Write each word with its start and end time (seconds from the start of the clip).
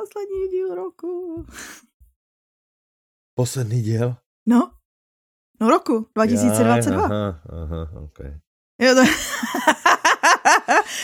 poslední 0.00 0.48
díl 0.48 0.74
roku. 0.74 1.44
Posledný 3.34 3.82
díl? 3.82 4.16
No, 4.46 4.70
no 5.60 5.68
roku 5.68 6.10
2022. 6.14 7.02
Jaj, 7.02 7.10
aha, 7.10 7.40
aha, 7.62 8.00
okay. 8.00 8.38
Jo, 8.80 8.94
to... 8.94 9.00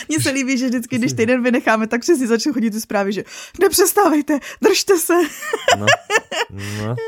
Mně 0.09 0.21
se 0.21 0.29
líbí, 0.29 0.57
že 0.57 0.67
vždycky, 0.67 0.97
když 0.97 1.13
týden 1.13 1.43
vynecháme, 1.43 1.87
tak 1.87 2.01
přesně 2.01 2.27
začnou 2.27 2.53
chodit 2.53 2.71
ty 2.71 2.81
zprávy, 2.81 3.13
že 3.13 3.23
nepřestávejte, 3.61 4.39
držte 4.61 4.97
se. 4.97 5.13
no, 5.79 5.85
no. 6.81 6.95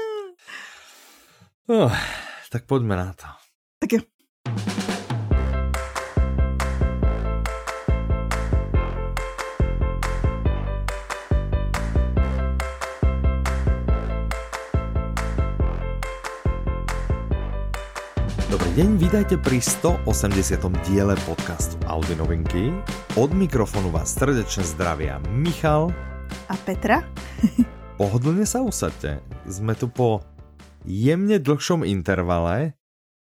Oh, 1.67 1.97
tak 2.51 2.65
pojďme 2.65 2.95
na 2.95 3.13
to. 3.13 3.25
Tak 3.79 3.93
jo. 3.93 3.99
Deň, 18.75 18.99
vítajte 18.99 19.35
pri 19.39 19.63
180. 19.63 20.03
diele 20.91 21.15
podcastu 21.23 21.79
Audi 21.87 22.11
Novinky. 22.11 22.75
Od 23.15 23.31
mikrofonu 23.31 23.87
vás 23.87 24.19
srdečne 24.19 24.67
zdravia 24.67 25.23
Michal 25.31 25.95
A 26.51 26.59
Petra? 26.59 26.99
Pohodlne 27.99 28.43
sa 28.43 28.59
usadte. 28.59 29.23
Sme 29.47 29.79
tu 29.79 29.87
po 29.87 30.27
jemne 30.83 31.39
dlhšom 31.39 31.87
intervale, 31.87 32.75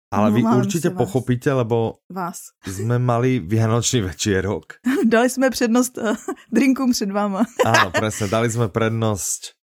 ale 0.10 0.28
vy 0.34 0.42
Omlouvám 0.42 0.66
určite 0.66 0.90
vás. 0.90 0.98
pochopíte, 1.06 1.54
lebo 1.54 2.02
Vás. 2.10 2.58
sme 2.66 2.98
mali 2.98 3.38
vianočný 3.38 4.02
večierok. 4.02 4.82
Dali 5.14 5.30
jsme 5.30 5.54
přednost 5.54 6.02
uh, 6.02 6.18
drinkům 6.50 6.90
před 6.90 7.14
váma. 7.14 7.46
Áno, 7.62 7.94
presne, 7.94 8.34
dali 8.34 8.50
sme 8.50 8.74
prednosť 8.74 9.54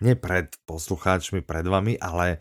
nie 0.00 0.16
pred 0.16 0.48
poslucháčmi, 0.64 1.44
pred 1.44 1.68
vami, 1.68 2.00
ale 2.00 2.40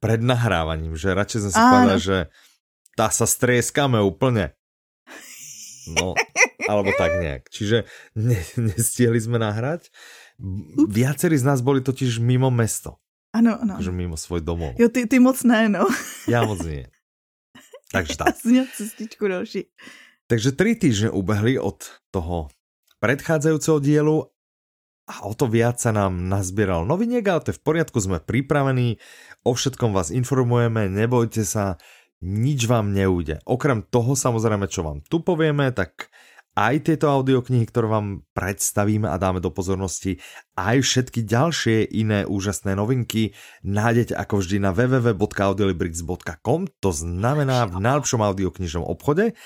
pred 0.00 0.18
nahrávaním, 0.18 0.96
že 0.96 1.12
radšej 1.12 1.40
sme 1.44 1.52
si 1.52 1.60
Áno. 1.60 1.70
povedali, 1.70 2.00
že 2.00 2.18
tá 2.96 3.06
sa 3.08 3.24
strieskame 3.24 4.00
úplne. 4.00 4.56
No, 5.90 6.12
alebo 6.66 6.92
tak 6.94 7.18
nejak. 7.18 7.48
Čiže 7.48 7.88
ne, 8.14 8.36
nestihli 8.56 9.16
sme 9.18 9.36
nahrať. 9.36 9.88
Viacerí 10.88 11.36
z 11.36 11.44
nás 11.44 11.60
boli 11.60 11.84
totiž 11.84 12.16
mimo 12.16 12.48
mesto, 12.48 12.96
Ano, 13.36 13.60
ano. 13.60 13.76
akože 13.76 13.92
mimo 13.92 14.16
svoj 14.16 14.40
domov. 14.40 14.72
Jo, 14.80 14.88
ty, 14.88 15.04
ty 15.04 15.20
moc 15.20 15.36
ne, 15.44 15.68
no. 15.68 15.84
Ja 16.26 16.44
moc 16.48 16.64
nie. 16.64 16.88
Takže 17.92 18.12
Já 18.12 18.16
tak. 18.24 18.36
jsem 18.40 18.50
měl 18.50 18.66
cestičku 18.76 19.28
další. 19.28 19.66
Takže 20.30 20.52
tri 20.54 20.78
týždne 20.78 21.10
ubehli 21.10 21.58
od 21.58 21.82
toho 22.14 22.48
predchádzajúceho 23.02 23.82
dielu 23.82 24.30
a 25.10 25.26
o 25.26 25.34
to 25.34 25.50
viac 25.50 25.82
sa 25.82 25.90
nám 25.90 26.30
nazbieral 26.30 26.86
noviniek, 26.86 27.26
ale 27.26 27.42
to 27.42 27.50
je 27.50 27.58
v 27.58 27.66
poriadku, 27.66 27.98
sme 27.98 28.22
pripravení, 28.22 29.02
o 29.42 29.50
všetkom 29.58 29.90
vás 29.90 30.14
informujeme, 30.14 30.86
nebojte 30.86 31.42
sa, 31.42 31.82
nič 32.22 32.70
vám 32.70 32.94
neujde. 32.94 33.42
Okrem 33.48 33.82
toho 33.82 34.14
samozrejme, 34.14 34.70
čo 34.70 34.86
vám 34.86 35.02
tu 35.02 35.18
povieme, 35.24 35.74
tak 35.74 36.12
aj 36.58 36.74
tieto 36.82 37.06
audioknihy, 37.06 37.62
ktoré 37.68 37.86
vám 37.86 38.26
predstavíme 38.34 39.06
a 39.06 39.16
dáme 39.16 39.38
do 39.38 39.54
pozornosti, 39.54 40.18
aj 40.58 40.82
všetky 40.82 41.22
ďalšie 41.22 41.86
iné 41.94 42.26
úžasné 42.26 42.74
novinky 42.74 43.32
nájdete 43.62 44.18
ako 44.18 44.42
vždy 44.42 44.56
na 44.58 44.74
www.audiolibrix.com, 44.74 46.60
to 46.82 46.90
znamená 46.90 47.70
v 47.70 47.78
najlepšom 47.78 48.20
audioknižnom 48.20 48.82
obchode. 48.82 49.38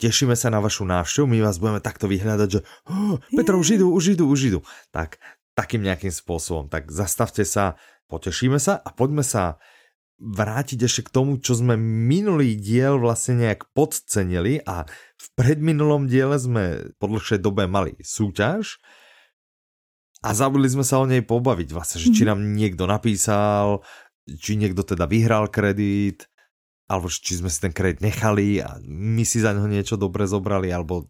Tešíme 0.00 0.36
sa 0.36 0.52
na 0.52 0.60
vašu 0.60 0.84
návštevu, 0.84 1.28
my 1.28 1.38
vás 1.44 1.56
budeme 1.60 1.80
takto 1.80 2.08
vyhľadať, 2.08 2.48
že 2.48 2.60
oh, 2.88 3.20
Petra, 3.32 3.56
už 3.56 3.80
idú, 3.80 3.92
už 3.92 4.16
idú, 4.16 4.28
už 4.28 4.40
idú. 4.52 4.60
Tak, 4.92 5.20
takým 5.56 5.84
nejakým 5.84 6.12
spôsobom. 6.12 6.68
Tak 6.72 6.88
zastavte 6.88 7.44
sa, 7.44 7.76
potešíme 8.08 8.56
sa 8.56 8.80
a 8.80 8.88
poďme 8.92 9.24
sa 9.24 9.60
vrátiť 10.20 10.84
ešte 10.84 11.08
k 11.08 11.14
tomu, 11.16 11.40
čo 11.40 11.56
sme 11.56 11.80
minulý 11.80 12.60
diel 12.60 13.00
vlastne 13.00 13.40
nejak 13.40 13.72
podcenili 13.72 14.60
a 14.68 14.84
v 15.16 15.26
predminulom 15.32 16.04
diele 16.04 16.36
sme 16.36 16.92
po 17.00 17.08
dlhšej 17.08 17.40
dobe 17.40 17.64
mali 17.64 17.96
súťaž 18.04 18.76
a 20.20 20.36
zabudli 20.36 20.68
sme 20.68 20.84
sa 20.84 21.00
o 21.00 21.08
nej 21.08 21.24
pobaviť 21.24 21.68
vlastne, 21.72 21.98
že 22.04 22.12
či 22.12 22.28
nám 22.28 22.44
niekto 22.44 22.84
napísal, 22.84 23.80
či 24.28 24.60
niekto 24.60 24.84
teda 24.84 25.08
vyhral 25.08 25.48
kredit, 25.48 26.28
alebo 26.92 27.08
či 27.08 27.40
sme 27.40 27.48
si 27.48 27.64
ten 27.64 27.72
kredit 27.72 28.04
nechali 28.04 28.60
a 28.60 28.76
my 28.84 29.24
si 29.24 29.40
za 29.40 29.56
neho 29.56 29.64
niečo 29.64 29.96
dobre 29.96 30.28
zobrali, 30.28 30.68
alebo, 30.68 31.08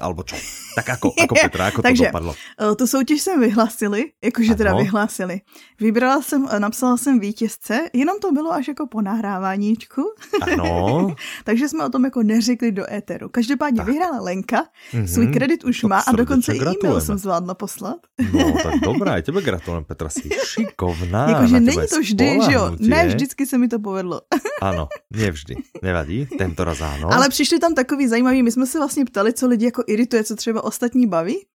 alebo 0.00 0.22
čo. 0.22 0.36
Tak 0.76 0.88
ako, 1.00 1.08
ako 1.16 1.34
Petra, 1.48 1.72
ako 1.72 1.80
to 1.80 1.88
Takže, 1.88 2.04
dopadlo? 2.12 2.32
Eh, 2.60 2.74
Tu 2.76 2.84
soutěž 2.86 3.20
jsem 3.22 3.40
vyhlásili, 3.40 4.12
jakože 4.24 4.54
teda 4.54 4.70
Ano. 4.76 4.78
vyhlásili. 4.84 5.40
Vybrala 5.80 6.20
jsem, 6.22 6.44
eh, 6.52 6.60
napsala 6.60 6.96
jsem 6.96 7.20
vítězce, 7.20 7.88
jenom 7.92 8.20
to 8.20 8.32
bylo 8.32 8.52
až 8.52 8.68
jako 8.68 8.86
po 8.86 9.00
nahráváníčku, 9.00 10.02
Ano. 10.40 11.14
takže 11.44 11.68
jsme 11.68 11.84
o 11.84 11.88
tom 11.88 12.04
jako 12.04 12.22
neřekli 12.22 12.72
do 12.72 12.84
éteru. 12.92 13.28
Každopádně 13.28 13.76
Tak. 13.80 13.86
vyhrála 13.88 14.20
Lenka, 14.20 14.64
Mhm. 14.92 15.08
svůj 15.08 15.26
kredit 15.26 15.64
už 15.64 15.80
Tak 15.80 15.88
má 15.90 15.98
a 16.00 16.12
dokonce 16.12 16.52
i 16.54 16.60
e-mail 16.60 17.00
jsem 17.00 17.18
zvládla 17.18 17.54
poslat. 17.54 17.96
No, 18.32 18.52
tak 18.62 18.74
dobré, 18.84 19.10
aj 19.10 19.22
tebe 19.22 19.40
gratulujem, 19.42 19.84
Petra, 19.84 20.08
si 20.12 20.28
šikovná. 20.44 21.28
Jakože 21.28 21.60
není 21.60 21.86
to 21.88 22.00
vždy, 22.00 22.28
že 22.44 22.52
jo, 22.52 22.76
ne 22.80 23.06
vždycky 23.08 23.46
se 23.46 23.58
mi 23.58 23.68
to 23.68 23.78
povedlo. 23.80 24.20
Ano, 24.60 24.88
nevždy, 25.12 25.56
nevadí, 25.82 26.26
tento 26.38 26.64
raz 26.64 26.80
áno. 26.80 27.08
Ale 27.12 27.28
přišli 27.28 27.58
tam 27.58 27.74
takový 27.74 28.08
zajímavý, 28.08 28.42
my 28.42 28.50
jsme 28.52 28.66
se 28.66 28.78
vlastně 28.78 29.04
ptali, 29.04 29.32
co 29.32 29.46
lidi 29.48 29.64
jako 29.64 29.82
irituje, 29.86 30.24
co 30.24 30.36
třeba 30.36 30.64
ostatní 30.64 31.06
baví 31.06 31.46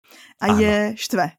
a 0.41 0.46
Ano. 0.46 0.60
je 0.60 0.92
štve. 0.96 1.30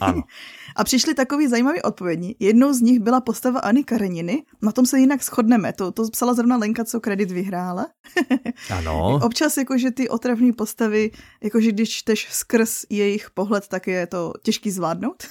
Ano. 0.00 0.22
A 0.76 0.84
přišli 0.84 1.14
takový 1.14 1.48
zajímavý 1.48 1.82
odpovědi. 1.82 2.36
Jednou 2.40 2.72
z 2.72 2.80
nich 2.80 3.00
byla 3.00 3.20
postavaAny 3.20 3.84
Kareniny, 3.84 4.42
na 4.62 4.72
tom 4.72 4.86
se 4.86 4.98
jinak 4.98 5.22
shodneme, 5.22 5.72
to, 5.72 5.92
to 5.92 6.08
psala 6.10 6.34
zrovna 6.34 6.56
Lenka, 6.56 6.84
co 6.84 7.00
kredit 7.00 7.30
vyhrála. 7.30 7.86
Ano, 8.70 9.20
Občas 9.22 9.56
jakože 9.56 9.90
ty 9.90 10.08
otravné 10.08 10.52
postavy, 10.52 11.10
jakože 11.42 11.72
když 11.72 11.90
čteš 11.90 12.28
skrz 12.32 12.84
jejich 12.90 13.30
pohled, 13.30 13.68
tak 13.68 13.86
je 13.86 14.06
to 14.06 14.32
těžký 14.42 14.70
zvládnout. 14.70 15.22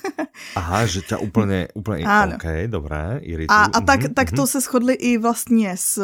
aha, 0.55 0.85
že 0.85 1.01
ťa 1.01 1.17
úplne, 1.19 1.67
úplne, 1.75 2.05
Áno. 2.05 2.35
OK, 2.39 2.47
dobré, 2.71 3.19
iritujú. 3.25 3.51
A, 3.51 3.65
a 3.73 3.79
tak, 3.81 3.99
Mhm, 4.03 4.13
tak 4.13 4.31
to 4.31 4.41
mhm. 4.45 4.47
se 4.47 4.59
shodli 4.61 4.93
i 4.93 5.17
vlastně 5.17 5.73
s 5.75 5.99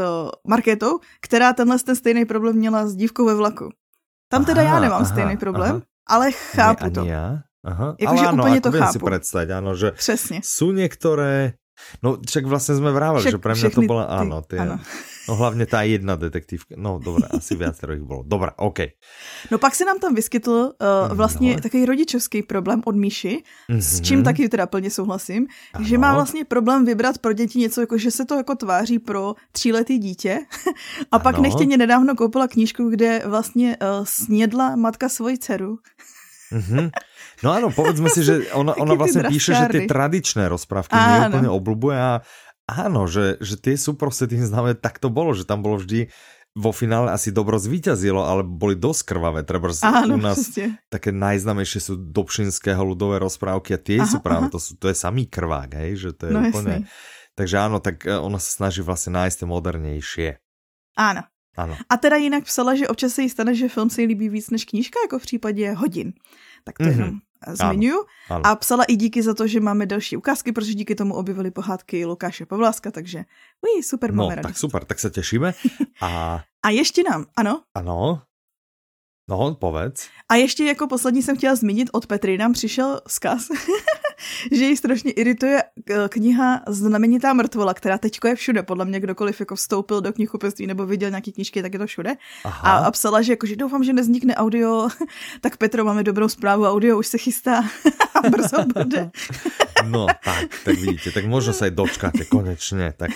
Markétou, 0.47 0.99
která 1.21 1.53
tenhle 1.53 1.79
ten 1.79 1.95
stejný 1.95 2.25
problém 2.25 2.55
měla 2.55 2.87
s 2.87 2.95
dívkou 2.95 3.25
ve 3.25 3.35
vlaku. 3.35 3.69
Tam 4.29 4.45
teda 4.45 4.61
Aha, 4.61 4.69
já 4.69 4.79
nemám 4.79 5.01
aha, 5.01 5.09
stejný 5.09 5.37
problém, 5.37 5.75
aha. 5.75 5.81
ale 6.07 6.25
chápu 6.31 6.85
Nie, 6.85 6.91
to. 6.91 7.01
ja. 7.05 7.25
Aha, 7.59 7.87
Jakože 7.99 8.23
ale 8.23 8.29
áno, 8.31 8.39
úplne 8.39 8.55
ako 8.55 8.63
to 8.63 8.71
viem 8.71 8.87
si 8.87 8.99
chápu. 9.01 9.05
predstaviť, 9.05 9.49
áno, 9.51 9.71
že 9.75 9.87
Přesně. 9.91 10.39
sú 10.39 10.71
niektoré, 10.71 11.59
no 11.99 12.15
však 12.15 12.43
vlastne 12.45 12.77
sme 12.77 12.93
vrávali, 12.93 13.25
že 13.25 13.35
pre 13.35 13.51
mňa 13.51 13.69
to 13.69 13.81
bola, 13.83 14.05
ty- 14.05 14.15
áno, 14.15 14.37
tie, 14.47 14.59
áno. 14.63 14.75
No 15.29 15.37
hlavne 15.37 15.69
tá 15.69 15.85
jedna 15.85 16.17
detektívka, 16.17 16.73
no 16.73 16.97
dobré, 16.97 17.29
asi 17.29 17.53
viacero 17.53 17.93
ich 17.93 18.01
bolo. 18.01 18.25
Dobré, 18.25 18.49
OK. 18.57 18.97
No 19.53 19.61
pak 19.61 19.75
se 19.77 19.85
nám 19.85 20.01
tam 20.01 20.17
vyskytl 20.17 20.73
uh, 20.73 21.13
vlastně 21.13 21.55
No. 21.55 21.61
takový 21.61 21.85
rodičovský 21.85 22.43
problém 22.43 22.81
od 22.85 22.95
Míši, 22.97 23.43
s 23.69 24.01
čím 24.01 24.19
Mhm. 24.19 24.25
taky 24.25 24.49
teda 24.49 24.65
plně 24.65 24.89
souhlasím, 24.89 25.47
že 25.85 25.97
má 25.97 26.07
Ano. 26.09 26.15
vlastně 26.25 26.45
problém 26.45 26.85
vybrat 26.85 27.17
pro 27.21 27.33
děti 27.33 27.59
něco, 27.59 27.81
jako 27.81 27.97
že 27.97 28.11
se 28.11 28.25
to 28.25 28.35
jako 28.41 28.55
tváří 28.55 28.99
pro 28.99 29.35
tříletý 29.51 29.97
dítě 29.99 30.39
a 31.11 31.19
pak 31.19 31.35
Ano. 31.35 31.43
nechtěně 31.43 31.77
nedávno 31.77 32.15
koupila 32.15 32.47
knížku, 32.47 32.89
kde 32.89 33.21
vlastně 33.25 33.77
uh, 33.77 34.05
snědla 34.09 34.75
matka 34.75 35.09
svoji 35.09 35.37
dceru. 35.37 35.77
Mhm. 36.49 36.89
No 37.45 37.53
áno, 37.55 37.69
povedzme 37.69 38.09
si, 38.09 38.25
že 38.25 38.49
ona, 38.57 38.73
ona 38.83 38.97
ty 38.97 38.99
vlastne 38.99 39.21
píše, 39.29 39.53
že 39.53 39.69
draskárny. 39.69 39.85
tradičné 39.87 40.43
rozprávky 40.49 40.91
Áno. 40.91 41.07
nie 41.07 41.21
úplne 41.29 41.49
obľúbuje 41.55 41.97
a 42.01 42.11
áno, 42.69 43.09
že, 43.09 43.37
že 43.39 43.55
tie 43.57 43.75
sú 43.77 43.93
proste 43.93 44.27
tým 44.27 44.45
známe, 44.49 44.75
tak 44.75 44.97
to 44.99 45.09
bolo, 45.09 45.33
že 45.33 45.45
tam 45.45 45.61
bolo 45.61 45.77
vždy 45.81 46.09
vo 46.57 46.73
finále 46.73 47.13
asi 47.13 47.29
dobro 47.29 47.61
zvíťazilo, 47.61 48.25
ale 48.25 48.41
boli 48.41 48.73
dosť 48.73 49.01
krvavé. 49.05 49.45
Treba 49.45 49.69
Áno, 49.85 50.17
u 50.17 50.17
nás 50.17 50.39
přesně. 50.49 50.81
také 50.89 51.13
najznámejšie 51.13 51.79
sú 51.79 51.93
Dobšinského 51.95 52.81
ľudové 52.81 53.21
rozprávky 53.21 53.77
a 53.77 53.79
tie 53.79 54.01
Aha, 54.01 54.09
sú 54.09 54.17
práve, 54.19 54.49
aha. 54.49 54.51
to, 54.51 54.59
sú, 54.59 54.73
to 54.81 54.89
je 54.89 54.97
samý 54.97 55.29
krvák, 55.29 55.77
hej, 55.77 55.91
že 55.95 56.09
to 56.17 56.25
je 56.25 56.33
No 56.33 56.41
úplne... 56.49 56.73
jasný. 56.83 57.37
Takže 57.37 57.55
áno, 57.55 57.77
tak 57.79 58.03
e, 58.03 58.11
ona 58.17 58.41
sa 58.41 58.49
snaží 58.51 58.81
vlastne 58.81 59.15
nájsť 59.15 59.35
tie 59.39 59.47
modernejšie. 59.47 60.29
Ano. 60.97 61.23
Áno. 61.55 61.75
A 61.87 61.93
teda 61.95 62.17
jinak 62.17 62.43
psala, 62.43 62.75
že 62.75 62.87
občas 62.89 63.13
se 63.13 63.21
jí 63.23 63.29
stane, 63.29 63.55
že 63.55 63.69
film 63.69 63.89
se 63.89 64.01
jí 64.01 64.07
líbí 64.07 64.27
víc 64.29 64.49
než 64.49 64.65
knížka, 64.65 64.99
jako 65.05 65.19
v 65.19 65.21
případě 65.21 65.71
hodin. 65.71 66.13
Tak 66.65 66.77
to 66.77 66.83
Mhm. 66.83 66.91
mm-hmm. 66.91 66.99
jenom 66.99 67.15
zmiňuju. 67.47 67.99
A 68.43 68.55
psala 68.55 68.83
i 68.83 68.95
díky 68.95 69.23
za 69.23 69.33
to, 69.33 69.47
že 69.47 69.59
máme 69.59 69.85
další 69.85 70.17
ukázky, 70.17 70.51
protože 70.51 70.73
díky 70.73 70.95
tomu 70.95 71.13
objevily 71.15 71.51
pohádky 71.51 72.05
Lukáše 72.05 72.45
Pavláska, 72.45 72.91
takže 72.91 73.23
ují, 73.61 73.83
super, 73.83 74.11
No, 74.13 74.23
máme 74.23 74.35
tak 74.35 74.45
radost. 74.45 74.59
super, 74.59 74.85
tak 74.85 74.99
sa 74.99 75.09
tešíme. 75.09 75.53
A 76.03 76.43
A 76.63 76.69
ještě 76.69 77.03
nám, 77.03 77.25
ano, 77.37 77.63
ano, 77.75 78.21
no, 79.29 79.55
povedz. 79.55 80.09
a 80.29 80.35
ještě 80.35 80.63
jako 80.65 80.87
poslední 80.87 81.23
jsem 81.23 81.37
chtěla 81.37 81.55
zmínit, 81.55 81.89
od 81.93 82.07
Petry 82.07 82.37
nám 82.37 82.53
přišel 82.53 83.01
vzkaz, 83.07 83.47
že 84.51 84.65
ji 84.65 84.77
strašně 84.77 85.11
irituje 85.11 85.63
k- 85.85 86.07
kniha 86.09 86.61
Znamenitá 86.67 87.33
mrtvola, 87.33 87.73
která 87.73 87.97
teďko 87.97 88.27
je 88.27 88.35
všude, 88.35 88.63
podle 88.63 88.85
mě 88.85 88.99
kdokoliv 88.99 89.39
jako 89.39 89.55
vstoupil 89.55 90.01
do 90.01 90.13
knihkupectví 90.13 90.67
nebo 90.67 90.85
viděl 90.85 91.09
nějaký 91.09 91.31
knížky, 91.31 91.61
tak 91.61 91.73
je 91.73 91.79
to 91.79 91.87
všude. 91.87 92.15
Aha. 92.43 92.71
A, 92.71 92.85
a 92.85 92.91
psala, 92.91 93.21
že, 93.21 93.33
jako, 93.33 93.47
že 93.47 93.55
doufám, 93.55 93.83
že 93.83 93.93
neznikne 93.93 94.35
audio, 94.35 94.89
tak 95.41 95.57
Petro, 95.57 95.85
máme 95.85 96.03
dobrou 96.03 96.29
zprávu, 96.29 96.65
audio 96.65 96.99
už 96.99 97.07
se 97.07 97.17
chystá. 97.17 97.63
A 98.19 98.29
brzo 98.29 98.65
bude. 98.65 99.11
No 99.85 100.07
tak, 100.23 100.51
tak 100.65 100.75
vidíte, 100.75 101.15
tak 101.15 101.23
možno 101.23 101.55
sa 101.55 101.71
aj 101.71 101.73
dočkáte 101.77 102.23
konečne, 102.27 102.91
tak, 102.91 103.15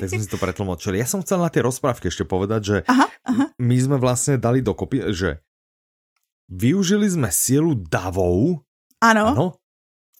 tak 0.00 0.08
sme 0.08 0.22
si 0.22 0.30
to 0.32 0.40
pretlmočili. 0.40 0.96
Ja 0.96 1.04
som 1.04 1.20
chcel 1.20 1.44
na 1.44 1.52
tie 1.52 1.60
rozprávky 1.60 2.08
ešte 2.08 2.24
povedať, 2.24 2.60
že 2.64 2.76
aha, 2.88 3.04
aha. 3.28 3.44
my 3.60 3.76
sme 3.76 3.96
vlastne 4.00 4.40
dali 4.40 4.64
dokopy, 4.64 5.12
že 5.12 5.44
využili 6.48 7.04
sme 7.04 7.28
silu 7.28 7.76
davou. 7.76 8.64
Ano. 9.04 9.24
Ano. 9.28 9.46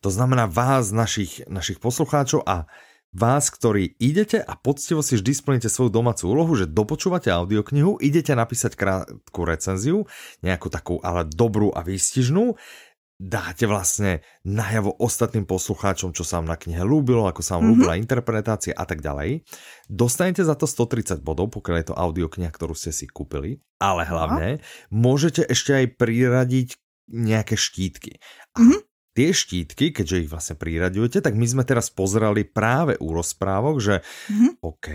To 0.00 0.08
znamená 0.08 0.48
vás, 0.48 0.96
našich, 0.96 1.44
našich 1.44 1.76
poslucháčov 1.76 2.40
a 2.48 2.64
vás, 3.12 3.52
ktorí 3.52 4.00
idete 4.00 4.40
a 4.40 4.56
poctivo 4.56 5.04
si 5.04 5.20
vždy 5.20 5.32
splníte 5.34 5.68
svoju 5.68 5.92
domácu 5.92 6.30
úlohu, 6.30 6.56
že 6.56 6.70
dopočúvate 6.70 7.28
audioknihu, 7.28 8.00
idete 8.00 8.32
napísať 8.32 8.78
krátku 8.80 9.40
recenziu, 9.44 10.08
nejakú 10.40 10.72
takú 10.72 11.02
ale 11.04 11.28
dobrú 11.28 11.74
a 11.74 11.84
výstižnú, 11.84 12.56
dáte 13.20 13.68
vlastne 13.68 14.24
najavo 14.48 14.96
ostatným 14.96 15.44
poslucháčom, 15.44 16.16
čo 16.16 16.24
sa 16.24 16.40
vám 16.40 16.48
na 16.48 16.56
knihe 16.56 16.80
ľúbilo, 16.80 17.28
ako 17.28 17.44
sa 17.44 17.60
vám 17.60 17.68
mm-hmm. 17.68 17.72
ľúbila 17.76 18.00
interpretácia 18.00 18.72
a 18.72 18.88
tak 18.88 19.04
ďalej. 19.04 19.44
Dostanete 19.84 20.40
za 20.40 20.56
to 20.56 20.64
130 20.64 21.20
bodov, 21.20 21.52
pokiaľ 21.52 21.76
je 21.76 21.86
to 21.92 21.98
audiokniha, 21.98 22.48
ktorú 22.48 22.72
ste 22.72 22.96
si 22.96 23.04
kúpili, 23.04 23.60
ale 23.76 24.08
hlavne 24.08 24.64
môžete 24.88 25.44
ešte 25.44 25.76
aj 25.76 25.86
priradiť 26.00 26.80
nejaké 27.12 27.58
štítky. 27.60 28.16
A 28.56 28.64
mm-hmm 28.64 28.89
tie 29.14 29.34
štítky, 29.34 29.90
keďže 29.90 30.26
ich 30.26 30.30
vlastne 30.30 30.56
priraďujete, 30.56 31.20
tak 31.22 31.34
my 31.34 31.46
sme 31.46 31.64
teraz 31.66 31.90
pozerali 31.90 32.46
práve 32.46 32.94
u 33.02 33.10
rozprávok, 33.10 33.76
že 33.82 33.94
mm-hmm. 34.02 34.50
OK, 34.62 34.88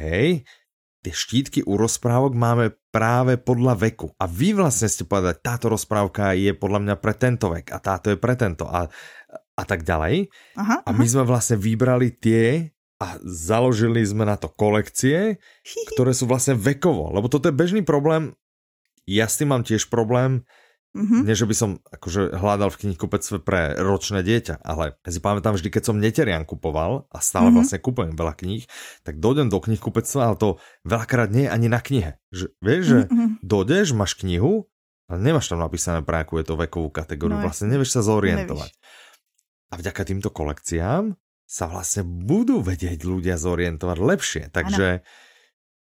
tie 1.06 1.13
štítky 1.13 1.62
u 1.67 1.77
rozprávok 1.77 2.33
máme 2.33 2.73
práve 2.89 3.38
podľa 3.38 3.77
veku. 3.77 4.09
A 4.17 4.25
vy 4.25 4.57
vlastne 4.57 4.89
ste 4.89 5.06
povedali, 5.06 5.38
táto 5.38 5.69
rozprávka 5.69 6.33
je 6.33 6.56
podľa 6.57 6.79
mňa 6.81 6.95
pre 6.97 7.13
tento 7.13 7.53
vek 7.53 7.69
a 7.69 7.77
táto 7.77 8.09
je 8.09 8.17
pre 8.17 8.33
tento 8.33 8.65
a, 8.65 8.89
a 9.53 9.63
tak 9.67 9.85
ďalej. 9.85 10.31
Aha, 10.57 10.81
a 10.81 10.89
my 10.89 11.06
aha. 11.06 11.13
sme 11.13 11.23
vlastne 11.27 11.62
vybrali 11.62 12.09
tie 12.17 12.73
a 12.97 13.19
založili 13.27 14.01
sme 14.07 14.23
na 14.23 14.39
to 14.39 14.47
kolekcie, 14.47 15.38
ktoré 15.94 16.15
sú 16.15 16.25
vlastne 16.25 16.56
vekovo. 16.56 17.12
Lebo 17.12 17.27
toto 17.27 17.51
je 17.51 17.59
bežný 17.59 17.83
problém. 17.83 18.33
Ja 19.06 19.29
s 19.29 19.38
tým 19.38 19.53
mám 19.53 19.62
tiež 19.62 19.91
problém, 19.91 20.47
Mm-hmm. 20.95 21.21
Nie, 21.27 21.36
že 21.36 21.44
by 21.44 21.56
som 21.59 21.69
akože 21.92 22.39
hľadal 22.39 22.71
v 22.71 22.88
knihkupectve 22.88 23.44
pre 23.44 23.75
ročné 23.75 24.24
dieťa, 24.24 24.63
ale 24.63 24.95
ja 25.03 25.09
si 25.12 25.19
pamätám 25.19 25.59
vždy, 25.59 25.68
keď 25.68 25.83
som 25.92 26.00
neterian 26.00 26.47
kupoval 26.47 27.12
a 27.12 27.19
stále 27.19 27.51
mm-hmm. 27.51 27.57
vlastne 27.59 27.83
kupujem 27.83 28.15
veľa 28.15 28.33
kníh, 28.39 28.63
tak 29.03 29.19
dojdem 29.19 29.51
do 29.51 29.59
knihkupectva, 29.59 30.31
ale 30.31 30.36
to 30.39 30.50
veľakrát 30.88 31.36
nie 31.36 31.45
je 31.45 31.51
ani 31.51 31.68
na 31.68 31.83
knihe. 31.83 32.15
Že, 32.31 32.45
vieš, 32.63 32.83
že 32.88 33.00
mm-hmm. 33.12 33.27
dojdeš, 33.44 33.92
máš 33.92 34.15
knihu, 34.24 34.71
ale 35.12 35.19
nemáš 35.19 35.51
tam 35.51 35.59
napísané 35.59 36.00
pre 36.00 36.24
akú 36.24 36.39
je 36.39 36.47
to 36.47 36.56
vekovú 36.56 36.88
kategóriu, 36.88 37.38
no, 37.38 37.44
vlastne 37.44 37.68
nevieš 37.68 38.00
sa 38.00 38.01
zorientovať. 38.01 38.71
Nevíš. 38.71 39.69
A 39.69 39.74
vďaka 39.75 40.01
týmto 40.07 40.31
kolekciám 40.31 41.19
sa 41.44 41.68
vlastne 41.68 42.07
budú 42.07 42.63
vedieť 42.63 43.03
ľudia 43.03 43.36
zorientovať 43.36 43.98
lepšie, 44.00 44.44
takže... 44.56 45.03
Ano 45.03 45.24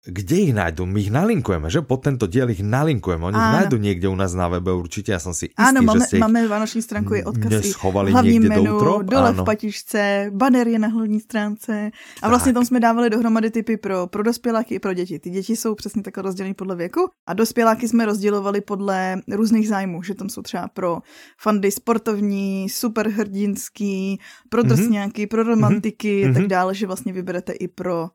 kde 0.05 0.37
ich 0.37 0.53
nájdu? 0.53 0.85
My 0.85 1.01
ich 1.01 1.09
nalinkujeme, 1.09 1.73
že? 1.73 1.81
Pod 1.81 2.05
tento 2.05 2.29
diel 2.29 2.53
ich 2.53 2.61
nalinkujeme. 2.61 3.25
Oni 3.33 3.41
ich 3.41 3.53
nájdu 3.57 3.77
niekde 3.81 4.07
u 4.13 4.17
nás 4.17 4.37
na 4.37 4.53
webe 4.53 4.69
určite, 4.77 5.17
ja 5.17 5.21
som 5.21 5.33
si 5.33 5.49
istý, 5.49 5.57
Áno, 5.57 5.81
máme, 5.81 6.05
že 6.05 6.13
ste 6.13 6.17
máme 6.21 6.45
vánoční 6.45 6.81
stránku, 6.85 7.17
je 7.17 7.25
odkaz 7.25 7.51
neschovali 7.51 8.13
hlavní 8.13 8.37
niekde 8.37 8.49
menu, 8.53 8.65
do 8.65 8.77
útrop. 8.77 9.09
dole 9.09 9.31
áno. 9.33 9.41
v 9.41 9.49
patičce, 9.49 10.29
banner 10.29 10.69
je 10.69 10.79
na 10.79 10.89
hlavní 10.93 11.21
stránce. 11.21 11.91
A 12.23 12.29
vlastně 12.29 12.53
tak. 12.53 12.55
tam 12.55 12.65
jsme 12.65 12.81
dávali 12.81 13.11
dohromady 13.11 13.51
typy 13.51 13.77
pro, 13.77 14.07
pro 14.07 14.23
dospěláky 14.23 14.75
i 14.75 14.79
pro 14.79 14.93
děti. 14.95 15.19
Ty 15.19 15.31
děti 15.31 15.57
jsou 15.57 15.75
přesně 15.75 16.03
takhle 16.03 16.23
rozděleny 16.23 16.55
podle 16.55 16.77
věku 16.77 17.09
a 17.27 17.35
dospěláky 17.35 17.89
jsme 17.89 18.07
rozdělovali 18.07 18.61
podle 18.61 19.17
různých 19.33 19.69
zájmů, 19.69 20.03
že 20.03 20.15
tam 20.15 20.29
jsou 20.29 20.43
třeba 20.43 20.69
pro 20.69 20.99
fandy 21.39 21.71
sportovní, 21.71 22.69
superhrdinský, 22.69 24.21
pro 24.49 24.61
mhm. 24.63 24.69
drsňáky, 24.69 25.23
mm-hmm. 25.23 25.29
pro 25.29 25.43
romantiky, 25.43 26.25
mm-hmm. 26.25 26.35
tak 26.35 26.47
dále, 26.47 26.75
že 26.75 26.87
vlastně 26.87 27.13
vyberete 27.13 27.53
i 27.53 27.69
pro 27.69 28.09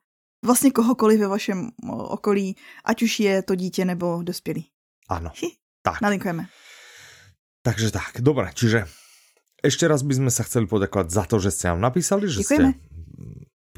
vlastně 0.45 0.71
kohokoliv 0.71 1.19
ve 1.19 1.27
vašem 1.27 1.69
okolí, 1.89 2.55
ať 2.85 3.03
už 3.03 3.19
je 3.19 3.41
to 3.41 3.55
dítě 3.55 3.85
nebo 3.85 4.23
dospělý. 4.23 4.65
Ano. 5.09 5.31
tak. 5.81 6.01
Nalinkujeme. 6.01 6.45
Takže 7.61 7.91
tak, 7.91 8.23
dobré, 8.23 8.55
čiže 8.55 8.87
ešte 9.59 9.83
raz 9.83 9.99
by 9.99 10.15
sme 10.15 10.31
sa 10.31 10.47
chceli 10.47 10.63
poďakovať 10.63 11.07
za 11.11 11.23
to, 11.27 11.43
že 11.43 11.51
ste 11.51 11.67
nám 11.75 11.91
napísali, 11.91 12.31
že 12.31 12.39
Děkujeme. 12.39 12.71
ste 12.71 12.79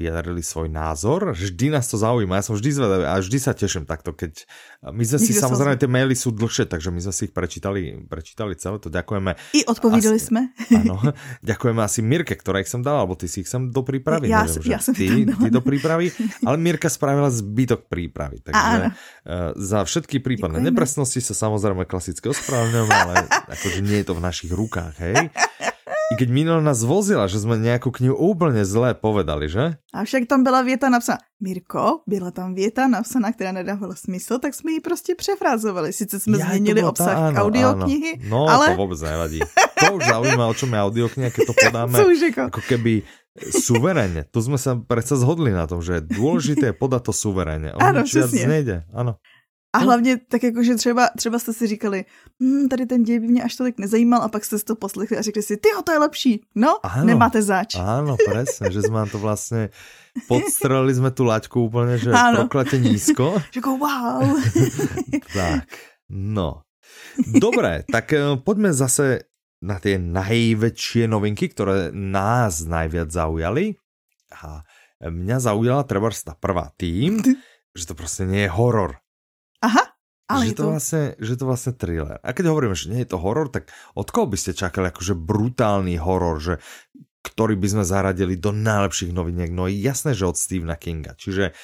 vyjadrili 0.00 0.40
svoj 0.40 0.72
názor. 0.72 1.36
Vždy 1.36 1.68
nás 1.68 1.84
to 1.86 2.00
zaujíma, 2.00 2.40
ja 2.40 2.44
som 2.44 2.56
vždy 2.56 2.70
zvedavý 2.72 3.04
a 3.04 3.20
vždy 3.20 3.38
sa 3.38 3.52
teším 3.52 3.84
takto, 3.84 4.16
keď 4.16 4.48
my 4.88 5.04
sme 5.04 5.18
si 5.20 5.32
samozrejme, 5.36 5.76
tie 5.76 5.90
maily 5.90 6.16
sú 6.16 6.32
dlhšie, 6.32 6.64
takže 6.64 6.88
my 6.88 7.00
sme 7.04 7.12
si 7.12 7.28
ich 7.28 7.34
prečítali, 7.36 8.00
prečítali 8.08 8.56
celé, 8.56 8.80
to 8.80 8.88
ďakujeme. 8.88 9.36
I 9.52 9.68
odpovídali 9.68 10.16
asi, 10.16 10.26
sme. 10.32 10.40
Áno, 10.72 10.96
ďakujeme 11.50 11.80
asi 11.84 12.00
Mirke, 12.00 12.34
ktorá 12.34 12.64
ich 12.64 12.72
sem 12.72 12.80
dala, 12.80 13.04
alebo 13.04 13.14
ty 13.14 13.28
si 13.28 13.44
ich 13.44 13.48
sem 13.52 13.68
do 13.68 13.82
prípravy. 13.84 14.32
Ja, 14.32 14.48
neviem, 14.48 14.74
ja 14.74 14.80
som 14.80 14.96
ty, 14.96 15.28
ty 15.28 15.48
do 15.52 15.60
prípravy, 15.60 16.08
ale 16.48 16.56
Mirka 16.56 16.88
spravila 16.88 17.28
zbytok 17.28 17.86
prípravy, 17.92 18.40
takže 18.40 18.90
uh, 18.90 19.52
za 19.60 19.84
všetky 19.84 20.24
prípadné 20.24 20.64
nepresnosti 20.72 21.20
sa 21.20 21.36
samozrejme 21.36 21.84
klasicky 21.84 22.32
ospravedlňujeme, 22.32 22.94
ale 22.96 23.14
akože 23.28 23.84
nie 23.84 24.00
je 24.00 24.06
to 24.08 24.14
v 24.16 24.22
našich 24.24 24.50
rukách, 24.50 24.94
hej. 24.98 25.28
I 26.12 26.14
keď 26.16 26.28
minul 26.28 26.60
nás 26.60 26.84
vozila, 26.84 27.26
že 27.26 27.40
jsme 27.40 27.58
nějakou 27.58 27.90
knihu 27.90 28.16
úplně 28.16 28.64
zlé 28.64 28.94
povedali, 28.94 29.48
že? 29.48 29.80
A 29.94 30.04
však 30.04 30.28
tam 30.28 30.44
byla 30.44 30.62
věta 30.62 30.88
napsaná. 30.88 31.18
Mirko, 31.40 32.00
byla 32.06 32.30
tam 32.30 32.54
věta 32.54 32.88
napsaná, 32.88 33.32
která 33.32 33.52
nedávala 33.52 33.94
smysl, 33.94 34.38
tak 34.38 34.54
jsme 34.54 34.72
ji 34.72 34.80
prostě 34.80 35.14
přefrázovali. 35.14 35.92
Sice 35.92 36.20
jsme 36.20 36.38
ja, 36.38 36.46
změnili 36.46 36.82
obsah 36.84 37.14
ta, 37.14 37.28
áno, 37.28 37.48
audioknihy, 37.48 38.12
áno. 38.22 38.28
No, 38.28 38.40
ale... 38.48 38.76
to 38.76 38.76
vůbec 38.76 39.00
nevadí. 39.00 39.40
To 39.80 39.94
už 39.94 40.04
zaujíma, 40.06 40.46
o 40.46 40.54
čom 40.54 40.72
je 40.72 40.78
audiokniha, 40.80 41.30
keď 41.30 41.42
to 41.46 41.54
podáme 41.64 41.98
jako 42.36 42.60
keby 42.68 43.02
suverénne. 43.40 44.24
Tu 44.30 44.42
jsme 44.42 44.58
se 44.58 44.70
přece 44.88 45.16
zhodli 45.16 45.52
na 45.52 45.66
tom, 45.66 45.82
že 45.82 46.00
důležité 46.00 46.66
je 46.66 46.72
podat 46.72 47.02
to 47.02 47.12
suverénne. 47.12 47.72
Ano, 47.72 48.04
přesně. 48.04 48.46
nejde. 48.46 48.84
Ano. 48.94 49.16
A 49.72 49.78
hlavně 49.78 50.16
tak 50.16 50.42
jako, 50.42 50.62
že 50.62 50.74
třeba, 50.74 51.08
třeba 51.16 51.38
jste 51.38 51.52
si 51.52 51.66
říkali, 51.66 52.04
hm, 52.42 52.68
tady 52.68 52.86
ten 52.86 53.02
děj 53.02 53.20
by 53.20 53.26
mě 53.26 53.42
až 53.42 53.56
tolik 53.56 53.78
nezajímal 53.78 54.22
a 54.22 54.28
pak 54.28 54.44
jste 54.44 54.58
to 54.58 54.76
poslechli 54.76 55.16
a 55.18 55.22
řekli 55.22 55.42
si, 55.42 55.56
ty 55.56 55.68
to 55.84 55.92
je 55.92 55.98
lepší. 55.98 56.44
No, 56.54 56.86
ano, 56.86 57.04
nemáte 57.04 57.42
zač. 57.42 57.74
Ano, 57.74 58.16
přesně, 58.16 58.70
že 58.70 58.82
jsme 58.82 59.06
to 59.10 59.18
vlastně 59.18 59.70
podstrelili 60.28 60.94
jsme 60.94 61.10
tu 61.10 61.24
laťku 61.24 61.64
úplně, 61.64 61.98
že 61.98 62.10
ano. 62.10 62.38
prokletě 62.38 62.78
nízko. 62.78 63.34
že 63.52 63.58
jako 63.58 63.76
wow. 63.76 64.42
tak, 65.34 65.64
no. 66.08 66.62
Dobré, 67.26 67.84
tak 67.92 68.12
eh, 68.12 68.20
pojďme 68.44 68.72
zase 68.72 69.18
na 69.62 69.78
ty 69.78 69.98
největší 69.98 71.06
novinky, 71.06 71.48
které 71.48 71.88
nás 71.92 72.60
najviac 72.60 73.10
zaujali. 73.10 73.74
A 74.42 74.62
mňa 75.10 75.40
zaujala 75.40 75.82
třeba 75.82 76.10
ta 76.24 76.34
prvá 76.40 76.70
tým, 76.76 77.22
že 77.78 77.86
to 77.86 77.94
prostě 77.94 78.24
nie 78.24 78.42
je 78.42 78.50
horor. 78.50 79.01
Ale 80.32 80.48
že 80.48 80.56
to, 80.56 80.62
to... 80.64 80.72
Vlastne, 80.72 81.04
že 81.20 81.34
to 81.36 81.44
vlastne 81.44 81.72
thriller. 81.76 82.16
A 82.24 82.32
keď 82.32 82.44
hovoríme, 82.48 82.72
že 82.72 82.88
nie 82.88 83.04
je 83.04 83.12
to 83.12 83.20
horor, 83.20 83.52
tak 83.52 83.68
od 83.92 84.08
koho 84.08 84.24
by 84.24 84.36
ste 84.40 84.56
čakali 84.56 84.88
akože 84.88 85.12
brutálny 85.12 86.00
horor, 86.00 86.40
že 86.40 86.54
ktorý 87.22 87.54
by 87.54 87.68
sme 87.78 87.84
zaradili 87.86 88.34
do 88.34 88.50
najlepších 88.50 89.14
noviniek? 89.14 89.52
No 89.54 89.70
jasné, 89.70 90.16
že 90.16 90.26
od 90.26 90.34
Stephena 90.34 90.74
Kinga. 90.74 91.14
Čiže 91.14 91.54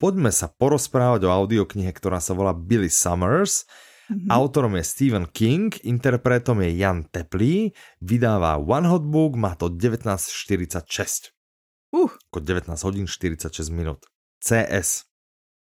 poďme 0.00 0.32
sa 0.32 0.48
porozprávať 0.48 1.28
o 1.28 1.34
audioknihe, 1.34 1.92
ktorá 1.92 2.22
sa 2.22 2.32
volá 2.32 2.56
Billy 2.56 2.88
Summers. 2.88 3.68
Mm-hmm. 4.08 4.28
Autorom 4.32 4.74
je 4.76 4.84
Stephen 4.84 5.26
King, 5.30 5.72
interpretom 5.86 6.58
je 6.64 6.74
Jan 6.74 7.06
Teplý, 7.06 7.70
vydáva 8.02 8.58
One 8.58 8.88
Hot 8.90 9.06
Book, 9.06 9.38
má 9.38 9.54
to 9.54 9.70
1946. 9.70 11.32
Uh. 11.92 12.08
Ako 12.32 12.40
19 12.40 12.72
hodín 12.88 13.06
46 13.06 13.52
minút. 13.68 14.08
CS. 14.42 15.11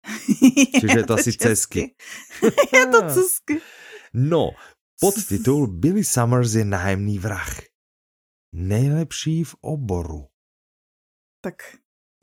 Čiže 0.82 0.98
je 1.00 1.06
to 1.08 1.14
asi 1.14 1.32
cesky. 1.34 1.82
je 2.78 2.86
to 2.92 3.00
cesky. 3.10 3.56
No, 4.14 4.52
podtitul 5.02 5.68
Billy 5.82 6.04
Summers 6.04 6.54
je 6.54 6.66
nájemný 6.66 7.20
vrah. 7.20 7.60
Nejlepší 8.54 9.44
v 9.44 9.54
oboru. 9.62 10.30
Tak 11.42 11.56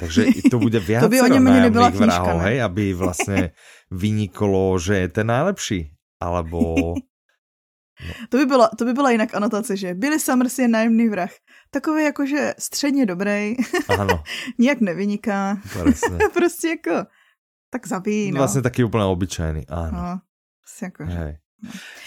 takže 0.01 0.49
to 0.51 0.57
bude 0.59 0.81
viac 0.81 1.05
to 1.05 1.13
by 1.13 1.21
o 1.21 1.27
něm 1.27 1.45
nájemných 1.45 1.95
vrahov, 1.95 2.41
hej, 2.41 2.63
aby 2.63 2.95
vlastně 2.95 3.53
vyniklo, 3.91 4.79
že 4.79 4.97
je 4.97 5.09
ten 5.09 5.27
najlepší. 5.27 5.93
Alebo... 6.21 6.75
No. 8.01 8.13
To, 8.29 8.37
by 8.37 8.47
byla, 8.47 8.71
to 8.79 8.85
by 8.85 8.93
byla 8.93 9.11
jinak 9.11 9.35
anotace, 9.35 9.77
že 9.77 9.95
Billy 9.95 10.21
Summers 10.21 10.59
je 10.59 10.69
nájemný 10.69 11.09
vrah. 11.09 11.31
Takový 11.71 12.05
jakože 12.05 12.55
středně 12.59 13.07
dobrý. 13.07 13.57
Ano. 13.99 14.25
Nijak 14.59 14.81
nevyniká. 14.81 15.61
prostě 16.33 16.69
jako 16.69 17.07
tak 17.71 17.87
zabíjí, 17.87 18.33
no. 18.33 18.39
Vlastně 18.39 18.63
taky 18.63 18.85
úplně 18.85 19.05
obyčejný, 19.05 19.67
ano. 19.69 19.99
No, 20.03 20.21
jako, 20.83 21.05
Hej. 21.05 21.39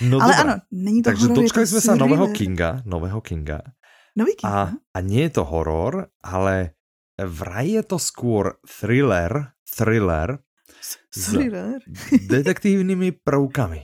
No, 0.01 0.17
Ale 0.21 0.33
dobré. 0.35 0.51
ano, 0.51 0.61
není 0.71 1.01
to 1.01 1.09
Takže 1.09 1.25
horor, 1.27 1.43
dočkali 1.43 1.67
jsme 1.67 1.81
se 1.81 1.95
nového 1.95 2.27
Kinga, 2.27 2.81
nového 2.85 3.21
Kinga. 3.21 3.61
Nový 4.15 4.35
King, 4.35 4.53
a, 4.53 4.71
a 4.93 4.99
nie 5.01 5.21
je 5.21 5.29
to 5.29 5.43
horor, 5.45 6.07
ale 6.23 6.77
vraj 7.17 7.69
je 7.69 7.83
to 7.83 7.97
skôr 7.97 8.61
thriller, 8.61 9.53
thriller 9.65 10.41
thriller. 11.13 11.79
s 11.85 12.27
detektívnymi 12.33 13.11
prvkami. 13.11 13.81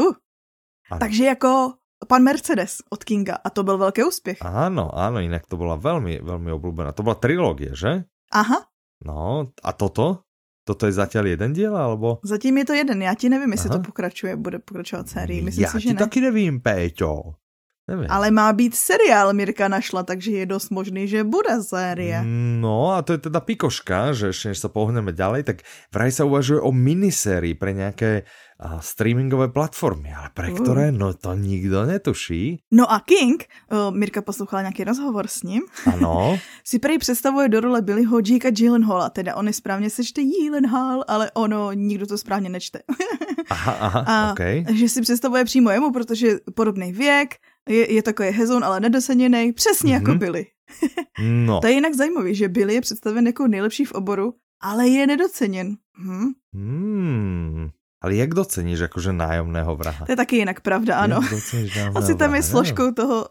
Uh, 0.00 0.14
takže 1.00 1.24
jako 1.24 1.74
pan 2.08 2.22
Mercedes 2.22 2.82
od 2.90 3.04
Kinga 3.04 3.34
a 3.44 3.50
to 3.50 3.62
byl 3.64 3.78
velký 3.78 4.04
úspěch. 4.04 4.38
Áno, 4.44 4.92
áno, 4.92 5.24
inak 5.24 5.48
to 5.48 5.56
bola 5.56 5.80
veľmi, 5.80 6.20
veľmi 6.20 6.50
obľúbená. 6.52 6.92
To 6.92 7.02
bola 7.02 7.16
trilógie, 7.16 7.72
že? 7.72 8.04
Aha, 8.32 8.68
No, 9.04 9.52
a 9.60 9.70
toto? 9.76 10.24
Toto 10.66 10.90
je 10.90 10.98
zatiaľ 10.98 11.38
jeden 11.38 11.54
diel, 11.54 11.78
alebo? 11.78 12.18
zatím 12.26 12.58
je 12.58 12.64
to 12.64 12.74
jeden, 12.74 13.02
já 13.02 13.14
ti 13.14 13.28
nevím, 13.28 13.52
jestli 13.52 13.70
Aha. 13.70 13.78
to 13.78 13.82
pokračuje, 13.86 14.36
bude 14.36 14.58
pokračovat 14.58 15.08
sérii, 15.08 15.42
myslím 15.42 15.64
ja 15.64 15.70
si, 15.70 15.78
ti 15.78 15.88
že 15.88 15.94
ne. 15.94 16.02
taky 16.02 16.18
nevím, 16.20 16.58
Péťo. 16.58 17.38
Nevím. 17.86 18.10
Ale 18.10 18.34
má 18.34 18.50
být 18.50 18.74
seriál, 18.74 19.30
Mirka 19.30 19.70
našla, 19.70 20.02
takže 20.02 20.42
je 20.42 20.46
dost 20.46 20.74
možný, 20.74 21.06
že 21.06 21.22
bude 21.22 21.54
série. 21.62 22.18
No 22.58 22.90
a 22.90 23.06
to 23.06 23.14
je 23.14 23.30
teda 23.30 23.38
pikoška, 23.38 24.10
že 24.10 24.34
ešte 24.34 24.50
než 24.50 24.58
sa 24.58 24.66
pohneme 24.66 25.14
ďalej, 25.14 25.46
tak 25.46 25.56
vraj 25.94 26.10
sa 26.10 26.26
uvažuje 26.26 26.58
o 26.58 26.74
minisérii 26.74 27.54
pre 27.54 27.70
nejaké 27.70 28.10
a, 28.18 28.26
streamingové 28.80 29.48
platformy, 29.48 30.14
ale 30.14 30.30
pre 30.34 30.52
Uh. 30.52 30.58
ktoré, 30.58 30.88
no 30.92 31.12
to 31.14 31.34
nikdo 31.34 31.86
netuší. 31.86 32.58
No 32.72 32.88
a 32.92 33.00
King, 33.00 33.44
uh, 33.72 33.94
Mirka 33.96 34.22
poslouchala 34.22 34.62
nějaký 34.62 34.84
rozhovor 34.84 35.26
s 35.28 35.42
ním, 35.42 35.62
Ano, 35.86 36.38
si 36.64 36.78
prej 36.78 36.98
představuje 36.98 37.48
do 37.48 37.60
role 37.60 37.82
Billyho 37.82 38.18
Jakea 38.18 38.50
Gyllenhaala, 38.50 39.10
teda 39.10 39.34
on 39.36 39.46
je 39.46 39.52
správně 39.52 39.90
se 39.90 40.04
čte 40.04 40.22
Gyllenhaal, 40.24 41.04
ale 41.08 41.30
ono 41.34 41.72
nikdo 41.72 42.06
to 42.06 42.18
správně 42.18 42.48
nečte. 42.48 42.78
aha, 43.50 43.72
aha, 43.72 44.00
A 44.00 44.32
OK. 44.32 44.40
že 44.70 44.88
si 44.88 45.00
představuje 45.02 45.44
přímo 45.44 45.70
jemu, 45.70 45.92
protože 45.92 46.36
podobný 46.54 46.92
věk, 46.92 47.34
je, 47.68 47.92
je 47.94 48.02
takový 48.02 48.28
hezoun, 48.28 48.64
ale 48.64 48.80
nedoceněný, 48.80 49.52
přesně 49.52 49.92
Mhm. 49.98 50.02
jako 50.06 50.18
Billy. 50.18 50.46
No, 51.46 51.60
To 51.60 51.66
je 51.66 51.72
jinak 51.72 51.94
zajímavý, 51.94 52.34
že 52.34 52.48
Billy 52.48 52.74
je 52.74 52.80
představen 52.80 53.26
jako 53.26 53.46
nejlepší 53.46 53.84
v 53.84 53.92
oboru, 53.92 54.34
ale 54.60 54.88
je 54.88 55.06
nedoceněn. 55.06 55.76
Hm? 55.98 56.26
hmm. 56.54 57.68
Ale 58.06 58.14
jak 58.22 58.30
doceníš 58.30 58.86
akože 58.86 59.10
nájomného 59.10 59.74
vraha? 59.74 60.06
To 60.06 60.12
je 60.14 60.16
taky 60.16 60.36
jinak 60.46 60.62
pravda, 60.62 61.02
ano. 61.02 61.18
Asi 61.98 62.14
tam 62.14 62.38
je 62.38 62.40
vraha? 62.40 62.50
složkou 62.54 62.94
toho, 62.94 63.26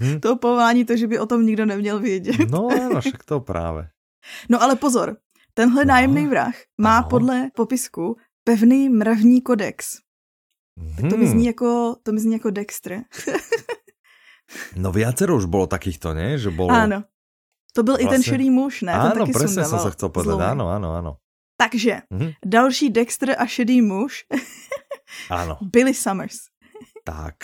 Hm? 0.00 0.20
toho 0.22 0.36
povolání 0.38 0.86
to, 0.86 0.94
že 0.96 1.10
by 1.10 1.18
o 1.18 1.26
tom 1.26 1.42
nikdo 1.42 1.66
neměl 1.66 1.98
vědět. 1.98 2.46
No 2.50 2.70
áno, 2.70 3.02
však 3.02 3.26
to 3.26 3.42
práve. 3.42 3.90
No 4.48 4.62
ale 4.62 4.78
pozor, 4.78 5.18
tenhle 5.54 5.84
No. 5.84 5.88
nájemný 5.92 6.26
vrah 6.30 6.54
má 6.78 7.02
Ano. 7.02 7.08
podle 7.10 7.36
popisku 7.58 8.16
pevný 8.46 8.88
mravní 8.88 9.42
kodex. 9.42 9.98
Tak 10.96 11.10
to 11.10 11.16
mi 11.18 11.26
Hmm. 11.26 11.32
zní 11.34 11.46
jako, 11.46 11.96
to 12.02 12.12
mi 12.12 12.20
zní 12.20 12.32
jako 12.38 12.50
Dexter. 12.50 13.02
No 14.76 14.90
viacero 14.90 15.38
už 15.38 15.46
bolo 15.46 15.70
takýchto, 15.70 16.10
nie? 16.10 16.34
Že 16.34 16.50
bolo... 16.50 16.74
Ano. 16.74 17.06
To 17.72 17.82
byl 17.82 17.94
i 17.94 17.98
ten 17.98 18.18
Vlastně- 18.18 18.32
šedý 18.34 18.50
muž, 18.50 18.82
ne? 18.82 18.90
Presne 19.30 19.62
som 19.62 19.70
sundával 19.70 19.82
sa 19.86 19.90
chcel 19.94 20.08
povedať. 20.10 20.34
zlomy. 20.34 20.42
Áno, 20.50 20.64
áno, 20.74 20.88
áno. 20.98 21.12
Takže, 21.60 22.00
Mhm. 22.10 22.32
další 22.44 22.90
Dexter 22.90 23.36
a 23.38 23.44
šedý 23.46 23.82
muž, 23.84 24.24
Áno, 25.30 25.58
Billy 25.60 25.92
Summers. 25.94 26.48
tak. 27.04 27.34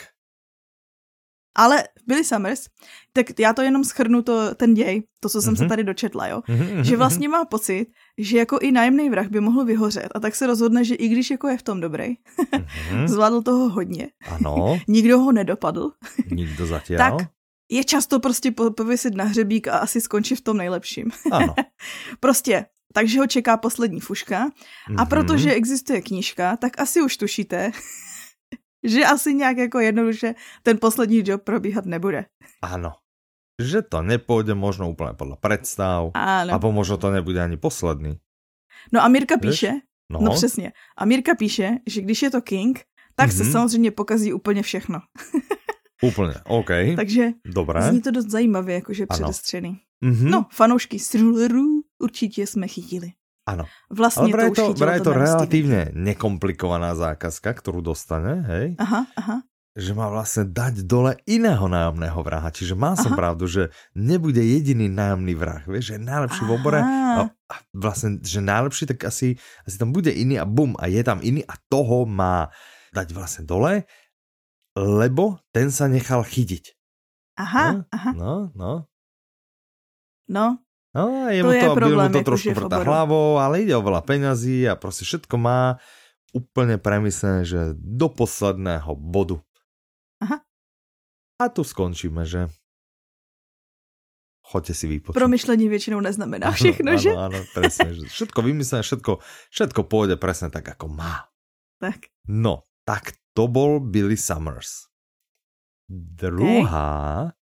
Ale 1.57 1.85
Billy 2.07 2.25
Summers, 2.25 2.69
tak 3.13 3.27
já 3.41 3.53
to 3.53 3.63
jenom 3.63 3.85
schrnu 3.85 4.23
to, 4.23 4.55
ten 4.55 4.75
děj, 4.75 5.03
to, 5.21 5.29
co 5.29 5.43
jsem 5.43 5.57
se 5.57 5.63
Mhm. 5.63 5.69
tady 5.69 5.85
dočetla, 5.85 6.27
jo. 6.29 6.43
Mhm, 6.49 6.85
Že 6.85 6.91
mhm, 6.93 6.99
vlastně 6.99 7.29
má 7.29 7.45
pocit, 7.45 7.87
že 8.19 8.39
jako 8.39 8.59
i 8.59 8.73
nájemný 8.73 9.11
vrah 9.11 9.27
by 9.29 9.41
mohl 9.41 9.65
vyhořet 9.65 10.09
a 10.15 10.21
tak 10.21 10.35
se 10.35 10.47
rozhodne, 10.47 10.85
že 10.85 10.95
i 10.95 11.09
když 11.09 11.31
jako 11.31 11.49
je 11.49 11.59
v 11.59 11.63
tom 11.63 11.81
dobrý, 11.81 12.09
mhm. 12.93 13.09
zvládl 13.09 13.43
toho 13.43 13.69
hodně, 13.69 14.09
Áno, 14.29 14.81
nikdo 14.89 15.19
ho 15.21 15.33
nedopadl, 15.33 15.93
nikdo 16.31 16.67
zatiaľ. 16.67 16.97
tak 16.99 17.15
je 17.73 17.85
často 17.85 18.21
prostě 18.21 18.51
po- 18.51 18.71
pověsit 18.71 19.15
na 19.15 19.25
hřebík 19.25 19.69
a 19.69 19.79
asi 19.79 20.01
skončí 20.01 20.35
v 20.37 20.41
tom 20.41 20.57
nejlepším. 20.57 21.11
Áno. 21.33 21.55
Prostě, 22.21 22.67
takže 22.95 23.19
ho 23.19 23.27
čeká 23.27 23.57
poslední 23.57 24.01
fuška 24.01 24.51
a 24.97 25.03
Mhm. 25.03 25.07
protože 25.09 25.53
existuje 25.55 26.01
knížka, 26.03 26.57
tak 26.57 26.81
asi 26.81 27.03
už 27.03 27.17
tušíte, 27.17 27.71
že 28.87 29.05
asi 29.05 29.35
nějak 29.35 29.57
jako 29.57 29.79
jednoduše 29.81 30.35
ten 30.63 30.79
poslední 30.79 31.23
job 31.27 31.43
probíhat 31.43 31.87
nebude. 31.87 32.27
Áno. 32.63 32.93
Že 33.57 33.89
to 33.89 34.05
nepôjde 34.05 34.53
možno 34.53 34.85
úplne 34.93 35.17
podľa 35.17 35.41
predstav, 35.41 36.13
Ano. 36.13 36.53
alebo 36.53 36.69
možno 36.77 37.01
to 37.01 37.09
nebude 37.09 37.41
ani 37.41 37.57
posledný. 37.57 38.21
No 38.93 39.01
a 39.01 39.09
Mirka 39.09 39.41
Víš? 39.41 39.41
píše, 39.41 39.73
No, 40.13 40.21
no 40.21 40.31
přesně, 40.37 40.73
a 40.99 41.05
Mirka 41.05 41.35
píše, 41.35 41.81
že 41.89 42.01
když 42.01 42.23
je 42.23 42.31
to 42.31 42.41
King, 42.41 42.85
tak 43.17 43.33
se 43.33 43.43
Mhm. 43.43 43.53
samozřejmě 43.53 43.91
pokazí 43.91 44.33
úplně 44.33 44.63
všechno. 44.63 45.01
úplne, 46.03 46.35
OK. 46.47 46.71
Takže 46.97 47.33
Dobré. 47.49 47.83
zní 47.83 48.01
to 48.03 48.11
dost 48.11 48.29
zajímavě, 48.31 48.75
jakože 48.75 49.07
Ano. 49.09 49.17
předestřený. 49.19 49.81
Mhm. 50.05 50.31
No, 50.31 50.47
fanoušky 50.53 50.99
thrillerů 50.99 51.76
určitě 51.99 52.47
jsme 52.47 52.69
chytili. 52.69 53.13
Áno. 53.47 53.65
Vlastně 53.91 54.35
Ale 54.35 54.51
to 54.51 54.75
to, 54.75 54.75
vraj 54.75 54.99
to 55.01 55.15
relatívne 55.15 55.95
nekomplikovaná 55.95 56.99
zákazka, 56.99 57.55
ktorú 57.55 57.79
dostane, 57.79 58.43
hej? 58.43 58.67
Aha, 58.83 59.07
aha. 59.15 59.47
že 59.77 59.93
má 59.93 60.09
vlastne 60.09 60.49
dať 60.49 60.89
dole 60.89 61.21
iného 61.29 61.69
nájomného 61.69 62.17
vraha. 62.25 62.49
Čiže 62.49 62.73
má 62.73 62.97
som 62.97 63.13
Aha. 63.13 63.21
pravdu, 63.21 63.45
že 63.45 63.69
nebude 63.93 64.41
jediný 64.41 64.89
nájomný 64.89 65.37
vrah. 65.37 65.61
Vieš, 65.69 65.85
že 65.85 65.95
je 66.01 66.03
najlepší 66.03 66.43
v 66.49 66.53
obore 66.57 66.81
a, 66.81 67.29
a 67.29 67.55
vlastne, 67.77 68.19
že 68.25 68.41
najlepší, 68.41 68.89
tak 68.89 69.05
asi, 69.05 69.37
asi 69.69 69.77
tam 69.77 69.93
bude 69.93 70.09
iný 70.09 70.41
a 70.41 70.49
bum, 70.49 70.75
a 70.81 70.89
je 70.89 71.05
tam 71.05 71.21
iný 71.21 71.45
a 71.45 71.55
toho 71.69 72.09
má 72.09 72.49
dať 72.97 73.13
vlastne 73.13 73.45
dole, 73.45 73.85
lebo 74.75 75.45
ten 75.53 75.69
sa 75.69 75.87
nechal 75.93 76.25
chytiť. 76.25 76.73
Aha, 77.37 77.65
no, 77.69 77.81
aha. 77.93 78.11
No, 78.17 78.35
no. 78.57 78.73
No, 80.27 80.59
No 80.97 81.29
a 81.29 81.29
je 81.29 81.45
To 81.45 81.53
je 81.53 81.61
to, 81.61 81.77
problém, 81.77 82.09
mu 82.09 82.17
to 82.17 82.25
trošku 82.25 82.57
vrta 82.57 82.81
hlavou, 82.81 83.37
ale 83.37 83.69
ide 83.69 83.77
o 83.77 83.85
veľa 83.85 84.01
peňazí 84.01 84.65
a 84.65 84.81
proste 84.81 85.05
všetko 85.05 85.37
má 85.37 85.77
úplne 86.33 86.81
premyslené, 86.81 87.45
že 87.45 87.61
do 87.77 88.09
posledného 88.09 88.97
bodu. 88.97 89.37
Aha. 90.25 90.41
A 91.37 91.45
tu 91.53 91.61
skončíme, 91.61 92.25
že 92.25 92.49
choďte 94.41 94.73
si 94.73 94.87
vypočuť. 94.89 95.21
promyšlení 95.21 95.69
většinou 95.69 96.01
neznamená 96.01 96.49
všechno, 96.55 96.97
áno, 96.97 97.03
že? 97.03 97.11
Áno, 97.13 97.39
presne, 97.53 97.93
že 97.93 98.09
všetko 98.09 98.39
vymyslené, 98.41 98.81
všetko, 98.81 99.13
všetko 99.53 99.81
pôjde 99.85 100.17
presne 100.17 100.49
tak, 100.49 100.65
ako 100.65 100.89
má. 100.89 101.29
Tak. 101.77 102.09
No, 102.31 102.65
tak 102.89 103.21
to 103.37 103.53
bol 103.53 103.85
Billy 103.85 104.17
Summers. 104.17 104.89
Druhá 105.93 107.37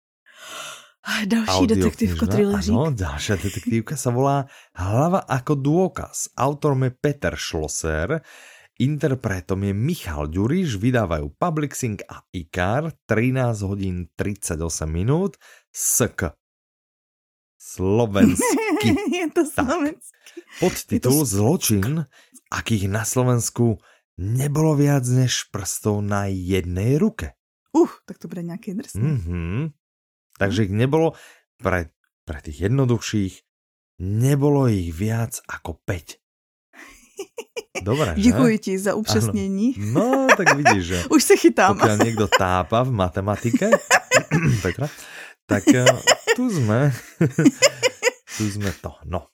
Další 1.04 1.66
detektivko 1.68 2.24
audioknižná, 2.24 2.32
trilerík. 2.32 2.72
Áno, 2.72 2.88
ďalšia 2.96 3.34
detektívka 3.36 3.94
sa 3.94 4.08
volá 4.08 4.48
Hlava 4.72 5.20
ako 5.28 5.52
dôkaz. 5.60 6.32
Autorom 6.32 6.80
je 6.88 6.96
Peter 6.96 7.36
Schlosser, 7.36 8.24
interpretom 8.80 9.60
je 9.68 9.72
Michal 9.76 10.32
Ďuriš, 10.32 10.80
vydávajú 10.80 11.36
Publixing 11.36 12.00
a 12.08 12.24
IKAR, 12.32 12.96
13 13.04 13.68
hodín 13.68 14.08
38 14.16 14.56
minút, 14.88 15.36
SK. 15.68 16.32
Slovenský. 17.60 18.88
je 19.20 19.26
to 19.28 19.42
slovenský. 19.44 20.40
Podtitul 20.60 20.96
Je 20.96 21.20
to 21.20 21.28
Zločin, 21.28 22.08
akých 22.48 22.88
na 22.88 23.04
Slovensku 23.04 23.76
nebolo 24.16 24.72
viac 24.72 25.04
než 25.04 25.52
prstov 25.52 26.00
na 26.00 26.32
jednej 26.32 26.96
ruke. 26.96 27.36
Uh, 27.76 27.92
tak 28.08 28.16
to 28.18 28.28
bude 28.28 28.42
nějaký 28.42 28.72
drsný. 28.74 29.02
Mhm. 29.02 29.83
Takže 30.34 30.66
ich 30.66 30.72
nebolo 30.74 31.14
pre, 31.62 31.94
pre 32.26 32.38
tých 32.42 32.66
jednoduchších 32.66 33.34
nebolo 34.02 34.66
ich 34.66 34.90
viac 34.90 35.38
ako 35.46 35.78
5. 35.86 36.18
Dobre, 37.88 38.14
že? 38.16 38.22
Děkuji 38.22 38.58
ti 38.58 38.78
za 38.78 38.94
upřesnění. 38.94 39.74
No, 39.78 40.26
tak 40.36 40.56
vidíš, 40.56 40.84
že 40.84 41.04
Už 41.10 41.22
se 41.24 41.36
chytám. 41.36 41.78
pokiaľ 41.78 41.98
niekto 42.02 42.26
tápa 42.30 42.82
v 42.82 42.90
matematike, 42.90 43.70
Petra, 44.62 44.88
tak 45.46 45.68
eh, 45.68 45.84
tu 46.38 46.48
sme, 46.50 46.90
tu 48.36 48.44
sme 48.48 48.72
to, 48.80 48.94
no. 49.04 49.33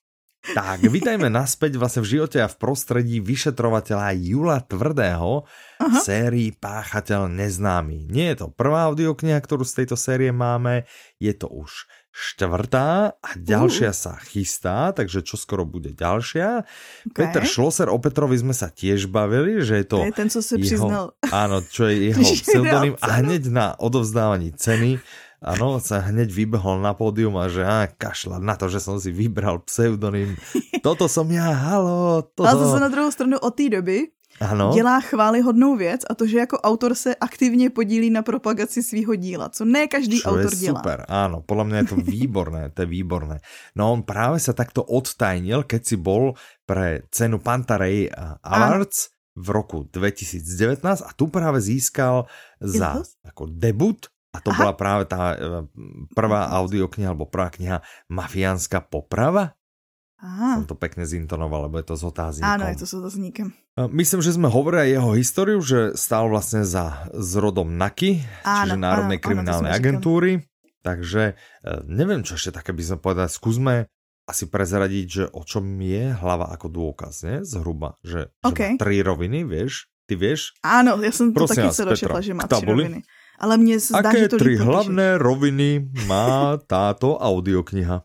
Tak, 0.50 0.82
vítajme 0.82 1.30
naspäť 1.30 1.78
vlastne 1.78 2.02
v 2.02 2.18
živote 2.18 2.42
a 2.42 2.50
v 2.50 2.58
prostredí 2.58 3.22
vyšetrovateľa 3.22 4.18
Jula 4.18 4.58
Tvrdého 4.66 5.46
v 5.78 5.94
sérii 6.02 6.50
Páchateľ 6.50 7.30
neznámy. 7.30 8.10
Nie 8.10 8.34
je 8.34 8.46
to 8.46 8.46
prvá 8.50 8.90
audiokniha, 8.90 9.38
ktorú 9.38 9.62
z 9.62 9.84
tejto 9.84 9.94
série 9.94 10.34
máme, 10.34 10.90
je 11.22 11.30
to 11.36 11.46
už 11.46 11.86
štvrtá 12.10 13.14
a 13.22 13.28
ďalšia 13.38 13.94
sa 13.94 14.18
chystá, 14.18 14.90
takže 14.90 15.22
čo 15.22 15.38
skoro 15.38 15.62
bude 15.62 15.94
ďalšia. 15.94 16.66
Okay. 17.06 17.14
Peter 17.14 17.46
Schlosser, 17.46 17.86
o 17.86 18.02
Petrovi 18.02 18.34
sme 18.34 18.50
sa 18.50 18.66
tiež 18.66 19.06
bavili, 19.06 19.62
že 19.62 19.78
je 19.78 19.86
to... 19.86 19.96
To 20.02 20.10
je 20.10 20.18
ten, 20.18 20.30
co 20.30 20.42
se 20.42 20.54
jeho- 20.58 20.66
přiznal. 20.66 21.04
Áno, 21.30 21.62
čo 21.62 21.86
je 21.86 21.94
jeho 22.10 22.22
pseudonym 22.42 22.94
a 22.98 23.06
hneď 23.22 23.42
na 23.54 23.78
odovzdávaní 23.78 24.50
ceny 24.58 24.98
Áno, 25.40 25.80
sa 25.80 26.04
hneď 26.04 26.28
vybehol 26.28 26.84
na 26.84 26.92
pódium 26.92 27.40
a 27.40 27.48
že 27.48 27.64
á, 27.64 27.88
kašľa 27.88 28.44
na 28.44 28.60
to, 28.60 28.68
že 28.68 28.76
som 28.76 29.00
si 29.00 29.08
vybral 29.08 29.64
pseudonym. 29.64 30.36
Toto 30.86 31.08
som 31.08 31.24
ja, 31.32 31.48
halo, 31.48 32.24
toto. 32.36 32.44
Ale 32.44 32.60
zase 32.60 32.78
na 32.80 32.92
druhou 32.92 33.08
stranu 33.12 33.36
od 33.40 33.52
té 33.56 33.68
doby 33.68 34.12
Ano. 34.40 34.72
dělá 34.74 35.00
chválihodnou 35.00 35.76
věc 35.76 36.00
a 36.10 36.14
to, 36.14 36.26
že 36.26 36.38
jako 36.38 36.60
autor 36.60 36.94
se 36.94 37.14
aktivně 37.14 37.70
podílí 37.70 38.10
na 38.10 38.22
propagaci 38.22 38.82
svého 38.82 39.14
díla, 39.14 39.48
co 39.48 39.64
ne 39.64 39.86
každý 39.86 40.20
Čo 40.20 40.28
autor 40.28 40.52
je 40.52 40.60
dělá. 40.60 40.80
super, 40.80 41.04
áno, 41.08 41.44
podľa 41.44 41.64
mňa 41.68 41.76
je 41.76 41.86
to 41.92 41.96
výborné, 42.00 42.62
to 42.72 42.82
je 42.82 42.88
výborné. 42.88 43.44
No 43.76 43.92
on 43.92 44.00
práve 44.00 44.40
sa 44.40 44.56
takto 44.56 44.80
odtajnil, 44.80 45.68
keď 45.68 45.80
si 45.84 45.96
bol 46.00 46.32
pre 46.64 47.04
cenu 47.12 47.36
Pantarej 47.36 48.08
Awards 48.40 49.12
v 49.36 49.46
roku 49.52 49.84
2019 49.92 50.80
a 51.04 51.10
tu 51.12 51.28
práve 51.28 51.60
získal 51.60 52.24
za 52.64 53.04
ako 53.28 53.44
debut 53.44 54.08
a 54.30 54.38
to 54.38 54.54
Aha. 54.54 54.58
bola 54.62 54.72
práve 54.78 55.04
tá 55.10 55.34
e, 55.34 55.36
prvá 56.14 56.54
audiokniha 56.54 57.10
alebo 57.10 57.26
prvá 57.26 57.50
kniha 57.50 57.82
Mafiánska 58.06 58.78
poprava. 58.78 59.58
Aha. 60.20 60.60
Som 60.60 60.68
to 60.68 60.76
pekne 60.76 61.08
zintonoval, 61.08 61.66
lebo 61.66 61.80
je 61.80 61.86
to 61.88 61.96
s 61.96 62.04
otáznikom. 62.04 62.46
Áno, 62.46 62.68
je 62.68 62.78
to 62.78 62.86
s 62.86 62.94
otáznikem. 62.94 63.56
Myslím, 63.88 64.20
že 64.20 64.36
sme 64.36 64.52
hovorili 64.52 64.86
aj 64.86 64.90
jeho 65.00 65.10
históriu, 65.16 65.58
že 65.64 65.96
stál 65.96 66.28
vlastne 66.28 66.60
za 66.68 67.08
zrodom 67.16 67.72
NAKY, 67.80 68.20
áno, 68.44 68.56
čiže 68.60 68.76
Národnej 68.76 69.18
áno, 69.18 69.24
kriminálnej 69.24 69.72
áno, 69.72 69.78
agentúry. 69.80 70.32
Takže 70.84 71.22
e, 71.32 71.34
neviem, 71.88 72.20
čo 72.20 72.36
ešte 72.36 72.60
také 72.60 72.76
by 72.76 72.82
sme 72.84 72.98
povedali. 73.00 73.32
Skúsme 73.32 73.74
asi 74.28 74.46
prezradiť, 74.46 75.06
že 75.08 75.24
o 75.32 75.42
čom 75.42 75.64
je 75.80 76.14
hlava 76.14 76.52
ako 76.52 76.68
dôkaz, 76.70 77.26
ne? 77.26 77.36
Zhruba. 77.42 77.98
Že, 78.04 78.30
okay. 78.44 78.76
že 78.76 78.78
má 78.78 78.80
tri 78.80 78.96
roviny, 79.02 79.42
vieš? 79.42 79.90
Ty 80.06 80.14
vieš? 80.20 80.54
Áno, 80.62 81.00
ja 81.00 81.10
som 81.10 81.34
to 81.34 81.42
Prosím 81.42 81.66
taky 81.66 81.74
sa 81.74 81.84
dočetla, 81.88 82.20
že 82.20 82.32
má 82.36 82.44
tři 82.46 82.64
roviny. 82.66 83.00
Ale 83.40 83.56
mne 83.56 83.80
sa 83.80 84.04
zdá, 84.04 84.12
Aké 84.12 84.28
že 84.28 84.36
to 84.36 84.38
tri 84.38 84.60
hlavné 84.60 85.16
roviny 85.16 85.88
má 86.04 86.60
táto 86.68 87.16
audiokniha? 87.16 88.04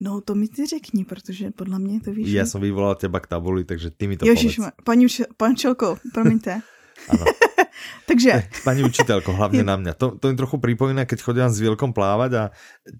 No 0.00 0.24
to 0.24 0.32
mi 0.32 0.48
ty 0.48 0.64
řekni, 0.66 1.04
protože 1.04 1.50
podle 1.52 1.78
mě 1.78 2.00
to 2.00 2.12
víš. 2.12 2.32
Já 2.32 2.46
jsem 2.46 2.60
vyvolal 2.60 2.94
těba 2.94 3.20
k 3.20 3.26
tabuli, 3.26 3.64
takže 3.64 3.90
ty 3.90 4.08
mi 4.08 4.16
to 4.16 4.26
Ježiš, 4.26 4.56
povedz. 4.56 4.72
Paní, 4.84 5.06
pan 5.36 5.56
Čelko, 5.56 5.96
promiňte. 6.14 6.60
ano. 7.08 7.24
takže... 8.08 8.30
Eh, 8.32 8.44
pani 8.64 8.80
učiteľko, 8.84 9.36
hlavne 9.36 9.60
na 9.64 9.76
mňa. 9.76 9.92
To, 10.00 10.16
to 10.16 10.32
mi 10.32 10.36
trochu 10.36 10.56
pripomína, 10.56 11.04
keď 11.04 11.18
chodím 11.20 11.48
s 11.52 11.60
Vilkom 11.60 11.92
plávať 11.92 12.30
a 12.36 12.42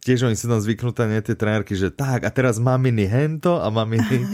tiež 0.04 0.28
oni 0.28 0.36
sú 0.36 0.52
tam 0.52 0.60
zvyknuté, 0.60 1.08
nie 1.08 1.24
tie 1.24 1.36
trenérky, 1.36 1.72
že 1.72 1.88
tak 1.88 2.24
a 2.24 2.30
teraz 2.32 2.60
maminy 2.60 3.08
hento 3.08 3.60
a 3.60 3.68
maminy... 3.72 4.24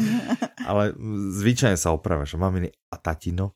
Ale 0.66 0.98
zvyčajne 1.30 1.78
sa 1.78 1.94
opravíš, 1.94 2.34
maminy 2.34 2.74
a 2.90 2.98
tatino. 2.98 3.54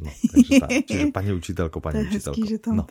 No, 0.00 0.10
takže 0.32 0.50
tak. 0.60 0.70
Čiže 0.88 1.04
pani 1.12 1.30
učiteľko, 1.36 1.76
pani 1.84 2.08
učiteľko. 2.08 2.40
Hezký, 2.40 2.42
že 2.48 2.58
tam 2.58 2.74
no. 2.80 2.84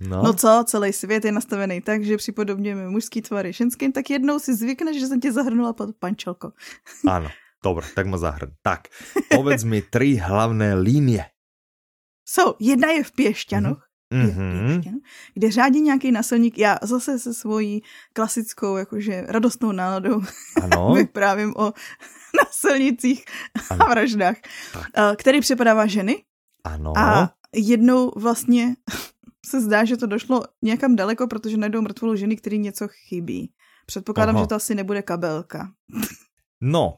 No. 0.00 0.22
no 0.22 0.32
co, 0.32 0.64
celý 0.66 0.92
svět 0.92 1.24
je 1.24 1.32
nastavený 1.32 1.80
tak, 1.80 2.04
že 2.04 2.16
připodobňujeme 2.16 2.86
mužský 2.88 3.22
tvary 3.22 3.52
ženským, 3.52 3.92
tak 3.92 4.10
jednou 4.10 4.38
si 4.38 4.54
zvykneš, 4.54 5.00
že 5.00 5.06
jsem 5.06 5.20
tě 5.20 5.32
zahrnula 5.32 5.72
pod 5.72 5.96
pančelko. 5.98 6.52
Áno, 7.08 7.26
dobre, 7.64 7.82
tak 7.94 8.06
ma 8.06 8.14
zahrn. 8.14 8.54
Tak, 8.62 8.94
povedz 9.26 9.66
mi 9.66 9.82
tri 9.82 10.14
hlavné 10.14 10.78
línie. 10.78 11.26
So, 12.22 12.54
jedna 12.60 12.94
je 12.94 13.02
v 13.04 13.12
Pěšťanoch, 13.12 13.87
mm-hmm. 14.12 15.00
kde 15.34 15.50
řádí 15.50 15.80
nějaký 15.80 16.12
násilník. 16.12 16.58
Já 16.58 16.78
zase 16.82 17.18
se 17.18 17.34
svojí 17.34 17.82
klasickou, 18.12 18.76
jakože 18.76 19.24
radostnou 19.28 19.72
náladou 19.72 20.22
vyprávím 20.94 21.54
o 21.56 21.72
násilnicích 22.44 23.24
a 23.70 23.74
vraždách, 23.74 24.36
tak. 24.72 24.86
Eh, 24.96 25.16
který 25.16 25.40
přepadává 25.40 25.86
ženy. 25.86 26.24
Ano. 26.64 26.92
A 26.98 27.30
jednou 27.54 28.12
vlastně 28.16 28.76
se 29.46 29.60
zdá, 29.60 29.84
že 29.84 29.96
to 29.96 30.06
došlo 30.06 30.42
někam 30.62 30.96
daleko, 30.96 31.26
protože 31.26 31.56
najdou 31.56 31.82
mrtvolu 31.82 32.16
ženy, 32.16 32.36
který 32.36 32.58
něco 32.58 32.88
chybí. 33.08 33.52
Předpokládám, 33.86 34.36
Aha. 34.36 34.44
že 34.44 34.48
to 34.48 34.54
asi 34.54 34.74
nebude 34.74 35.02
kabelka. 35.02 35.72
No, 36.60 36.94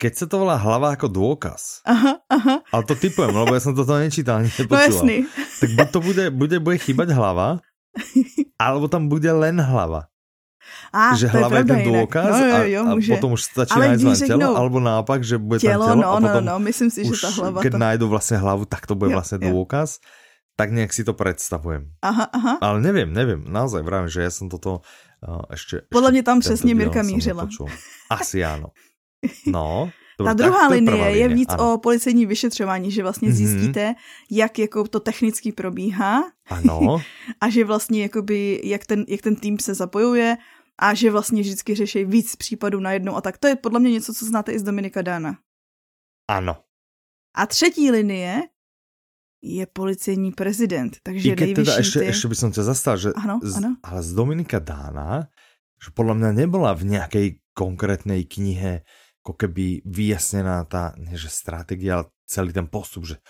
keď 0.00 0.12
sa 0.16 0.24
to 0.24 0.40
volá 0.40 0.56
hlava 0.56 0.96
ako 0.96 1.12
dôkaz, 1.12 1.84
aha, 1.84 2.24
aha. 2.24 2.64
ale 2.72 2.82
to 2.88 2.96
typujem, 2.96 3.36
lebo 3.36 3.52
ja 3.52 3.60
som 3.60 3.76
toto 3.76 4.00
nečítal, 4.00 4.40
ani 4.40 4.48
nepočúval. 4.48 4.80
No 4.80 4.88
jasný. 4.88 5.16
Tak 5.60 5.68
buď 5.76 5.88
to 5.92 6.00
bude, 6.00 6.24
bude, 6.32 6.56
bude 6.56 6.78
chýbať 6.80 7.12
hlava, 7.12 7.60
alebo 8.64 8.88
tam 8.88 9.12
bude 9.12 9.28
len 9.28 9.60
hlava. 9.60 10.08
A, 10.88 11.12
že 11.18 11.28
hlava 11.28 11.60
je, 11.60 11.66
je 11.66 11.68
ten 11.68 11.80
dôkaz 11.84 12.32
no, 12.32 12.46
jo, 12.46 12.58
jo, 12.68 12.82
a, 12.84 12.92
a 12.96 13.10
potom 13.16 13.30
už 13.36 13.42
stačí 13.42 13.76
nájsť 13.76 14.04
len 14.06 14.20
telo, 14.24 14.50
alebo 14.56 14.78
naopak, 14.80 15.20
že 15.20 15.36
bude 15.36 15.60
telo, 15.60 15.84
tam 15.84 16.00
telo 16.00 16.04
no, 16.04 16.08
a 16.08 16.20
potom 16.20 16.44
no, 16.48 16.56
no, 16.56 16.64
myslím 16.64 16.88
si, 16.88 17.04
že 17.04 17.14
tá 17.20 17.30
hlava 17.36 17.58
keď 17.60 17.72
to... 17.76 17.80
nájdu 17.80 18.04
vlastne 18.08 18.36
hlavu, 18.40 18.64
tak 18.64 18.88
to 18.88 18.94
bude 18.96 19.12
jo, 19.12 19.16
vlastne 19.20 19.38
jo. 19.40 19.52
dôkaz. 19.52 20.00
Tak 20.60 20.76
nejak 20.76 20.92
si 20.92 21.08
to 21.08 21.16
predstavujem. 21.16 21.88
Aha, 22.04 22.28
aha. 22.28 22.54
Ale 22.60 22.84
neviem, 22.84 23.08
neviem, 23.08 23.40
naozaj 23.48 23.80
vravím, 23.80 24.12
že 24.12 24.20
ja 24.20 24.28
som 24.28 24.52
toto 24.52 24.84
uh, 25.24 25.48
ešte... 25.48 25.88
Podľa 25.88 26.10
mňa 26.12 26.22
tam 26.22 26.38
přesně 26.44 26.76
Mirka 26.76 27.00
mířila. 27.00 27.48
Asi 28.12 28.44
áno. 28.44 28.76
No, 29.46 29.88
Ta 30.24 30.32
druhá 30.32 30.68
linie 30.68 31.16
je 31.16 31.28
víc 31.28 31.48
ano. 31.52 31.74
o 31.74 31.78
policejní 31.78 32.26
vyšetřování, 32.26 32.90
že 32.90 33.02
vlastně 33.02 33.28
mm-hmm. 33.28 33.32
zjistíte, 33.32 33.94
jak 34.30 34.58
jako 34.58 34.88
to 34.88 35.00
technicky 35.00 35.52
probíhá. 35.52 36.22
Ano. 36.50 37.02
a 37.40 37.48
že 37.48 37.64
vlastně 37.64 38.02
jakoby, 38.02 38.60
jak 38.64 38.86
ten, 38.86 39.04
jak 39.08 39.22
ten 39.22 39.36
tým 39.36 39.58
se 39.58 39.74
zapojuje 39.74 40.36
a 40.78 40.94
že 40.94 41.10
vlastně 41.10 41.42
vždycky 41.42 41.74
řeší 41.74 42.04
víc 42.04 42.36
případů 42.36 42.80
najednou 42.80 43.16
a 43.16 43.20
tak. 43.20 43.38
To 43.38 43.46
je 43.46 43.56
podle 43.56 43.80
mě 43.80 43.90
něco, 43.90 44.14
co 44.14 44.24
znáte 44.26 44.52
i 44.52 44.58
z 44.58 44.62
Dominika 44.62 45.02
Dána. 45.02 45.36
Ano. 46.28 46.56
A 47.34 47.46
třetí 47.46 47.90
linie 47.90 48.42
je 49.42 49.66
policejní 49.66 50.32
prezident, 50.32 50.96
takže 51.02 51.32
I 51.32 51.36
keď 51.36 51.48
teda 51.64 51.72
ešte, 51.80 51.98
ty... 52.04 52.12
ešte 52.12 52.26
by 52.28 52.36
som 52.36 52.50
ťa 52.52 52.62
zastal, 52.62 53.00
že 53.00 53.08
ano, 53.16 53.40
z, 53.40 53.56
ano. 53.56 53.70
ale 53.80 54.00
z 54.04 54.10
Dominika 54.12 54.60
Dána, 54.60 55.32
že 55.80 55.88
podľa 55.96 56.14
mňa 56.20 56.30
nebola 56.44 56.76
v 56.76 56.92
nejakej 56.92 57.26
konkrétnej 57.56 58.28
knihe 58.28 58.84
ako 59.20 59.32
keby 59.36 59.84
vyjasnená 59.84 60.64
tá, 60.64 60.96
nie 60.96 61.16
že 61.16 61.28
stratégia, 61.28 62.00
ale 62.00 62.04
celý 62.24 62.56
ten 62.56 62.66
postup, 62.66 63.04
že 63.04 63.20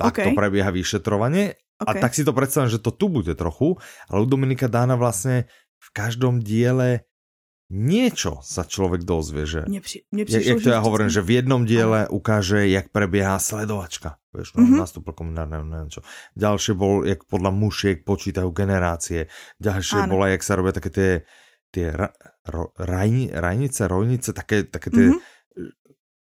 takto 0.00 0.32
okay. 0.32 0.36
prebieha 0.36 0.72
vyšetrovanie. 0.72 1.56
Okay. 1.76 1.88
A 1.92 2.00
tak 2.00 2.16
si 2.16 2.24
to 2.24 2.32
predstavím, 2.32 2.72
že 2.72 2.80
to 2.80 2.88
tu 2.88 3.12
bude 3.12 3.36
trochu, 3.36 3.76
ale 4.08 4.24
u 4.24 4.26
Dominika 4.28 4.64
Dána 4.64 4.96
vlastne 4.96 5.44
v 5.76 5.88
každom 5.92 6.40
diele 6.40 7.04
niečo 7.66 8.40
sa 8.46 8.62
človek 8.62 9.02
dozvie, 9.02 9.44
že... 9.44 9.66
Mne, 9.66 9.82
mne 10.14 10.22
prišlo, 10.22 10.40
jak 10.46 10.62
to 10.62 10.70
ja 10.70 10.80
hovorím, 10.80 11.10
že 11.10 11.20
v 11.20 11.42
jednom 11.42 11.66
diele 11.66 12.06
ukáže, 12.06 12.64
jak 12.70 12.94
prebieha 12.94 13.42
sledovačka. 13.42 14.22
Vieš, 14.30 14.54
no, 14.54 14.64
mm-hmm. 14.64 14.78
nastúpil 14.78 15.12
komunárne, 15.12 15.66
neviem 15.66 15.90
čo. 15.90 16.06
Ďalšie 16.38 16.72
bol, 16.78 17.02
jak 17.02 17.26
podľa 17.26 17.50
mušiek 17.50 18.06
počítajú 18.06 18.48
generácie. 18.54 19.26
Ďalšie 19.58 20.06
bola, 20.06 20.30
jak 20.30 20.46
sa 20.46 20.54
robia 20.54 20.72
také 20.78 20.90
tie 20.94 21.10
tie 21.76 21.92
ra, 21.92 22.08
ro, 22.48 22.72
rajni, 22.80 23.28
rajnice, 23.28 23.84
rojnice, 23.84 24.32
také, 24.32 24.64
také 24.64 24.88
tie, 24.88 25.12
mm-hmm. 25.12 25.20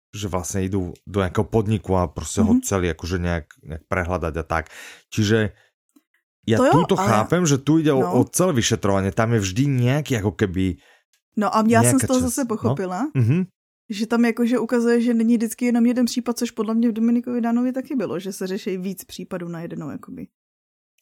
že 0.10 0.26
vlastne 0.26 0.66
idú 0.66 0.98
do 1.06 1.22
nejakého 1.22 1.46
podniku 1.46 1.94
a 2.02 2.10
proste 2.10 2.42
mm-hmm. 2.42 2.50
ho 2.50 2.54
mhm. 2.58 2.66
celý 2.66 2.88
akože 2.98 3.18
nejak, 3.22 3.48
nejak 3.62 3.84
prehľadať 3.86 4.34
a 4.42 4.44
tak. 4.44 4.74
Čiže 5.14 5.54
ja 6.50 6.58
to 6.58 6.66
túto 6.82 6.98
ale... 6.98 7.06
chápem, 7.06 7.46
že 7.46 7.62
tu 7.62 7.78
ide 7.78 7.94
no. 7.94 8.02
o, 8.02 8.26
o 8.26 8.30
celé 8.30 8.58
vyšetrovanie, 8.58 9.14
tam 9.14 9.38
je 9.38 9.46
vždy 9.46 9.64
nejaký 9.70 10.18
ako 10.18 10.34
keby 10.34 10.82
No 11.38 11.56
a 11.56 11.64
já 11.68 11.84
jsem 11.84 12.00
z 12.00 12.08
toho 12.08 12.20
čas. 12.20 12.24
zase 12.24 12.46
pochopila, 12.46 13.12
no? 13.16 13.22
mm-hmm. 13.22 13.46
že 13.90 14.08
tam 14.08 14.26
jakože 14.26 14.60
ukazuje, 14.60 15.02
že 15.02 15.14
není 15.14 15.38
vždycky 15.38 15.66
jenom 15.66 15.86
jeden 15.86 16.06
případ, 16.06 16.38
což 16.38 16.52
podle 16.52 16.74
mě 16.74 16.90
v 16.90 16.94
Dominikovi 16.94 17.42
Dánovi 17.42 17.72
taky 17.72 17.96
bylo, 17.96 18.20
že 18.20 18.34
se 18.34 18.48
řeší 18.48 18.78
víc 18.78 19.04
případů 19.04 19.48
na 19.48 19.62
jednou 19.62 19.90
jakoby. 19.90 20.28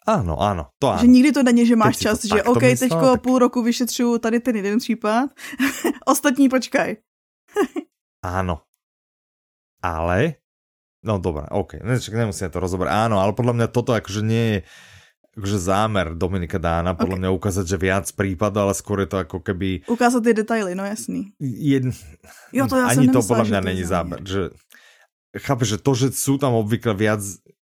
Ano, 0.04 0.36
ano, 0.36 0.68
to 0.80 0.92
ano. 0.92 1.00
Že 1.00 1.08
nikdy 1.08 1.30
to 1.32 1.42
není, 1.44 1.64
že 1.64 1.76
máš 1.80 1.98
čas, 1.98 2.28
že 2.28 2.44
OK, 2.44 2.76
teďko 2.76 3.16
tak... 3.16 3.22
půl 3.22 3.40
roku 3.40 3.64
vyšetřuju 3.64 4.20
tady 4.20 4.40
ten 4.40 4.56
jeden 4.56 4.80
případ, 4.80 5.30
ostatní 6.06 6.50
počkaj. 6.50 6.96
Áno. 8.24 8.68
Ale, 9.84 10.40
no 11.04 11.20
dobré, 11.20 11.44
OK, 11.52 11.84
nemusíme 11.84 12.48
to 12.52 12.60
rozobrať. 12.60 12.88
Áno, 12.92 13.20
ale 13.20 13.36
podľa 13.36 13.54
mňa 13.56 13.68
toto 13.68 13.92
akože 13.92 14.24
nie 14.24 14.46
je 14.48 14.58
akože 15.34 15.60
zámer 15.60 16.14
Dominika 16.14 16.62
Dána, 16.62 16.94
podľa 16.94 17.18
okay. 17.18 17.22
mňa 17.26 17.30
ukázať, 17.34 17.66
že 17.66 17.78
viac 17.82 18.06
prípadov, 18.14 18.70
ale 18.70 18.74
skôr 18.78 19.02
je 19.02 19.10
to 19.10 19.18
ako 19.18 19.42
keby... 19.42 19.82
Ukázať 19.90 20.22
tie 20.30 20.36
detaily, 20.38 20.78
no 20.78 20.86
jasný. 20.86 21.34
Jed... 21.42 21.90
Jo, 22.54 22.70
to 22.70 22.78
ja 22.78 22.94
Ani 22.94 23.10
to 23.10 23.26
podľa 23.26 23.50
mňa 23.50 23.60
není 23.66 23.82
zámer. 23.82 24.22
Že... 24.22 24.54
Chápeš, 25.34 25.68
že 25.74 25.80
to, 25.82 25.92
že 25.98 26.08
sú 26.14 26.38
tam 26.38 26.54
obvykle 26.54 26.94
viac 26.94 27.26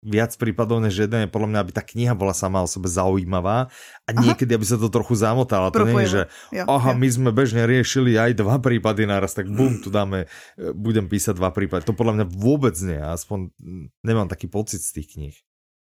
viac 0.05 0.38
prípadov 0.38 0.77
než 0.77 1.10
jeden 1.10 1.25
je 1.25 1.29
podľa 1.29 1.49
mňa, 1.49 1.60
aby 1.65 1.71
tá 1.73 1.81
kniha 1.81 2.13
bola 2.13 2.31
sama 2.31 2.62
o 2.62 2.69
sebe 2.69 2.86
zaujímavá 2.86 3.73
a 4.05 4.10
niekedy, 4.13 4.53
Aha. 4.53 4.57
aby 4.62 4.65
sa 4.65 4.77
to 4.77 4.93
trochu 4.93 5.17
zamotalo. 5.17 5.73
To 5.73 5.89
nie 5.89 6.05
je, 6.05 6.07
že 6.07 6.21
jo, 6.53 6.63
aha, 6.69 6.93
jo. 6.93 6.97
my 7.01 7.07
sme 7.10 7.29
bežne 7.33 7.65
riešili 7.65 8.13
aj 8.13 8.38
dva 8.38 8.62
prípady 8.62 9.10
naraz, 9.10 9.33
tak 9.33 9.49
bum, 9.49 9.81
tu 9.81 9.89
dáme, 9.89 10.29
e, 10.55 10.71
budem 10.71 11.10
písať 11.10 11.33
dva 11.33 11.49
prípady. 11.49 11.89
To 11.89 11.97
podľa 11.97 12.21
mňa 12.21 12.25
vôbec 12.29 12.77
nie, 12.86 13.01
aspoň 13.01 13.49
nemám 14.05 14.29
taký 14.29 14.45
pocit 14.45 14.86
z 14.86 15.01
tých 15.01 15.17
kníh. 15.17 15.38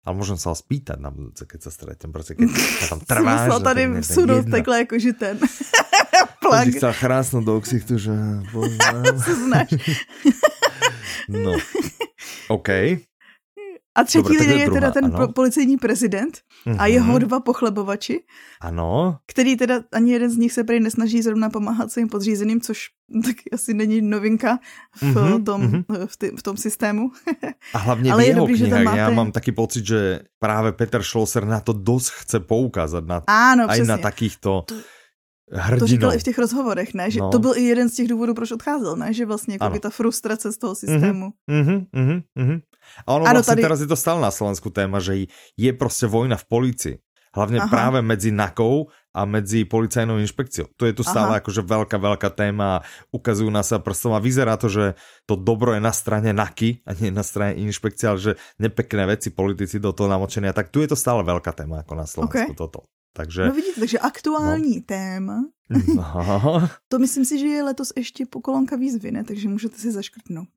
Ale 0.04 0.20
môžem 0.20 0.36
sa 0.36 0.52
ho 0.52 0.56
spýtať 0.56 1.00
na 1.00 1.16
budúce, 1.16 1.48
keď 1.48 1.60
sa 1.64 1.72
stretnem, 1.72 2.12
proste 2.12 2.36
keď 2.36 2.52
tam 2.92 3.00
trváš. 3.02 3.50
Musel 3.50 3.62
tady 3.64 3.82
vsunout 4.04 4.46
takhle 4.52 4.76
jakože 4.84 5.12
ten 5.16 5.40
plak. 6.44 6.68
Ty 6.68 6.72
chcel 6.76 6.94
chrásnout 6.94 7.48
do 7.48 7.56
ksichtu, 7.64 7.96
že... 7.96 8.12
no, 11.32 11.56
OK. 12.52 13.00
A 13.96 14.04
třetí 14.04 14.24
Dobre, 14.24 14.40
lidé 14.40 14.56
je 14.56 14.72
teda 14.72 14.92
ten 14.92 15.06
ano. 15.06 15.28
policejní 15.28 15.78
prezident 15.78 16.42
mm-hmm. 16.66 16.76
a 16.80 16.88
jeho 16.88 17.20
dva 17.20 17.40
pochlebovači. 17.40 18.24
Ano. 18.62 19.18
Který 19.26 19.58
teda 19.58 19.82
ani 19.92 20.12
jeden 20.12 20.30
z 20.30 20.38
nich 20.38 20.54
se 20.54 20.64
prý 20.64 20.80
nesnaží 20.80 21.22
zrovna 21.22 21.50
pomáhat 21.50 21.92
svým 21.92 22.10
podřízeným, 22.10 22.62
což 22.62 22.90
tak 23.26 23.36
asi 23.54 23.74
není 23.74 24.02
novinka 24.02 24.60
v, 24.96 25.04
mm-hmm. 25.04 25.44
tom, 25.44 25.62
mm-hmm. 25.62 26.08
v, 26.08 26.18
ty, 26.18 26.32
v 26.38 26.44
tom 26.44 26.58
systému. 26.58 27.12
A 27.74 27.78
hlavně 27.78 28.12
Ale 28.14 28.24
v 28.24 28.28
jeho 28.28 28.40
dobrý, 28.40 28.58
knihách, 28.58 28.84
máte... 28.84 28.98
já 28.98 29.10
mám 29.10 29.32
taky 29.32 29.52
pocit, 29.52 29.86
že 29.86 30.20
právě 30.40 30.72
Peter 30.72 31.04
Schlosser 31.04 31.46
na 31.46 31.60
to 31.60 31.74
dost 31.74 32.10
chce 32.10 32.40
poukázat. 32.40 33.06
Na, 33.06 33.22
Áno, 33.28 33.70
aj 33.70 33.78
přesně. 33.78 33.92
na 33.92 33.98
takýchto... 33.98 34.62
To 34.68 34.76
hrdinou. 35.52 35.80
To 35.80 35.88
říkal 35.88 36.14
i 36.14 36.20
v 36.20 36.24
těch 36.24 36.38
rozhovorech, 36.38 36.94
ne? 36.94 37.12
Že 37.12 37.20
no. 37.20 37.30
to 37.30 37.40
byl 37.40 37.54
i 37.58 37.62
jeden 37.62 37.90
z 37.90 37.96
těch 37.96 38.08
důvodů, 38.08 38.34
proč 38.34 38.52
odcházel, 38.52 38.96
ne? 38.96 39.14
Že 39.14 39.26
vlastně 39.26 39.54
jako 39.62 39.70
by 39.70 39.80
ta 39.80 39.90
frustrace 39.90 40.52
z 40.52 40.58
toho 40.58 40.76
systému. 40.76 41.30
Mm-hmm, 41.52 41.86
mm-hmm, 41.96 42.22
mm-hmm. 42.38 42.62
A 43.08 43.14
ono 43.14 43.26
ano, 43.26 43.34
vlastně 43.34 43.52
tady... 43.52 43.62
teraz 43.62 43.80
je 43.80 43.88
to 43.88 43.96
stále 43.96 44.22
na 44.22 44.32
Slovensku 44.32 44.70
téma, 44.70 45.00
že 45.00 45.26
je 45.58 45.74
prostě 45.74 46.08
vojna 46.08 46.36
v 46.36 46.46
policii. 46.46 46.98
Hlavně 47.36 47.60
Aha. 47.60 47.68
právě 47.68 48.02
mezi 48.02 48.32
NAKou 48.32 48.88
a 49.16 49.26
medzi 49.26 49.66
policajnou 49.66 50.18
inšpekciou. 50.18 50.66
To 50.78 50.86
je 50.86 50.94
tu 50.94 51.04
stále 51.04 51.34
Aha. 51.34 51.38
akože 51.42 51.66
veľká, 51.66 51.98
veľká 51.98 52.30
téma 52.30 52.78
a 52.78 52.82
ukazujú 53.10 53.50
na 53.50 53.66
sa 53.66 53.82
prstom 53.82 54.14
a 54.14 54.22
vyzerá 54.22 54.54
to, 54.54 54.70
že 54.70 54.94
to 55.26 55.34
dobro 55.34 55.74
je 55.74 55.82
na 55.82 55.90
strane 55.90 56.30
NAKY 56.30 56.86
a 56.86 56.94
nie 56.94 57.10
na 57.10 57.26
strane 57.26 57.58
inšpekcie, 57.58 58.06
ale 58.06 58.22
že 58.22 58.32
nepekné 58.62 59.10
veci 59.10 59.34
politici 59.34 59.82
do 59.82 59.90
toho 59.98 60.14
namočenia. 60.14 60.54
Tak 60.54 60.70
tu 60.70 60.86
je 60.86 60.94
to 60.94 60.98
stále 60.98 61.26
veľká 61.26 61.58
téma 61.58 61.82
ako 61.82 61.94
na 61.98 62.06
Slovensku 62.06 62.54
okay. 62.54 62.54
toto. 62.54 62.86
Takže, 63.14 63.46
no 63.46 63.54
vidíte, 63.54 63.80
takže 63.80 64.00
aktuální 64.00 64.76
no. 64.76 64.84
téma. 64.86 65.38
No. 65.96 66.70
to 66.90 67.00
myslím 67.00 67.26
si, 67.26 67.40
že 67.40 67.46
je 67.46 67.64
letos 67.64 67.94
ještě 67.98 68.26
po 68.26 68.42
kolonka 68.42 68.76
výzvy, 68.76 69.12
ne? 69.12 69.24
Takže 69.24 69.50
můžete 69.50 69.78
si 69.78 69.92
zaškrtnout. 69.92 70.50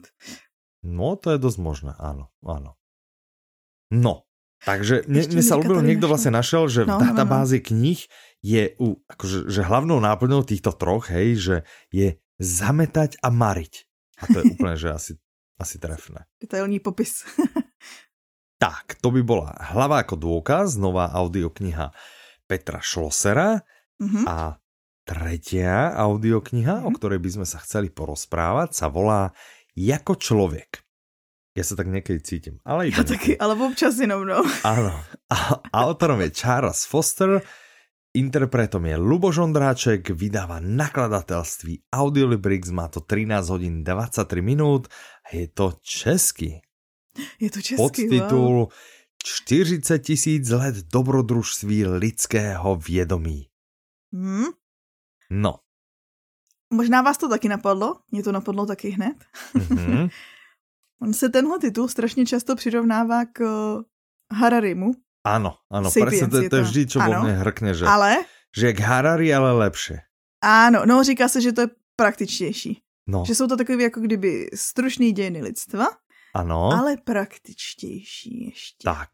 No, 0.87 1.17
to 1.17 1.35
je 1.35 1.39
dosť 1.43 1.59
možné, 1.59 1.93
áno, 1.99 2.31
áno. 2.47 2.79
No, 3.91 4.23
takže 4.63 5.03
mne, 5.11 5.35
mne 5.35 5.43
sa 5.43 5.59
ľúbilo, 5.59 5.83
niekto 5.83 6.07
vlastne 6.07 6.31
našel, 6.31 6.71
že 6.71 6.87
no, 6.87 6.99
v 6.99 7.11
databázi 7.11 7.59
no, 7.59 7.63
no, 7.63 7.67
knih 7.67 8.01
je 8.39 8.63
u, 8.79 8.89
akože, 9.11 9.51
že 9.51 9.67
hlavnou 9.67 9.99
náplňou 9.99 10.47
týchto 10.47 10.71
troch, 10.71 11.11
hej, 11.11 11.29
že 11.43 11.57
je 11.91 12.23
zametať 12.39 13.19
a 13.19 13.35
mariť. 13.35 13.75
A 14.23 14.25
to 14.31 14.37
je 14.41 14.45
úplne, 14.55 14.79
že 14.79 14.95
asi, 14.95 15.13
asi 15.59 15.77
trefné. 15.83 16.31
Detailní 16.39 16.79
popis. 16.79 17.27
tak, 18.63 18.95
to 19.03 19.11
by 19.11 19.27
bola 19.27 19.59
hlava 19.75 20.07
ako 20.07 20.15
dôkaz, 20.23 20.79
nová 20.79 21.11
audiokniha 21.11 21.91
Petra 22.47 22.79
Šlosera 22.81 23.61
mm-hmm. 23.99 24.25
a 24.25 24.57
tretia 25.07 25.95
audiokniha, 25.95 26.83
mm-hmm. 26.83 26.89
o 26.89 26.95
ktorej 26.95 27.21
by 27.23 27.31
sme 27.39 27.47
sa 27.47 27.63
chceli 27.63 27.91
porozprávať, 27.91 28.75
sa 28.75 28.87
volá 28.91 29.31
Jako 29.77 30.17
člověk. 30.17 30.87
Ja 31.57 31.65
sa 31.65 31.73
tak 31.73 31.89
niekedy 31.89 32.21
cítim. 32.21 32.61
Ale 32.69 32.93
ja 32.93 33.01
taky, 33.01 33.37
ale 33.41 33.57
občas 33.57 33.97
jenom, 33.97 34.29
no. 34.29 34.45
Áno. 34.61 34.93
A 35.33 35.37
autorom 35.73 36.21
je 36.21 36.29
Charles 36.33 36.85
Foster, 36.85 37.41
interpretom 38.13 38.85
je 38.85 38.97
Luboš 39.01 39.41
Ondráček, 39.41 40.13
vydáva 40.13 40.61
nakladatelství 40.61 41.89
Audiolibrix, 41.93 42.69
má 42.73 42.93
to 42.93 43.01
13 43.01 43.49
hodín 43.49 43.75
23 43.81 44.45
minút 44.45 44.93
a 45.25 45.37
je 45.37 45.49
to 45.49 45.81
český. 45.81 46.61
Je 47.41 47.49
to 47.49 47.65
český, 47.65 47.81
Podtitul 47.81 48.69
wow. 48.69 48.73
40 49.27 49.99
tisíc 49.99 50.51
let 50.51 50.75
dobrodružství 50.93 51.87
lidského 51.87 52.77
vědomí. 52.77 53.47
Hmm? 54.15 54.45
No. 55.31 55.55
Možná 56.73 57.03
vás 57.03 57.19
to 57.19 57.29
taky 57.29 57.49
napadlo, 57.49 57.97
mě 58.11 58.23
to 58.23 58.33
napadlo 58.33 58.67
taky 58.67 58.91
hned. 58.91 59.17
Mm-hmm. 59.55 60.11
On 61.03 61.13
se 61.13 61.29
tenhle 61.29 61.59
titul 61.59 61.89
strašně 61.89 62.27
často 62.27 62.57
přirovnává 62.57 63.25
k 63.25 63.41
uh, 63.41 63.83
Hararimu. 64.39 64.95
Ano, 65.27 65.55
ano, 65.71 65.91
presne 65.91 66.29
to, 66.31 66.49
to 66.49 66.57
je 66.57 66.63
vždy, 66.63 66.83
čo 66.87 67.03
vo 67.03 67.11
mne 67.11 67.43
hrkne, 67.43 67.75
že, 67.75 67.83
ale, 67.83 68.23
že 68.55 68.71
jak 68.71 68.79
Harari, 68.79 69.35
ale 69.35 69.59
lepšie. 69.59 70.07
Ano, 70.39 70.87
no 70.87 71.03
říká 71.03 71.27
se, 71.27 71.43
že 71.43 71.51
to 71.51 71.61
je 71.67 71.69
praktičtější. 71.99 72.79
No. 73.11 73.27
Že 73.27 73.35
jsou 73.35 73.47
to 73.47 73.57
takové 73.57 73.83
jako 73.83 74.01
kdyby 74.01 74.47
stručný 74.55 75.13
dějiny 75.13 75.43
lidstva, 75.43 75.87
ano. 76.37 76.73
ale 76.73 76.97
praktičtější 76.97 78.45
ještě. 78.45 78.85
Tak. 78.85 79.09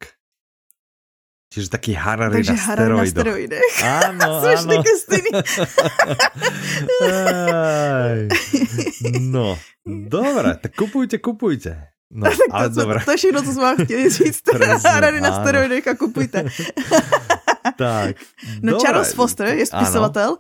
Čiže 1.53 1.69
taký 1.69 1.93
Harari 1.93 2.33
Takže 2.33 2.53
na 2.53 2.59
Harari 2.65 2.97
na 2.97 3.07
steroidech. 3.07 3.77
Áno, 3.85 4.41
áno. 4.41 4.73
no, 9.21 9.59
dobre, 10.09 10.57
tak 10.57 10.73
kupujte, 10.73 11.21
kupujte. 11.21 11.93
No, 12.09 12.25
tak 12.25 12.39
ale 12.51 12.71
to, 12.73 12.81
dobré. 12.81 12.99
To, 13.01 13.05
to 13.05 13.11
je 13.11 13.17
všechno, 13.17 13.43
co 13.43 13.53
jsme 13.53 13.63
vám 13.63 13.85
chtěli 13.85 14.11
říct. 14.11 14.43
Harari 14.85 15.21
na 15.21 15.41
steroidech 15.41 15.89
a 15.89 15.95
kupujte. 15.95 16.45
tak, 17.77 18.17
No 18.63 18.73
dobré. 18.73 18.81
Charles 18.81 19.13
Foster 19.13 19.49
je 19.49 19.67
spisovatel, 19.67 20.29
ano. 20.29 20.37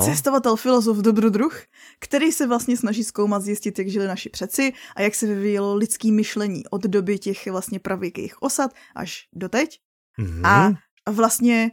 Cestovatel, 0.00 0.56
filozof, 0.56 0.96
dobrodruh, 0.96 1.60
který 2.00 2.32
se 2.32 2.46
vlastně 2.46 2.76
snaží 2.76 3.04
zkoumat, 3.04 3.42
zjistit, 3.42 3.78
jak 3.78 3.88
žili 3.88 4.06
naši 4.06 4.30
přeci 4.30 4.72
a 4.96 5.02
jak 5.02 5.14
se 5.14 5.26
vyvíjelo 5.26 5.74
lidský 5.74 6.12
myšlení 6.12 6.62
od 6.70 6.82
doby 6.82 7.18
těch 7.18 7.46
vlastně 7.46 7.78
pravěkých 7.78 8.42
osad 8.42 8.70
až 8.94 9.28
do 9.32 9.48
teď. 9.48 9.78
Mm-hmm. 10.18 10.46
A 10.46 10.72
vlastně 11.10 11.70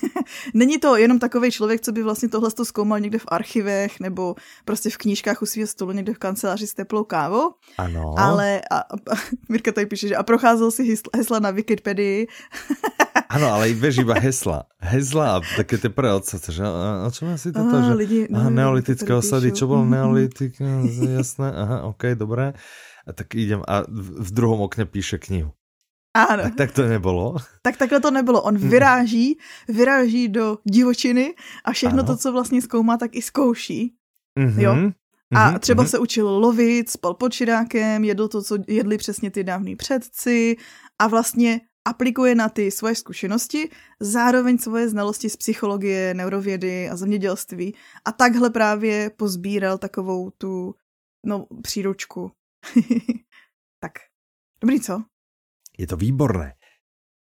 není 0.54 0.78
to 0.78 0.96
jenom 0.96 1.18
takový 1.18 1.50
člověk, 1.50 1.80
co 1.80 1.92
by 1.92 2.02
vlastně 2.02 2.28
tohle 2.28 2.50
to 2.50 2.64
zkoumal 2.64 3.00
někde 3.00 3.18
v 3.18 3.26
archivech 3.28 4.00
nebo 4.00 4.34
prostě 4.64 4.90
v 4.90 4.96
knížkách 4.96 5.42
u 5.42 5.46
svého 5.46 5.66
stolu 5.66 5.92
někde 5.92 6.14
v 6.14 6.18
kanceláři 6.18 6.66
s 6.66 6.74
teplou 6.74 7.04
kávou. 7.04 7.54
Ano. 7.78 8.14
Ale 8.18 8.60
a, 8.70 8.78
a, 8.78 8.84
Mirka 9.48 9.72
tady 9.72 9.86
píše, 9.86 10.08
že 10.08 10.16
a 10.16 10.22
procházel 10.22 10.70
si 10.70 10.96
hesla 11.16 11.38
na 11.38 11.50
Wikipedii. 11.50 12.26
ano, 13.30 13.46
ale 13.54 13.70
i 13.70 13.74
vieš 13.78 14.02
iba 14.02 14.18
hesla. 14.18 14.66
Hesla 14.82 15.38
a 15.38 15.42
také 15.56 15.78
ty 15.78 15.86
prvé 15.86 16.10
odsace, 16.10 16.50
že 16.50 16.66
a, 16.66 17.06
a 17.06 17.14
čo 17.14 17.30
má 17.30 17.38
si 17.38 17.54
toto, 17.54 17.78
že 17.78 17.94
lidi, 17.94 18.20
aha, 18.26 18.50
no, 18.50 18.58
neolitické 18.58 19.14
osady, 19.14 19.54
čo 19.54 19.70
bol 19.70 19.86
neolitik, 19.86 20.58
jasné, 21.22 21.46
aha, 21.54 21.86
ok, 21.86 22.18
dobré. 22.18 22.58
A 23.06 23.10
tak 23.14 23.30
idem 23.38 23.62
a 23.62 23.86
v, 23.86 24.26
v 24.26 24.30
druhom 24.34 24.66
okne 24.66 24.84
píše 24.84 25.22
knihu. 25.22 25.54
Ano. 26.10 26.42
Tak, 26.42 26.54
tak 26.54 26.70
to 26.72 26.82
nebylo. 26.90 27.36
Tak 27.62 27.76
takhle 27.76 28.00
to 28.00 28.10
nebylo. 28.10 28.42
On 28.42 28.58
vyráží, 28.58 29.38
vyráží 29.68 30.28
do 30.28 30.58
divočiny 30.66 31.34
a 31.64 31.72
všechno 31.72 32.02
ano. 32.02 32.06
to, 32.06 32.16
co 32.16 32.32
vlastně 32.32 32.62
zkoumá, 32.62 32.96
tak 32.96 33.16
i 33.16 33.22
zkouší. 33.22 33.94
Mm-hmm. 34.38 34.60
Jo? 34.60 34.90
A 35.34 35.58
třeba 35.58 35.84
mm-hmm. 35.84 35.88
se 35.88 35.98
učil 35.98 36.28
lovit, 36.28 36.90
spal 36.90 37.14
pod 37.14 37.32
čirákem, 37.32 38.04
jedl 38.04 38.28
to, 38.28 38.42
co 38.42 38.58
jedli 38.66 38.98
přesně 38.98 39.30
ty 39.30 39.44
dávní 39.44 39.76
předci 39.76 40.56
a 40.98 41.06
vlastně 41.06 41.60
aplikuje 41.90 42.38
na 42.38 42.48
ty 42.48 42.70
svoje 42.70 42.94
zkušenosti, 42.94 43.74
zároveň 44.00 44.62
svoje 44.62 44.94
znalosti 44.94 45.26
z 45.26 45.36
psychologie, 45.36 46.14
neurovědy 46.14 46.88
a 46.88 46.96
zemědělství. 46.96 47.74
A 48.04 48.12
takhle 48.12 48.50
právě 48.50 49.10
pozbíral 49.10 49.78
takovou 49.78 50.30
tu 50.30 50.74
no, 51.26 51.46
příručku. 51.62 52.30
tak, 53.82 53.92
dobrý 54.62 54.80
co? 54.80 55.02
Je 55.78 55.86
to 55.86 55.96
výborné. 55.96 56.60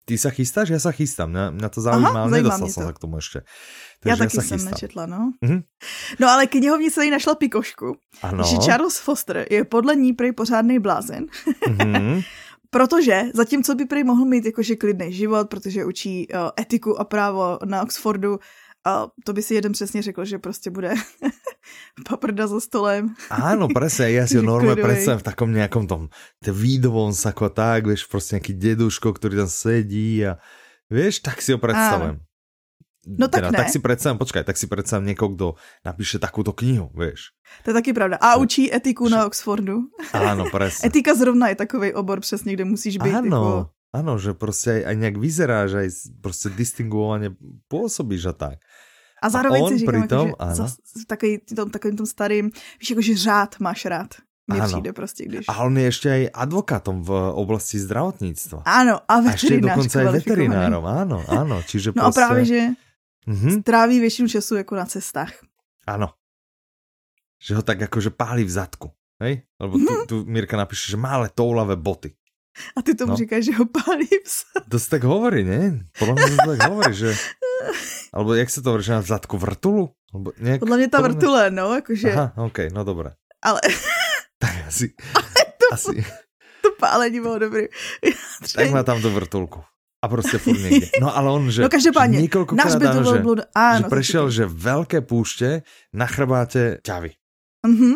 Ty 0.02 0.17
sa 0.17 0.34
chystáš? 0.34 0.74
Ja 0.74 0.82
sa 0.82 0.89
chystám. 0.91 1.30
Mňa, 1.30 1.45
mňa 1.62 1.69
to 1.69 1.80
zaujíma, 1.80 2.19
ale 2.26 2.41
nedostal 2.41 2.67
som 2.74 2.89
sa 2.89 2.91
k 2.91 3.00
tomu 3.00 3.21
ešte. 3.21 3.45
Takže 4.02 4.10
ja 4.10 4.15
taky 4.17 4.38
ja 4.38 4.41
jsem 4.41 4.58
chystám. 4.58 4.74
nečetla, 4.74 5.04
no. 5.06 5.21
Mm-hmm. 5.39 5.62
No 6.19 6.26
ale 6.26 6.50
knihovnice 6.50 7.06
jí 7.06 7.12
našla 7.13 7.36
pikošku. 7.38 7.95
Ano. 8.26 8.43
Že 8.43 8.58
Charles 8.65 8.97
Foster 8.97 9.45
je 9.45 9.63
podle 9.63 9.95
ní 9.95 10.13
prej 10.13 10.34
pořádný 10.34 10.80
blázen. 10.80 11.30
Mm-hmm. 11.45 12.26
Protože 12.71 13.36
zatímco 13.36 13.75
by 13.75 13.86
prej 13.86 14.03
mohl 14.03 14.25
mít 14.25 14.45
jakože 14.45 14.75
klidný 14.75 15.13
život, 15.13 15.49
protože 15.49 15.86
učí 15.86 16.27
uh, 16.27 16.55
etiku 16.60 16.99
a 16.99 17.03
právo 17.03 17.60
na 17.65 17.84
Oxfordu, 17.84 18.39
a 18.88 19.07
to 19.25 19.34
by 19.34 19.41
si 19.41 19.53
jeden 19.53 19.71
přesně 19.71 20.01
řekl, 20.01 20.25
že 20.25 20.38
prostě 20.38 20.69
bude 20.69 20.93
paprda 22.10 22.47
za 22.47 22.60
stolem. 22.60 23.13
Áno, 23.29 23.69
presne, 23.69 24.10
ja 24.10 24.25
si 24.25 24.38
ho 24.39 24.43
normálne 24.43 24.81
predstavím 24.81 25.21
v 25.21 25.27
takom 25.29 25.49
nejakom 25.53 25.86
tom 25.86 26.10
výdovom 26.41 27.13
sako 27.13 27.53
tak, 27.53 27.86
vieš, 27.86 28.10
prostě 28.10 28.41
nejaký 28.41 28.53
deduško, 28.57 29.13
ktorý 29.13 29.45
tam 29.45 29.51
sedí 29.53 30.25
a 30.25 30.41
vieš, 30.89 31.21
tak 31.21 31.41
si 31.41 31.53
ho 31.53 31.62
predstavujem. 31.62 32.25
No 33.07 33.27
tak 33.27 33.41
teda, 33.41 33.51
ne. 33.51 33.57
Tak 33.57 33.73
si 33.73 33.79
predstavím, 33.81 34.17
počkaj, 34.21 34.43
tak 34.45 34.57
si 34.57 34.69
predstavím 34.69 35.09
niekoho, 35.09 35.33
kdo 35.33 35.47
napíše 35.81 36.21
takúto 36.21 36.53
knihu, 36.53 36.93
vieš. 36.93 37.33
To 37.65 37.73
je 37.73 37.75
taky 37.75 37.97
pravda. 37.97 38.21
A 38.21 38.37
učí 38.37 38.69
etiku 38.69 39.09
na 39.09 39.25
Oxfordu. 39.25 39.89
Áno, 40.13 40.45
presne. 40.53 40.85
Etika 40.87 41.17
zrovna 41.17 41.49
je 41.49 41.55
takový 41.55 41.93
obor 41.93 42.21
přesně, 42.21 42.53
kde 42.53 42.65
musíš 42.65 42.97
být. 42.97 43.25
Áno, 43.25 43.25
jako... 43.25 43.69
áno, 43.93 44.19
že 44.19 44.33
prostě 44.33 44.71
aj, 44.71 44.85
aj 44.85 44.95
nejak 44.95 45.17
vyzeráš, 45.17 45.73
aj 45.73 45.89
prostě 46.21 46.49
distinguovane 46.49 47.35
pôsobíš 47.67 48.29
a 48.29 48.33
tak. 48.33 48.57
A 49.21 49.29
zároveň 49.29 49.61
a 49.65 49.67
si 49.69 49.77
říkám, 49.77 50.01
pritom, 50.01 50.27
jako, 50.27 50.49
že 50.49 50.55
za, 50.55 50.67
takový, 51.07 51.37
tom, 51.55 51.69
takovým 51.69 51.97
tom 51.97 52.05
starým, 52.05 52.45
víš, 52.79 52.89
jako, 52.89 53.01
že 53.01 53.17
řád 53.17 53.59
máš 53.59 53.85
rád. 53.85 54.09
Mně 54.47 54.61
přijde 54.61 54.93
prostě, 54.93 55.25
když... 55.25 55.45
A 55.49 55.63
on 55.63 55.77
je 55.77 55.83
ještě 55.83 56.11
aj 56.11 56.29
advokátom 56.33 57.03
v 57.03 57.31
oblasti 57.33 57.79
zdravotníctva. 57.79 58.63
Ano, 58.65 58.99
a 59.07 59.19
veterinář. 59.19 59.27
A 59.27 59.31
ještě 59.31 59.61
dokonce 59.61 59.99
aj 59.99 60.07
veterinárom, 60.11 60.85
ano, 60.85 61.23
ano. 61.27 61.63
Čiže 61.67 61.93
no 61.95 62.03
prostě... 62.03 62.21
a 62.21 62.27
právě, 62.27 62.45
že 62.45 62.59
mm-hmm. 63.27 63.62
stráví 63.62 63.99
většinu 63.99 64.27
času 64.27 64.55
jako 64.55 64.75
na 64.75 64.86
cestách. 64.86 65.34
Ano. 65.88 66.13
Že 67.41 67.55
ho 67.55 67.62
tak 67.62 67.81
jakože 67.81 68.10
pálí 68.10 68.43
v 68.43 68.49
zadku. 68.49 68.91
Hej? 69.21 69.41
Lebo 69.60 69.77
tu, 69.77 69.93
tu 70.07 70.15
Mirka 70.25 70.57
napíše, 70.57 70.91
že 70.91 70.97
má 70.97 71.10
ale 71.10 71.29
toulavé 71.29 71.75
boty. 71.75 72.13
A 72.77 72.81
ty 72.81 72.95
tomu 72.95 73.12
no. 73.12 73.17
říkáš, 73.17 73.45
že 73.45 73.53
ho 73.55 73.65
pálí 73.65 74.05
v 74.05 74.27
zadku. 74.27 74.69
To 74.69 74.79
se 74.79 74.89
tak 74.89 75.03
hovorí, 75.03 75.43
ne? 75.43 75.79
Podle 75.99 76.13
mě 76.13 76.38
to 76.38 76.57
tak 76.57 76.69
hovorí, 76.69 76.93
že... 76.93 77.15
Alebo 78.13 78.34
jak 78.34 78.49
se 78.49 78.62
to 78.62 78.69
hovorí, 78.69 78.84
že 78.84 78.91
na 78.91 79.01
zadku 79.01 79.38
vrtulu? 79.38 79.89
Alebo 80.13 80.31
nějak... 80.38 80.60
Podle 80.60 80.77
mě 80.77 80.88
ta 80.88 80.97
podle... 80.97 81.10
vrtule, 81.10 81.51
no, 81.51 81.75
jakože... 81.75 82.13
Aha, 82.13 82.34
ok, 82.36 82.57
no 82.73 82.84
dobré. 82.84 83.12
Ale... 83.41 83.62
tak 84.39 84.67
asi... 84.67 84.93
Ale 85.15 85.45
to, 85.57 85.73
asi... 85.73 86.05
to 86.62 86.71
pálení 86.79 87.19
bylo 87.19 87.39
dobrý. 87.39 87.67
tak 88.55 88.69
má 88.69 88.84
tam 88.88 89.01
tu 89.01 89.10
vrtulku. 89.12 89.63
A 90.01 90.07
prostě 90.07 90.37
furt 90.37 90.59
někde. 90.59 90.87
No 91.01 91.17
ale 91.17 91.31
on, 91.31 91.51
že, 91.51 91.61
no 91.61 91.69
každopádně, 91.69 92.21
že 92.21 92.29
náš 92.51 92.75
by 92.75 92.85
to 92.87 93.03
že, 93.13 93.19
byl 93.19 93.35
áno, 93.55 93.85
že 93.85 93.89
prešiel, 93.89 94.25
že 94.33 94.43
veľké 94.49 95.05
púšte 95.05 95.61
na 95.93 96.09
chrbáte 96.09 96.81
ťavy. 96.81 97.13
Mm-hmm. 97.61 97.95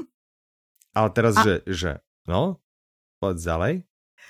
Ale 0.94 1.10
teraz, 1.10 1.34
a... 1.38 1.42
že, 1.42 1.54
že, 1.66 1.92
no, 2.30 2.62
poď 3.18 3.36
ďalej. 3.42 3.74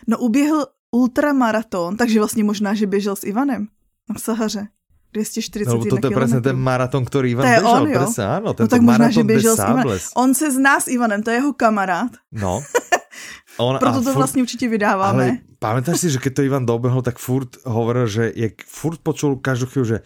No 0.08 0.18
uběhl 0.18 0.66
ultramaraton, 0.92 1.98
takže 1.98 2.20
vlastně 2.20 2.44
možná, 2.44 2.74
že 2.74 2.88
běžel 2.88 3.16
s 3.16 3.24
Ivanem 3.24 3.68
na 4.10 4.16
Sahaře. 4.20 4.68
240 5.14 5.72
no, 5.72 5.80
to 5.80 6.08
je 6.08 6.12
presne 6.12 6.44
ten 6.44 6.60
maraton, 6.60 7.08
ktorý 7.08 7.40
Ivan 7.40 7.48
to 7.48 7.52
je 7.52 7.60
bežal, 7.64 7.72
on, 7.72 7.88
jo? 7.88 7.96
presne, 8.04 8.24
áno, 8.28 8.50
no, 8.52 8.68
tak 8.68 8.82
možná, 8.84 9.08
že 9.08 9.24
běžel 9.24 9.56
s 9.56 9.64
Ivanem. 9.64 10.00
On 10.20 10.30
se 10.36 10.48
zná 10.52 10.76
s 10.84 10.88
Ivanem, 10.92 11.24
to 11.24 11.32
je 11.32 11.40
jeho 11.40 11.56
kamarád. 11.56 12.20
No. 12.36 12.60
On, 13.58 13.80
Proto 13.80 14.04
to 14.04 14.14
vlastně 14.14 14.42
určitě 14.42 14.68
vydáváme. 14.68 15.24
Ale 15.24 15.38
pamätáš 15.66 16.06
si, 16.06 16.08
že 16.14 16.22
keď 16.22 16.32
to 16.38 16.46
Ivan 16.46 16.70
dobehol, 16.70 17.02
tak 17.02 17.18
furt 17.18 17.58
hovoril, 17.66 18.06
že 18.06 18.30
je 18.30 18.54
furt 18.70 19.02
počul 19.02 19.42
každú 19.42 19.66
chvíľu, 19.66 19.98
že 19.98 20.00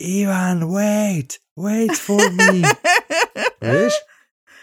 Ivan, 0.00 0.72
wait, 0.72 1.36
wait 1.56 1.92
for 1.92 2.20
me. 2.32 2.64
Vieš? 3.64 3.92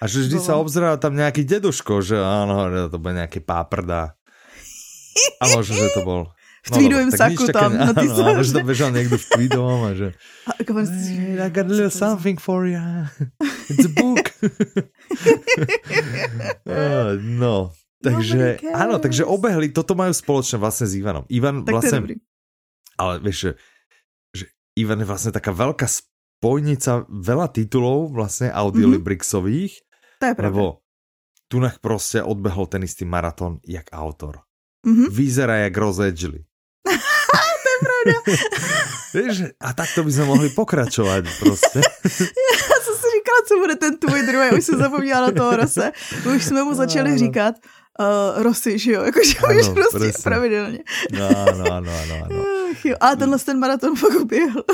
A 0.01 0.09
že 0.09 0.25
vždy 0.25 0.37
sa 0.41 0.57
obzerá 0.57 0.97
tam 0.97 1.13
nejaký 1.13 1.45
deduško, 1.45 2.01
že 2.01 2.17
áno, 2.17 2.89
to 2.89 2.97
bude 2.97 3.13
nejaký 3.13 3.45
páprda. 3.45 4.17
A 5.37 5.43
možno, 5.53 5.77
že 5.77 5.93
to 5.93 6.01
bol 6.01 6.33
v 6.63 6.69
no, 6.71 6.75
tweedovém 6.79 7.11
saku 7.11 7.45
tam. 7.51 7.75
Na 7.75 7.93
ty 7.93 8.07
áno, 8.07 8.33
áno, 8.33 8.41
že 8.41 8.55
to 8.55 8.63
bežal 8.63 8.89
niekto 8.89 9.19
v 9.19 9.25
tweedovom 9.35 9.79
a 9.83 9.91
že 9.93 10.07
hey, 10.57 11.39
I 11.39 11.49
got 11.51 11.67
a 11.67 11.73
little 11.73 11.93
something 12.03 12.39
for 12.39 12.65
you. 12.65 12.81
It's 13.69 13.85
a 13.85 13.91
book. 13.93 14.31
uh, 16.65 17.19
no, 17.19 17.75
takže, 18.03 18.59
áno, 18.75 18.99
takže 18.99 19.23
obehli, 19.23 19.71
toto 19.71 19.95
majú 19.95 20.11
spoločné 20.11 20.59
vlastne 20.59 20.85
s 20.91 20.93
Ivanom. 20.99 21.23
Ivan 21.31 21.63
tak 21.63 21.79
vlastne, 21.79 22.19
ale 22.99 23.13
vieš, 23.23 23.37
že, 23.39 23.51
že 24.35 24.45
Ivan 24.75 24.99
je 24.99 25.07
vlastne 25.07 25.31
taká 25.31 25.55
veľká 25.55 25.87
spojnica 25.87 27.07
veľa 27.07 27.47
titulov 27.55 28.11
vlastne 28.11 28.51
audiolibrixových, 28.51 29.73
mm-hmm. 29.79 30.19
to 30.19 30.25
je 30.27 30.35
pravda. 30.35 30.51
lebo 30.51 30.83
Tunach 31.47 31.79
prostě 31.79 32.23
odbehol 32.23 32.65
ten 32.65 32.83
istý 32.83 33.05
maraton 33.05 33.59
jak 33.67 33.85
autor. 33.93 34.39
Mm-hmm. 34.87 35.07
Vyzerá 35.11 35.55
jak 35.55 35.77
Rose 35.77 36.07
Edgley. 36.07 36.41
to 37.63 37.69
je 37.69 37.77
pravda. 37.79 38.19
Víš, 39.13 39.53
a 39.61 39.73
tak 39.73 39.93
to 39.95 40.03
by 40.03 40.11
sme 40.11 40.25
mohli 40.25 40.49
pokračovať 40.49 41.23
prostě. 41.39 41.79
Já 42.73 42.77
jsem 42.81 42.95
si 42.95 43.07
říkala, 43.15 43.39
co 43.47 43.53
bude 43.59 43.75
ten 43.75 43.97
tvůj 43.97 44.21
druhý, 44.25 44.49
už 44.57 44.63
jsem 44.65 44.79
zapomněla 44.79 45.21
na 45.21 45.31
toho 45.31 45.55
Rose. 45.55 45.91
Už 46.35 46.45
jsme 46.45 46.63
mu 46.63 46.73
začali 46.73 47.17
říkat 47.17 47.55
uh, 47.99 48.43
Rosy, 48.43 48.79
že 48.79 48.91
jo, 48.91 49.03
jakože 49.09 49.33
už 49.59 49.67
Rosy 49.67 50.11
pravidelně. 50.23 50.79
No, 51.11 51.27
ano, 51.49 51.65
ano, 51.71 51.91
ano, 52.03 52.15
ano. 52.25 52.43
Jo, 52.83 52.95
ale 52.99 53.15
tenhle 53.15 53.39
ten 53.39 53.59
maraton 53.59 53.95
fakt 53.95 54.15
uběhl. 54.15 54.63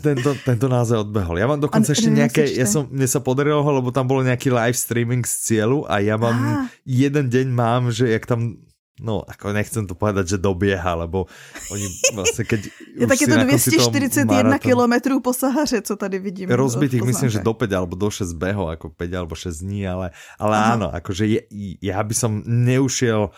Tento, 0.00 0.32
tento 0.46 0.64
název 0.70 1.04
odbehol. 1.04 1.36
Ja 1.36 1.44
mám 1.44 1.60
dokonce 1.60 1.92
ešte 1.92 2.08
nejaké, 2.08 2.46
ja 2.56 2.64
som, 2.64 2.88
mne 2.88 3.04
sa 3.04 3.20
podarilo 3.20 3.60
lebo 3.60 3.92
tam 3.92 4.08
bolo 4.08 4.24
nejaký 4.24 4.48
live 4.48 4.78
streaming 4.78 5.26
z 5.28 5.34
cieľu 5.44 5.84
a 5.84 6.00
ja 6.00 6.16
mám, 6.16 6.38
ah. 6.40 6.64
jeden 6.88 7.28
deň 7.28 7.46
mám, 7.52 7.92
že 7.92 8.08
jak 8.08 8.24
tam 8.24 8.56
No, 9.00 9.24
ako 9.24 9.56
nechcem 9.56 9.88
to 9.88 9.96
povedať, 9.96 10.36
že 10.36 10.38
dobieha, 10.42 10.92
lebo 10.92 11.24
oni 11.72 11.88
vlastne, 12.12 12.44
keď... 12.44 12.68
je 13.00 13.06
tak 13.08 13.16
je 13.16 13.28
to 13.32 13.36
241 13.48 14.28
maraton, 14.28 14.58
kilometrů 14.60 15.20
po 15.24 15.32
Sahaře, 15.32 15.82
co 15.82 15.96
tady 15.96 16.18
vidím. 16.18 16.50
Rozbitých 16.50 17.02
myslím, 17.02 17.30
že 17.30 17.40
do 17.40 17.54
5 17.54 17.72
alebo 17.72 17.96
do 17.96 18.10
6 18.10 18.36
behov, 18.36 18.68
ako 18.68 18.92
5 18.92 19.14
alebo 19.14 19.32
6 19.32 19.56
dní, 19.64 19.88
ale, 19.88 20.12
ale 20.36 20.54
áno, 20.56 20.92
akože 20.92 21.24
je, 21.24 21.40
ja 21.80 22.02
by 22.04 22.14
som 22.14 22.44
neušiel 22.44 23.32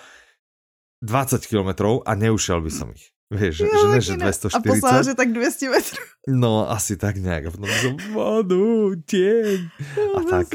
20 1.03 1.47
kilometrov 1.47 2.03
a 2.07 2.19
neušiel 2.19 2.59
by 2.59 2.71
som 2.71 2.91
ich. 2.91 3.15
Vieš, 3.33 3.65
jo, 3.65 3.73
že 3.73 3.87
ne, 3.88 4.01
že 4.01 4.12
240. 4.19 4.53
A 4.53 4.59
po 4.61 4.75
Sahaře 4.77 5.15
tak 5.15 5.33
200 5.33 5.69
metrů. 5.69 6.05
No, 6.29 6.71
asi 6.71 6.97
tak 6.97 7.17
nejak. 7.17 7.47
A 7.47 7.51
potom 7.51 7.71
som 7.81 7.95
vodu, 8.12 8.95
tieň. 9.09 9.73
A 10.15 10.21
tak. 10.29 10.53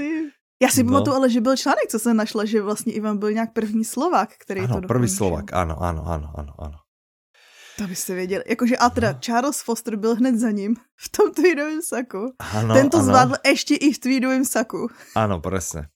Já 0.61 0.69
si 0.69 0.83
no. 0.83 0.91
pamatuju, 0.91 1.15
ale 1.15 1.29
že 1.29 1.41
byl 1.41 1.57
článek, 1.57 1.87
co 1.89 1.99
jsem 1.99 2.17
našla, 2.17 2.45
že 2.45 2.61
vlastně 2.61 2.93
Ivan 2.93 3.17
byl 3.17 3.31
nějak 3.31 3.53
první 3.53 3.85
Slovák, 3.85 4.29
který 4.37 4.59
ano, 4.59 4.67
to 4.67 4.73
dokončil. 4.73 4.87
první 4.87 5.09
Slovák, 5.09 5.53
ano, 5.53 5.83
ano, 5.83 6.03
ano, 6.07 6.31
ano, 6.35 6.53
ano. 6.59 6.77
To 7.77 7.87
byste 7.87 8.15
věděli. 8.15 8.43
Jakože 8.47 8.77
a 8.77 8.89
teda 8.89 9.11
no. 9.11 9.19
Charles 9.21 9.61
Foster 9.61 9.95
byl 9.95 10.15
hned 10.15 10.35
za 10.39 10.51
ním 10.51 10.75
v 11.05 11.09
tom 11.09 11.33
tweedovém 11.33 11.81
saku. 11.81 12.33
Ano, 12.39 12.73
Ten 12.73 12.89
to 12.89 12.97
ano. 12.97 13.05
zvládl 13.05 13.33
ještě 13.45 13.75
i 13.75 13.93
v 13.93 13.99
tweedovém 13.99 14.45
saku. 14.45 14.87
Ano, 15.15 15.39
presne. 15.39 15.87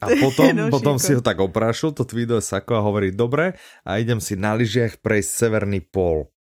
A 0.00 0.08
potom, 0.24 0.70
potom 0.72 0.96
si 0.96 1.12
ho 1.12 1.20
tak 1.20 1.44
oprášil, 1.44 1.92
to 1.92 2.08
tweedové 2.08 2.40
sako 2.40 2.80
a 2.80 2.80
hovorí, 2.80 3.12
dobre, 3.12 3.60
a 3.84 4.00
idem 4.00 4.16
si 4.16 4.32
na 4.32 4.56
lyžiach 4.56 4.96
prejsť 5.04 5.28
severný 5.28 5.84
pol. 5.84 6.32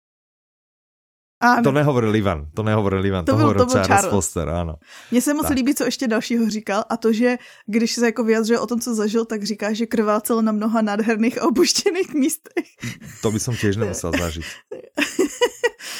Ano. 1.37 1.63
To 1.63 1.71
nehovoril 1.71 2.09
Ivan, 2.17 2.49
to 2.49 2.65
nehovoril 2.65 3.05
Ivan, 3.05 3.25
to, 3.25 3.31
to 3.31 3.35
byl, 3.37 3.45
hovoril 3.45 3.61
to 3.61 3.65
byl 3.65 3.73
Charles, 3.73 3.87
Charles 3.87 4.09
Foster, 4.09 4.49
ano. 4.49 4.75
Mně 5.11 5.21
se 5.21 5.33
moc 5.33 5.47
tak. 5.47 5.55
líbí, 5.55 5.75
co 5.75 5.85
ještě 5.85 6.07
dalšího 6.07 6.49
říkal 6.49 6.83
a 6.89 6.97
to, 6.97 7.13
že 7.13 7.37
když 7.65 7.91
se 7.93 8.05
jako 8.05 8.23
vyjadřuje 8.23 8.59
o 8.59 8.67
tom, 8.67 8.79
co 8.79 8.95
zažil, 8.95 9.25
tak 9.25 9.43
říká, 9.43 9.73
že 9.73 9.85
krvácel 9.85 10.41
na 10.41 10.51
mnoha 10.51 10.81
nádherných 10.81 11.41
a 11.41 11.47
opuštěných 11.47 12.13
místech. 12.13 12.65
To 13.21 13.29
by 13.31 13.39
som 13.39 13.53
tiež 13.53 13.77
nemusel 13.81 14.17
zažiť. 14.17 14.45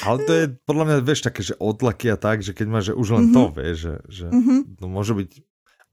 Ale 0.02 0.18
to 0.26 0.32
je 0.34 0.44
podľa 0.66 0.84
mňa, 0.84 0.96
vieš, 1.06 1.20
také, 1.26 1.42
že 1.46 1.54
odlaky 1.58 2.10
a 2.10 2.18
tak, 2.18 2.42
že 2.42 2.50
keď 2.50 2.66
máš, 2.66 2.84
že 2.90 2.94
už 2.98 3.08
len 3.10 3.24
mm 3.24 3.30
-hmm. 3.30 3.34
to, 3.34 3.42
vieš, 3.54 3.76
že, 3.78 3.94
že 4.08 4.26
mm 4.26 4.42
-hmm. 4.42 4.60
no 4.82 4.86
môže 4.90 5.14
byť, 5.14 5.30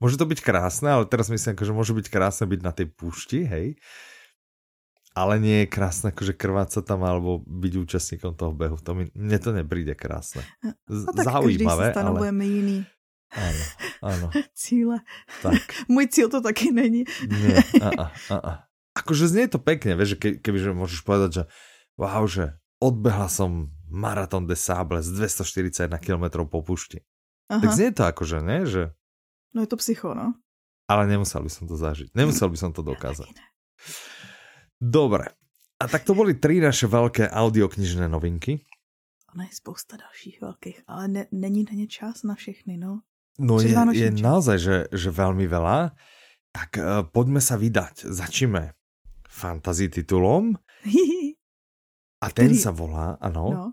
môže 0.02 0.16
to 0.18 0.26
byť 0.26 0.40
krásne, 0.42 0.90
ale 0.90 1.06
teraz 1.06 1.30
myslím, 1.30 1.54
že 1.54 1.72
môže 1.72 1.94
byť 1.94 2.06
krásne 2.10 2.46
byť 2.46 2.60
na 2.62 2.72
tej 2.74 2.86
púšti, 2.86 3.46
hej, 3.46 3.78
ale 5.16 5.40
nie 5.40 5.64
je 5.64 5.72
krásne 5.72 6.12
akože 6.12 6.36
krvácať 6.36 6.84
tam 6.84 7.00
alebo 7.08 7.40
byť 7.48 7.72
účastníkom 7.80 8.36
toho 8.36 8.52
behu. 8.52 8.76
To 8.84 8.92
mi, 8.92 9.08
mne 9.16 9.38
to 9.40 9.56
nepríde 9.56 9.96
krásne. 9.96 10.44
Z, 10.84 11.08
no 11.08 11.12
tak 11.16 11.24
Zaujímavé, 11.24 11.56
každý 11.56 11.88
si 11.88 11.96
stanovujeme 11.96 12.44
ale... 12.44 12.52
jiný. 12.52 12.78
Áno, 13.32 13.64
áno. 14.04 14.26
Cíle. 14.60 15.00
Tak. 15.40 15.56
Môj 15.92 16.12
cíl 16.12 16.28
to 16.28 16.44
taky 16.44 16.68
není. 16.68 17.08
Nie, 17.24 17.58
a, 17.80 17.88
a, 17.88 18.04
a, 18.12 18.36
a. 18.36 18.52
Akože 18.92 19.32
znie 19.32 19.48
to 19.48 19.56
pekne, 19.56 19.96
vieš, 19.96 20.16
že 20.16 20.18
ke, 20.20 20.28
kebyže 20.36 20.76
môžeš 20.76 21.00
povedať, 21.04 21.30
že 21.32 21.42
wow, 21.96 22.24
že 22.28 22.56
odbehla 22.80 23.32
som 23.32 23.72
maraton 23.88 24.44
de 24.44 24.56
Sable 24.56 25.00
z 25.00 25.16
241 25.16 25.96
km 26.00 26.44
po 26.44 26.60
pušti. 26.60 27.00
Aha. 27.48 27.64
Tak 27.64 27.72
znie 27.72 27.90
to 27.92 28.04
akože, 28.04 28.44
ne? 28.44 28.68
Že... 28.68 28.92
No 29.56 29.64
je 29.64 29.68
to 29.68 29.80
psycho, 29.80 30.12
no. 30.12 30.36
Ale 30.86 31.08
nemusel 31.08 31.40
by 31.42 31.50
som 31.50 31.64
to 31.66 31.74
zažiť. 31.74 32.14
Nemusel 32.14 32.46
by 32.52 32.58
som 32.60 32.70
to 32.70 32.84
dokázať. 32.84 33.32
Dobre. 34.76 35.32
A 35.76 35.84
tak 35.88 36.08
to 36.08 36.16
boli 36.16 36.40
tri 36.40 36.60
naše 36.60 36.88
veľké 36.88 37.28
audioknižné 37.28 38.08
novinky. 38.08 38.64
Ono 39.36 39.44
je 39.44 39.52
spousta 39.52 40.00
dalších 40.00 40.40
veľkých, 40.40 40.78
ale 40.88 41.04
ne, 41.08 41.22
není 41.32 41.68
na 41.68 41.74
ně 41.76 41.86
čas 41.86 42.24
na 42.24 42.34
všechny, 42.34 42.76
no. 42.80 43.04
No 43.36 43.60
je, 43.60 43.76
je 43.92 44.08
naozaj, 44.16 44.56
že, 44.56 44.76
že 44.88 45.12
veľmi 45.12 45.44
veľa. 45.44 45.92
Tak 46.56 46.70
uh, 46.80 47.04
poďme 47.04 47.44
sa 47.44 47.60
vydať. 47.60 48.08
Začíme 48.08 48.72
fantasy 49.28 49.92
titulom. 49.92 50.56
A 52.24 52.32
ten 52.32 52.48
který, 52.48 52.56
sa 52.56 52.72
volá, 52.72 53.20
ano. 53.20 53.44
No, 53.52 53.64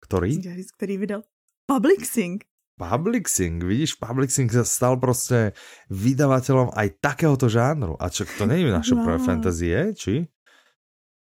ktorý? 0.00 0.40
Který 0.80 0.96
vydal 0.96 1.28
Public 1.68 2.08
Sing. 2.08 2.40
Public 2.80 3.28
Sing, 3.28 3.60
vidíš, 3.64 4.00
Public 4.00 4.32
Sing 4.32 4.48
sa 4.52 4.64
stal 4.64 4.96
prostě 4.96 5.52
vydavateľom 5.92 6.72
aj 6.72 6.88
takéhoto 7.04 7.52
žánru. 7.52 8.00
A 8.00 8.08
čo, 8.08 8.24
to 8.24 8.48
není 8.48 8.64
naše 8.64 8.96
no. 8.96 9.04
prvé 9.04 9.20
fantazie, 9.20 9.92
či? 9.92 10.31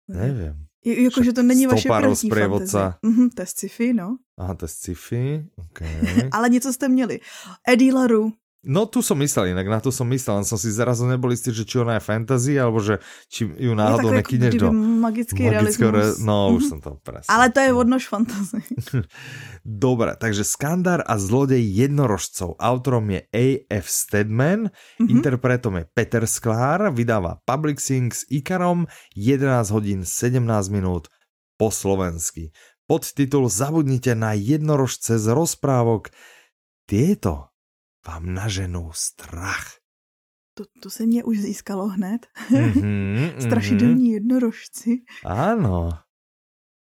Nevím. 0.08 0.54
Jakože 0.84 1.32
to 1.32 1.42
není 1.42 1.66
vaše 1.66 1.88
první 1.88 2.30
fantasy. 2.30 2.78
Mhm, 3.02 3.30
to 3.30 3.42
je 3.42 3.46
sci-fi, 3.46 3.92
no. 3.92 4.16
Aha, 4.38 4.54
to 4.54 4.64
je 4.64 4.68
sci-fi, 4.68 5.46
okay. 5.56 6.28
Ale 6.32 6.48
něco 6.48 6.72
jste 6.72 6.88
měli. 6.88 7.20
Eddie 7.68 7.94
LaRue, 7.94 8.30
No 8.66 8.90
tu 8.90 9.06
som 9.06 9.14
myslel, 9.22 9.54
inak 9.54 9.70
na 9.70 9.78
to 9.78 9.94
som 9.94 10.02
myslel, 10.10 10.42
len 10.42 10.46
som 10.46 10.58
si 10.58 10.74
zrazu 10.74 11.06
nebol 11.06 11.30
istý, 11.30 11.54
že 11.54 11.62
či 11.62 11.78
ona 11.78 11.94
je 11.94 12.02
fantasy, 12.02 12.58
alebo 12.58 12.82
že 12.82 12.98
či 13.30 13.46
ju 13.46 13.70
náhodou 13.70 14.10
nekyneš 14.10 14.58
do 14.58 14.74
magický 14.74 15.46
magického 15.46 15.50
realismus. 15.54 15.94
Re... 15.94 16.04
No, 16.26 16.50
mm-hmm. 16.50 16.56
už 16.58 16.62
som 16.66 16.78
to 16.82 16.90
presne. 16.98 17.30
Ale 17.30 17.54
to 17.54 17.62
je 17.62 17.70
odnož 17.70 18.10
fantasy. 18.10 18.58
Dobre, 19.62 20.18
takže 20.18 20.42
Skandar 20.42 21.06
a 21.06 21.14
zlodej 21.22 21.62
jednorožcov. 21.62 22.58
Autorom 22.58 23.06
je 23.14 23.30
A.F. 23.30 23.86
Stedman, 23.86 24.74
mm-hmm. 24.74 25.06
interpretom 25.06 25.78
je 25.78 25.84
Peter 25.94 26.26
Sklár, 26.26 26.90
vydáva 26.90 27.38
Public 27.46 27.78
Sing 27.78 28.10
s 28.10 28.26
Ikarom 28.26 28.90
11 29.14 29.70
hodín 29.70 30.02
17 30.02 30.42
minút 30.74 31.06
po 31.54 31.70
slovensky. 31.70 32.50
Podtitul 32.90 33.46
Zabudnite 33.46 34.18
na 34.18 34.34
jednorožce 34.34 35.14
z 35.14 35.30
rozprávok. 35.30 36.10
Tieto 36.88 37.52
vám 38.06 38.34
naženou 38.34 38.92
strach. 38.92 39.78
To, 40.54 40.64
to 40.82 40.90
se 40.90 41.06
mě 41.06 41.24
už 41.24 41.38
získalo 41.38 41.88
hned. 41.88 42.26
Mm-hmm, 42.50 43.38
Strašidelní 43.46 44.10
mm-hmm. 44.10 44.14
jednorožci. 44.14 44.90
Áno. 45.24 45.94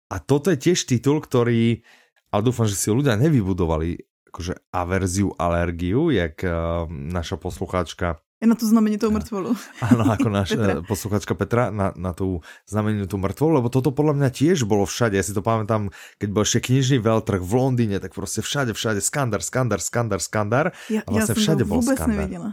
A 0.09 0.16
toto 0.25 0.49
je 0.49 0.57
tiež 0.57 0.88
titul, 0.88 1.21
ktorý, 1.21 1.85
ale 2.33 2.40
dúfam, 2.40 2.64
že 2.64 2.81
si 2.81 2.88
ľudia 2.88 3.21
nevybudovali 3.21 4.01
akože 4.33 4.73
averziu, 4.73 5.37
alergiu, 5.37 6.09
jak 6.09 6.40
uh, 6.44 6.88
naša 6.88 7.37
poslucháčka 7.37 8.25
Je 8.38 8.46
na 8.46 8.55
tu 8.55 8.70
znamenitou 8.70 9.11
mrtvolu. 9.11 9.51
Áno, 9.90 10.14
ako 10.14 10.31
náš 10.31 10.55
Petra. 10.55 10.79
posluchačka 10.87 11.35
Petra 11.35 11.74
na, 11.74 11.90
na 11.98 12.14
tú 12.14 12.46
znamenitou 12.70 13.18
mrtvolu, 13.18 13.59
lebo 13.59 13.66
toto 13.66 13.90
podľa 13.90 14.14
mňa 14.14 14.29
tiež 14.31 14.62
bolo 14.62 14.87
všade. 14.87 15.18
Ja 15.18 15.27
si 15.27 15.35
to 15.35 15.42
pamätám, 15.42 15.90
keď 16.22 16.29
bol 16.31 16.46
ešte 16.46 16.70
knižný 16.70 17.03
veľtrh 17.03 17.42
v 17.42 17.53
Londýne, 17.59 17.98
tak 17.98 18.14
proste 18.14 18.38
všade, 18.38 18.79
všade 18.79 19.03
skandar, 19.03 19.42
skandar, 19.42 19.83
skandar, 19.83 20.22
skandar. 20.22 20.66
Ja, 20.87 21.03
a 21.03 21.09
vlastne 21.11 21.35
ja 21.35 21.42
všade 21.42 21.66
bol 21.66 21.83
skandar. 21.83 22.31
nevidela. 22.31 22.51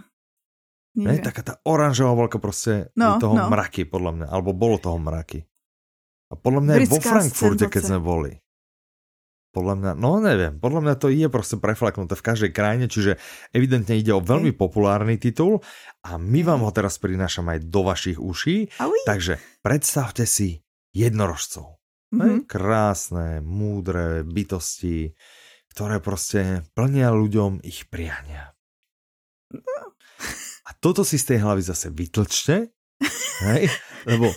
Ne, 0.96 1.20
taká 1.20 1.44
tá 1.44 1.54
oranžová 1.68 2.16
volka 2.16 2.40
proste 2.40 2.90
no, 2.96 3.20
toho 3.20 3.36
no. 3.36 3.52
mraky, 3.52 3.84
podľa 3.86 4.12
mňa. 4.16 4.28
Alebo 4.32 4.56
bolo 4.56 4.80
toho 4.80 4.96
mraky. 4.96 5.44
A 6.32 6.40
podľa 6.40 6.62
mňa 6.66 6.74
aj 6.82 6.88
vo 6.90 7.00
Frankfurte, 7.04 7.66
keď 7.70 7.82
sme 7.94 8.00
boli. 8.02 8.32
Podľa 9.56 9.76
mňa, 9.80 9.92
no 9.96 10.20
neviem, 10.20 10.60
podľa 10.60 10.82
mňa 10.84 10.96
to 11.00 11.08
je 11.08 11.32
proste 11.32 11.56
preflaknuté 11.64 12.20
v 12.20 12.26
každej 12.28 12.52
krajine, 12.52 12.92
čiže 12.92 13.16
evidentne 13.56 13.96
ide 13.96 14.12
o 14.12 14.20
veľmi 14.20 14.52
populárny 14.52 15.16
titul 15.16 15.64
a 16.04 16.20
my 16.20 16.44
vám 16.44 16.68
ho 16.68 16.72
teraz 16.76 17.00
prinášame 17.00 17.56
aj 17.56 17.72
do 17.72 17.82
vašich 17.88 18.20
uší. 18.20 18.76
Takže 19.08 19.40
predstavte 19.64 20.28
si 20.28 20.60
jednorožcov. 20.92 21.80
Mm-hmm. 22.12 22.52
Krásne, 22.52 23.40
múdre 23.40 24.28
bytosti, 24.28 25.16
ktoré 25.72 26.04
proste 26.04 26.68
plnia 26.76 27.16
ľuďom 27.16 27.64
ich 27.64 27.88
priania. 27.88 28.52
A 30.68 30.70
toto 30.84 31.08
si 31.08 31.16
z 31.16 31.32
tej 31.32 31.48
hlavy 31.48 31.64
zase 31.64 31.96
vytlčte 31.96 32.75
Hej? 33.44 33.68
Lebo 34.06 34.32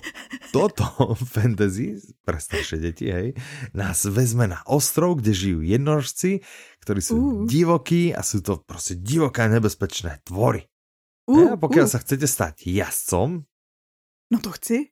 toto 0.50 0.84
fantasy 1.34 2.00
pre 2.24 2.40
staršie 2.40 2.78
deti, 2.80 3.06
hej, 3.12 3.36
nás 3.76 4.08
vezme 4.08 4.48
na 4.48 4.64
ostrov, 4.64 5.20
kde 5.20 5.36
žijú 5.36 5.60
jednorožci, 5.60 6.40
ktorí 6.82 7.00
sú 7.04 7.16
uh. 7.16 7.30
divokí 7.44 8.16
a 8.16 8.24
sú 8.24 8.40
to 8.40 8.64
proste 8.64 8.98
divoké 8.98 9.44
a 9.44 9.52
nebezpečné 9.52 10.24
tvory. 10.24 10.64
Uh, 11.28 11.52
a 11.52 11.60
pokiaľ 11.60 11.86
uh. 11.86 11.92
sa 11.92 12.00
chcete 12.00 12.24
stať 12.24 12.54
jazdcom, 12.64 13.44
no 14.32 14.38
to 14.40 14.50
chci. 14.56 14.88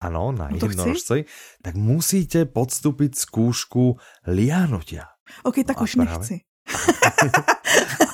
Áno, 0.00 0.32
na 0.32 0.48
no 0.48 0.56
jednorožci, 0.56 1.28
tak 1.60 1.76
musíte 1.76 2.48
podstúpiť 2.48 3.20
skúšku 3.20 4.00
lianutia. 4.32 5.12
Ok, 5.44 5.60
tak 5.60 5.76
no 5.76 5.84
už 5.84 6.00
práve, 6.00 6.08
nechci. 6.08 6.36
a 7.04 7.10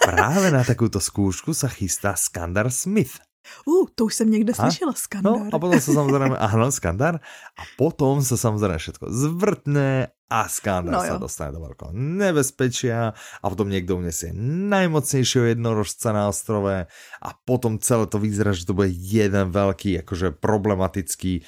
práve 0.02 0.50
na 0.50 0.66
takúto 0.66 0.98
skúšku 0.98 1.55
sa 1.55 1.70
chystá 1.70 2.18
Skandar 2.18 2.74
Smith. 2.74 3.22
Uh, 3.66 3.87
to 3.94 4.04
už 4.04 4.14
jsem 4.14 4.30
někde 4.30 4.52
a? 4.52 4.56
slyšela, 4.56 4.92
skandár. 4.92 5.32
No 5.32 5.48
a 5.52 5.59
potom 5.59 5.80
se 5.80 5.92
samozřejmě, 5.92 6.37
ano, 6.38 6.72
skandár. 6.72 7.20
A 7.59 7.62
potom 7.76 8.22
se 8.22 8.37
samozřejmě 8.37 8.78
všetko 8.78 9.06
zvrtne 9.11 10.09
a 10.26 10.50
skandár 10.50 10.98
no, 10.98 11.06
sa 11.06 11.16
dostane 11.22 11.54
do 11.54 11.62
veľkého 11.62 11.94
nebezpečia 11.94 13.14
a 13.14 13.44
potom 13.46 13.70
niekto 13.70 13.94
unesie 13.94 14.35
najmocnejšieho 14.35 15.54
jednorožca 15.54 16.11
na 16.11 16.26
ostrove 16.26 16.90
a 17.22 17.28
potom 17.46 17.78
celé 17.78 18.11
to 18.11 18.18
vyzerá, 18.18 18.50
že 18.50 18.66
to 18.66 18.74
bude 18.74 18.90
jeden 18.90 19.54
veľký, 19.54 20.02
akože 20.02 20.35
problematický 20.35 21.46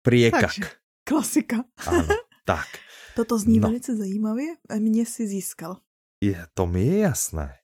priekak. 0.00 0.48
Takže, 0.48 0.64
klasika. 1.04 1.68
Áno, 1.84 2.08
tak. 2.48 2.64
Toto 3.12 3.36
zní 3.36 3.60
no. 3.60 3.68
velice 3.68 3.96
zajímavě 3.96 4.56
a 4.70 4.74
mě 4.80 5.06
si 5.06 5.28
získal. 5.28 5.76
Je, 6.20 6.46
to 6.54 6.66
mi 6.66 6.86
je 6.86 6.98
jasné. 6.98 7.54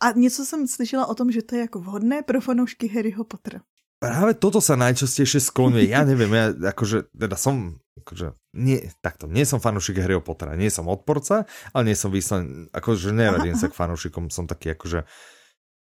A 0.00 0.12
něco 0.12 0.46
jsem 0.46 0.68
slyšela 0.68 1.06
o 1.06 1.14
tom, 1.14 1.32
že 1.32 1.42
to 1.42 1.54
je 1.54 1.60
jako 1.60 1.78
vhodné 1.78 2.22
pro 2.22 2.40
fanoušky 2.40 2.88
Harryho 2.88 3.24
Pottera. 3.24 3.60
Práve 3.96 4.36
toto 4.36 4.60
sa 4.60 4.76
najčastejšie 4.76 5.40
skloňuje. 5.40 5.88
Ja 5.88 6.04
neviem, 6.04 6.28
ja 6.28 6.52
akože, 6.52 7.16
teda 7.16 7.32
som, 7.32 7.80
akože, 7.96 8.36
nie, 8.52 8.92
takto, 9.00 9.24
nie 9.24 9.48
som 9.48 9.56
fanúšik 9.56 9.96
Harryho 9.96 10.20
Pottera, 10.20 10.52
nie 10.52 10.68
som 10.68 10.84
odporca, 10.84 11.48
ale 11.72 11.82
nie 11.88 11.96
som 11.96 12.12
výslen, 12.12 12.68
akože 12.76 13.16
neradím 13.16 13.56
sa 13.56 13.72
k 13.72 13.78
fanúšikom, 13.80 14.28
som 14.28 14.44
taký, 14.44 14.76
akože, 14.76 15.08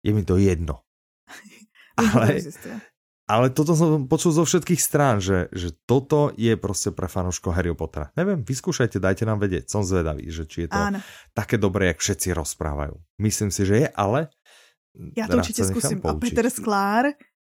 je 0.05 0.11
mi 0.13 0.21
to 0.21 0.37
jedno. 0.37 0.85
ale, 1.97 2.37
ale 3.33 3.49
toto 3.49 3.73
som 3.73 4.05
počul 4.05 4.29
zo 4.29 4.45
všetkých 4.45 4.77
strán, 4.77 5.17
že, 5.17 5.49
že 5.49 5.73
toto 5.89 6.29
je 6.37 6.53
prostě 6.53 6.93
pre 6.93 7.09
fanúško 7.09 7.49
Harry 7.49 7.73
Pottera. 7.73 8.13
Neviem, 8.13 8.45
vyskúšajte, 8.45 9.01
dajte 9.01 9.25
nám 9.25 9.41
vedieť. 9.41 9.65
Som 9.73 9.81
zvedavý, 9.81 10.29
že 10.29 10.45
či 10.45 10.65
je 10.65 10.69
to 10.69 10.77
Áno. 10.77 11.01
také 11.33 11.57
dobré, 11.57 11.89
jak 11.89 11.97
všetci 11.97 12.29
rozprávajú. 12.29 12.93
Myslím 13.17 13.49
si, 13.49 13.65
že 13.65 13.75
je, 13.75 13.87
ale 13.89 14.29
Já 15.17 15.27
to 15.27 15.37
určitě 15.37 15.65
zkusím. 15.65 16.01
A 16.05 16.13
Peter 16.13 16.49
Sklár, 16.49 17.05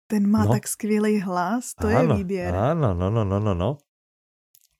ten 0.10 0.26
má 0.26 0.46
no. 0.46 0.52
tak 0.58 0.68
skvělý 0.68 1.22
hlas, 1.22 1.78
to 1.82 1.88
ano, 1.88 2.02
je 2.02 2.08
výběr. 2.18 2.56
Ano, 2.56 2.94
no, 2.94 3.10
no, 3.10 3.24
no, 3.24 3.40
no, 3.40 3.54
no. 3.54 3.78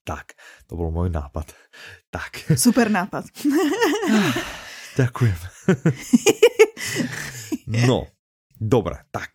Tak, 0.04 0.26
to 0.66 0.76
byl 0.76 0.90
můj 0.90 1.10
nápad. 1.10 1.52
Tak. 2.10 2.58
Super 2.58 2.90
nápad. 2.90 3.24
Ďakujem. 4.96 5.36
no, 7.86 8.06
dobré, 8.60 8.96
tak 9.10 9.30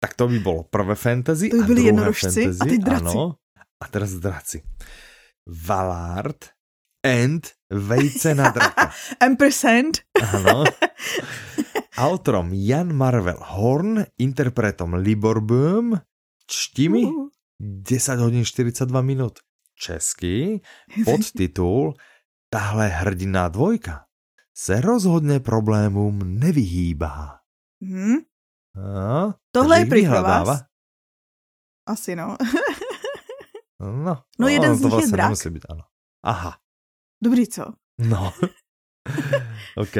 tak 0.00 0.14
to 0.14 0.28
by 0.28 0.38
bylo 0.38 0.62
prvé 0.62 0.94
fantasy. 0.94 1.48
To 1.48 1.56
by 1.56 1.62
byly 1.62 1.82
jednorožci 1.82 2.44
fantasy, 2.44 2.58
a 2.60 2.64
ty 2.64 2.78
draci. 2.78 3.04
Ano, 3.04 3.34
a 3.82 3.88
teraz 3.88 4.12
draci. 4.12 4.62
Valard 5.46 6.44
and 7.04 7.46
vejce 7.70 8.34
na 8.34 8.50
draka. 8.50 8.90
Ampersand. 9.20 9.98
Ano. 10.32 10.64
Autorom 11.96 12.48
Jan 12.52 12.92
Marvel 12.92 13.38
Horn, 13.40 14.04
interpretom 14.18 14.94
Libor 14.94 15.40
Böhm, 15.40 16.00
čtimi 16.46 17.04
uh. 17.04 17.28
10 17.60 18.20
hodin 18.20 18.44
42 18.44 19.02
minut. 19.02 19.38
Český, 19.74 20.60
podtitul 21.04 21.94
Tahle 22.50 22.88
hrdiná 22.88 23.48
dvojka 23.48 24.04
se 24.56 24.80
rozhodně 24.80 25.40
problémům 25.40 26.38
nevyhýbá. 26.38 27.38
Hmm? 27.82 28.16
No, 28.80 29.34
Tohle 29.52 29.78
je 29.78 29.86
prý 29.86 30.06
pro 30.06 30.22
vás. 30.22 30.62
Asi 31.86 32.16
no. 32.16 32.36
no, 33.80 34.22
no, 34.38 34.48
jeden 34.48 34.74
z 34.74 34.80
nich 34.80 34.90
vlastně 34.90 35.08
je 35.08 35.12
drak. 35.12 35.26
Nemusí 35.26 35.50
být, 35.50 35.66
ano. 35.68 35.82
Aha. 36.22 36.58
Dobrý, 37.22 37.48
co? 37.48 37.64
No. 37.98 38.32
OK. 39.76 39.96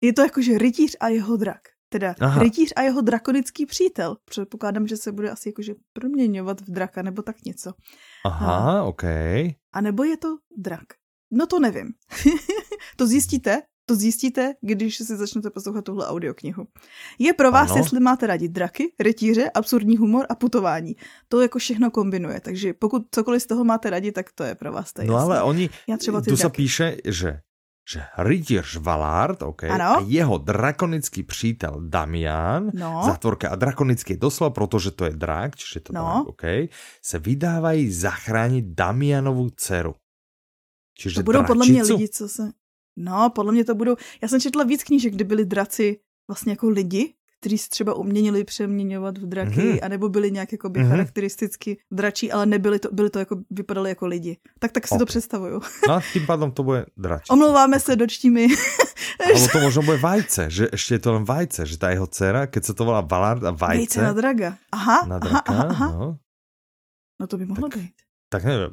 Je 0.00 0.12
to 0.16 0.22
jakože 0.22 0.58
rytíř 0.58 0.96
a 1.00 1.08
jeho 1.08 1.36
drak. 1.36 1.60
Teda 1.88 2.14
Aha. 2.20 2.42
rytíř 2.42 2.72
a 2.76 2.82
jeho 2.82 3.00
drakonický 3.00 3.66
přítel. 3.66 4.16
Předpokládám, 4.24 4.86
že 4.86 4.96
se 4.96 5.12
bude 5.12 5.30
asi 5.30 5.48
jakože 5.48 5.74
proměňovat 5.92 6.60
v 6.60 6.70
draka 6.70 7.02
nebo 7.02 7.22
tak 7.22 7.44
něco. 7.44 7.72
Aha, 8.24 8.80
a, 8.80 8.82
OK. 8.82 9.04
A 9.72 9.80
nebo 9.80 10.04
je 10.04 10.16
to 10.16 10.36
drak. 10.56 10.86
No 11.30 11.46
to 11.46 11.60
nevím. 11.60 11.92
to 12.96 13.06
zjistíte, 13.06 13.62
to 13.86 13.94
zjistíte, 13.94 14.54
když 14.60 14.96
si 14.96 15.16
začnete 15.16 15.50
poslouchat 15.50 15.84
tuhle 15.84 16.06
audioknihu. 16.06 16.66
Je 17.18 17.32
pro 17.32 17.50
vás, 17.50 17.70
ano. 17.70 17.78
jestli 17.78 18.00
máte 18.00 18.26
rádi 18.26 18.48
draky, 18.48 18.92
rytíře, 19.00 19.50
absurdní 19.50 19.96
humor 19.96 20.26
a 20.28 20.34
putování. 20.34 20.96
To 21.28 21.40
jako 21.40 21.58
všechno 21.58 21.90
kombinuje, 21.90 22.40
takže 22.40 22.72
pokud 22.72 23.06
cokoliv 23.10 23.42
z 23.42 23.46
toho 23.46 23.64
máte 23.64 23.90
rádi, 23.90 24.12
tak 24.12 24.32
to 24.32 24.44
je 24.44 24.54
pro 24.54 24.72
vás. 24.72 24.92
To 24.92 25.02
je 25.02 25.08
no 25.08 25.14
jasný. 25.14 25.30
ale 25.30 25.42
oni, 25.42 25.70
Já 25.86 25.96
třeba 25.96 26.20
tu 26.20 26.36
se 26.36 26.50
píše, 26.50 26.96
že 27.04 27.40
že 27.92 28.02
rytíř 28.18 28.76
Valard, 28.76 29.42
okay, 29.42 29.70
a 29.70 30.00
jeho 30.06 30.38
drakonický 30.38 31.22
přítel 31.22 31.82
Damian, 31.88 32.70
no. 32.74 33.02
zatvorka 33.04 33.48
a 33.48 33.54
drakonický 33.54 34.12
je 34.12 34.16
doslova, 34.16 34.50
protože 34.50 34.90
to 34.90 35.04
je 35.04 35.10
drak, 35.10 35.56
čiže 35.56 35.80
to 35.80 35.92
no. 35.92 36.02
drak, 36.02 36.26
okay, 36.26 36.68
se 37.02 37.18
vydávají 37.18 37.92
zachránit 37.92 38.64
Damianovu 38.66 39.50
dceru. 39.56 39.94
Čiže 40.98 41.14
to 41.14 41.22
budou 41.22 41.44
podle 41.44 41.66
mě 41.66 41.82
lidi, 41.82 42.08
co 42.08 42.28
se... 42.28 42.52
No, 42.96 43.30
podle 43.30 43.52
mě 43.52 43.64
to 43.64 43.74
budou... 43.74 43.96
Já 44.22 44.28
jsem 44.28 44.40
četla 44.40 44.64
víc 44.64 44.84
knížek, 44.84 45.14
kde 45.14 45.24
byli 45.24 45.44
draci 45.44 46.00
vlastně 46.28 46.52
jako 46.52 46.68
lidi, 46.68 47.14
kteří 47.40 47.58
se 47.58 47.68
třeba 47.68 47.94
uměnili 47.94 48.44
přeměňovat 48.44 49.18
v 49.18 49.26
draky, 49.26 49.60
mm-hmm. 49.60 49.78
anebo 49.82 50.08
byli 50.08 50.30
nějak 50.30 50.52
jako 50.52 50.68
by 50.68 50.80
mm-hmm. 50.80 50.88
charakteristicky 50.88 51.78
dračí, 51.92 52.32
ale 52.32 52.46
nebyli 52.46 52.78
to, 52.78 52.88
byli 52.92 53.10
to 53.10 53.18
jako, 53.18 53.36
vypadali 53.50 53.88
jako 53.88 54.06
lidi. 54.06 54.36
Tak 54.58 54.72
tak 54.72 54.88
si 54.88 54.94
okay. 54.94 54.98
to 54.98 55.06
představuju. 55.06 55.60
No 55.88 56.00
tím 56.12 56.26
pádem 56.26 56.50
to 56.50 56.62
bude 56.62 56.86
dračí. 56.96 57.30
Omlouváme 57.30 57.80
se, 57.80 57.96
dočtí 57.96 58.30
mi. 58.30 58.46
Ale 59.24 59.48
to 59.48 59.60
možno 59.60 59.82
bude 59.82 59.96
vajce, 59.96 60.50
že 60.50 60.68
ještě 60.72 60.94
je 60.94 60.98
to 60.98 61.12
len 61.12 61.24
vajce, 61.24 61.66
že 61.66 61.78
ta 61.78 61.90
jeho 61.90 62.06
dcera, 62.06 62.46
keď 62.46 62.64
se 62.64 62.74
to 62.74 62.84
volá 62.84 63.00
Valard 63.00 63.44
a 63.44 63.50
vajce. 63.50 63.76
Vejce 63.76 64.02
na 64.02 64.12
draga. 64.12 64.58
Aha, 64.72 65.06
na 65.06 65.18
draka, 65.18 65.42
aha, 65.46 65.66
aha. 65.70 65.88
No. 65.92 66.18
no 67.20 67.26
to 67.26 67.38
by 67.38 67.46
mohlo 67.46 67.68
tak, 67.68 67.78
být. 67.80 67.94
Tak 68.28 68.44
nevím. 68.44 68.70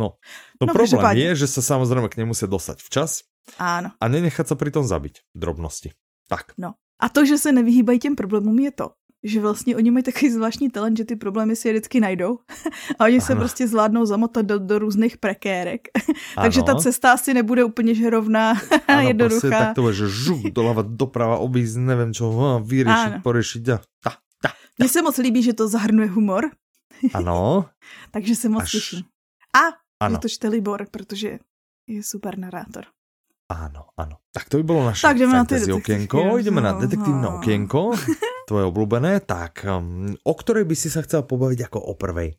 No, 0.00 0.18
no, 0.60 0.66
no 0.66 0.72
problém 0.74 1.16
je, 1.16 1.36
že 1.36 1.46
se 1.46 1.62
samozřejmě 1.62 2.08
k 2.08 2.16
němu 2.16 2.28
musia 2.28 2.46
dostať 2.50 2.78
včas 2.82 3.22
Áno. 3.58 3.90
A 4.00 4.08
nenechat 4.08 4.48
se 4.48 4.54
přitom 4.54 4.86
zabít. 4.86 5.18
Drobnosti. 5.34 5.90
Tak. 6.28 6.52
No. 6.58 6.74
A 7.02 7.08
to, 7.08 7.26
že 7.26 7.38
se 7.38 7.52
nevyhýbají 7.52 7.98
těm 7.98 8.16
problémům, 8.16 8.58
je 8.58 8.70
to, 8.70 8.90
že 9.24 9.40
vlastně 9.40 9.76
oni 9.76 9.90
mají 9.90 10.02
takový 10.02 10.30
zvláštní 10.30 10.70
talent, 10.70 10.96
že 10.96 11.04
ty 11.04 11.16
problémy 11.16 11.56
si 11.56 11.68
je 11.68 11.74
vždycky 11.74 12.00
najdou 12.00 12.38
a 12.98 13.04
oni 13.04 13.16
ano. 13.16 13.26
se 13.26 13.36
prostě 13.36 13.68
zvládnou 13.68 14.06
zamotat 14.06 14.46
do, 14.46 14.58
do 14.58 14.78
různých 14.78 15.16
prekérek. 15.16 15.88
Takže 16.34 16.62
ta 16.62 16.74
cesta 16.74 17.12
asi 17.12 17.34
nebude 17.34 17.64
úplně 17.64 17.94
žerovná, 17.94 18.54
ano, 18.88 19.08
jednoduchá. 19.08 19.40
Prostě 19.40 19.58
tak 19.58 19.74
to 19.74 19.92
že 19.92 20.08
žuk, 20.08 20.42
doleva, 20.42 20.82
doprava, 20.82 21.36
objízd, 21.36 21.78
nevím 21.78 22.14
čo, 22.14 22.60
vyřešit, 22.64 23.22
porešit 23.22 23.68
a 23.68 23.78
ta, 23.78 23.84
ta, 24.02 24.16
ta. 24.42 24.48
Mně 24.78 24.88
se 24.88 25.02
moc 25.02 25.18
líbí, 25.18 25.42
že 25.42 25.52
to 25.52 25.68
zahrnuje 25.68 26.08
humor. 26.08 26.50
Ano. 27.14 27.66
Takže 28.10 28.36
se 28.36 28.48
moc 28.48 28.62
Až... 28.62 28.72
těším. 28.72 29.02
A 29.56 29.58
ano. 30.00 30.14
že 30.14 30.18
to 30.18 30.28
čte 30.28 30.48
Libor, 30.48 30.86
protože 30.90 31.38
je 31.88 32.02
super 32.02 32.38
narátor. 32.38 32.84
Áno, 33.50 33.92
áno. 34.00 34.24
Tak 34.32 34.48
to 34.48 34.56
by 34.60 34.64
bolo 34.64 34.82
naše 34.88 35.04
tak, 35.04 35.20
fantasy 35.20 35.68
na 35.68 35.76
okienko. 35.76 36.40
Ideme 36.40 36.60
na 36.64 36.72
detektívne 36.80 37.28
okienko. 37.40 37.92
tvoje 38.44 38.64
obľúbené, 38.68 39.24
tak 39.24 39.64
um, 39.64 40.12
o 40.20 40.34
ktorej 40.36 40.68
by 40.68 40.76
si 40.76 40.92
sa 40.92 41.00
chcel 41.00 41.24
pobaviť 41.24 41.68
ako 41.68 41.78
o 41.80 41.92
prvej? 41.96 42.36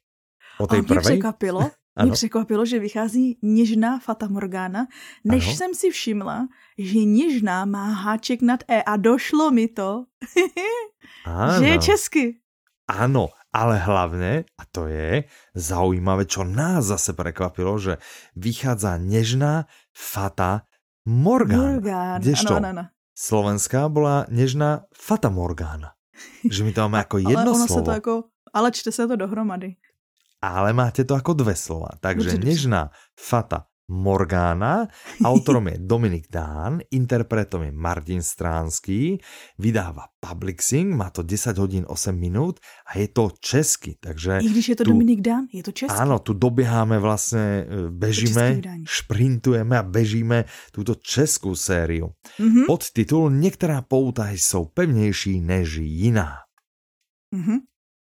O 0.62 0.66
tej 0.70 0.86
prvej? 0.86 1.18
překvapilo, 1.18 1.72
mě 2.02 2.12
překvapilo, 2.12 2.66
že 2.66 2.80
vychází 2.80 3.38
něžná 3.42 4.00
Fata 4.00 4.28
Morgana, 4.28 4.88
než 5.26 5.48
Ano. 5.48 5.56
jsem 5.56 5.72
si 5.74 5.90
všimla, 5.90 6.48
že 6.78 7.00
něžná 7.00 7.66
má 7.66 7.90
háček 7.90 8.42
nad 8.42 8.64
E 8.70 8.84
a 8.84 8.98
došlo 8.98 9.52
mi 9.52 9.68
to, 9.68 10.06
Áno. 11.26 11.58
že 11.60 11.66
je 11.66 11.78
česky. 11.78 12.26
Áno, 12.86 13.34
ale 13.50 13.82
hlavne, 13.82 14.46
a 14.62 14.64
to 14.70 14.86
je 14.86 15.26
zaujímavé, 15.58 16.30
čo 16.30 16.46
nás 16.46 16.86
zase 16.86 17.18
prekvapilo, 17.18 17.82
že 17.82 17.98
vychádza 18.38 19.02
nežná 19.02 19.66
Fata 19.90 20.70
Morgana. 21.06 21.64
Morgán, 21.78 22.22
Kdežto 22.22 22.56
ano, 22.56 22.58
ano, 22.58 22.68
ano. 22.70 22.84
Slovenská 23.16 23.88
bola 23.88 24.26
nežná 24.28 24.90
Fata 24.92 25.30
Morgana. 25.30 25.94
Že 26.44 26.62
my 26.66 26.72
to 26.74 26.80
máme 26.84 27.00
ako 27.06 27.16
jedno 27.22 27.40
ale 27.42 27.52
ono 27.56 27.66
slovo. 27.68 27.80
se 27.80 27.86
to 27.86 27.92
jako, 27.92 28.14
ale 28.54 28.68
čte 28.72 28.92
se 28.92 29.08
to 29.08 29.16
dohromady. 29.16 29.76
ale 30.42 30.74
máte 30.74 31.04
to 31.06 31.16
ako 31.16 31.34
dve 31.34 31.56
slova. 31.56 31.88
Takže 32.02 32.26
Dobře, 32.26 32.38
dobře. 32.38 32.50
nežná 32.50 32.82
Fata 33.20 33.66
Morgana, 33.90 34.88
autorom 35.24 35.68
je 35.68 35.78
Dominik 35.78 36.26
Dán, 36.32 36.82
interpretom 36.92 37.64
je 37.64 37.72
Martin 37.72 38.22
Stránský, 38.22 39.22
vydáva 39.62 40.10
Publixing, 40.20 40.90
má 40.96 41.10
to 41.14 41.22
10 41.22 41.58
hodín 41.58 41.86
8 41.88 42.12
minút 42.18 42.60
a 42.90 42.98
je 42.98 43.08
to 43.08 43.30
česky, 43.40 43.98
takže 44.02 44.40
I 44.42 44.50
když 44.50 44.70
je 44.70 44.76
to 44.76 44.84
tu- 44.84 44.92
Dominik 44.92 45.22
Dán, 45.22 45.46
je 45.54 45.64
to 45.64 45.72
česky. 45.72 45.94
Áno, 46.02 46.18
tu 46.20 46.34
dobieháme 46.34 46.98
vlastne, 46.98 47.46
e, 47.62 47.90
bežíme, 47.94 48.58
šprintujeme 48.90 49.78
a 49.78 49.84
bežíme 49.86 50.50
túto 50.74 50.98
českú 50.98 51.54
sériu. 51.54 52.10
Mhm, 52.42 52.66
Podtitul 52.66 53.30
Některá 53.32 53.82
pouta 53.86 54.30
jsou 54.34 54.66
pevnější 54.66 55.42
než 55.42 55.78
jiná. 55.82 56.42
mhm. 57.36 57.58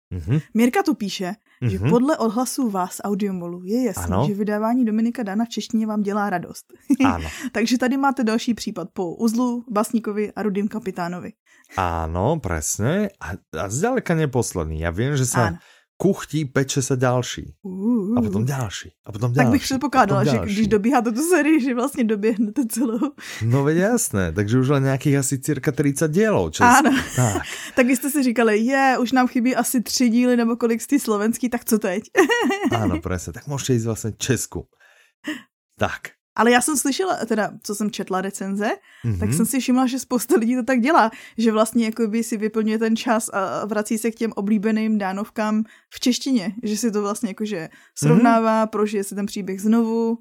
Mhm, 0.10 0.40
Mirka 0.58 0.82
tu 0.84 0.98
píše, 0.98 1.38
že 1.62 1.80
mhm. 1.80 1.90
podle 1.90 2.18
odhlasů 2.18 2.70
vás 2.70 3.04
audiomolu 3.04 3.64
je 3.64 3.84
jasný, 3.84 4.14
Ano. 4.14 4.26
že 4.28 4.34
vydávání 4.34 4.86
Dominika 4.86 5.24
Dana 5.24 5.46
v 5.46 5.50
češtině 5.50 5.88
vám 5.88 6.02
dělá 6.02 6.30
radost. 6.30 6.66
Áno, 7.06 7.28
Takže 7.52 7.78
tady 7.78 7.98
máte 7.98 8.24
další 8.24 8.54
případ 8.54 8.88
po 8.94 9.16
Uzlu, 9.16 9.66
Basníkovi 9.68 10.32
a 10.32 10.40
Rudým 10.44 10.68
kapitánovi. 10.68 11.32
áno, 11.78 12.40
presne. 12.42 13.14
A, 13.22 13.38
a 13.38 13.70
zďaleka 13.70 14.18
neposledný. 14.18 14.82
Ja 14.82 14.90
viem, 14.90 15.14
že 15.14 15.30
sa 15.30 15.54
Áno. 15.54 15.58
Kuchtí, 16.00 16.48
peče 16.48 16.80
sa 16.80 16.96
ďalší. 16.96 17.60
Uh, 17.60 18.16
A 18.16 18.24
potom 18.24 18.48
ďalší. 18.48 18.96
A 19.04 19.12
potom 19.12 19.36
ďalší. 19.36 19.44
tak 19.44 19.52
bych 19.52 19.64
předpokládala, 19.64 20.24
že 20.24 20.38
když 20.48 20.68
dobíháte 20.68 21.12
tu 21.12 21.22
sérii, 21.30 21.60
že 21.62 21.76
vlastně 21.76 22.04
doběhnete 22.04 22.66
celou. 22.72 23.12
No 23.44 23.64
veď 23.64 23.78
jasné, 23.78 24.32
takže 24.32 24.60
už 24.60 24.68
len 24.80 24.84
nejakých 24.88 25.20
asi 25.20 25.36
cirka 25.44 25.72
30 25.76 26.08
dielov. 26.08 26.56
Čes... 26.56 26.64
Ano. 26.64 26.96
Tak. 27.16 27.44
Tak 27.76 27.86
vy 27.88 27.96
jste 27.96 28.10
si 28.10 28.24
říkali, 28.24 28.60
je, 28.60 28.98
už 29.00 29.12
nám 29.12 29.28
chybí 29.28 29.56
asi 29.56 29.82
tři 29.84 30.10
díly 30.10 30.38
nebo 30.38 30.56
kolik 30.56 30.82
z 30.82 30.88
té 30.88 31.00
slovenský, 31.00 31.50
tak 31.50 31.66
co 31.66 31.80
teď? 31.80 32.04
Áno, 32.72 33.00
presne. 33.04 33.36
Tak 33.36 33.48
môžete 33.52 33.76
ísť 33.76 33.86
vlastne 33.88 34.12
Česku. 34.16 34.68
Tak. 35.80 36.19
Ale 36.40 36.52
já 36.52 36.62
jsem 36.62 36.78
slyšela, 36.78 37.26
teda 37.28 37.52
co 37.64 37.76
jsem 37.76 37.92
četla 37.92 38.22
recenze, 38.22 38.70
Mhm. 39.04 39.20
tak 39.20 39.34
jsem 39.34 39.46
si 39.46 39.60
všimla, 39.60 39.88
že 39.88 40.00
spousta 40.00 40.36
lidí 40.40 40.56
to 40.56 40.64
tak 40.64 40.80
dělá, 40.80 41.12
že 41.38 41.52
vlastně 41.52 41.86
jakoby 41.92 42.24
si 42.24 42.38
vyplňuje 42.40 42.80
ten 42.80 42.96
čas 42.96 43.28
a 43.34 43.66
vrací 43.68 43.98
se 43.98 44.12
k 44.12 44.16
těm 44.16 44.32
oblíbeným 44.40 44.98
dánovkám 44.98 45.64
v 45.94 45.98
češtině, 46.00 46.56
že 46.64 46.78
si 46.78 46.88
to 46.92 47.02
vlastně 47.02 47.30
jakože 47.36 47.70
srovnává, 47.98 48.60
Mhm. 48.64 48.70
prožije 48.72 49.04
si 49.04 49.16
ten 49.16 49.26
příběh 49.26 49.62
znovu. 49.62 50.18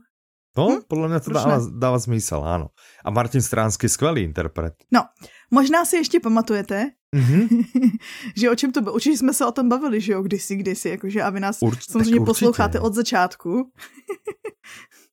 No, 0.59 0.67
Hm? 0.75 0.83
podľa 0.91 1.07
mňa 1.07 1.19
to 1.23 1.29
Proč 1.31 1.39
dáva, 1.39 1.59
dáva 1.71 1.99
zmysel, 2.03 2.43
áno. 2.43 2.75
A 3.07 3.15
Martin 3.15 3.39
Stránsky 3.39 3.87
skvelý 3.87 4.27
interpret. 4.27 4.75
No, 4.91 5.07
možná 5.55 5.85
si 5.87 5.97
ještě 6.03 6.19
pamatujete, 6.21 6.91
Mhm. 7.15 7.49
že 8.37 8.51
o 8.51 8.55
čem 8.59 8.73
to 8.73 8.81
bylo. 8.83 8.95
Určitě 8.99 9.17
jsme 9.19 9.33
se 9.35 9.47
o 9.47 9.53
tom 9.53 9.69
bavili, 9.69 10.01
že 10.01 10.13
jo, 10.13 10.23
kdysi, 10.23 10.57
kdysi, 10.57 10.89
jakože 10.89 11.23
a 11.23 11.31
vy 11.31 11.41
nás 11.41 11.61
Urč- 11.63 11.91
samozřejmě 11.91 12.21
určitě. 12.21 12.27
posloucháte 12.27 12.81
od 12.81 12.95
začátku. 12.95 13.71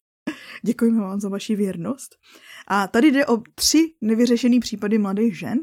Děkujeme 0.65 1.01
vám 1.01 1.19
za 1.19 1.29
vaši 1.29 1.55
věrnost. 1.55 2.15
A 2.67 2.87
tady 2.87 3.11
jde 3.11 3.25
o 3.25 3.37
tři 3.55 3.93
nevyřešené 4.01 4.59
případy 4.59 4.97
mladých 4.97 5.37
žen. 5.39 5.59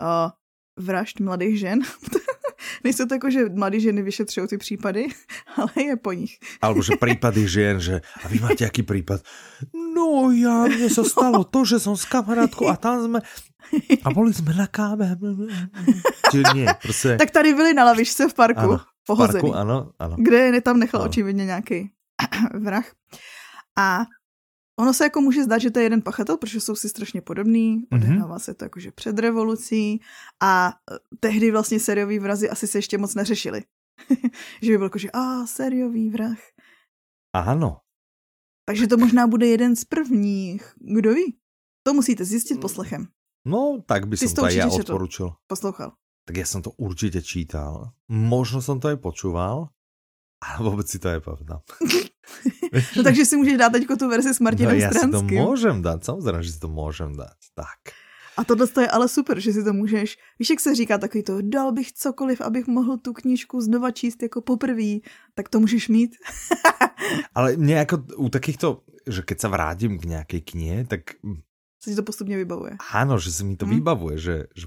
A 0.00 0.32
vražd 0.78 1.20
mladých 1.20 1.58
žen. 1.58 1.80
Nejsou 2.84 3.06
to 3.06 3.14
jako, 3.14 3.30
že 3.30 3.48
mladé 3.48 3.80
ženy 3.80 4.02
vyšetřují 4.02 4.48
ty 4.48 4.56
případy, 4.58 5.08
ale 5.56 5.70
je 5.76 5.96
po 5.96 6.12
nich. 6.12 6.38
Alebo 6.60 6.82
že 6.82 6.96
prípady 6.96 7.48
žien, 7.48 7.80
že 7.80 8.00
a 8.24 8.28
vy 8.28 8.40
máte 8.40 8.64
aký 8.68 8.82
prípad? 8.84 9.20
No 9.96 10.28
ja, 10.32 10.64
mne 10.68 10.88
sa 10.88 11.04
stalo 11.04 11.44
to, 11.44 11.64
že 11.64 11.80
som 11.80 11.96
s 11.96 12.04
kamarátkou 12.04 12.68
a 12.68 12.76
tam 12.80 13.00
sme 13.04 13.20
a 14.04 14.08
boli 14.12 14.32
sme 14.32 14.52
na 14.56 14.66
káve. 14.66 15.16
Nie, 16.54 16.74
prostě 16.82 17.16
Tak 17.16 17.30
tady 17.30 17.54
byli 17.54 17.74
na 17.74 17.84
lavičce 17.84 18.28
v 18.28 18.34
parku, 18.34 18.60
Ano, 18.60 18.80
pohozený. 19.06 19.40
parku, 19.40 19.56
ano, 19.56 19.90
ano. 19.98 20.16
kde 20.18 20.38
je 20.38 20.60
tam 20.60 20.78
nechal 20.78 21.00
Ano. 21.00 21.08
očividně 21.10 21.44
nějaký 21.44 21.90
vrah. 22.60 22.86
A 23.78 24.04
ono 24.80 24.92
se 24.94 25.04
jako 25.04 25.20
může 25.20 25.44
zdát, 25.44 25.58
že 25.60 25.70
to 25.70 25.78
je 25.78 25.84
jeden 25.84 26.02
pachatel, 26.02 26.36
protože 26.36 26.60
jsou 26.60 26.74
si 26.76 26.88
strašně 26.88 27.20
podobný, 27.20 27.84
Mhm. 27.90 28.00
odehrává 28.02 28.38
se 28.38 28.54
to 28.54 28.64
jakože 28.64 28.90
před 28.92 29.18
revolucí 29.18 30.00
a 30.42 30.72
eh, 30.72 30.98
tehdy 31.20 31.50
vlastně 31.50 31.80
sériový 31.80 32.18
vrazy 32.18 32.50
asi 32.50 32.66
se 32.66 32.78
ještě 32.78 32.98
moc 32.98 33.14
neřešili. 33.14 33.62
že 34.62 34.72
by 34.72 34.76
bylo 34.78 34.86
jako, 34.86 34.98
že 34.98 35.10
a 35.12 35.46
sériový 35.46 36.10
vrah. 36.10 36.38
Áno. 37.36 37.80
Takže 38.66 38.86
to 38.86 38.96
možná 38.98 39.26
bude 39.26 39.46
jeden 39.46 39.76
z 39.76 39.84
prvních. 39.84 40.74
Kdo 40.80 41.14
ví? 41.14 41.36
To 41.82 41.94
musíte 41.94 42.24
zjistit 42.24 42.54
Mm. 42.54 42.60
poslechem. 42.60 43.02
No, 43.46 43.82
tak 43.86 44.04
by 44.08 44.16
Ty 44.16 44.28
som 44.28 44.34
to 44.36 44.44
aj 44.44 44.54
ja 44.54 44.66
odporučil. 44.68 45.32
Poslouchal. 45.48 45.92
Tak 46.28 46.36
ja 46.36 46.44
som 46.46 46.60
to 46.62 46.70
určite 46.76 47.22
čítal. 47.24 47.96
Možno 48.10 48.60
som 48.60 48.76
to 48.78 48.92
aj 48.92 49.00
počúval, 49.00 49.72
ale 50.44 50.58
vôbec 50.60 50.84
si 50.86 51.00
to 51.00 51.08
nepamätám. 51.08 51.64
No 52.96 53.02
takže 53.02 53.24
si 53.26 53.36
můžeš 53.36 53.56
dát 53.58 53.70
teďko 53.72 53.96
tu 53.96 54.08
verzi 54.08 54.34
s 54.34 54.40
no, 54.40 54.44
Martinem 54.44 54.78
ja 54.78 54.88
si 54.90 54.98
to 55.00 55.18
Stranským. 55.20 55.38
môžem 55.38 55.76
dať, 55.82 55.98
samozrejme, 56.04 56.42
že 56.42 56.52
si 56.54 56.60
to 56.60 56.68
môžem 56.70 57.10
dať. 57.12 57.38
Tak. 57.54 57.80
A 58.38 58.44
tohle 58.44 58.66
to 58.66 58.80
je 58.80 58.88
ale 58.88 59.04
super, 59.08 59.36
že 59.36 59.52
si 59.52 59.60
to 59.64 59.72
můžeš, 59.72 60.16
víš, 60.38 60.50
jak 60.50 60.60
se 60.60 60.74
říká 60.74 60.98
takový 60.98 61.22
to, 61.22 61.34
dal 61.42 61.72
bych 61.72 61.92
cokoliv, 61.92 62.40
abych 62.40 62.66
mohl 62.66 62.96
tu 62.96 63.12
knížku 63.12 63.60
znova 63.60 63.90
číst 63.90 64.22
jako 64.22 64.40
poprvé, 64.40 65.04
tak 65.34 65.48
to 65.48 65.60
můžeš 65.60 65.88
mít. 65.88 66.16
Ale 67.34 67.56
mne 67.56 67.82
ako 67.84 68.22
u 68.22 68.28
takýchto, 68.30 68.86
že 69.08 69.26
keď 69.26 69.36
sa 69.40 69.48
vrátim 69.50 69.98
k 69.98 70.04
nejakej 70.06 70.40
knihe, 70.46 70.78
tak 70.86 71.18
mm, 71.24 71.42
Se 71.82 71.90
ti 71.90 71.96
to 71.96 72.02
postupně 72.02 72.36
vybavuje. 72.36 72.76
áno, 72.92 73.18
že 73.18 73.32
si 73.32 73.42
mi 73.44 73.56
to 73.56 73.66
Hm. 73.66 73.72
vybavuje, 73.80 74.16
že, 74.20 74.36
že 74.54 74.66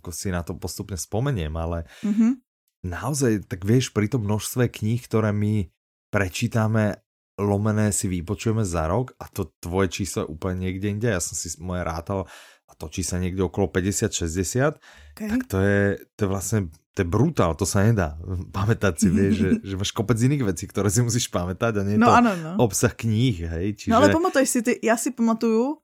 ako 0.00 0.10
si 0.12 0.28
na 0.32 0.42
to 0.42 0.56
postupne 0.56 0.96
spomeniem, 0.96 1.52
ale 1.56 1.84
Mhm. 2.02 2.40
naozaj, 2.84 3.48
tak 3.48 3.64
vieš, 3.64 3.92
pri 3.92 4.08
tom 4.08 4.24
množstve 4.24 4.68
kníh, 4.68 5.00
ktoré 5.04 5.32
my 5.32 5.68
prečítame, 6.16 6.96
lomené 7.36 7.92
si 7.92 8.08
vypočujeme 8.08 8.64
za 8.64 8.88
rok 8.88 9.12
a 9.20 9.28
to 9.28 9.52
tvoje 9.60 9.92
číslo 9.92 10.24
je 10.24 10.32
úplne 10.32 10.64
niekde 10.64 10.88
inde. 10.88 11.12
Ja 11.12 11.20
som 11.20 11.36
si 11.36 11.52
moje 11.60 11.84
rátal 11.84 12.24
a 12.66 12.72
točí 12.72 13.04
sa 13.04 13.20
niekde 13.20 13.44
okolo 13.44 13.68
50-60, 13.68 14.80
Okay. 15.16 15.32
tak 15.32 15.48
to 15.48 15.64
je, 15.64 15.96
to 16.12 16.20
je 16.24 16.28
vlastne 16.28 16.68
to 16.92 17.00
je 17.00 17.08
brutál, 17.08 17.56
to 17.56 17.64
sa 17.64 17.88
nedá 17.88 18.20
pamätať 18.52 19.00
si, 19.00 19.08
vieš, 19.08 19.32
že, 19.40 19.50
že 19.64 19.74
máš 19.80 19.96
kopec 19.96 20.20
iných 20.20 20.44
vecí, 20.44 20.68
ktoré 20.68 20.92
si 20.92 21.00
musíš 21.00 21.32
pamätať 21.32 21.72
a 21.76 21.82
nie 21.84 21.96
je 21.96 22.00
No 22.00 22.08
to 22.08 22.20
ano, 22.20 22.32
no. 22.36 22.50
obsah 22.60 22.92
kníh, 22.92 23.48
hej, 23.48 23.80
čiže... 23.80 23.92
No 23.92 24.04
ale 24.04 24.12
pamatuješ 24.12 24.48
si 24.48 24.60
ty, 24.60 24.72
já 24.84 24.96
si 24.96 25.12
pamatuju 25.12 25.76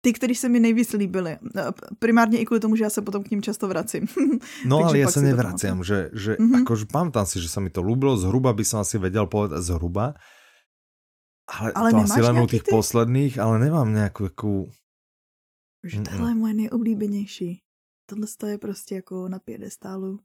ty, 0.00 0.12
který 0.12 0.34
se 0.34 0.48
mi 0.48 0.60
nejvíc 0.60 0.92
líbily. 0.92 1.38
No, 1.54 1.62
Primárně 1.98 2.38
i 2.38 2.46
kvůli 2.46 2.60
tomu, 2.60 2.76
že 2.76 2.84
já 2.84 2.90
se 2.90 3.02
potom 3.02 3.24
k 3.24 3.30
ním 3.30 3.42
často 3.42 3.68
vracím. 3.68 4.06
No 4.66 4.78
ale 4.84 4.98
si 5.10 5.20
to 5.20 5.26
nevraciam, 5.26 5.84
že, 5.84 6.10
že 6.12 6.36
Mhm. 6.40 6.62
akože 6.62 6.84
pamätám 6.86 7.26
si, 7.26 7.40
že 7.42 7.48
sa 7.48 7.58
mi 7.60 7.70
to 7.70 7.82
ľúbilo, 7.82 8.14
zhruba 8.16 8.52
by 8.54 8.64
som 8.64 8.80
asi 8.86 8.98
vedel 8.98 9.26
povedať 9.26 9.58
zhruba, 9.62 10.14
ale, 11.48 11.72
Ale 11.74 11.88
to 11.90 11.96
asi 12.04 12.20
len 12.20 12.36
u 12.38 12.46
tých 12.46 12.62
ty? 12.62 12.70
posledných, 12.70 13.34
ale 13.40 13.54
nemám 13.58 13.88
nejakú 13.88 14.28
takú... 14.28 14.68
že 15.82 16.02
tohle 16.04 16.30
je 16.30 16.34
moje 16.34 16.54
nejoblíbenější. 16.54 17.50
Tohle 18.06 18.26
to 18.38 18.46
je 18.46 18.58
prostě 18.58 18.94
jako 18.94 19.28
na 19.28 19.38
piedestálu. 19.38 20.20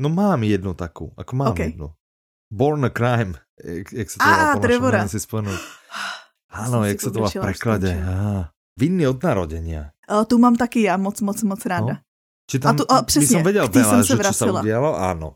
No 0.00 0.08
mám 0.08 0.42
jednu 0.42 0.74
takú, 0.74 1.10
ako 1.16 1.36
mám 1.36 1.52
OK. 1.52 1.58
jednu. 1.58 1.88
Born 2.52 2.84
a 2.84 2.90
Crime, 2.90 3.34
jak, 3.64 3.92
jak 3.92 4.08
sa 4.10 4.16
to 4.18 4.24
po 4.54 4.60
Trevora. 4.62 5.08
si 5.08 5.20
si 5.20 5.26
jak 6.84 7.00
sa 7.00 7.10
to 7.10 7.18
v 7.24 7.34
preklade. 7.44 7.90
Vinný 8.78 9.06
od 9.06 9.18
narodenia. 9.18 9.90
A 10.08 10.24
tu 10.24 10.38
mám 10.38 10.56
taky 10.56 10.82
já 10.82 10.96
moc, 10.96 11.20
moc, 11.20 11.42
moc 11.42 11.66
ráda. 11.66 11.98
Či 12.50 12.58
tam 12.58 12.70
A 12.70 12.78
tu- 12.78 12.86
a 12.90 13.02
přesně, 13.02 13.36
som 13.36 13.42
vedel 13.42 13.68
veľa, 13.68 13.90
jsem 13.90 14.00
se 14.04 14.06
že 14.06 14.14
čo 14.14 14.16
sa 14.16 14.22
vracela. 14.22 14.60
udialo, 14.62 14.90
áno. 14.96 15.28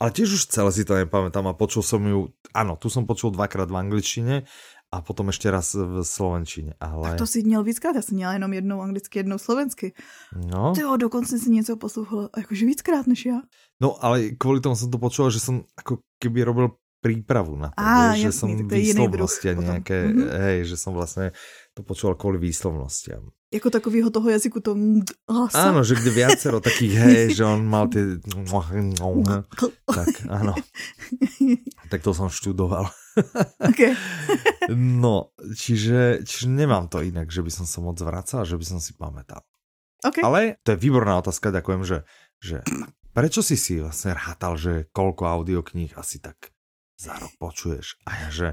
Ale 0.00 0.10
tiež 0.10 0.28
už 0.34 0.42
celé 0.50 0.70
si 0.74 0.82
to 0.84 0.94
nepamätám 0.94 1.46
a 1.46 1.54
počul 1.54 1.82
som 1.82 2.02
ju, 2.02 2.28
áno, 2.52 2.74
tu 2.76 2.90
som 2.90 3.06
počul 3.06 3.30
dvakrát 3.30 3.70
v 3.70 3.78
angličtine 3.78 4.42
a 4.90 4.96
potom 5.02 5.30
ešte 5.30 5.46
raz 5.50 5.70
v 5.74 6.02
slovenčine, 6.02 6.74
ale... 6.78 7.14
Tak 7.14 7.18
to 7.18 7.26
si 7.26 7.42
měl 7.42 7.62
víckrát, 7.62 7.94
já 7.96 8.02
jsem 8.02 8.14
měla 8.18 8.32
jenom 8.32 8.52
jednou 8.52 8.80
anglicky, 8.82 9.18
jednou 9.18 9.38
slovensky. 9.38 9.94
No, 10.34 10.72
Ty 10.74 10.80
jo, 10.80 10.96
dokonce 10.96 11.38
si 11.38 11.50
něco 11.50 11.76
poslouchala, 11.76 12.28
jakože 12.36 12.66
víckrát 12.66 13.06
než 13.06 13.26
já. 13.26 13.38
no, 13.80 13.94
ale 14.04 14.34
kvôli 14.38 14.60
tomu 14.60 14.74
som 14.78 14.90
to 14.90 14.98
počul, 14.98 15.30
že 15.30 15.38
som 15.42 15.62
ako 15.78 15.98
keby 16.22 16.42
robil 16.46 16.68
prípravu 17.02 17.54
na 17.58 17.68
to, 17.74 17.82
vieš, 17.82 18.18
že 18.18 18.26
jasný, 18.30 18.52
druh 18.56 18.70
výslovnosti 18.70 19.46
a 19.46 19.54
potom. 19.54 19.64
nejaké, 19.66 19.98
Mhm. 20.08 20.26
hej, 20.42 20.58
že 20.64 20.76
som 20.78 20.90
vlastne 20.94 21.30
to 21.74 21.82
počúval 21.82 22.14
kvôli 22.14 22.38
výslovnostiam. 22.38 23.34
Jako 23.50 23.70
takovýho 23.70 24.10
toho 24.10 24.30
jazyku 24.30 24.58
to 24.62 24.74
hlasa. 25.30 25.70
Áno, 25.70 25.86
že 25.86 25.94
kde 25.94 26.10
viacero 26.10 26.58
takých, 26.58 26.94
hej, 26.98 27.22
že 27.38 27.46
on 27.46 27.66
mal 27.66 27.86
tie... 27.86 28.18
tak, 29.86 30.26
áno. 30.26 30.54
Tak 31.90 32.02
to 32.02 32.10
som 32.14 32.30
študoval. 32.30 32.90
Okay. 33.62 33.94
no, 34.74 35.30
čiže, 35.54 36.26
čiže 36.26 36.50
nemám 36.50 36.90
to 36.90 36.98
inak, 36.98 37.30
že 37.30 37.46
by 37.46 37.50
som 37.50 37.66
sa 37.66 37.78
moc 37.78 37.94
vracal, 38.02 38.42
že 38.42 38.58
by 38.58 38.64
som 38.66 38.78
si 38.82 38.94
pamätal. 38.98 39.46
Okay. 40.02 40.26
Ale 40.26 40.58
to 40.66 40.74
je 40.74 40.82
výborná 40.82 41.22
otázka, 41.22 41.54
ďakujem, 41.54 41.82
že, 41.86 41.98
že 42.42 42.66
prečo 43.14 43.40
si 43.40 43.54
si 43.54 43.78
vlastne 43.78 44.18
rátal, 44.18 44.58
že 44.58 44.90
koľko 44.90 45.30
audiokníh 45.30 45.94
asi 45.94 46.18
tak 46.18 46.50
za 46.98 47.14
rok 47.16 47.30
počuješ? 47.38 48.02
A 48.04 48.26
ja, 48.26 48.28
že 48.34 48.48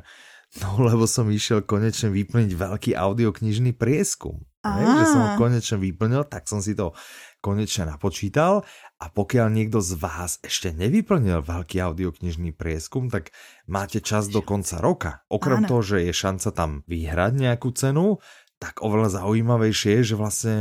no 0.60 0.84
lebo 0.84 1.08
som 1.08 1.32
išiel 1.32 1.64
konečne 1.64 2.12
vyplniť 2.12 2.52
veľký 2.52 2.92
audioknižný 2.98 3.72
prieskum. 3.78 4.44
Hej, 4.62 4.86
že 5.02 5.06
som 5.10 5.22
ho 5.26 5.30
konečne 5.42 5.82
vyplnil, 5.82 6.22
tak 6.30 6.46
som 6.46 6.62
si 6.62 6.78
to 6.78 6.94
konečne 7.42 7.90
napočítal 7.90 8.62
a 9.02 9.10
pokiaľ 9.10 9.50
niekto 9.50 9.82
z 9.82 9.98
vás 9.98 10.38
ešte 10.46 10.70
nevyplnil 10.70 11.42
veľký 11.42 11.82
audioknižný 11.82 12.54
prieskum, 12.54 13.10
tak 13.10 13.34
máte 13.66 14.06
čas 14.06 14.30
do 14.30 14.46
konca 14.46 14.78
roka. 14.78 15.12
Okrem 15.34 15.66
Áno. 15.66 15.70
toho, 15.70 15.82
že 15.82 15.98
je 16.06 16.14
šanca 16.14 16.50
tam 16.54 16.86
vyhrať 16.86 17.34
nejakú 17.34 17.74
cenu, 17.74 18.22
tak 18.62 18.86
oveľa 18.86 19.26
zaujímavejšie 19.26 19.98
je, 19.98 20.14
že 20.14 20.16
vlastne 20.20 20.56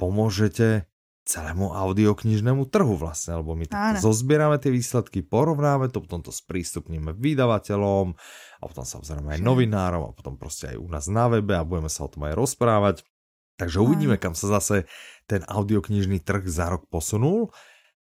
pomôžete 0.00 0.88
celému 1.24 1.72
audioknižnému 1.72 2.68
trhu 2.68 3.00
vlastne, 3.00 3.40
lebo 3.40 3.56
my 3.56 3.64
takto 3.64 4.12
zozbierame 4.12 4.60
tie 4.60 4.68
výsledky, 4.68 5.24
porovnáme 5.24 5.88
to, 5.88 6.04
potom 6.04 6.20
to 6.20 6.28
sprístupníme 6.28 7.16
vydavateľom 7.16 8.12
a 8.60 8.64
potom 8.68 8.84
samozrejme 8.84 9.32
aj 9.32 9.40
novinárom 9.40 10.04
a 10.04 10.12
potom 10.12 10.36
prostě 10.36 10.76
aj 10.76 10.76
u 10.76 10.88
nás 10.88 11.08
na 11.08 11.28
webe 11.32 11.56
a 11.56 11.64
budeme 11.64 11.88
sa 11.88 12.04
o 12.04 12.12
tom 12.12 12.28
aj 12.28 12.36
rozprávať. 12.36 12.96
Takže 13.56 13.80
uvidíme, 13.80 14.18
kam 14.18 14.34
sa 14.34 14.50
zase 14.58 14.84
ten 15.30 15.46
audioknižný 15.46 16.20
trh 16.20 16.44
za 16.44 16.68
rok 16.68 16.90
posunul. 16.90 17.54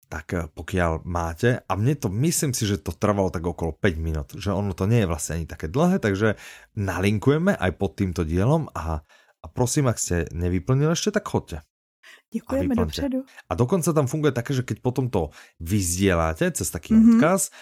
Tak 0.07 0.25
eh, 0.35 0.47
pokiaľ 0.53 1.03
máte, 1.03 1.63
a 1.65 1.73
mne 1.75 1.97
to, 1.97 2.07
myslím 2.13 2.53
si, 2.53 2.69
že 2.69 2.79
to 2.79 2.95
trvalo 2.95 3.33
tak 3.33 3.43
okolo 3.43 3.75
5 3.75 3.97
minút, 3.99 4.27
že 4.35 4.53
ono 4.53 4.71
to 4.71 4.85
nie 4.85 5.03
je 5.03 5.09
vlastne 5.09 5.41
ani 5.41 5.47
také 5.47 5.67
dlhé, 5.67 5.99
takže 5.99 6.39
nalinkujeme 6.79 7.55
aj 7.55 7.71
pod 7.75 7.99
týmto 7.99 8.23
dielom 8.23 8.71
a, 8.71 9.03
a 9.41 9.45
prosím, 9.51 9.91
ak 9.91 9.99
ste 9.99 10.15
nevyplnili 10.31 10.95
ešte, 10.95 11.15
tak 11.15 11.27
chodte. 11.27 11.63
Děkujeme 12.33 12.75
dopředu. 12.75 13.23
A 13.49 13.55
dokonce 13.55 13.93
tam 13.93 14.07
funguje 14.07 14.31
také, 14.31 14.53
že 14.53 14.63
keď 14.63 14.83
potom 14.83 15.09
to 15.09 15.29
vyzdieláte 15.59 16.51
cez 16.51 16.67
taký 16.69 16.93
mm 16.93 16.99
-hmm. 16.99 17.15
odkaz 17.15 17.49
eh, 17.49 17.53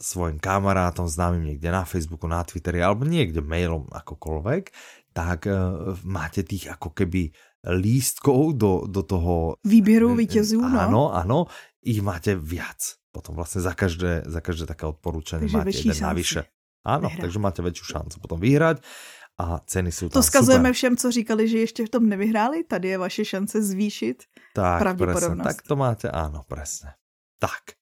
svojim 0.00 0.38
kamarátom, 0.38 1.08
známym 1.08 1.44
někde 1.44 1.70
na 1.70 1.84
Facebooku, 1.84 2.26
na 2.26 2.44
Twitteri 2.44 2.82
alebo 2.82 3.04
niekde 3.04 3.40
mailom 3.40 3.86
akokoľvek, 3.92 4.70
tak 5.12 5.44
uh, 5.44 5.92
máte 6.08 6.40
tých 6.40 6.72
ako 6.72 6.90
keby 6.96 7.36
lístkov 7.68 8.56
do, 8.56 8.88
do 8.88 9.02
toho... 9.02 9.56
Výběru 9.64 10.14
vítězů, 10.14 10.60
no. 10.60 10.80
Ano, 10.80 11.14
ano, 11.14 11.46
ich 11.84 12.02
máte 12.02 12.34
viac. 12.34 12.96
Potom 13.12 13.36
vlastně 13.36 13.60
za 13.60 13.74
každé, 13.74 14.22
za 14.26 14.40
každé 14.40 14.66
také 14.66 14.86
odporúčanie 14.86 15.48
máte 15.52 15.70
jeden 15.70 16.00
navyše. 16.00 16.48
Ano, 16.84 17.08
vyhrát. 17.08 17.20
takže 17.20 17.38
máte 17.38 17.62
větší 17.62 17.84
šancu 17.84 18.20
potom 18.20 18.40
vyhrať 18.40 18.82
a 19.40 19.58
ceny 19.66 19.92
jsou 19.92 20.08
tam 20.08 20.22
To 20.22 20.22
skazujeme 20.22 20.68
super. 20.68 20.72
všem, 20.72 20.96
co 20.96 21.10
říkali, 21.10 21.48
že 21.48 21.58
ještě 21.58 21.86
v 21.86 21.88
tom 21.88 22.08
nevyhráli. 22.08 22.64
Tady 22.64 22.88
je 22.88 22.98
vaše 22.98 23.24
šance 23.24 23.62
zvýšit 23.62 24.22
tak, 24.54 24.78
pravděpodobnost. 24.78 25.24
Presne, 25.24 25.44
tak 25.44 25.62
to 25.62 25.76
máte, 25.76 26.10
ano, 26.10 26.42
presne. 26.48 26.94
Tak. 27.38 27.80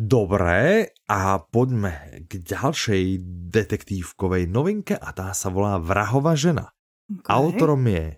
Dobré, 0.00 0.86
a 1.04 1.38
poďme 1.44 2.24
k 2.24 2.40
ďalšej 2.40 3.20
detektívkovej 3.52 4.48
novinke 4.48 4.96
a 4.96 5.12
tá 5.12 5.36
sa 5.36 5.52
volá 5.52 5.76
Vrahova 5.76 6.32
žena. 6.32 6.72
Okay. 7.04 7.28
Autorom 7.28 7.84
je, 7.84 8.16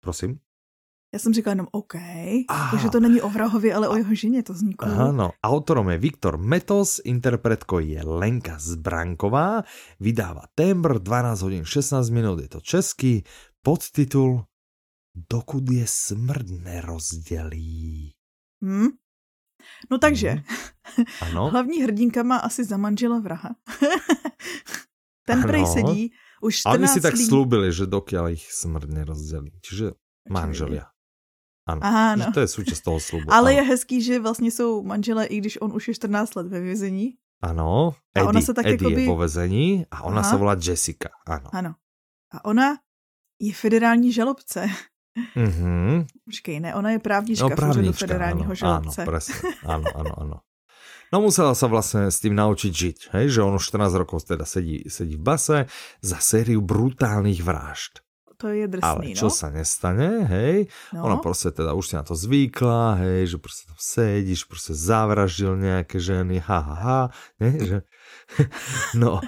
prosím? 0.00 0.40
Já 1.12 1.18
jsem 1.18 1.34
říkal 1.34 1.50
jenom 1.52 1.66
OK, 1.72 1.94
že 2.80 2.90
to 2.92 3.00
není 3.00 3.20
o 3.20 3.28
vrahovi, 3.28 3.72
ale 3.72 3.88
o 3.88 3.96
jeho 3.96 4.14
ženě, 4.14 4.42
to 4.42 4.54
zní 4.54 4.74
cool. 4.74 5.00
Ano, 5.00 5.30
autorom 5.44 5.90
je 5.90 5.98
Viktor 5.98 6.38
Metos, 6.38 7.00
interpretkou 7.04 7.78
je 7.78 8.04
Lenka 8.04 8.58
Zbranková, 8.58 9.62
vydává 10.00 10.42
Tembr 10.54 10.98
12 10.98 11.42
hodin 11.42 11.64
16 11.64 12.10
minut, 12.10 12.40
je 12.40 12.48
to 12.48 12.60
český, 12.60 13.24
podtitul 13.62 14.44
Dokud 15.30 15.70
je 15.70 15.84
smrt 15.88 16.46
nerozdělí. 16.50 18.14
Hmm? 18.62 18.88
No 19.90 19.98
takže, 19.98 20.28
hmm. 20.30 21.04
ano? 21.20 21.50
hlavní 21.50 21.82
hrdinka 21.82 22.22
má 22.22 22.36
asi 22.36 22.64
za 22.64 22.76
manžela 22.76 23.18
vraha. 23.18 23.56
Ten 25.26 25.42
prej 25.42 25.66
sedí 25.66 26.12
už 26.40 26.56
14 26.56 26.78
Oni 26.78 26.88
si 26.88 27.00
tak 27.00 27.14
slúbili, 27.16 27.68
že 27.68 27.84
dokiaľ 27.84 28.32
ich 28.32 28.48
smrt 28.48 28.88
nerozdělí. 28.88 29.60
Čiže 29.60 29.92
manželia. 30.32 30.88
Ano, 31.68 31.80
Aha, 31.84 32.16
no. 32.16 32.32
to 32.32 32.40
je 32.40 32.48
součást 32.48 32.80
toho 32.80 33.00
slubu. 33.00 33.32
Ale 33.32 33.50
ano. 33.52 33.60
je 33.60 33.68
hezký, 33.68 34.02
že 34.02 34.20
vlastně 34.20 34.50
jsou 34.50 34.82
manželé, 34.82 35.26
i 35.26 35.38
když 35.38 35.60
on 35.60 35.76
už 35.76 35.88
je 35.88 35.94
14 35.94 36.34
let 36.34 36.46
ve 36.46 36.60
vězení. 36.60 37.14
Ano, 37.42 37.94
Eddie, 38.14 38.26
a 38.26 38.28
ona 38.28 38.40
se 38.40 38.54
tak 38.54 38.66
Eddie 38.66 38.88
jakoby... 38.88 39.02
je 39.02 39.06
po 39.06 39.16
vězení 39.16 39.86
a 39.90 40.02
ona 40.02 40.20
Aha. 40.20 40.30
se 40.30 40.36
volá 40.36 40.56
Jessica. 40.62 41.08
Ano. 41.26 41.50
ano. 41.52 41.74
A 42.32 42.44
ona 42.44 42.76
je 43.40 43.54
federální 43.54 44.12
žalobce. 44.12 44.66
Mm-hmm. 45.36 46.06
Počkej, 46.24 46.60
ne, 46.60 46.74
ona 46.74 46.90
je 46.90 46.98
právnička, 46.98 47.48
no, 47.48 47.56
právnička 47.56 47.92
v 47.92 47.98
federálního 47.98 48.50
ano, 48.50 48.54
žalobce. 48.54 49.02
Ano, 49.02 49.10
presne, 49.10 49.34
ano, 49.66 49.84
ano, 49.94 50.12
ano. 50.20 50.36
No 51.08 51.24
musela 51.24 51.56
sa 51.56 51.64
vlastne 51.72 52.12
s 52.12 52.20
tým 52.20 52.36
naučiť 52.36 52.68
žiť, 52.68 52.98
hej, 53.16 53.26
že 53.32 53.40
on 53.40 53.56
už 53.56 53.72
14 53.72 53.96
rokov 53.96 54.28
teda 54.28 54.44
sedí, 54.44 54.84
sedí 54.92 55.16
v 55.16 55.24
base 55.24 55.64
za 56.04 56.18
sériu 56.20 56.60
brutálnych 56.60 57.40
vražd 57.40 58.04
to 58.38 58.54
je 58.54 58.70
drsný, 58.70 59.10
Ale 59.10 59.18
čo 59.18 59.26
no? 59.26 59.34
sa 59.34 59.50
nestane, 59.50 60.24
hej, 60.30 60.70
no. 60.94 61.02
ona 61.04 61.16
prostě 61.18 61.50
teda 61.50 61.74
už 61.74 61.88
si 61.88 61.94
na 61.96 62.02
to 62.02 62.14
zvykla, 62.14 62.94
hej, 62.94 63.26
že 63.26 63.38
prostě 63.38 63.66
tam 63.66 63.76
sedíš, 63.78 64.44
prostě 64.44 64.74
zavraždil 64.74 65.56
nějaké 65.56 66.00
ženy, 66.00 66.38
ha, 66.38 66.58
ha, 66.58 66.74
ha, 66.74 67.10
ne, 67.40 67.66
že... 67.66 67.82
no. 68.94 69.20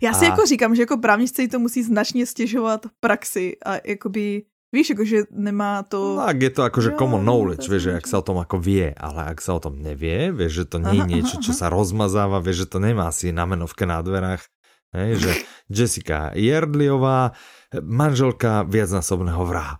Já 0.00 0.12
si 0.12 0.26
a... 0.26 0.28
jako 0.28 0.46
říkám, 0.46 0.74
že 0.74 0.82
jako 0.82 0.96
právničce 0.96 1.48
to 1.48 1.58
musí 1.58 1.82
značně 1.82 2.26
stěžovat 2.26 2.86
praxi 3.00 3.56
a 3.66 3.74
jakoby 3.84 4.42
Víš, 4.72 4.90
jakože 4.90 5.32
nemá 5.32 5.80
to... 5.82 6.20
No, 6.20 6.28
ak 6.28 6.36
je 6.44 6.52
to 6.52 6.60
akože 6.60 6.92
common 7.00 7.24
knowledge, 7.24 7.64
vieš, 7.72 7.88
že 7.88 7.96
ak 7.96 8.04
sa 8.04 8.20
o 8.20 8.26
tom 8.28 8.36
ako 8.36 8.60
vie, 8.60 8.92
ale 8.92 9.32
ak 9.32 9.40
sa 9.40 9.56
o 9.56 9.60
tom 9.64 9.80
nevie, 9.80 10.28
vieš, 10.28 10.52
že 10.60 10.64
to 10.68 10.76
nie 10.84 11.00
je 11.00 11.04
niečo, 11.08 11.36
čo 11.40 11.56
sa 11.56 11.72
rozmazáva, 11.72 12.44
vieš, 12.44 12.68
že 12.68 12.76
to 12.76 12.78
nemá 12.84 13.08
si 13.08 13.32
na 13.32 13.48
menovke 13.48 13.88
na 13.88 14.04
dverách, 14.04 14.44
hej, 14.92 15.24
že 15.24 15.30
Jessica 15.70 16.32
Jerdliová, 16.34 17.32
manželka 17.80 18.62
viacnásobného 18.64 19.44
vraha. 19.46 19.78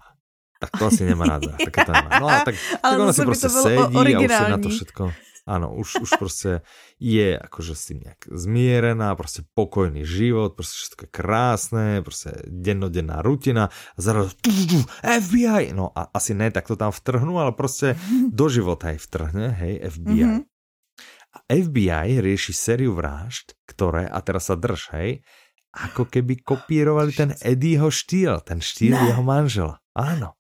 Tak 0.59 0.71
to 0.79 0.87
asi 0.87 1.07
nemá 1.07 1.25
ráda. 1.25 1.55
To 1.87 1.93
nemá. 1.93 2.11
No 2.21 2.27
a 2.29 2.45
tak, 2.45 2.55
tak 2.83 2.99
ona 2.99 3.13
si 3.13 3.25
prostě 3.25 3.49
sedí 3.49 3.97
a 4.15 4.21
už 4.21 4.33
si 4.33 4.51
na 4.51 4.59
to 4.59 4.69
všetko... 4.69 5.13
Áno, 5.49 5.73
už, 5.73 6.05
už 6.05 6.11
prostě 6.21 6.61
je 7.01 7.39
akože 7.41 7.73
s 7.73 7.83
tým 7.89 8.05
nejak 8.05 8.21
zmierená, 8.29 9.17
prostě 9.17 9.43
pokojný 9.55 10.05
život, 10.05 10.53
prostě 10.55 10.77
všetko 10.77 11.05
je 11.05 11.09
krásné, 11.09 12.03
prostě 12.03 12.31
dennodenná 12.45 13.23
rutina 13.23 13.73
a 13.73 13.99
zrazu 14.03 14.37
FBI, 15.21 15.73
no 15.73 15.89
a 15.99 16.13
asi 16.13 16.35
ne, 16.35 16.51
tak 16.51 16.69
to 16.69 16.77
tam 16.77 16.93
vtrhnu, 16.93 17.41
ale 17.41 17.53
prostě 17.53 17.97
do 18.29 18.49
života 18.49 18.93
aj 18.93 18.99
vtrhne, 19.09 19.49
hej, 19.49 19.89
FBI. 19.89 20.25
Mm 20.25 20.37
-hmm. 20.37 20.45
A 21.29 21.39
FBI 21.65 22.21
rieši 22.21 22.53
sériu 22.53 22.93
vražd, 22.93 23.53
ktoré, 23.69 24.09
a 24.09 24.21
teraz 24.21 24.49
sa 24.49 24.57
drž, 24.57 24.93
hej, 24.93 25.21
ako 25.75 26.09
keby 26.09 26.41
kopírovali 26.41 27.13
ten 27.13 27.31
Eddieho 27.45 27.93
štýl, 27.93 28.41
ten 28.41 28.59
štýl 28.65 28.97
ne. 28.97 29.07
jeho 29.13 29.23
manžela. 29.23 29.81
Áno. 29.93 30.39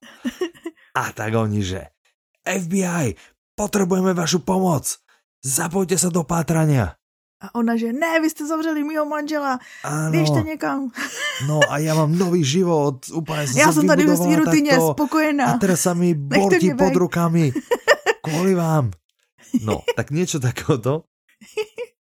A 0.98 1.12
tak 1.12 1.36
oni, 1.36 1.62
že 1.62 1.92
FBI, 2.42 3.14
potrebujeme 3.54 4.16
vašu 4.16 4.40
pomoc. 4.40 4.98
Zapojte 5.44 5.94
sa 6.00 6.08
do 6.10 6.24
pátrania. 6.24 6.98
A 7.38 7.54
ona, 7.54 7.78
že 7.78 7.94
ne, 7.94 8.18
vy 8.18 8.30
jste 8.30 8.46
zavřeli 8.46 8.84
mýho 8.84 9.06
manžela, 9.06 9.58
ano. 9.84 10.10
běžte 10.10 10.42
někam. 10.42 10.90
No 11.46 11.60
a 11.70 11.78
já 11.78 11.94
mám 11.94 12.18
nový 12.18 12.44
život, 12.44 13.06
úplně 13.12 13.46
jsem 13.46 13.56
Já 13.56 13.72
jsem 13.72 13.86
tady 13.86 14.06
ve 14.06 14.16
svý 14.16 14.36
rutině 14.36 14.70
takto, 14.70 14.92
spokojená. 14.92 15.46
A 15.54 15.58
teraz 15.58 15.80
sa 15.80 15.94
mi 15.94 16.14
bortí 16.14 16.74
pod 16.74 16.96
rukami, 16.96 17.52
kvůli 18.26 18.54
vám. 18.54 18.90
No, 19.62 19.86
tak 19.96 20.10
niečo 20.10 20.42
takéhoto. 20.42 21.06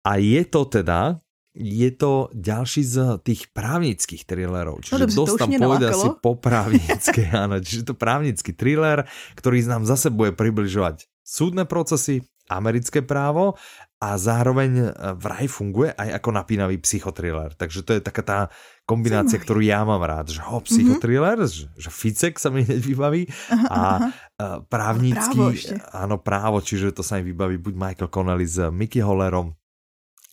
A 0.04 0.16
je 0.18 0.44
to 0.44 0.64
teda 0.64 1.22
je 1.54 1.90
to 1.90 2.30
ďalší 2.30 2.82
z 2.86 2.96
tých 3.26 3.50
právnických 3.50 4.22
thrillerov. 4.22 4.78
No 4.78 4.84
čiže 4.86 5.06
no, 5.10 5.16
dosť 5.26 5.34
tam 5.38 5.50
pôjde 5.50 5.86
asi 5.90 6.08
po 6.22 6.32
právnické, 6.38 7.26
áno. 7.44 7.58
Čiže 7.58 7.90
to 7.90 7.94
právnický 7.98 8.54
thriller, 8.54 9.06
ktorý 9.34 9.66
nám 9.66 9.82
zase 9.82 10.14
bude 10.14 10.30
približovať 10.38 11.10
súdne 11.26 11.66
procesy, 11.66 12.22
americké 12.50 13.06
právo 13.06 13.54
a 14.02 14.18
zároveň 14.18 14.70
e, 14.74 14.86
vraj 15.14 15.46
funguje 15.46 15.94
aj 15.94 16.18
ako 16.18 16.28
napínavý 16.34 16.82
psychotriller. 16.82 17.54
Takže 17.54 17.86
to 17.86 17.94
je 17.94 18.02
taká 18.02 18.22
tá 18.26 18.38
kombinácia, 18.82 19.38
Zajímavý. 19.38 19.46
ktorú 19.46 19.60
ja 19.62 19.80
mám 19.86 20.02
rád. 20.02 20.34
Že 20.34 20.42
ho, 20.50 20.58
psychotriller, 20.66 21.38
mm 21.38 21.46
-hmm. 21.46 21.68
že, 21.78 21.90
Ficek 21.94 22.34
sa 22.42 22.50
mi 22.50 22.66
hneď 22.66 22.82
vybaví 22.82 23.22
aha, 23.54 23.66
a 23.70 23.78
aha. 23.78 24.08
E, 24.10 24.46
právnický, 24.66 25.38
právo 25.38 25.94
áno, 25.94 26.16
právo, 26.18 26.58
čiže 26.58 26.90
to 26.90 27.06
sa 27.06 27.22
mi 27.22 27.30
vybaví 27.30 27.56
buď 27.62 27.74
Michael 27.78 28.10
Connelly 28.10 28.46
s 28.46 28.58
Mickey 28.74 28.98
Hollerom, 29.04 29.54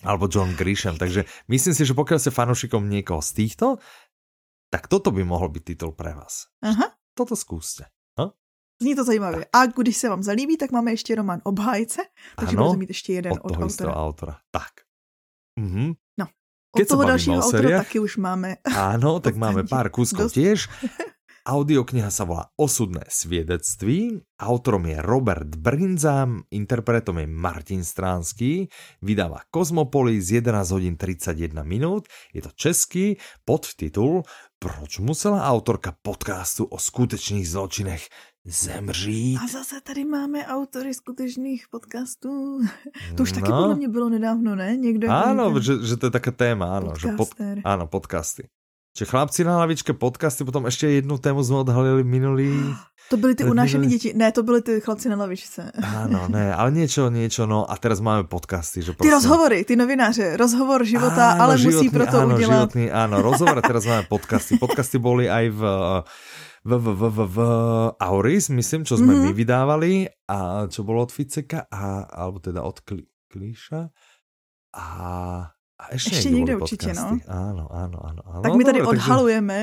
alebo 0.03 0.27
John 0.31 0.53
Grisham. 0.53 0.97
Takže 0.97 1.25
myslím 1.47 1.73
si, 1.73 1.83
že 1.85 1.93
pokiaľ 1.97 2.19
ste 2.21 2.31
fanúšikom 2.31 2.85
niekoho 2.85 3.21
z 3.21 3.31
týchto, 3.33 3.67
Tak 4.67 4.91
toto 4.91 5.15
by 5.15 5.23
mohl 5.23 5.47
být 5.47 5.63
titul 5.63 5.95
pre 5.95 6.11
vás. 6.11 6.51
Aha. 6.59 6.91
Toto 7.15 7.35
zkuste. 7.39 7.87
Zní 8.81 8.95
to 8.95 9.03
zajímavě. 9.03 9.45
A 9.53 9.65
když 9.65 9.97
se 9.97 10.09
vám 10.09 10.23
zalíbí, 10.23 10.57
tak 10.57 10.71
máme 10.71 10.91
ještě 10.91 11.15
román 11.15 11.41
Obhájce, 11.43 12.01
takže 12.35 12.55
Ano, 12.55 12.63
budete 12.65 12.79
mít 12.79 12.89
ještě 12.89 13.13
jeden 13.13 13.31
Od 13.33 13.39
od, 13.43 13.53
toho 13.53 13.65
autora. 13.65 13.93
autora. 13.95 14.35
Tak. 14.51 14.69
Mhm. 15.59 15.91
Od 16.75 16.77
Keď 16.83 16.87
toho 16.87 17.03
dalšího 17.03 17.39
autora 17.41 17.77
taky 17.79 17.99
už 17.99 18.17
máme. 18.19 18.59
Áno, 18.75 19.17
tak 19.23 19.33
máme 19.43 19.63
pár 19.63 19.87
Dost- 19.89 20.35
tiež. 20.35 20.67
Audiokniha 21.47 22.11
sa 22.11 22.27
volá 22.27 22.51
Osudné 22.59 23.07
sviedectví. 23.07 24.19
Autorom 24.35 24.83
je 24.83 24.99
Robert 24.99 25.47
Brinza, 25.55 26.27
interpretom 26.51 27.23
je 27.23 27.27
Martin 27.31 27.87
Stránský. 27.87 28.67
Vydáva 28.99 29.47
Kozmopolis 29.47 30.27
11 30.27 30.75
hodín 30.75 30.99
31 30.99 31.63
minút. 31.63 32.11
Je 32.35 32.43
to 32.43 32.51
český 32.51 33.15
podtitul 33.47 34.27
Proč 34.59 34.99
musela 34.99 35.45
autorka 35.47 35.93
podcastu 36.01 36.65
o 36.65 36.75
skutečných 36.81 37.45
zločinech 37.49 38.09
zemřít? 38.45 39.39
A 39.43 39.47
zase 39.47 39.81
tady 39.81 40.03
máme 40.05 40.45
autory 40.45 40.93
skutečných 40.93 41.65
podcastů. 41.71 42.59
To 43.15 43.23
už 43.23 43.31
taky 43.31 43.49
No. 43.51 43.57
podle 43.57 43.75
mě 43.75 43.87
bylo 43.87 44.09
nedávno, 44.09 44.55
ne? 44.55 44.77
Někdo 44.77 45.07
Áno, 45.11 45.53
ten 45.53 45.61
že, 45.63 45.73
že 45.85 45.95
to 45.97 46.05
je 46.09 46.11
taká 46.11 46.31
téma, 46.31 46.75
áno. 46.77 46.91
Že 46.97 47.07
pod, 47.15 47.29
podcaster. 47.31 47.55
áno, 47.63 47.85
podcasty. 47.87 48.43
Čiže 48.97 49.13
chlapci 49.13 49.45
na 49.45 49.61
hlavičke 49.61 49.93
podcasty, 49.93 50.41
potom 50.41 50.65
ešte 50.65 50.89
jednu 50.89 51.21
tému 51.21 51.45
sme 51.45 51.61
odhalili 51.61 52.01
minulý... 52.01 52.49
To 53.07 53.15
byly 53.15 53.37
ty 53.37 53.45
minulý- 53.45 53.87
děti. 53.87 54.09
Ne, 54.17 54.31
to 54.33 54.43
byly 54.43 54.61
ty 54.61 54.81
chlapci 54.81 55.07
na 55.07 55.15
lavičce. 55.15 55.71
Áno, 55.79 56.27
ne, 56.27 56.49
ale 56.51 56.73
niečo, 56.75 57.07
niečo, 57.07 57.45
no 57.45 57.63
a 57.63 57.77
teraz 57.77 58.01
máme 58.01 58.25
podcasty, 58.27 58.81
že 58.81 58.97
Ty 58.97 59.13
rozhovory, 59.13 59.63
ty 59.63 59.79
novináře, 59.79 60.35
rozhovor 60.35 60.81
života, 60.83 61.37
Áno, 61.37 61.41
ale 61.45 61.53
musí 61.55 61.71
životný, 61.71 61.93
pro 61.93 62.05
to 62.09 62.17
áno, 62.19 62.35
udělat. 62.35 62.51
Životný, 62.73 62.85
áno, 62.91 63.15
rozhovor, 63.23 63.55
a 63.55 63.63
teraz 63.63 63.85
máme 63.85 64.03
podcasty. 64.11 64.57
Podcasty 64.59 64.97
boli 64.99 65.29
aj 65.29 65.45
v, 65.55 65.61
v, 66.67 66.71
v, 66.73 66.85
v, 66.91 67.01
v, 67.07 67.19
v 67.31 67.37
Auris, 67.95 68.49
myslím, 68.51 68.81
čo 68.83 68.99
sme 68.99 69.13
Mhm. 69.13 69.21
my 69.23 69.31
vydávali, 69.31 69.91
a 70.27 70.37
čo 70.67 70.83
bolo 70.83 71.05
od 71.05 71.13
Ficeka, 71.13 71.69
a, 71.69 72.01
alebo 72.11 72.41
teda 72.41 72.59
od 72.59 72.81
Kli, 72.83 73.05
Klíša. 73.31 73.87
A, 74.75 74.85
a 75.79 75.93
Ještě 75.93 76.09
niekde 76.15 76.29
někde 76.31 76.55
určitě, 76.55 76.93
no. 76.93 77.21
Áno, 77.29 77.69
áno, 77.69 77.97
áno. 78.01 78.21
áno. 78.25 78.41
Tak 78.41 78.53
my 78.57 78.63
tady 78.65 78.79
takže- 78.81 78.89
odhalujeme. 78.89 79.57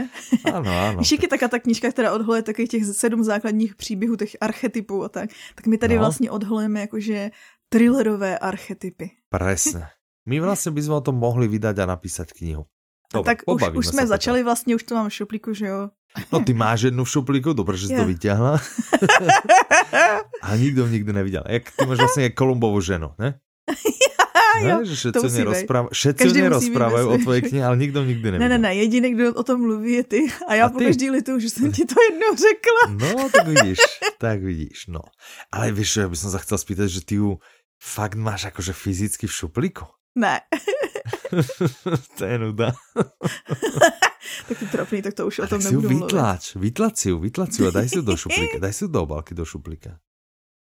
Áno. 0.46 0.98
Víš, 1.02 1.12
jak 1.12 1.22
je 1.22 1.28
taká 1.28 1.48
ta 1.48 1.58
knížka, 1.58 1.90
která 1.90 2.14
odhaluje 2.14 2.42
takových 2.42 2.70
těch 2.70 2.84
sedm 2.94 3.24
základních 3.24 3.74
příběhů, 3.74 4.16
těch 4.16 4.36
archetypů 4.40 5.04
a 5.04 5.08
tak. 5.08 5.30
Tak 5.54 5.66
my 5.66 5.78
tady 5.78 5.94
No. 5.94 6.00
vlastně 6.00 6.30
odhalujeme 6.30 6.80
jakože 6.80 7.30
thrillerové 7.68 8.38
archetypy. 8.38 9.10
Presne. 9.28 9.90
My 10.30 10.38
vlastne 10.40 10.70
by 10.72 10.80
sme 10.86 10.94
o 10.94 11.04
tom 11.04 11.18
mohli 11.18 11.50
vydať 11.50 11.82
a 11.82 11.90
napísať 11.98 12.30
knihu. 12.32 12.64
Dobre, 13.12 13.26
tak 13.34 13.38
už, 13.46 13.62
už 13.74 13.86
jsme 13.86 14.06
začali 14.06 14.42
vlastně, 14.42 14.74
už 14.74 14.82
to 14.82 14.94
mám 14.94 15.08
v 15.08 15.14
šuplíku, 15.14 15.54
že 15.54 15.66
jo. 15.66 15.90
No 16.32 16.40
ty 16.46 16.54
máš 16.54 16.82
jednu 16.94 17.04
v 17.04 17.10
šuplíku, 17.10 17.52
dobre, 17.52 17.76
že 17.76 17.90
si 17.90 17.96
to 17.98 18.06
vyťahla. 18.06 18.56
A 20.46 20.56
nikto 20.56 20.86
nikdy 20.86 21.12
nevidel. 21.12 21.42
Jak 21.48 21.62
ty 21.74 21.86
máš 21.86 21.98
vlastne 21.98 22.22
jak 22.30 22.34
Kolumbovú 22.38 22.78
ženu, 22.80 23.10
ne? 23.18 23.34
jo, 24.60 24.76
ne? 24.78 24.86
Že 24.86 24.94
všetci 24.94 25.18
o 25.18 25.28
být. 25.28 25.44
rozprávajú, 25.44 25.90
všetci 25.92 26.24
o 26.24 26.28
musí 26.28 26.42
rozprávajú 26.48 27.06
o 27.06 27.16
tvojej 27.18 27.42
knihe, 27.42 27.62
ale 27.64 27.76
nikto 27.76 27.98
nikdy 28.00 28.26
Ne, 28.26 28.30
nevidel. 28.36 28.50
ne, 28.50 28.58
ne, 28.58 28.70
jediný, 28.76 29.08
kdo 29.14 29.22
o 29.34 29.42
tom 29.42 29.58
mluví, 29.60 29.92
je 29.92 30.04
ty. 30.04 30.20
A 30.48 30.54
já 30.54 30.68
pokaždý 30.68 31.10
lituju, 31.10 31.38
že 31.40 31.48
jsem 31.50 31.72
ti 31.72 31.84
to 31.84 31.94
jednou 31.98 32.30
řekla. 32.36 32.82
No, 32.90 33.28
tak 33.30 33.46
vidíš, 33.46 33.78
tak 34.18 34.38
vidíš, 34.42 34.86
no. 34.92 35.00
Ale 35.52 35.72
vieš, 35.72 35.92
čo, 35.92 35.98
ja 36.04 36.08
by 36.08 36.16
som 36.16 36.30
sa 36.30 36.38
chcel 36.38 36.58
spýtať, 36.58 36.88
že 36.90 37.00
ty 37.04 37.14
ju 37.18 37.38
fakt 37.80 38.14
máš 38.16 38.48
akože 38.52 38.72
fyzicky 38.72 39.26
v 39.26 39.32
šuplíku? 39.34 39.84
Ne, 40.14 40.40
to 42.18 42.22
je 42.24 42.36
nuda. 42.38 42.70
tak 44.48 44.56
ty 44.58 44.66
trapný, 44.70 45.02
tak 45.02 45.14
to 45.14 45.26
už 45.26 45.38
o 45.38 45.42
A 45.44 45.46
tom 45.50 45.58
tak 45.60 45.68
si 45.68 45.74
ju 45.74 45.80
nebudu 45.82 45.88
mluvit. 45.98 46.12
vytlač, 46.14 46.42
vytlač 46.56 46.94
si 46.96 47.08
ju, 47.10 47.16
vytlač 47.18 47.50
si 47.52 47.58
ju 47.62 47.66
a 47.68 47.72
daj 47.74 47.86
si 47.88 47.96
ju 47.98 48.02
do 48.02 48.14
šuplíka, 48.22 48.56
daj 48.58 48.72
si 48.72 48.82
ju 48.84 48.88
do 48.88 49.00
obálky 49.02 49.32
do 49.34 49.44
šuplíka. 49.44 49.98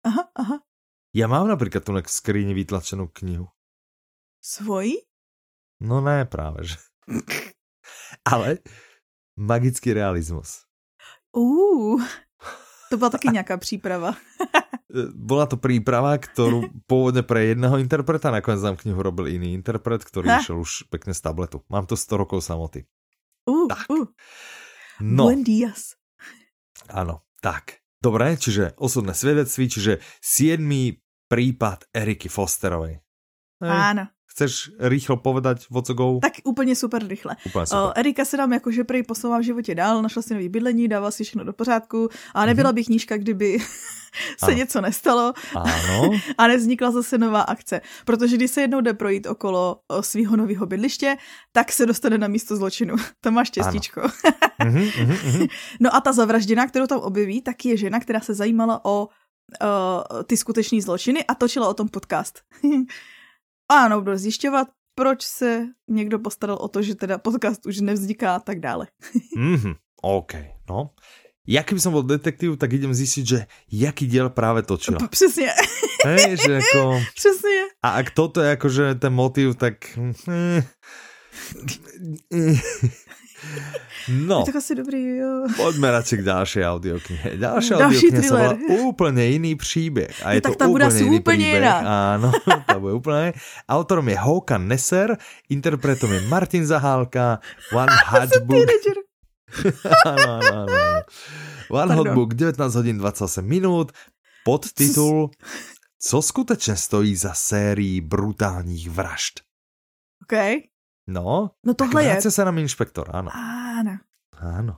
Aha, 0.05 0.23
aha. 0.36 0.57
Ja 1.09 1.25
mám 1.25 1.49
napríklad 1.49 1.82
tu 1.82 1.91
na 1.91 2.05
skrini 2.05 2.53
vytlačenú 2.53 3.09
knihu. 3.09 3.49
Svojí? 4.49 4.97
No 5.79 6.01
ne, 6.01 6.25
práve, 6.25 6.65
že. 6.65 6.77
Ale 8.25 8.57
magický 9.37 9.93
realizmus. 9.93 10.65
Uh, 11.37 12.01
to 12.89 12.97
byla 12.97 13.09
taky 13.09 13.27
nějaká 13.29 13.57
příprava. 13.57 14.17
E, 14.89 15.05
Bola 15.13 15.45
to 15.45 15.53
príprava, 15.61 16.17
ktorú 16.17 16.65
pôvodne 16.89 17.21
pre 17.21 17.53
jedného 17.53 17.77
interpreta, 17.77 18.33
nakoniec 18.33 18.65
nám 18.65 18.73
knihu 18.81 18.97
robil 19.05 19.29
iný 19.29 19.53
interpret, 19.53 20.01
ktorý 20.01 20.25
Ha. 20.33 20.41
išiel 20.41 20.57
už 20.57 20.89
pekne 20.89 21.13
z 21.13 21.21
tabletu. 21.21 21.61
Mám 21.69 21.85
to 21.85 21.93
100 21.93 22.17
rokov 22.17 22.41
samoty. 22.41 22.89
Uh, 23.45 23.69
Tak. 23.69 23.85
uh. 23.93 24.09
No, 24.97 25.29
Buen 25.29 25.45
días. 25.45 25.93
áno, 26.89 27.21
tak. 27.45 27.85
Dobre, 28.01 28.33
čiže 28.33 28.73
osudné 28.81 29.13
svedectví, 29.13 29.69
čiže 29.69 29.93
siedmý 30.25 30.97
prípad 31.29 31.85
Eriky 31.93 32.25
Fosterovej. 32.25 32.97
Ano, 33.61 34.09
Chceš 34.30 34.71
rýchlo 34.80 35.17
povedať 35.17 35.67
what's 35.71 35.93
go? 35.93 36.19
tak 36.21 36.34
úplně 36.43 36.75
super 36.75 37.07
rychle. 37.07 37.36
Úplne 37.45 37.63
O, 37.63 37.67
super. 37.67 37.93
Erika 37.95 38.25
se 38.25 38.38
nám 38.38 38.53
jakože 38.53 38.84
prej 38.84 39.03
posouvá 39.03 39.38
v 39.39 39.41
životě 39.43 39.75
dál, 39.75 40.01
našla 40.01 40.21
si 40.21 40.34
nový 40.34 40.49
bydlení, 40.49 40.88
dává 40.88 41.11
si 41.11 41.23
všechno 41.23 41.43
do 41.43 41.53
pořádku 41.53 42.09
a 42.34 42.45
nebyla 42.45 42.71
by 42.71 42.84
knížka, 42.84 43.17
kdyby 43.17 43.59
se 44.39 44.45
Ano. 44.45 44.57
něco 44.57 44.82
nestalo 44.82 45.34
Áno, 45.55 46.09
a 46.38 46.47
nevznikla 46.47 46.91
zase 46.91 47.17
nová 47.17 47.41
akce. 47.41 47.82
Protože 48.05 48.36
když 48.38 48.51
se 48.51 48.61
jednou 48.61 48.82
jde 48.82 48.93
projít 48.93 49.27
okolo 49.27 49.80
o, 49.88 50.03
svého 50.03 50.38
nového 50.38 50.65
bydliště, 50.65 51.17
tak 51.51 51.71
se 51.71 51.86
dostane 51.86 52.17
na 52.17 52.27
místo 52.27 52.55
zločinu. 52.55 52.95
To 53.21 53.32
máš 53.32 53.47
štěstíčko. 53.47 54.01
mhm, 54.63 54.80
mhm, 54.99 55.17
mhm. 55.25 55.47
No 55.80 55.95
a 55.95 56.01
ta 56.01 56.11
zavražděná, 56.13 56.67
kterou 56.67 56.88
tam 56.88 56.99
objeví, 56.99 57.41
tak 57.41 57.65
je 57.65 57.77
žena, 57.77 57.99
která 57.99 58.19
se 58.19 58.34
zajímala 58.34 58.86
o 58.86 59.07
uh, 59.07 60.23
ty 60.23 60.38
skutečné 60.38 60.82
zločiny 60.82 61.25
a 61.25 61.36
točila 61.36 61.67
o 61.69 61.73
tom 61.73 61.88
podcast. 61.89 62.39
A 63.70 63.76
ano, 63.86 64.01
budu 64.01 64.17
zjišťovat, 64.17 64.67
proč 64.95 65.24
se 65.24 65.65
někdo 65.88 66.20
postaral 66.20 66.57
o 66.57 66.67
to, 66.67 66.82
že 66.82 66.95
teda 66.95 67.17
podcast 67.17 67.65
už 67.65 67.80
nevzniká 67.80 68.36
a 68.36 68.39
tak 68.39 68.59
dále. 68.59 68.88
Mhm, 69.38 69.74
OK, 70.01 70.34
no. 70.70 70.89
Ja 71.49 71.65
keby 71.65 71.82
som 71.82 71.97
bol 71.97 72.05
detektív, 72.05 72.61
tak 72.61 72.78
idem 72.78 72.93
zistiť, 72.93 73.24
že 73.26 73.49
jaký 73.74 74.05
diel 74.05 74.30
práve 74.30 74.61
točila. 74.61 75.01
Přesně, 75.09 75.49
Hej, 76.05 76.38
že 76.38 76.61
ako... 76.61 77.01
přesně. 77.15 77.74
A 77.82 77.89
ak 77.89 78.13
toto 78.13 78.41
je 78.41 78.51
akože 78.53 78.95
ten 79.01 79.13
motiv, 79.13 79.57
tak... 79.57 79.82
No, 84.09 84.43
Tak 84.43 84.55
asi 84.55 84.75
dobrý, 84.75 85.21
jo. 85.21 85.47
poďme 85.53 85.91
radšej 85.91 86.17
k 86.17 86.23
ďalšej 86.23 86.63
audioknihe. 86.65 87.27
Ďalšia 87.37 87.73
Další 87.77 88.07
audiokniha 88.09 88.21
sa 88.21 88.33
volá 88.33 88.51
thriller. 88.51 88.81
úplne 88.83 89.23
iný 89.29 89.51
príbeh. 89.55 90.13
A 90.21 90.27
je 90.33 90.39
No 90.39 90.43
tak 90.43 90.53
to 90.53 90.59
tá 90.59 90.65
bude 90.67 90.83
asi 90.83 91.03
iný 91.05 91.17
úplne 91.19 91.47
príbeh. 91.47 91.61
iná. 91.61 91.75
Áno, 92.15 92.29
tá 92.67 92.77
bude 92.77 92.93
úplne. 92.95 93.31
Autorom 93.65 94.05
je 94.05 94.17
Håkan 94.17 94.63
Nesser, 94.65 95.09
interpretom 95.47 96.09
je 96.09 96.21
Martin 96.25 96.65
Zahálka, 96.65 97.39
One 97.71 97.93
Hatchbook. 97.93 98.65
Áno, 100.03 100.27
áno, 100.29 100.45
áno. 100.45 100.67
áno. 100.67 101.01
One. 101.69 101.93
Hotbook, 101.95 102.33
19 102.33 102.57
hodín 102.75 102.97
28 102.97 103.39
minút, 103.41 103.93
podtitul 104.41 105.29
Co 105.99 106.17
skutečne 106.21 106.75
stojí 106.75 107.11
za 107.15 107.33
sérií 107.33 108.01
brutálních 108.01 108.89
vražd? 108.89 109.43
OK. 110.23 110.33
No, 111.10 111.57
No 111.66 111.74
tohle 111.74 112.05
je. 112.05 112.22
sa 112.22 112.45
nám 112.45 112.62
inšpektor, 112.62 113.10
áno. 113.10 113.34
Áno. 113.34 113.97
Áno. 114.38 114.78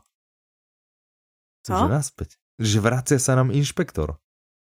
Co? 1.67 1.75
Že 1.75 1.85
naspäť. 1.91 2.29
Že 2.55 2.77
vracia 2.79 3.19
sa 3.19 3.35
nám 3.35 3.51
inšpektor. 3.51 4.15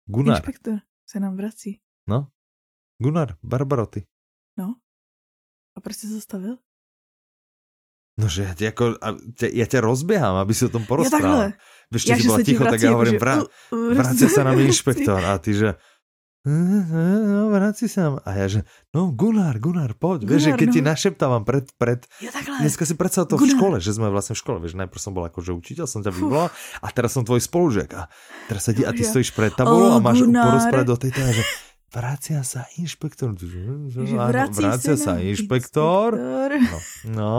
Gunnar. 0.05 0.45
Inspektor 0.45 0.85
se 1.09 1.17
nám 1.21 1.37
vrací. 1.41 1.81
No. 2.07 2.29
Gunnar, 3.01 3.41
Barbaroty. 3.43 4.05
No. 4.61 4.77
A 5.77 5.81
proč 5.81 5.97
jsi 5.97 6.07
zastavil? 6.13 6.61
No, 8.15 8.31
že 8.31 8.47
ja 8.47 8.55
ťa, 8.55 8.71
ako, 8.71 8.85
a 9.03 9.09
ťa, 9.35 9.47
ja 9.51 9.67
ťa 9.67 9.81
rozbieham, 9.83 10.39
aby 10.39 10.55
si 10.55 10.63
o 10.63 10.71
tom 10.71 10.87
porozprával. 10.87 11.51
takhle. 11.51 11.59
Vieš, 11.91 12.03
Ja, 12.07 12.15
ty 12.15 12.23
že 12.23 12.29
se 12.31 12.39
ti 12.39 12.47
ticho, 12.47 12.63
tak 12.63 12.79
vrací, 12.79 12.85
ja 12.87 12.91
hovorím, 12.95 13.17
jakože, 13.19 13.25
vra, 13.27 13.35
uh, 13.35 13.47
uh, 13.75 13.91
vracia 13.91 14.29
sa 14.31 14.43
nám 14.47 14.55
vrací. 14.55 14.67
inšpektor. 14.71 15.19
A 15.19 15.33
ty, 15.43 15.51
že 15.51 15.69
no, 16.45 17.49
vrací 17.49 17.89
sa. 17.89 18.01
nám. 18.05 18.15
A 18.23 18.37
ja, 18.37 18.47
že 18.47 18.61
no, 18.93 19.09
Gunnar, 19.09 19.57
Gunnar, 19.57 19.97
poď. 19.97 20.29
vieš, 20.29 20.45
že 20.45 20.53
Gunnar, 20.53 20.61
keď 20.61 20.69
ti 20.69 20.81
no. 20.81 20.87
našeptávam 20.93 21.43
pred, 21.43 21.65
pred 21.75 22.05
Jo, 22.21 22.29
takhle. 22.29 22.61
Dneska 22.61 22.85
si 22.85 22.95
predstav 22.95 23.25
to 23.27 23.41
v 23.41 23.49
Gunnar. 23.49 23.57
škole, 23.57 23.77
že 23.81 23.91
sme 23.93 24.13
vlastne 24.13 24.37
v 24.37 24.41
škole, 24.45 24.59
vieš, 24.61 24.77
najprv 24.77 25.01
som 25.01 25.13
bol 25.13 25.25
akože 25.25 25.51
učiteľ, 25.51 25.89
som 25.89 26.05
ťa 26.05 26.13
vyvolal 26.13 26.49
a 26.81 26.87
teraz 26.93 27.17
som 27.17 27.25
tvoj 27.25 27.41
spolužiak 27.41 27.91
a 27.97 28.13
teraz 28.47 28.63
sedí 28.65 28.85
a 28.85 28.93
ty 28.93 29.03
stojíš 29.03 29.33
pred 29.33 29.57
tabulou 29.57 29.97
a 29.97 29.99
Ó, 29.99 30.05
máš 30.05 30.21
Gunnar. 30.21 30.45
porozprávať 30.53 30.87
do 30.87 30.97
tejto 31.01 31.21
a 31.21 31.31
že 31.33 31.43
vracia 31.95 32.43
sa 32.43 32.67
inšpektor. 32.77 33.31
Vrací 33.39 34.59
vracia 34.59 34.97
se 34.97 35.03
sa 35.03 35.15
nám 35.15 35.23
inšpektor. 35.31 36.19
No, 36.19 36.79
no 37.15 37.35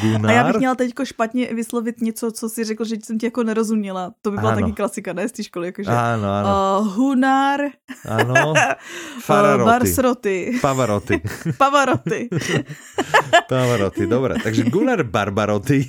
Gunnar. 0.00 0.30
A 0.30 0.32
já 0.34 0.42
bych 0.44 0.56
měla 0.56 0.74
teďko 0.74 1.04
špatně 1.04 1.46
vyslovit 1.54 2.00
něco, 2.00 2.32
co 2.32 2.48
si 2.48 2.64
řekl, 2.64 2.84
že 2.84 2.96
jsem 3.02 3.18
ti 3.18 3.26
jako 3.26 3.42
nerozuměla. 3.42 4.12
To 4.22 4.30
by 4.30 4.36
byla 4.36 4.52
Ano. 4.52 4.60
taky 4.60 4.72
klasika, 4.72 5.12
ne, 5.12 5.28
z 5.28 5.32
té 5.32 5.42
školy, 5.44 5.66
jakože. 5.66 5.90
Áno, 5.90 6.28
áno, 6.28 6.46
Uh, 6.54 6.86
Hunar, 6.94 7.60
áno. 8.04 8.52
uh, 8.52 8.56
Fararoty. 9.24 9.64
Barsroty, 9.70 10.36
Pavaroty. 10.60 11.16
Pavaroty. 11.56 12.28
Pavaroty, 13.48 14.02
dobre. 14.06 14.34
Takže 14.42 14.62
Gunnar 14.68 15.02
Barbaroty. 15.02 15.88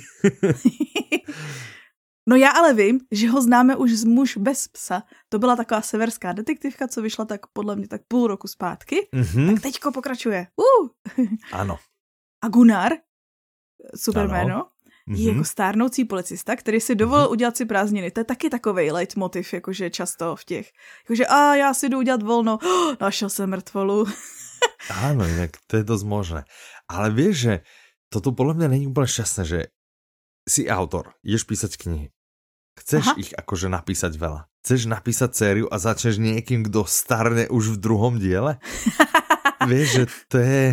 No 2.28 2.36
já 2.36 2.50
ale 2.50 2.74
vím, 2.74 3.00
že 3.12 3.30
ho 3.30 3.38
známe 3.42 3.76
už 3.76 3.92
z 3.92 4.04
Muž 4.04 4.36
bez 4.36 4.68
psa. 4.68 5.02
To 5.28 5.38
byla 5.38 5.56
taková 5.56 5.80
severská 5.82 6.32
detektivka, 6.32 6.88
co 6.88 7.02
vyšla 7.02 7.24
tak 7.24 7.46
podle 7.46 7.76
mě 7.76 7.88
tak 7.88 8.02
půl 8.08 8.26
roku 8.26 8.48
zpátky. 8.48 9.08
Mhm, 9.14 9.54
Tak 9.54 9.62
teďko 9.62 9.92
pokračuje. 9.92 10.46
Uh! 10.58 10.88
áno. 11.54 11.78
A 12.44 12.48
Gunnar, 12.48 12.92
super 13.96 14.22
Ano. 14.26 14.32
jméno, 14.34 14.58
je 15.06 15.14
Mhm. 15.14 15.28
jako 15.38 15.44
stárnoucí 15.44 16.04
policista, 16.04 16.56
který 16.56 16.80
si 16.80 16.94
dovolil 16.94 17.30
udělat 17.30 17.56
si 17.56 17.64
prázdniny. 17.64 18.10
To 18.10 18.20
je 18.20 18.24
taky 18.24 18.50
takový 18.50 18.90
leitmotiv, 18.90 19.52
jakože 19.54 19.90
často 19.90 20.36
v 20.36 20.44
těch. 20.44 20.66
Jakože 21.04 21.26
a 21.26 21.54
já 21.54 21.74
si 21.74 21.88
jdu 21.88 21.98
udělat 21.98 22.22
volno, 22.22 22.58
oh, 22.62 22.94
našel 23.00 23.28
jsem 23.30 23.50
mrtvolu. 23.50 24.04
Áno, 24.90 25.26
inak 25.26 25.50
to 25.66 25.76
je 25.78 25.84
dosť 25.84 26.04
možné. 26.06 26.40
Ale 26.86 27.10
vieš, 27.10 27.34
že 27.38 27.54
toto 28.08 28.30
podľa 28.30 28.54
mňa 28.54 28.68
není 28.70 28.86
úplne 28.86 29.10
šťastné, 29.10 29.42
že 29.44 29.60
si 30.46 30.70
autor, 30.70 31.10
ideš 31.26 31.42
písať 31.42 31.74
knihy. 31.74 32.06
Chceš 32.76 33.04
Aha. 33.12 33.14
ich 33.16 33.30
akože 33.32 33.72
napísať 33.72 34.20
veľa. 34.20 34.46
Chceš 34.60 34.90
napísať 34.90 35.30
sériu 35.32 35.66
a 35.72 35.80
začneš 35.80 36.20
niekým, 36.20 36.66
kto 36.68 36.84
starne 36.84 37.48
už 37.48 37.76
v 37.76 37.80
druhom 37.80 38.14
diele? 38.20 38.60
vieš, 39.70 39.88
že 39.88 40.04
to 40.28 40.36
je... 40.42 40.64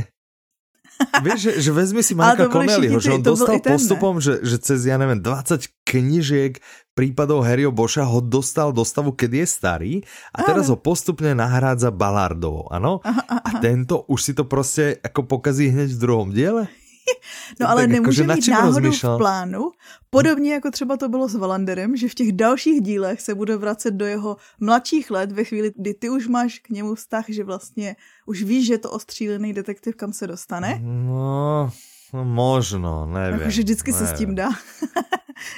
Vieš, 1.25 1.39
že, 1.41 1.51
že 1.67 1.71
vezmi 1.73 2.01
si 2.05 2.13
Marka 2.13 2.47
Connellyho, 2.47 3.01
že 3.01 3.17
on 3.17 3.23
dostal 3.25 3.57
ten, 3.59 3.65
ne? 3.65 3.71
postupom, 3.75 4.21
že, 4.21 4.39
že 4.45 4.61
cez, 4.61 4.85
ja 4.85 4.95
neviem, 4.95 5.19
20 5.19 5.83
knižiek 5.83 6.61
prípadov 6.93 7.43
Harryho 7.43 7.73
Boša 7.73 8.05
ho 8.05 8.21
dostal 8.21 8.69
do 8.69 8.85
stavu, 8.85 9.11
kedy 9.11 9.41
je 9.43 9.47
starý 9.49 9.93
a 10.31 10.45
teraz 10.45 10.69
ho 10.69 10.77
postupne 10.77 11.33
nahrádza 11.33 11.89
Ballardovo, 11.89 12.69
áno? 12.69 13.01
A 13.03 13.57
tento 13.57 14.05
už 14.05 14.19
si 14.21 14.33
to 14.37 14.45
prostě 14.45 15.01
jako 15.03 15.23
pokazí 15.23 15.73
hned 15.73 15.89
v 15.91 15.97
druhom 15.97 16.29
diele? 16.29 16.69
No 17.59 17.69
ale 17.69 17.81
Tak 17.81 17.89
nemůže 17.91 18.21
jakože 18.21 18.27
nad 18.27 18.35
mít 18.35 18.47
náhodou 18.47 18.67
rozmýšlel? 18.79 19.15
v 19.15 19.17
plánu, 19.17 19.71
podobně 20.09 20.53
jako 20.53 20.71
třeba 20.71 20.97
to 20.97 21.09
bylo 21.09 21.27
s 21.27 21.35
Valanderem, 21.35 21.95
že 21.95 22.09
v 22.09 22.15
těch 22.15 22.31
dalších 22.31 22.81
dílech 22.81 23.21
se 23.21 23.35
bude 23.35 23.57
vracet 23.57 23.91
do 23.93 24.05
jeho 24.05 24.37
mladších 24.59 25.11
let 25.11 25.31
ve 25.31 25.43
chvíli, 25.43 25.71
kdy 25.77 25.93
ty 25.93 26.09
už 26.09 26.27
máš 26.27 26.59
k 26.59 26.69
němu 26.69 26.95
vztah, 26.95 27.25
že 27.29 27.43
vlastně 27.43 27.95
už 28.25 28.43
víš, 28.43 28.67
že 28.67 28.77
to 28.77 28.91
ostřílený 28.91 29.53
detektiv 29.53 29.95
kam 29.95 30.13
se 30.13 30.27
dostane. 30.27 30.79
No, 30.83 31.69
no 32.13 32.25
možno, 32.25 33.05
neviem. 33.05 33.39
Jakože 33.39 33.61
vždycky 33.61 33.93
se 33.93 34.07
s 34.07 34.13
tím 34.13 34.35
dá. 34.35 34.49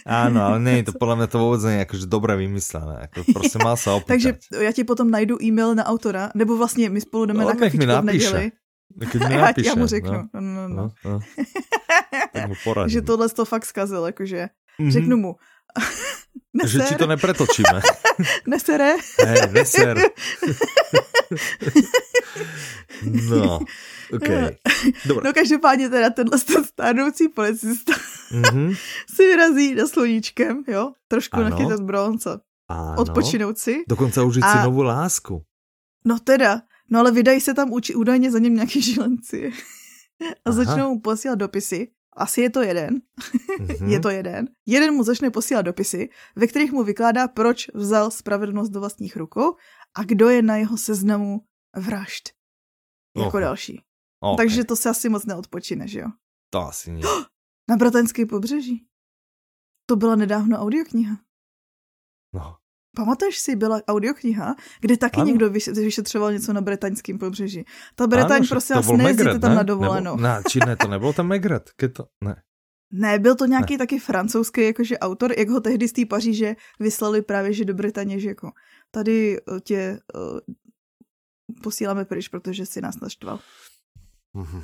Áno, 0.06 0.42
ale 0.42 0.64
je 0.72 0.84
to 0.84 0.94
podľa 1.02 1.16
mňa 1.16 1.28
to 1.28 1.38
vôbec 1.38 1.62
nie 1.68 1.76
je 1.78 1.86
akože 1.86 2.06
dobre 2.08 2.34
vymyslené. 2.40 2.96
Ako 3.06 3.24
prostě 3.34 3.58
mal 3.60 3.78
sa 3.78 3.94
opýtať. 3.94 4.08
Takže 4.08 4.30
já 4.64 4.72
ti 4.72 4.84
potom 4.84 5.12
najdu 5.12 5.38
e-mail 5.44 5.76
na 5.76 5.86
autora, 5.86 6.32
nebo 6.36 6.58
vlastně 6.58 6.90
my 6.90 7.02
spolu 7.02 7.26
jdeme 7.26 7.44
No, 7.44 7.50
na 7.50 7.56
kafičko 7.56 8.02
v 8.02 8.06
neděli. 8.06 8.52
Keď 9.12 9.22
mi 9.28 9.34
Já, 9.36 9.42
napíše, 9.42 9.68
já 9.70 9.76
mu 9.76 9.88
řeknu. 9.88 10.14
No, 10.34 10.42
No, 10.42 10.42
no, 10.42 10.68
no, 10.68 10.76
no, 10.76 10.90
no. 11.06 11.20
Tak 12.34 12.48
mu 12.48 12.56
poradím. 12.64 12.90
že 12.90 13.02
tohle 13.02 13.30
to 13.30 13.46
fakt 13.46 13.66
zkazil, 13.66 14.06
jakože 14.06 14.48
Mhm. 14.80 14.92
řeknu 14.92 15.18
mu. 15.18 15.36
Že 16.66 16.78
Neser, 16.80 16.88
či 16.88 16.96
to 16.96 17.08
nepretočíme. 17.08 17.82
nesere. 18.48 18.96
Hej, 19.28 19.42
neser. 19.52 19.96
No, 23.04 23.60
OK. 24.14 24.30
Dobre. 25.06 25.24
No 25.24 25.34
každopádně 25.34 25.90
teda 25.90 26.10
tenhle 26.10 26.40
ten 26.40 26.64
stárnoucí 26.64 27.28
policista 27.30 27.94
Mhm. 28.32 28.74
si 29.16 29.24
vyrazí 29.28 29.76
na 29.76 29.88
sloníčkem, 29.88 30.64
jo, 30.68 30.92
trošku 31.08 31.38
Ano. 31.38 31.50
nachytat 31.50 31.82
bronce, 31.82 32.40
Áno. 32.72 32.96
odpočinout 32.98 33.58
si. 33.58 33.84
Dokonca 33.88 34.24
užiť 34.24 34.44
si 34.44 34.58
A- 34.58 34.66
novú 34.66 34.82
lásku. 34.84 35.44
No 36.06 36.20
teda, 36.24 36.62
no 36.90 37.00
ale 37.00 37.12
vydají 37.12 37.42
se 37.42 37.54
tam 37.54 37.72
uči, 37.74 37.96
údajně 37.96 38.32
za 38.32 38.40
ním 38.40 38.56
nějaký 38.56 38.82
žilenci 38.82 39.52
a 40.46 40.50
Aha. 40.50 40.56
začnou 40.56 40.94
mu 40.94 41.00
posílat 41.02 41.36
dopisy. 41.40 41.92
Asi 42.18 42.42
je 42.42 42.50
to 42.50 42.62
jeden, 42.62 43.02
Mhm. 43.60 43.90
je 43.90 44.00
to 44.00 44.10
jeden. 44.10 44.48
Jeden 44.66 44.94
mu 44.94 45.04
začne 45.04 45.32
posílat 45.32 45.62
dopisy, 45.62 46.10
ve 46.36 46.48
kterých 46.48 46.72
mu 46.72 46.84
vykládá, 46.84 47.28
proč 47.28 47.68
vzal 47.74 48.12
spravedlnost 48.12 48.72
do 48.72 48.80
vlastních 48.80 49.16
rukou 49.18 49.56
a 49.98 50.04
kdo 50.04 50.30
je 50.30 50.42
na 50.42 50.58
jeho 50.58 50.78
seznamu 50.78 51.42
vražd. 51.76 52.30
Jako 53.18 53.28
Oho. 53.28 53.40
další. 53.40 53.82
Okay. 54.20 54.38
Takže 54.46 54.64
to 54.64 54.76
se 54.76 54.90
asi 54.90 55.10
moc 55.10 55.26
neodpočine, 55.26 55.88
že 55.88 56.00
jo? 56.00 56.08
To 56.50 56.60
asi 56.62 56.92
nie. 56.92 57.06
Na 57.70 57.76
Bratanské 57.76 58.26
pobřeží. 58.26 58.88
To 59.86 59.96
byla 59.96 60.16
nedávno 60.16 60.58
audiokniha. 60.58 61.18
No. 62.34 62.56
Pamatuješ 62.96 63.38
si, 63.40 63.56
byla 63.56 63.82
audiokniha, 63.88 64.56
kde 64.82 64.98
taky 64.98 65.18
Ano. 65.22 65.26
někdo 65.26 65.50
vyš- 65.50 65.74
vyšetřoval 65.76 66.34
něco 66.34 66.54
na 66.54 66.62
bretaňském 66.62 67.18
pobřeží. 67.18 67.66
Ta 67.96 68.08
Bretaň, 68.08 68.38
Áno, 68.38 68.48
prosím 68.50 68.74
to 68.74 68.82
vás, 68.82 68.98
nejezdíte 68.98 69.24
Megret, 69.24 69.42
tam 69.42 69.50
ne? 69.52 69.56
na 69.56 69.64
dovolenou. 69.64 70.16
Nebo, 70.16 70.28
ne, 70.28 70.42
či 70.50 70.60
ne, 70.60 70.76
to 70.76 70.88
nebyl 70.88 71.14
ten 71.14 71.28
Megret? 71.28 71.70
To, 71.94 72.06
ne. 72.24 72.42
Ne, 72.94 73.20
byl 73.20 73.36
to 73.36 73.46
nějaký 73.46 73.78
taky 73.78 74.00
francouzský 74.00 74.62
jakože 74.66 74.98
autor, 75.00 75.34
jak 75.38 75.50
ho 75.50 75.60
tehdy 75.60 75.88
z 75.88 75.92
té 75.94 76.06
Paříže 76.06 76.56
vyslali 76.80 77.22
právě, 77.22 77.54
že 77.54 77.66
do 77.66 77.74
Bretaně, 77.74 78.20
že 78.20 78.28
jako 78.30 78.52
tady 78.92 79.38
eh, 79.38 79.60
tě 79.60 80.00
uh, 80.16 80.40
posíláme 81.64 82.06
pryč, 82.06 82.28
protože 82.28 82.66
si 82.66 82.82
nás 82.82 83.00
naštval. 83.00 83.40
Mhm. 84.34 84.64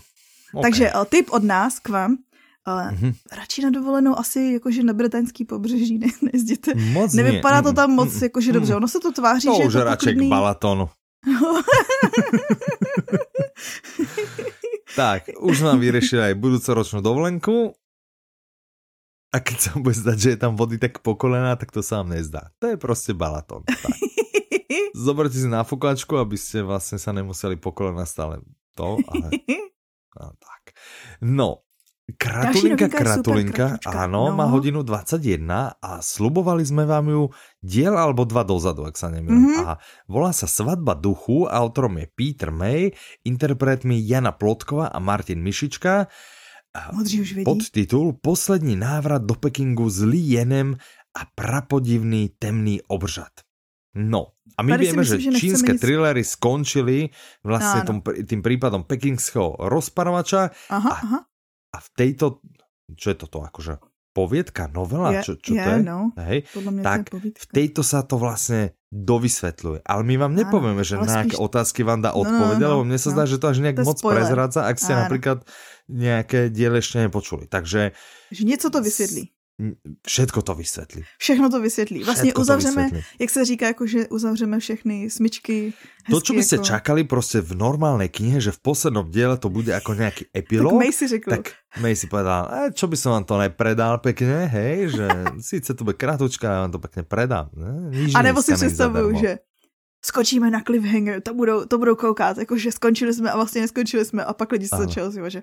Okay. 0.54 0.62
Takže 0.72 0.92
uh, 0.94 1.06
tip 1.06 1.30
od 1.32 1.44
nás 1.44 1.80
k 1.80 1.90
vám, 1.90 2.18
ale 2.66 2.92
Mhm. 2.92 3.12
radši 3.32 3.62
na 3.62 3.70
dovolenou 3.70 4.20
asi 4.20 4.40
jakože 4.62 4.84
na 4.84 4.94
bretaňský 4.94 5.46
pobřeží 5.46 5.98
ne, 5.98 6.08
nejezděte. 6.22 6.76
Moc 6.76 7.14
Nevypadá 7.14 7.62
nie. 7.62 7.64
to 7.64 7.74
tam 7.74 7.92
moc 7.92 8.14
mm, 8.14 8.24
jakože 8.24 8.50
mm. 8.50 8.54
dobře, 8.54 8.76
ono 8.76 8.88
se 8.88 9.00
to 9.00 9.12
tváří, 9.12 9.48
To 9.48 9.54
že 9.56 9.62
je 9.62 9.68
už 9.68 9.74
to 9.74 9.84
radšej 9.84 10.14
k 10.14 10.16
poklidný. 10.16 10.30
balatonu. 10.30 10.90
tak, 14.96 15.24
už 15.40 15.64
nám 15.64 15.80
vyriešili 15.80 16.34
aj 16.34 16.36
budúcoročnú 16.36 17.00
dovolenku. 17.00 17.72
A 19.32 19.40
keď 19.40 19.58
sa 19.64 19.72
bude 19.80 19.96
zdať, 19.96 20.18
že 20.20 20.30
je 20.36 20.40
tam 20.44 20.60
vody 20.60 20.76
tak 20.76 21.00
po 21.00 21.16
kolena, 21.16 21.56
tak 21.56 21.72
to 21.72 21.80
sa 21.80 22.04
vám 22.04 22.12
nezdá. 22.12 22.52
To 22.60 22.68
je 22.68 22.76
prostě 22.78 23.14
Balaton. 23.16 23.64
Tak. 23.64 23.96
Zoberte 24.96 25.40
si 25.40 25.48
náfukačku, 25.48 26.20
aby 26.20 26.36
ste 26.36 26.60
vlastne 26.68 27.00
sa 27.00 27.16
nemuseli 27.16 27.56
po 27.56 27.72
kolena 27.72 28.04
stále 28.04 28.44
to, 28.76 29.00
ale 29.08 29.32
No, 30.12 30.36
tak. 30.36 30.76
No, 31.24 31.64
Kratulinka, 32.12 32.92
kratulinka, 32.92 33.68
áno, 33.88 34.30
no. 34.30 34.36
má 34.36 34.44
hodinu 34.52 34.84
21 34.84 35.48
a 35.80 35.92
slubovali 36.04 36.60
sme 36.68 36.84
vám 36.84 37.08
ju 37.08 37.24
diel 37.64 37.96
alebo 37.96 38.28
dva 38.28 38.44
dozadu, 38.44 38.84
ak 38.84 39.00
sa 39.00 39.08
nemýlim. 39.08 39.40
Mhm. 39.40 39.64
A 39.64 39.80
volá 40.12 40.36
sa 40.36 40.44
Svadba 40.46 40.92
duchu, 40.98 41.48
autorom 41.48 41.96
je 42.04 42.12
Peter 42.12 42.52
May, 42.52 42.92
interpretmi 43.24 43.96
Jana 44.04 44.36
Plotková 44.36 44.92
a 44.92 45.00
Martin 45.00 45.40
Mišička. 45.40 46.12
Modří 46.92 47.22
už 47.22 47.30
vidí. 47.34 47.46
Podtitul 47.48 48.16
Poslední 48.22 48.76
návrat 48.76 49.24
do 49.24 49.36
Pekingu 49.36 49.90
s 49.92 50.04
Lee 50.04 50.40
Jenem 50.40 50.76
a 51.16 51.22
prapodivný 51.36 52.32
temný 52.40 52.80
obřad. 52.88 53.32
No, 53.96 54.40
a 54.56 54.64
my 54.64 54.72
Tady 54.72 54.84
si 54.84 54.88
vieme, 54.88 55.02
myslím, 55.04 55.20
že 55.20 55.32
že 55.32 55.40
čínske 55.40 55.72
nic- 55.76 55.82
thrillery 55.84 56.24
skončili 56.24 56.98
vlastne 57.44 57.84
tom, 57.84 58.00
tým 58.04 58.40
prípadom 58.40 58.88
pekingského 58.88 59.60
rozparovača 59.68 60.52
Aha, 60.72 60.90
a- 60.92 61.00
aha. 61.04 61.20
A 61.72 61.78
v 61.80 61.88
tejto, 61.96 62.44
čo 62.94 63.08
je 63.10 63.18
toto, 63.18 63.42
akože 63.42 63.80
poviedka, 64.12 64.68
novela, 64.68 65.16
Je, 65.16 65.24
čo, 65.24 65.34
čo 65.40 65.56
to 65.56 65.70
je, 65.72 65.80
no. 65.82 66.12
Hej, 66.20 66.44
Podle 66.54 66.72
mě 66.72 66.84
tak 66.84 67.10
to 67.10 67.18
je 67.18 67.32
v 67.32 67.46
tejto 67.48 67.80
sa 67.80 68.04
to 68.04 68.20
vlastne 68.20 68.76
dovysvetľuje. 68.92 69.88
Ale 69.88 70.04
my 70.04 70.16
vám 70.20 70.36
nepovieme, 70.36 70.84
že 70.84 71.00
na 71.00 71.24
aké 71.24 71.32
spíš- 71.32 71.40
otázky 71.40 71.80
vám 71.88 72.04
dá 72.04 72.12
No, 72.12 72.20
no, 72.20 72.22
odpovedať, 72.22 72.60
no, 72.60 72.72
lebo 72.76 72.84
mne 72.84 73.00
sa 73.00 73.10
no. 73.10 73.14
zdá, 73.16 73.24
že 73.24 73.40
to 73.40 73.48
až 73.48 73.58
nejak 73.64 73.80
To 73.80 73.88
moc 73.88 73.98
spoiler. 73.98 74.16
prezradza, 74.20 74.68
ak 74.68 74.76
ste 74.76 74.92
Áno. 74.92 75.00
napríklad 75.02 75.38
nejaké 75.88 76.52
diele 76.52 76.84
ešte 76.84 77.00
nepočuli. 77.00 77.48
Takže 77.48 77.92
Že 78.32 78.44
něco 78.44 78.68
to 78.70 78.80
vysvětlí. 78.84 79.24
Všetko 80.08 80.42
to 80.42 80.54
vysvetlí. 80.56 81.02
Všechno 81.18 81.50
to 81.50 81.62
vysvětlí. 81.62 82.04
Vlastně 82.04 82.32
Všetko 82.32 82.40
to 82.40 82.42
uzavřeme, 82.42 82.84
vysvetlí. 82.84 83.06
jak 83.20 83.30
se 83.30 83.46
říká, 83.46 83.66
jako 83.68 83.88
že 83.88 84.08
uzavřeme 84.08 84.60
všechny 84.60 85.10
smyčky. 85.10 85.74
To, 86.10 86.18
hezky 86.18 86.26
čo 86.26 86.34
by 86.34 86.44
ste 86.44 86.56
jako... 86.58 86.66
čakali 86.66 87.02
proste 87.06 87.38
v 87.46 87.54
normálnej 87.54 88.10
knihe, 88.10 88.42
že 88.42 88.50
v 88.50 88.60
poslednom 88.66 89.06
diele 89.14 89.38
to 89.38 89.54
bude 89.54 89.70
ako 89.70 89.94
nejaký 89.94 90.26
Tak 90.26 90.34
epilóg, 90.34 90.74
May 90.82 90.90
si 90.90 91.06
řekl. 91.06 91.30
tak 91.30 91.54
si 91.94 92.06
povedal, 92.10 92.50
e, 92.50 92.74
čo 92.74 92.90
by 92.90 92.98
som 92.98 93.10
vám 93.14 93.26
to 93.30 93.38
nepredal 93.38 94.02
pekne, 94.02 94.50
hej, 94.50 94.98
že 94.98 95.06
síce 95.46 95.78
to 95.78 95.86
bude 95.86 96.02
kratučka, 96.02 96.50
ale 96.50 96.60
vám 96.66 96.74
to 96.74 96.82
pekne 96.82 97.04
predám. 97.06 97.54
Ne? 97.54 97.94
Nič 97.94 98.18
a 98.18 98.22
nebo 98.26 98.42
si 98.42 98.58
představuju, 98.58 99.14
že 99.22 99.46
skočíme 100.02 100.50
na 100.52 100.62
cliffhanger, 100.62 101.22
to 101.22 101.34
budou, 101.34 101.66
to 101.66 101.78
budou 101.78 101.96
koukat, 101.96 102.38
jakože 102.38 102.72
skončili 102.72 103.14
jsme 103.14 103.32
a 103.32 103.36
vlastně 103.36 103.62
neskončili 103.62 104.06
jsme 104.06 104.26
a 104.26 104.34
pak 104.34 104.52
lidi 104.52 104.68
se 104.68 104.78
začali 104.78 105.08
ozývat, 105.08 105.30
že 105.30 105.42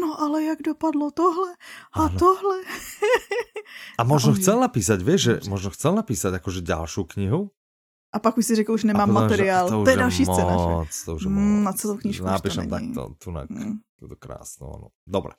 no 0.00 0.20
ale 0.20 0.44
jak 0.44 0.62
dopadlo 0.62 1.10
tohle 1.10 1.54
a 1.92 2.02
Ano. 2.02 2.18
tohle. 2.18 2.56
A 3.98 4.04
možno 4.04 4.34
chcel 4.34 4.54
je- 4.54 4.60
napísať, 4.60 4.98
vieš, 5.02 5.20
že 5.22 5.34
možno 5.46 5.70
chcel 5.70 5.94
napísať 5.94 6.34
akože 6.42 6.60
ďalšiu 6.66 7.04
knihu, 7.14 7.50
A 8.10 8.18
pak 8.18 8.34
už 8.38 8.46
si 8.46 8.54
řekl, 8.58 8.74
už 8.74 8.90
nemám 8.90 9.06
potom, 9.06 9.22
materiál. 9.22 9.70
To, 9.70 9.86
to 9.86 9.90
je 9.90 9.96
další 9.96 10.24
moc, 10.26 10.34
scéna, 10.34 10.54
že? 10.58 10.70
To 11.06 11.10
už 11.14 11.22
je 11.22 11.30
mm, 11.30 11.62
na 11.62 11.72
celou 11.78 11.96
knížku 11.96 12.26
Napíšem 12.26 12.66
takto, 12.66 13.14
tunak, 13.22 13.46
mm. 13.46 13.78
to 14.02 14.16
krásno. 14.18 14.66
No. 14.66 14.86
Dobre. 15.06 15.38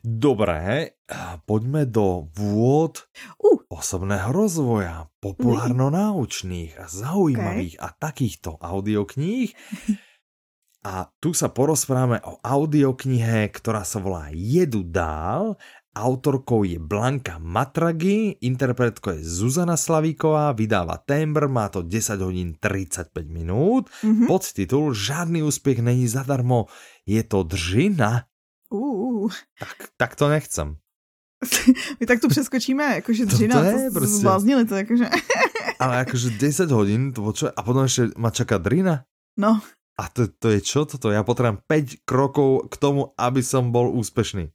Dobre, 0.00 0.96
poďme 1.44 1.84
do 1.84 2.32
vôd 2.32 3.04
uh. 3.36 3.60
osobného 3.68 4.32
rozvoja, 4.32 5.12
populárno-náučných 5.20 6.80
a 6.80 6.88
zaujímavých 6.88 7.76
okay. 7.76 7.84
a 7.84 7.88
takýchto 7.92 8.56
audiokníh. 8.56 9.52
A 10.80 11.12
tu 11.20 11.36
sa 11.36 11.52
porozprávame 11.52 12.24
o 12.24 12.40
audioknihe, 12.40 13.52
ktorá 13.52 13.84
sa 13.84 14.00
volá 14.00 14.32
Jedu 14.32 14.80
dál 14.80 15.60
Autorkou 15.90 16.62
je 16.62 16.78
Blanka 16.78 17.42
Matragi, 17.42 18.38
interpretkou 18.46 19.18
je 19.18 19.26
Zuzana 19.26 19.74
Slavíková, 19.74 20.54
vydává 20.54 21.02
Tembr, 21.02 21.50
má 21.50 21.66
to 21.66 21.82
10 21.82 22.14
hodín 22.22 22.54
35 22.62 23.26
minút. 23.26 23.90
Mm-hmm. 24.06 24.26
Podtitul 24.30 24.94
Žádný 24.94 25.42
úspěch 25.42 25.82
není 25.82 26.06
zadarmo, 26.06 26.70
je 27.02 27.22
to 27.26 27.42
držina. 27.42 28.29
Uh. 28.70 29.30
Tak, 29.58 29.76
tak 29.96 30.16
to 30.16 30.28
nechcem. 30.28 30.76
My 32.00 32.06
tak 32.06 32.20
tu 32.20 32.28
přeskočíme, 32.28 32.94
jakože 32.94 33.26
dřina, 33.26 33.56
to, 33.56 33.60
to 33.60 33.78
je 33.78 33.90
to 33.90 33.94
prostě... 33.94 34.16
zbláznili 34.16 34.64
to, 34.64 34.74
jakože. 34.76 35.08
Ale 35.80 35.96
jakože 35.96 36.30
10 36.30 36.70
hodin, 36.70 37.12
to 37.12 37.32
čo, 37.32 37.48
a 37.56 37.62
potom 37.62 37.82
ještě 37.82 38.08
ma 38.16 38.30
čaká 38.30 38.58
drina? 38.58 39.04
No. 39.38 39.60
A 40.00 40.08
to, 40.08 40.28
to 40.38 40.48
je 40.48 40.60
čo 40.60 40.84
toto? 40.84 41.12
Ja 41.12 41.20
potrebujem 41.20 41.60
5 41.68 42.08
krokov 42.08 42.72
k 42.72 42.74
tomu, 42.80 43.12
aby 43.20 43.44
som 43.44 43.68
bol 43.68 43.92
úspešný. 43.92 44.48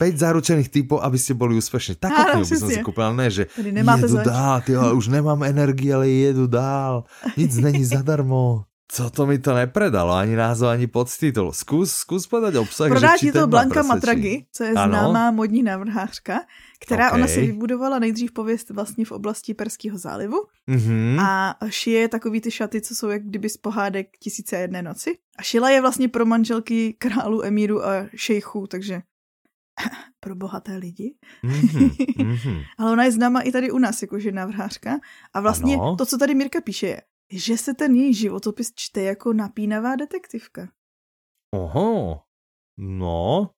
5 0.00 0.16
zaručených 0.16 0.72
typov, 0.72 1.04
aby 1.04 1.20
ste 1.20 1.36
boli 1.36 1.60
úspešní. 1.60 2.00
Takú 2.00 2.16
knihu 2.16 2.48
by 2.48 2.56
som 2.56 2.70
si 2.72 2.80
kúpil, 2.80 3.04
ale 3.08 3.16
ne, 3.20 3.28
že 3.28 3.44
jedu 3.52 4.16
zač. 4.16 4.24
dál, 4.24 4.56
tyjo, 4.64 4.80
už 4.96 5.12
nemám 5.12 5.44
energii, 5.44 5.92
ale 5.92 6.08
jedu 6.08 6.46
dál. 6.46 7.04
Nic 7.36 7.52
není 7.56 7.84
zadarmo. 7.84 8.64
Co 8.92 9.10
to 9.10 9.26
mi 9.26 9.38
to 9.38 9.54
nepredalo, 9.54 10.14
ani 10.14 10.36
názov, 10.36 10.74
ani 10.74 10.86
podtitul. 10.90 11.54
Zkus, 11.54 11.92
zkus 12.02 12.26
povedať 12.26 12.58
obsah, 12.58 12.90
Prodá 12.90 13.14
ti 13.14 13.30
to 13.30 13.46
Blanka 13.46 13.86
Matragi, 13.86 14.50
co 14.50 14.64
je 14.64 14.74
ano? 14.74 14.90
známá 14.90 15.30
modní 15.30 15.62
navrhářka, 15.62 16.40
která 16.80 17.06
okay. 17.08 17.20
ona 17.20 17.28
si 17.28 17.40
vybudovala 17.40 17.98
nejdřív 17.98 18.32
pověst 18.32 18.70
vlastně 18.70 19.04
v 19.04 19.12
oblasti 19.12 19.54
Perského 19.54 19.98
zálivu 19.98 20.36
mm-hmm. 20.68 21.20
a 21.20 21.56
šije 21.68 22.08
takový 22.08 22.40
ty 22.40 22.50
šaty, 22.50 22.80
co 22.80 22.94
jsou 22.94 23.08
jak 23.08 23.22
kdyby 23.22 23.48
z 23.48 23.56
pohádek 23.56 24.06
tisíce 24.18 24.56
jedné 24.56 24.82
noci. 24.82 25.18
A 25.38 25.42
šila 25.42 25.70
je 25.70 25.80
vlastně 25.80 26.08
pro 26.08 26.26
manželky 26.26 26.92
králu, 26.98 27.44
emíru 27.44 27.86
a 27.86 28.06
šejchů, 28.14 28.66
takže 28.66 29.02
pro 30.20 30.34
bohaté 30.34 30.76
lidi. 30.76 31.14
Mm-hmm, 31.44 31.90
mm-hmm. 32.18 32.64
Ale 32.78 32.92
ona 32.92 33.04
je 33.04 33.12
známa 33.12 33.40
i 33.40 33.52
tady 33.52 33.70
u 33.70 33.78
nás, 33.78 34.02
jakože 34.02 34.32
navrhářka. 34.32 34.98
A 35.34 35.40
vlastně 35.40 35.74
ano. 35.74 35.96
to, 35.96 36.06
co 36.06 36.18
tady 36.18 36.34
Mirka 36.34 36.60
píše, 36.60 36.86
je, 36.86 37.00
že 37.32 37.58
se 37.58 37.74
ten 37.74 37.94
její 37.94 38.14
životopis 38.14 38.72
čte 38.74 39.02
jako 39.02 39.32
napínavá 39.32 39.96
detektivka. 39.96 40.68
Oho, 41.54 42.20
no. 42.78 43.50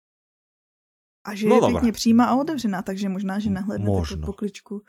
A 1.26 1.34
že 1.34 1.48
no, 1.48 1.54
je 1.54 1.60
pěkně 1.60 1.92
přímá 1.92 2.24
a 2.24 2.34
otevřená, 2.34 2.82
takže 2.82 3.08
možná, 3.08 3.38
že 3.38 3.50
nahlédnete 3.50 4.00
pod 4.08 4.24
pokličku 4.24 4.82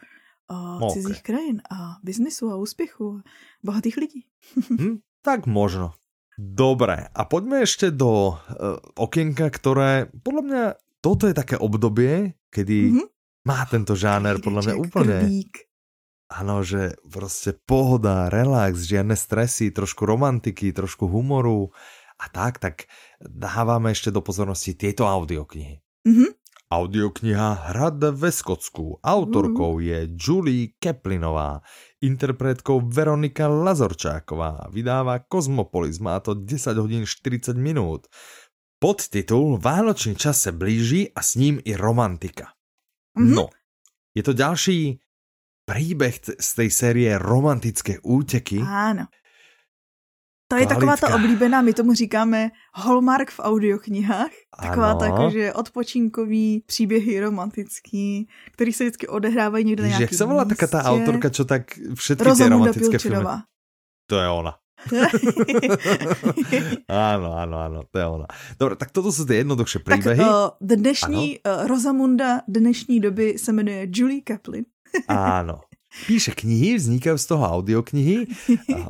uh, 0.51 0.83
okay. 0.83 0.89
cizích 0.89 1.23
krajin 1.23 1.61
a 1.71 1.97
biznisu 2.03 2.49
a 2.49 2.55
úspěchu 2.55 3.17
a 3.17 3.23
bohatých 3.63 3.97
lidí. 3.97 4.25
hm, 4.81 4.97
tak 5.21 5.45
možno. 5.45 5.93
Dobré, 6.33 7.13
a 7.13 7.29
poďme 7.29 7.61
ešte 7.61 7.93
do 7.93 8.33
uh, 8.33 8.81
okienka, 8.97 9.53
ktoré 9.53 10.09
podľa 10.25 10.41
mňa 10.41 10.63
toto 10.97 11.29
je 11.29 11.37
také 11.37 11.61
obdobie, 11.61 12.33
kedy 12.49 12.89
mm-hmm. 12.89 13.07
má 13.45 13.61
tento 13.69 13.93
žáner 13.93 14.41
podľa 14.41 14.61
mňa 14.65 14.75
úplne... 14.81 15.17
Krvík. 15.21 15.53
Áno, 16.33 16.65
že 16.65 16.97
prostě 17.13 17.53
pohoda, 17.65 18.29
relax, 18.29 18.89
žiadne 18.89 19.13
stresy, 19.13 19.69
trošku 19.69 20.05
romantiky, 20.05 20.73
trošku 20.73 21.05
humoru 21.05 21.69
a 22.17 22.25
tak, 22.29 22.57
tak 22.57 22.89
dávame 23.21 23.93
ešte 23.93 24.09
do 24.09 24.25
pozornosti 24.25 24.73
tieto 24.73 25.05
audioknihy. 25.05 25.77
Mm-hmm. 26.09 26.29
Audiokniha 26.73 27.69
Hrad 27.69 28.01
ve 28.17 28.31
Skotsku. 28.33 28.97
Autorkou 29.05 29.77
mm-hmm. 29.77 29.85
je 29.85 29.97
Julie 30.17 30.73
Keplinová, 30.81 31.61
interpretkou 32.01 32.81
Veronika 32.81 33.45
Lazorčáková. 33.45 34.73
Vydává 34.73 35.21
Kozmopolis, 35.21 36.01
má 36.01 36.17
to 36.17 36.33
10 36.33 36.73
hodín 36.81 37.05
40 37.05 37.53
minút. 37.53 38.09
Podtitul 38.81 39.61
Vánočný 39.61 40.17
čas 40.17 40.41
se 40.41 40.51
blíží 40.51 41.13
a 41.13 41.21
s 41.21 41.35
ním 41.37 41.61
i 41.61 41.77
romantika. 41.77 42.57
Mm-hmm. 43.13 43.35
No, 43.37 43.53
je 44.17 44.23
to 44.25 44.33
ďalší 44.33 44.97
príbeh 45.65 46.15
z 46.39 46.49
tej 46.55 46.69
série 46.69 47.11
romantické 47.17 47.99
úteky. 48.03 48.59
Áno. 48.63 49.07
To 50.51 50.61
je 50.61 50.69
taková 50.69 50.93
ta 50.97 51.15
oblíbená, 51.15 51.61
my 51.61 51.73
tomu 51.73 51.93
říkáme 51.93 52.51
Hallmark 52.75 53.31
v 53.31 53.39
audioknihách. 53.39 54.29
Taková 54.61 54.91
ano. 54.91 54.99
tak, 54.99 55.31
že 55.31 55.53
odpočinkový 55.53 56.63
příběhy 56.65 57.19
romantický, 57.19 58.27
který 58.51 58.73
se 58.73 58.83
vždycky 58.83 59.07
odehrávají 59.07 59.65
někde 59.65 59.83
na 59.83 59.89
nějakém 59.89 60.03
Jak 60.03 60.13
se 60.13 60.25
volá 60.25 60.45
taká 60.45 60.67
ta 60.67 60.83
autorka, 60.83 61.29
čo 61.29 61.45
tak 61.45 61.79
všetky 61.95 62.31
ty 62.37 62.49
romantické 62.49 62.99
filmy? 62.99 63.29
To 64.07 64.19
je 64.19 64.29
ona. 64.29 64.53
áno, 66.91 67.29
áno, 67.39 67.55
áno, 67.55 67.79
to 67.87 67.95
je 67.95 68.05
ona. 68.05 68.27
Dobre, 68.59 68.75
tak 68.75 68.91
toto 68.91 69.15
sú 69.15 69.23
tie 69.23 69.39
jednoduchšie 69.39 69.79
príbehy. 69.79 70.19
Tak 70.19 70.27
uh, 70.27 70.51
dnešní, 70.59 71.39
uh, 71.39 71.63
Rosamunda 71.71 72.43
dnešní 72.51 72.99
doby 72.99 73.39
se 73.39 73.51
jmenuje 73.55 73.87
Julie 73.87 74.21
Kaplan. 74.21 74.67
Áno. 75.09 75.65
Píše 76.09 76.33
knihy, 76.33 76.81
vznikajú 76.81 77.21
z 77.21 77.25
toho 77.29 77.45
audioknihy. 77.45 78.25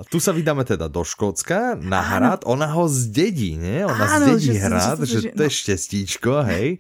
Tu 0.08 0.18
sa 0.24 0.32
vydáme 0.32 0.64
teda 0.64 0.88
do 0.88 1.04
Škótska 1.04 1.76
na 1.76 2.00
Áno. 2.00 2.12
hrad. 2.16 2.40
Ona 2.48 2.72
ho 2.72 2.88
zdedí, 2.88 3.60
ne? 3.60 3.84
Ona 3.84 4.08
Áno, 4.08 4.40
zdedí 4.40 4.56
že 4.56 4.64
hrad, 4.64 4.98
že, 5.04 5.20
že 5.20 5.30
to 5.36 5.44
je 5.44 5.52
no. 5.52 5.58
štěstíčko, 5.60 6.32
hej. 6.48 6.80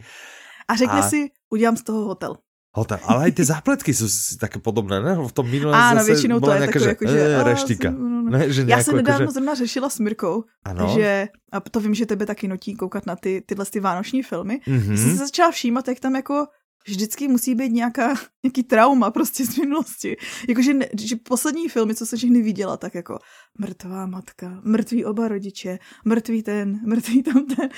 A 0.63 0.79
řekne 0.79 1.01
a... 1.03 1.09
si, 1.11 1.27
udělám 1.51 1.75
z 1.77 1.83
toho 1.83 2.15
hotel. 2.15 2.39
Hotel. 2.73 2.97
Ale 3.05 3.29
aj 3.29 3.31
tie 3.37 3.45
zápletky 3.45 3.93
sú 3.93 4.09
také 4.41 4.57
podobné, 4.57 4.97
ne? 4.97 5.13
V 5.13 5.29
tom 5.29 5.45
minulém 5.45 5.77
Áno, 5.77 6.01
zase 6.01 6.09
většinou 6.09 6.41
to 6.41 6.49
je 6.49 6.59
nejaká, 6.65 6.79
takové, 6.79 6.89
jako, 6.89 7.05
že... 7.05 7.19
E, 7.21 7.43
reštika. 7.43 7.89
No, 7.93 7.99
no, 8.01 8.19
no. 8.25 8.29
Ne, 8.33 8.41
že 8.49 8.65
Já 8.65 8.83
jsem 8.83 8.95
nedávno 8.95 9.29
že... 9.29 9.31
zrovna 9.31 9.53
řešila 9.53 9.89
s 9.93 9.99
Mirkou, 9.99 10.43
ano? 10.65 10.89
že, 10.95 11.27
a 11.51 11.59
to 11.59 11.79
vím, 11.79 11.93
že 11.93 12.09
tebe 12.09 12.25
taky 12.25 12.47
notí 12.47 12.73
koukat 12.73 13.05
na 13.05 13.15
ty, 13.15 13.43
tyhle 13.45 13.65
ty 13.65 13.79
vánoční 13.79 14.23
filmy, 14.23 14.59
mm-hmm. 14.65 14.95
jsem 14.97 15.09
se 15.11 15.17
začala 15.29 15.51
všímat, 15.51 15.87
jak 15.87 15.99
tam 15.99 16.15
jako 16.15 16.47
vždycky 16.87 17.27
musí 17.27 17.55
být 17.55 17.71
nějaká, 17.71 18.13
nějaký 18.43 18.63
trauma 18.63 19.11
prostě 19.11 19.45
z 19.45 19.57
minulosti. 19.57 20.17
Jakože 20.49 20.73
ne, 20.73 20.85
že 20.99 21.15
poslední 21.15 21.69
filmy, 21.69 21.95
co 21.95 22.05
jsem 22.05 22.17
všechny 22.17 22.41
viděla, 22.41 22.77
tak 22.77 22.95
jako 22.95 23.19
mrtvá 23.59 24.05
matka, 24.05 24.61
mrtví 24.63 25.05
oba 25.05 25.27
rodiče, 25.27 25.79
mrtvý 26.05 26.43
ten, 26.43 26.79
mrtvý 26.85 27.23
tam 27.23 27.45
ten. 27.45 27.69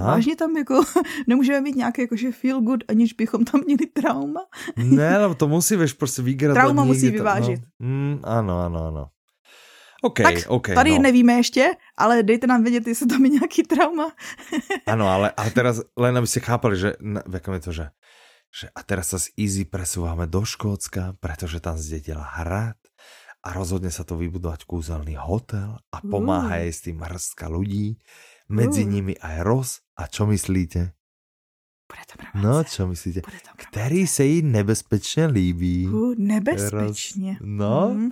Vážně 0.00 0.36
tam 0.36 0.56
jako 0.56 0.82
nemůžeme 1.26 1.60
mít 1.60 1.76
nějaké 1.76 2.02
jakože 2.02 2.32
feel 2.32 2.60
good, 2.60 2.84
aniž 2.88 3.12
bychom 3.12 3.44
tam 3.44 3.60
měli 3.66 3.86
trauma. 3.86 4.40
ne, 4.76 5.18
no 5.18 5.34
to 5.34 5.48
musí, 5.48 5.76
víš, 5.76 5.92
prostě 5.92 6.22
vygradovat. 6.22 6.64
Trauma 6.64 6.84
musí 6.84 7.10
vyvážit. 7.10 7.60
No. 7.80 7.88
Mm, 7.88 8.18
ano, 8.22 8.60
ano, 8.60 8.86
ano. 8.86 9.06
OK, 10.04 10.20
tak 10.22 10.34
OK. 10.48 10.74
Tady 10.74 10.90
no. 10.90 10.98
nevíme 10.98 11.32
ještě, 11.32 11.70
ale 11.96 12.22
dejte 12.22 12.46
nám 12.46 12.62
vědět, 12.62 12.86
jestli 12.86 13.06
tam 13.06 13.24
je 13.24 13.30
nějaký 13.30 13.62
trauma. 13.62 14.12
ano, 14.86 15.08
ale, 15.08 15.32
ale 15.36 15.50
teraz 15.50 15.80
len 15.96 16.12
aby 16.16 16.28
ste 16.28 16.44
chápali, 16.44 16.76
že 16.76 17.00
jakom 17.32 17.56
je 17.56 17.62
to, 17.64 17.72
že 17.72 17.84
že 18.54 18.70
a 18.70 18.86
teraz 18.86 19.10
sa 19.10 19.18
z 19.18 19.34
Easy 19.34 19.66
presúvame 19.66 20.30
do 20.30 20.46
Škótska, 20.46 21.18
pretože 21.18 21.58
tam 21.58 21.74
zdedila 21.74 22.22
hrad 22.22 22.78
a 23.42 23.50
rozhodne 23.50 23.90
sa 23.90 24.06
to 24.06 24.14
vybudovať 24.14 24.62
kúzelný 24.62 25.18
hotel 25.18 25.82
a 25.90 25.98
pomáha 25.98 26.62
jej 26.62 26.70
s 26.70 26.80
tým 26.86 27.02
hrstka 27.02 27.50
ľudí, 27.50 27.98
medzi 28.46 28.86
uh. 28.86 28.90
nimi 28.94 29.18
aj 29.18 29.36
Roz. 29.42 29.82
A 29.98 30.06
čo 30.06 30.30
myslíte? 30.30 30.94
Bude 31.90 32.04
to 32.06 32.14
No, 32.38 32.64
čo 32.64 32.86
myslíte? 32.86 33.26
Který 33.56 34.06
se 34.06 34.24
jí 34.24 34.42
nebezpečně 34.42 35.26
líbí. 35.26 35.88
Uh, 35.88 36.14
nebezpečně. 36.18 37.36
Roz. 37.40 37.42
No. 37.42 37.90
Mm. 37.94 38.10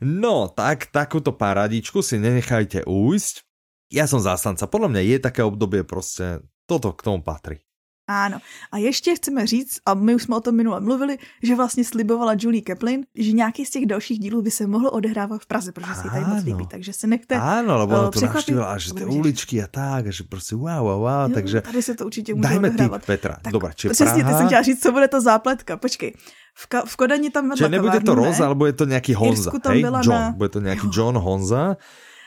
No, 0.00 0.48
tak 0.54 0.94
takúto 0.94 1.34
paradičku 1.34 2.06
si 2.06 2.22
nenechajte 2.22 2.86
újsť. 2.86 3.42
Ja 3.90 4.06
som 4.06 4.22
zástanca. 4.22 4.70
Podľa 4.70 4.94
mňa 4.94 5.02
je 5.02 5.18
také 5.18 5.42
obdobie 5.42 5.82
prostě, 5.82 6.38
toto 6.70 6.92
k 6.92 7.02
tomu 7.02 7.22
patrí. 7.22 7.67
Ano. 8.08 8.38
A 8.72 8.78
ještě 8.78 9.14
chceme 9.14 9.46
říct, 9.46 9.80
a 9.86 9.94
my 9.94 10.14
už 10.14 10.22
jsme 10.22 10.36
o 10.36 10.40
tom 10.40 10.54
minule 10.54 10.80
mluvili, 10.80 11.18
že 11.42 11.54
vlastně 11.54 11.84
slibovala 11.84 12.34
Julie 12.38 12.62
Kaplan, 12.62 13.00
že 13.14 13.32
nějaký 13.32 13.66
z 13.66 13.70
těch 13.70 13.86
dalších 13.86 14.18
dílů 14.18 14.42
by 14.42 14.50
se 14.50 14.66
mohl 14.66 14.90
odehrávat 14.92 15.42
v 15.42 15.46
Praze, 15.46 15.72
protože 15.72 15.94
si 15.94 16.10
tady 16.10 16.24
moc 16.24 16.44
líbí, 16.44 16.66
takže 16.66 16.92
se 16.92 17.06
nechte 17.06 17.34
Ano, 17.34 17.78
lebo 17.78 17.98
ona 17.98 18.10
tu 18.10 18.20
navštívila, 18.20 18.78
že 18.78 18.94
ty 18.94 19.04
uličky 19.04 19.62
a 19.62 19.66
tak, 19.66 20.06
a 20.06 20.10
že 20.10 20.24
prostě 20.24 20.56
wow, 20.56 20.68
wow, 20.68 21.00
wow, 21.00 21.28
jo, 21.28 21.34
takže 21.34 21.60
tady 21.60 21.82
se 21.82 21.94
to 21.94 22.06
určitě 22.06 22.34
může 22.34 22.48
dajme 22.48 22.68
odehrávat. 22.68 23.00
tip, 23.00 23.06
Petra. 23.06 23.36
Tak, 23.42 23.52
Dobre, 23.52 23.72
či 23.74 23.88
Přesně, 23.88 24.24
ty 24.24 24.30
jsem 24.30 24.46
chtěla 24.46 24.62
říct, 24.62 24.82
co 24.82 24.92
bude 24.92 25.08
to 25.08 25.20
zápletka. 25.20 25.76
Počkej, 25.76 26.14
v, 26.54 26.68
ka- 26.68 26.86
v 26.86 26.96
Kodani 26.96 27.30
tam 27.30 27.48
vedla 27.48 27.68
nebude 27.68 28.00
to 28.00 28.14
Roza, 28.14 28.46
alebo 28.46 28.66
je 28.66 28.72
to 28.72 28.84
nějaký 28.84 29.14
Honza, 29.14 29.50
hej? 29.68 29.82
John, 29.82 30.08
na... 30.08 30.30
bude 30.30 30.48
to 30.48 30.60
nějaký 30.60 30.88
John 30.92 31.18
Honza. 31.18 31.76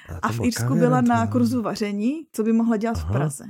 A, 0.09 0.27
a 0.27 0.31
v 0.31 0.45
Irsku 0.45 0.75
byla 0.75 1.01
na 1.01 1.27
kurzu 1.27 1.61
vaření, 1.61 2.27
co 2.31 2.43
by 2.43 2.53
mohla 2.53 2.77
dělat 2.77 2.97
Aha. 2.97 3.09
v 3.09 3.11
Praze. 3.11 3.43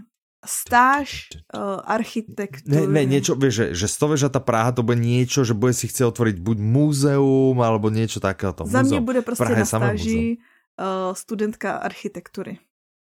Stáž 0.46 1.30
uh, 1.54 1.80
architektury. 1.86 2.88
Ne, 2.88 2.88
ne, 2.89 3.06
niečo, 3.06 3.38
vieš, 3.38 3.54
že, 3.54 3.66
že 3.78 3.88
stovežatá 3.88 4.42
Praha 4.42 4.74
to 4.74 4.82
bude 4.82 4.98
niečo, 4.98 5.46
že 5.46 5.54
bude 5.54 5.74
si 5.78 5.86
chce 5.86 6.10
otvoriť 6.10 6.42
buď 6.42 6.58
múzeum, 6.58 7.58
alebo 7.62 7.94
niečo 7.94 8.18
takéto. 8.18 8.66
Za 8.66 8.82
mě 8.82 9.02
bude 9.02 9.22
prostě 9.22 9.44
Praha 9.44 9.60
na 9.60 9.66
stáži 9.66 10.38
uh, 10.82 11.14
studentka 11.14 11.72
architektury. 11.78 12.58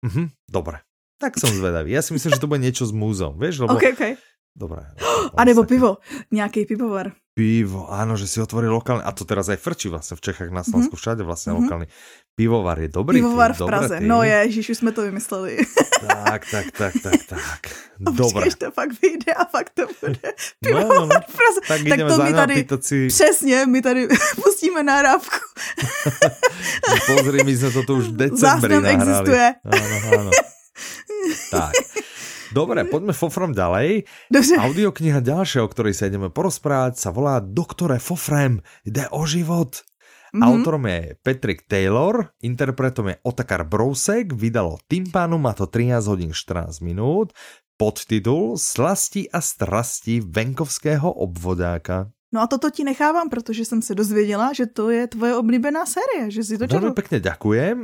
Mhm, 0.05 0.29
dobre. 0.49 0.79
Tak 1.19 1.35
som 1.35 1.51
zvedavý. 1.51 1.91
Ja 1.91 1.99
si 1.99 2.15
myslím, 2.15 2.31
že 2.31 2.39
to 2.39 2.47
bude 2.47 2.63
niečo 2.63 2.87
s 2.87 2.95
múzeum, 2.95 3.35
vieš? 3.35 3.67
Lebo... 3.67 3.75
Okay, 3.75 3.91
okay. 3.91 4.13
Dobré. 4.55 4.87
A 5.37 5.43
nebo 5.43 5.67
pivo. 5.67 5.99
Nějaký 6.31 6.65
pivovar. 6.65 7.11
Pivo, 7.39 7.87
áno, 7.87 8.19
že 8.19 8.27
si 8.27 8.43
otvorí 8.43 8.67
lokálny, 8.67 8.99
a 8.99 9.15
to 9.15 9.23
teraz 9.23 9.47
aj 9.47 9.63
frčí 9.63 9.87
vlastne 9.87 10.19
v 10.19 10.27
Čechách, 10.27 10.51
na 10.51 10.59
Slovensku, 10.59 10.99
mm-hmm. 10.99 11.07
všade 11.07 11.23
vlastne 11.23 11.55
mm-hmm. 11.55 11.63
lokálny. 11.63 11.87
Pivovar 12.35 12.75
je 12.83 12.91
dobrý. 12.91 13.23
Pivovar 13.23 13.55
tým, 13.55 13.63
v 13.63 13.69
Praze, 13.71 13.95
tým. 14.03 14.07
no 14.11 14.27
ježiš, 14.27 14.75
už 14.75 14.77
jsme 14.77 14.91
to 14.91 15.01
vymysleli. 15.07 15.63
Tak, 16.03 16.41
tak, 16.51 16.65
tak, 16.75 16.93
tak, 16.99 17.19
tak. 17.31 17.59
Dobre. 17.99 18.43
A 18.43 18.55
to 18.59 18.71
fakt 18.75 18.91
vyjde 18.99 19.31
a 19.31 19.43
fakt 19.47 19.71
to 19.71 19.87
bude. 19.87 20.19
Pivovar 20.59 20.87
no, 20.87 20.95
no, 20.99 21.15
no. 21.15 21.15
v 21.15 21.31
Praze. 21.31 21.59
Tak, 21.63 21.79
tak 21.87 21.99
to 22.11 22.23
my 22.23 22.33
tady, 22.33 22.55
si... 22.83 23.07
přesně, 23.07 23.65
my 23.65 23.81
tady 23.81 24.07
pustíme 24.43 24.83
nahrávku. 24.83 25.39
Pozri, 27.07 27.43
my 27.43 27.57
jsme 27.57 27.71
to 27.71 27.83
tu 27.83 27.95
už 28.03 28.07
v 28.07 28.15
decembri 28.15 28.75
Záznam 28.75 28.83
nahrali. 28.83 28.95
existuje. 28.99 29.45
Áno, 29.63 29.95
áno. 30.19 30.31
Tak. 31.51 31.71
Dobre, 32.49 32.81
poďme 32.89 33.13
Fofrom 33.13 33.53
ďalej. 33.53 34.09
Dobře. 34.33 34.55
Audiokniha 34.57 35.21
ďalšia, 35.21 35.61
o 35.61 35.69
ktorej 35.69 35.93
sa 35.93 36.09
ideme 36.09 36.33
porozprávať, 36.33 36.97
sa 36.97 37.13
volá 37.13 37.37
Doktore 37.37 38.01
Fofrem, 38.01 38.65
jde 38.81 39.05
o 39.13 39.21
život. 39.29 39.85
Mm-hmm. 40.29 40.45
Autorom 40.45 40.85
je 40.85 41.01
Patrick 41.25 41.65
Taylor, 41.65 42.33
interpretom 42.45 43.09
je 43.09 43.15
Otakar 43.25 43.65
Brousek, 43.65 44.33
vydalo 44.33 44.77
Timpánu, 44.85 45.41
má 45.41 45.57
to 45.57 45.65
13 45.65 46.05
hodín 46.05 46.31
14 46.33 46.85
minút, 46.85 47.33
podtitul 47.77 48.57
Slasti 48.57 49.25
a 49.29 49.41
strasti 49.41 50.21
venkovského 50.21 51.09
obvodáka. 51.09 52.13
No 52.29 52.41
a 52.41 52.47
toto 52.47 52.69
ti 52.69 52.85
nechávám, 52.85 53.29
protože 53.29 53.65
jsem 53.65 53.81
se 53.81 53.95
dozvěděla, 53.95 54.53
že 54.53 54.65
to 54.65 54.93
je 54.93 55.07
tvoje 55.07 55.33
oblíbená 55.33 55.85
série, 55.85 56.29
že 56.29 56.45
si 56.45 56.61
to 56.61 56.69
četl. 56.69 56.93
Veľmi 56.93 56.93
pekne 56.93 57.17
ďakujem. 57.17 57.75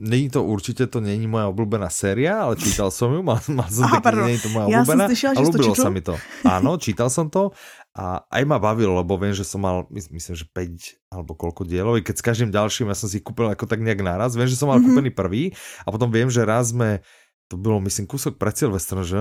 Není 0.00 0.32
to 0.32 0.40
určitě, 0.40 0.88
to 0.88 1.04
není 1.04 1.28
moja 1.28 1.52
oblíbená 1.52 1.92
séria, 1.92 2.48
ale 2.48 2.56
čítal 2.56 2.88
ju, 2.88 3.20
mal, 3.20 3.44
mal 3.52 3.68
som 3.68 3.84
Aha, 3.84 4.00
taký, 4.00 4.16
není 4.24 4.40
to 4.40 4.48
moja 4.48 4.66
Já 4.72 4.80
oblíbená. 4.80 5.04
Slyšela, 5.12 5.32
a 5.36 5.40
ľúbilo 5.44 5.74
sa 5.76 5.90
mi 5.92 6.00
to. 6.00 6.16
Áno, 6.48 6.80
čítal 6.80 7.12
som 7.12 7.28
to 7.28 7.52
a 7.92 8.24
aj 8.32 8.42
ma 8.48 8.56
bavilo, 8.56 8.96
lebo 8.96 9.20
viem, 9.20 9.36
že 9.36 9.44
som 9.44 9.60
mal, 9.60 9.84
myslím, 9.92 10.32
že 10.32 10.48
5 10.48 11.12
alebo 11.12 11.36
koľko 11.36 11.68
dielov, 11.68 12.00
keď 12.00 12.16
s 12.18 12.24
každým 12.24 12.50
ďalším 12.50 12.88
ja 12.88 12.96
som 12.96 13.12
si 13.12 13.20
kúpil 13.20 13.52
ako 13.52 13.68
tak 13.68 13.84
nejak 13.84 14.00
naraz. 14.00 14.32
Viem, 14.32 14.48
že 14.48 14.56
som 14.56 14.72
mal 14.72 14.80
mm 14.80 14.88
-hmm. 14.88 14.96
kúpený 14.96 15.10
prvý 15.12 15.44
a 15.84 15.92
potom 15.92 16.08
viem, 16.08 16.32
že 16.32 16.40
raz 16.40 16.72
sme 16.72 17.04
to 17.48 17.60
bylo, 17.60 17.80
myslím, 17.80 18.08
kúsok 18.08 18.40
pred 18.40 18.56
Silvestrom, 18.56 19.04
že, 19.04 19.20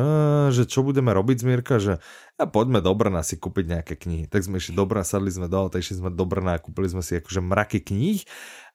že 0.55 0.63
čo 0.63 0.79
budeme 0.79 1.11
robiť 1.11 1.43
z 1.43 1.45
Mírka, 1.45 1.75
že 1.75 1.99
a 2.39 2.47
poďme 2.47 2.79
do 2.79 2.95
Brna 2.95 3.19
si 3.19 3.35
kúpiť 3.35 3.65
nejaké 3.67 3.93
knihy. 3.99 4.31
Tak 4.31 4.47
sme 4.47 4.63
išli 4.63 4.71
do 4.71 4.87
Brna, 4.87 5.03
sadli 5.03 5.27
sme 5.27 5.51
do 5.51 5.59
auta, 5.59 5.75
išli 5.75 5.99
sme 5.99 6.09
do 6.09 6.23
Brna 6.23 6.55
a 6.55 6.63
kúpili 6.63 6.87
sme 6.87 7.03
si 7.03 7.19
akože 7.19 7.43
mraky 7.43 7.83
kníh. 7.83 8.23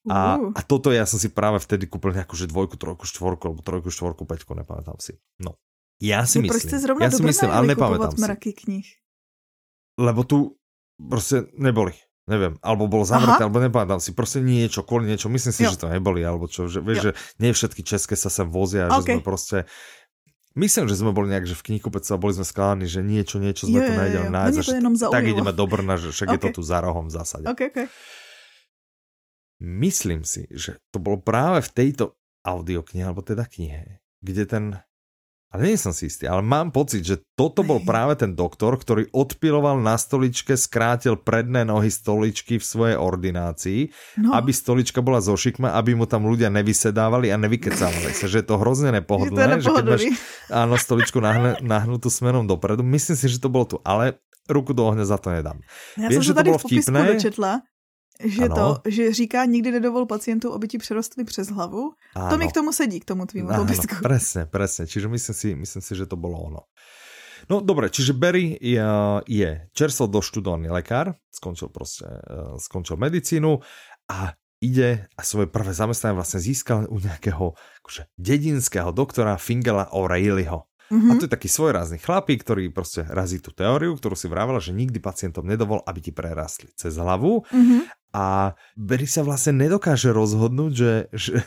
A, 0.09 0.37
uh. 0.37 0.53
a 0.53 0.61
toto 0.61 0.93
ja 0.93 1.09
som 1.09 1.17
si 1.17 1.33
práve 1.33 1.59
vtedy 1.65 1.89
kúpil 1.89 2.13
nejakú 2.13 2.37
že 2.37 2.45
dvojku, 2.45 2.77
trojku, 2.77 3.09
štvorku, 3.09 3.51
alebo 3.51 3.61
trojku, 3.65 3.89
štvorku, 3.89 4.29
peťku, 4.29 4.53
nepamätám 4.53 5.01
si. 5.01 5.17
No. 5.41 5.57
Ja 5.99 6.23
si 6.29 6.39
no, 6.39 6.47
myslím, 6.47 7.03
ja 7.03 7.11
si 7.11 7.23
myslím, 7.25 7.51
ale 7.51 7.75
nepamätám 7.75 8.15
si. 8.15 8.23
mraky 8.23 8.53
knih? 8.55 8.87
Lebo 9.99 10.23
tu 10.23 10.55
prostě 11.09 11.43
neboli 11.59 11.93
neviem, 12.29 12.55
alebo 12.61 12.87
bolo 12.87 13.09
zavreté, 13.09 13.41
Aha. 13.41 13.49
alebo 13.49 13.59
nepamätám 13.59 13.99
si, 13.99 14.13
proste 14.13 14.45
niečo, 14.45 14.85
kvôli 14.85 15.09
niečo, 15.09 15.33
myslím 15.33 15.55
si, 15.57 15.63
jo. 15.65 15.73
že 15.73 15.81
to 15.81 15.89
neboli, 15.89 16.21
alebo 16.21 16.45
čo, 16.45 16.69
že, 16.69 16.85
vieš, 16.85 16.99
jo. 17.01 17.05
že 17.09 17.11
nie 17.41 17.51
všetky 17.57 17.81
české 17.83 18.15
sa 18.15 18.29
sem 18.29 18.47
vozia, 18.53 18.93
okay. 18.93 19.01
že 19.01 19.03
sme 19.17 19.25
proste, 19.25 19.59
myslím, 20.55 20.85
že 20.87 21.01
sme 21.01 21.11
boli 21.17 21.33
nejak, 21.33 21.49
že 21.49 21.57
v 21.57 21.65
knihkupectve 21.73 22.13
a 22.13 22.21
boli 22.21 22.37
sme 22.37 22.45
skladaní, 22.45 22.87
že 22.87 23.01
niečo, 23.01 23.41
niečo 23.41 23.65
sme 23.65 23.81
tu 23.81 23.93
nevedeli 23.97 24.29
nájsť, 24.29 24.57
že, 24.61 24.73
tak 25.09 25.25
ideme 25.25 25.53
do 25.57 25.65
Brna, 25.65 25.97
že 25.97 26.13
však 26.13 26.29
okay. 26.29 26.37
je 26.37 26.41
to 26.45 26.49
tu 26.61 26.63
za 26.63 26.79
rohom 26.85 27.09
v 27.09 27.13
zásade. 27.17 27.45
Okay, 27.49 27.73
okay. 27.73 27.89
Myslím 29.59 30.23
si, 30.23 30.47
že 30.55 30.79
to 30.95 31.03
bolo 31.03 31.19
práve 31.19 31.65
v 31.67 31.71
tejto 31.75 32.15
audioknihe, 32.47 33.03
alebo 33.03 33.27
teda 33.27 33.49
knihe, 33.49 33.99
kde 34.23 34.45
ten 34.47 34.65
ale 35.49 35.73
nie 35.73 35.81
som 35.81 35.97
si 35.97 36.13
istý, 36.13 36.29
ale 36.29 36.45
mám 36.45 36.69
pocit, 36.69 37.01
že 37.01 37.25
toto 37.33 37.65
bol 37.65 37.81
práve 37.81 38.21
ten 38.21 38.37
doktor, 38.37 38.77
ktorý 38.77 39.09
odpiloval 39.17 39.81
na 39.81 39.97
stoličke, 39.97 40.61
skrátil 40.61 41.17
predné 41.17 41.65
nohy 41.65 41.89
stoličky 41.89 42.61
v 42.61 42.65
svojej 42.65 42.97
ordinácii, 43.01 43.81
no. 44.21 44.37
aby 44.37 44.53
stolička 44.53 45.01
bola 45.01 45.25
zo 45.25 45.33
šikma, 45.33 45.73
aby 45.73 45.97
mu 45.97 46.05
tam 46.05 46.29
ľudia 46.29 46.53
nevysedávali 46.53 47.33
a 47.33 47.41
nevykecávali 47.41 48.13
sa, 48.19 48.29
že 48.29 48.45
je 48.45 48.47
to 48.47 48.61
hrozne 48.61 48.93
nepohodlné, 48.93 49.65
že, 49.65 49.65
že 49.65 49.71
keď 49.73 49.85
máš 49.89 50.05
áno, 50.53 50.77
stoličku 50.77 51.17
nahne, 51.25 51.57
nahnutú 51.65 52.13
smerom 52.13 52.45
dopredu, 52.45 52.85
myslím 52.85 53.17
si, 53.17 53.27
že 53.33 53.41
to 53.41 53.49
bolo 53.49 53.65
tu, 53.65 53.77
ale 53.89 54.21
ruku 54.53 54.77
do 54.77 54.85
ohňa 54.85 55.05
za 55.09 55.17
to 55.17 55.33
nedám. 55.33 55.61
Ja 55.97 56.13
Viem, 56.13 56.21
som 56.21 56.29
že 56.29 56.33
to 56.37 56.45
bolo 56.45 56.61
vtipné. 56.61 57.01
dočetla, 57.17 57.53
že 58.25 58.45
ano. 58.45 58.55
to, 58.55 58.91
že 58.91 59.13
říká, 59.13 59.45
nikdy 59.45 59.71
nedovol 59.71 60.07
pacientů, 60.07 60.55
aby 60.55 60.69
ti 60.69 60.79
přerostli 60.79 61.25
přes 61.25 61.49
hlavu. 61.49 61.93
Ano. 62.15 62.31
To 62.31 62.39
mi 62.39 62.49
k 62.49 62.53
tomu 62.53 62.73
sedí, 62.73 63.01
k 63.01 63.05
tomu 63.05 63.27
tvýmu 63.27 63.49
popisku. 63.57 63.95
Presne, 64.03 64.47
presne. 64.47 64.87
Čiže 64.87 65.09
myslím 65.09 65.35
si, 65.35 65.49
myslím 65.55 65.83
si, 65.83 65.93
že 65.95 66.07
to 66.07 66.17
bolo 66.17 66.39
ono. 66.39 66.63
No 67.47 67.63
dobre, 67.63 67.87
čiže 67.87 68.19
Barry 68.19 68.59
je, 68.59 68.83
je 69.31 69.51
čerstvo 69.71 70.11
doštudovaný 70.11 70.75
lekár, 70.75 71.15
skončil 71.31 71.71
proste, 71.71 72.05
e, 72.05 72.59
skončil 72.59 72.99
medicínu 72.99 73.63
a 74.11 74.35
ide 74.59 75.07
a 75.15 75.23
svoje 75.23 75.47
prvé 75.47 75.71
zamestnanie 75.71 76.19
vlastne 76.19 76.43
získal 76.43 76.91
u 76.91 76.99
nejakého 76.99 77.55
akože, 77.55 78.11
dedinského 78.19 78.91
doktora 78.91 79.39
Fingela 79.39 79.87
O'Reillyho. 79.95 80.67
Mm-hmm. 80.89 81.11
A 81.13 81.13
to 81.21 81.29
je 81.29 81.35
taký 81.37 81.53
svojrázný 81.53 82.01
chlapík, 82.01 82.41
ktorý 82.41 82.73
proste 82.73 83.05
razí 83.05 83.45
tú 83.45 83.53
teóriu, 83.53 83.93
ktorú 83.93 84.17
si 84.17 84.25
vravela, 84.25 84.57
že 84.57 84.73
nikdy 84.73 84.97
pacientom 85.05 85.45
nedovol, 85.45 85.85
aby 85.85 86.01
ti 86.01 86.13
prerastli 86.17 86.73
cez 86.73 86.97
hlavu. 86.97 87.45
Mm-hmm. 87.45 87.81
A 88.17 88.57
Berry 88.73 89.05
sa 89.05 89.21
vlastne 89.21 89.61
nedokáže 89.61 90.09
rozhodnúť, 90.17 90.73
že, 90.73 90.93
že 91.13 91.45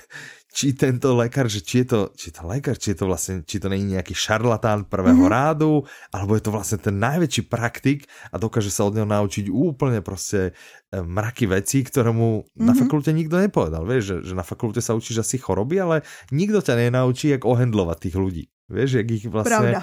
či 0.52 0.76
tento 0.76 1.16
lekár, 1.16 1.48
že 1.48 1.64
či 1.64 1.82
je 1.82 1.88
to, 1.88 2.00
či 2.12 2.30
je 2.30 2.36
to 2.36 2.44
lekár, 2.44 2.76
či 2.76 2.92
je 2.92 2.98
to 3.00 3.06
vlastne, 3.08 3.36
či 3.48 3.56
to 3.58 3.72
není 3.72 3.96
nejaký 3.96 4.12
šarlatán 4.12 4.84
prvého 4.92 5.26
mm-hmm. 5.26 5.32
rádu, 5.32 5.88
alebo 6.12 6.36
je 6.36 6.44
to 6.44 6.52
vlastne 6.52 6.78
ten 6.84 7.00
najväčší 7.00 7.48
praktik 7.48 8.04
a 8.30 8.36
dokáže 8.36 8.68
sa 8.68 8.84
od 8.84 9.00
neho 9.00 9.08
naučiť 9.08 9.48
úplne 9.48 10.04
proste 10.04 10.52
e, 10.92 11.00
mraky 11.00 11.48
vecí, 11.48 11.88
ktoré 11.88 12.12
mu 12.12 12.44
mm-hmm. 12.44 12.68
na 12.68 12.74
fakulte 12.76 13.16
nikto 13.16 13.40
nepovedal. 13.40 13.88
Vieš, 13.88 14.04
že, 14.04 14.16
že 14.28 14.34
na 14.36 14.44
fakulte 14.44 14.84
sa 14.84 14.92
učíš 14.92 15.24
asi 15.24 15.40
choroby, 15.40 15.80
ale 15.80 15.96
nikto 16.36 16.60
ťa 16.60 16.76
nenaučí, 16.76 17.32
jak 17.32 17.48
ohendlovať 17.48 17.98
tých 18.12 18.16
ľudí. 18.20 18.44
Vieš, 18.68 19.02
jak 19.02 19.08
ich 19.08 19.26
vlastne... 19.32 19.56
Pravda. 19.56 19.82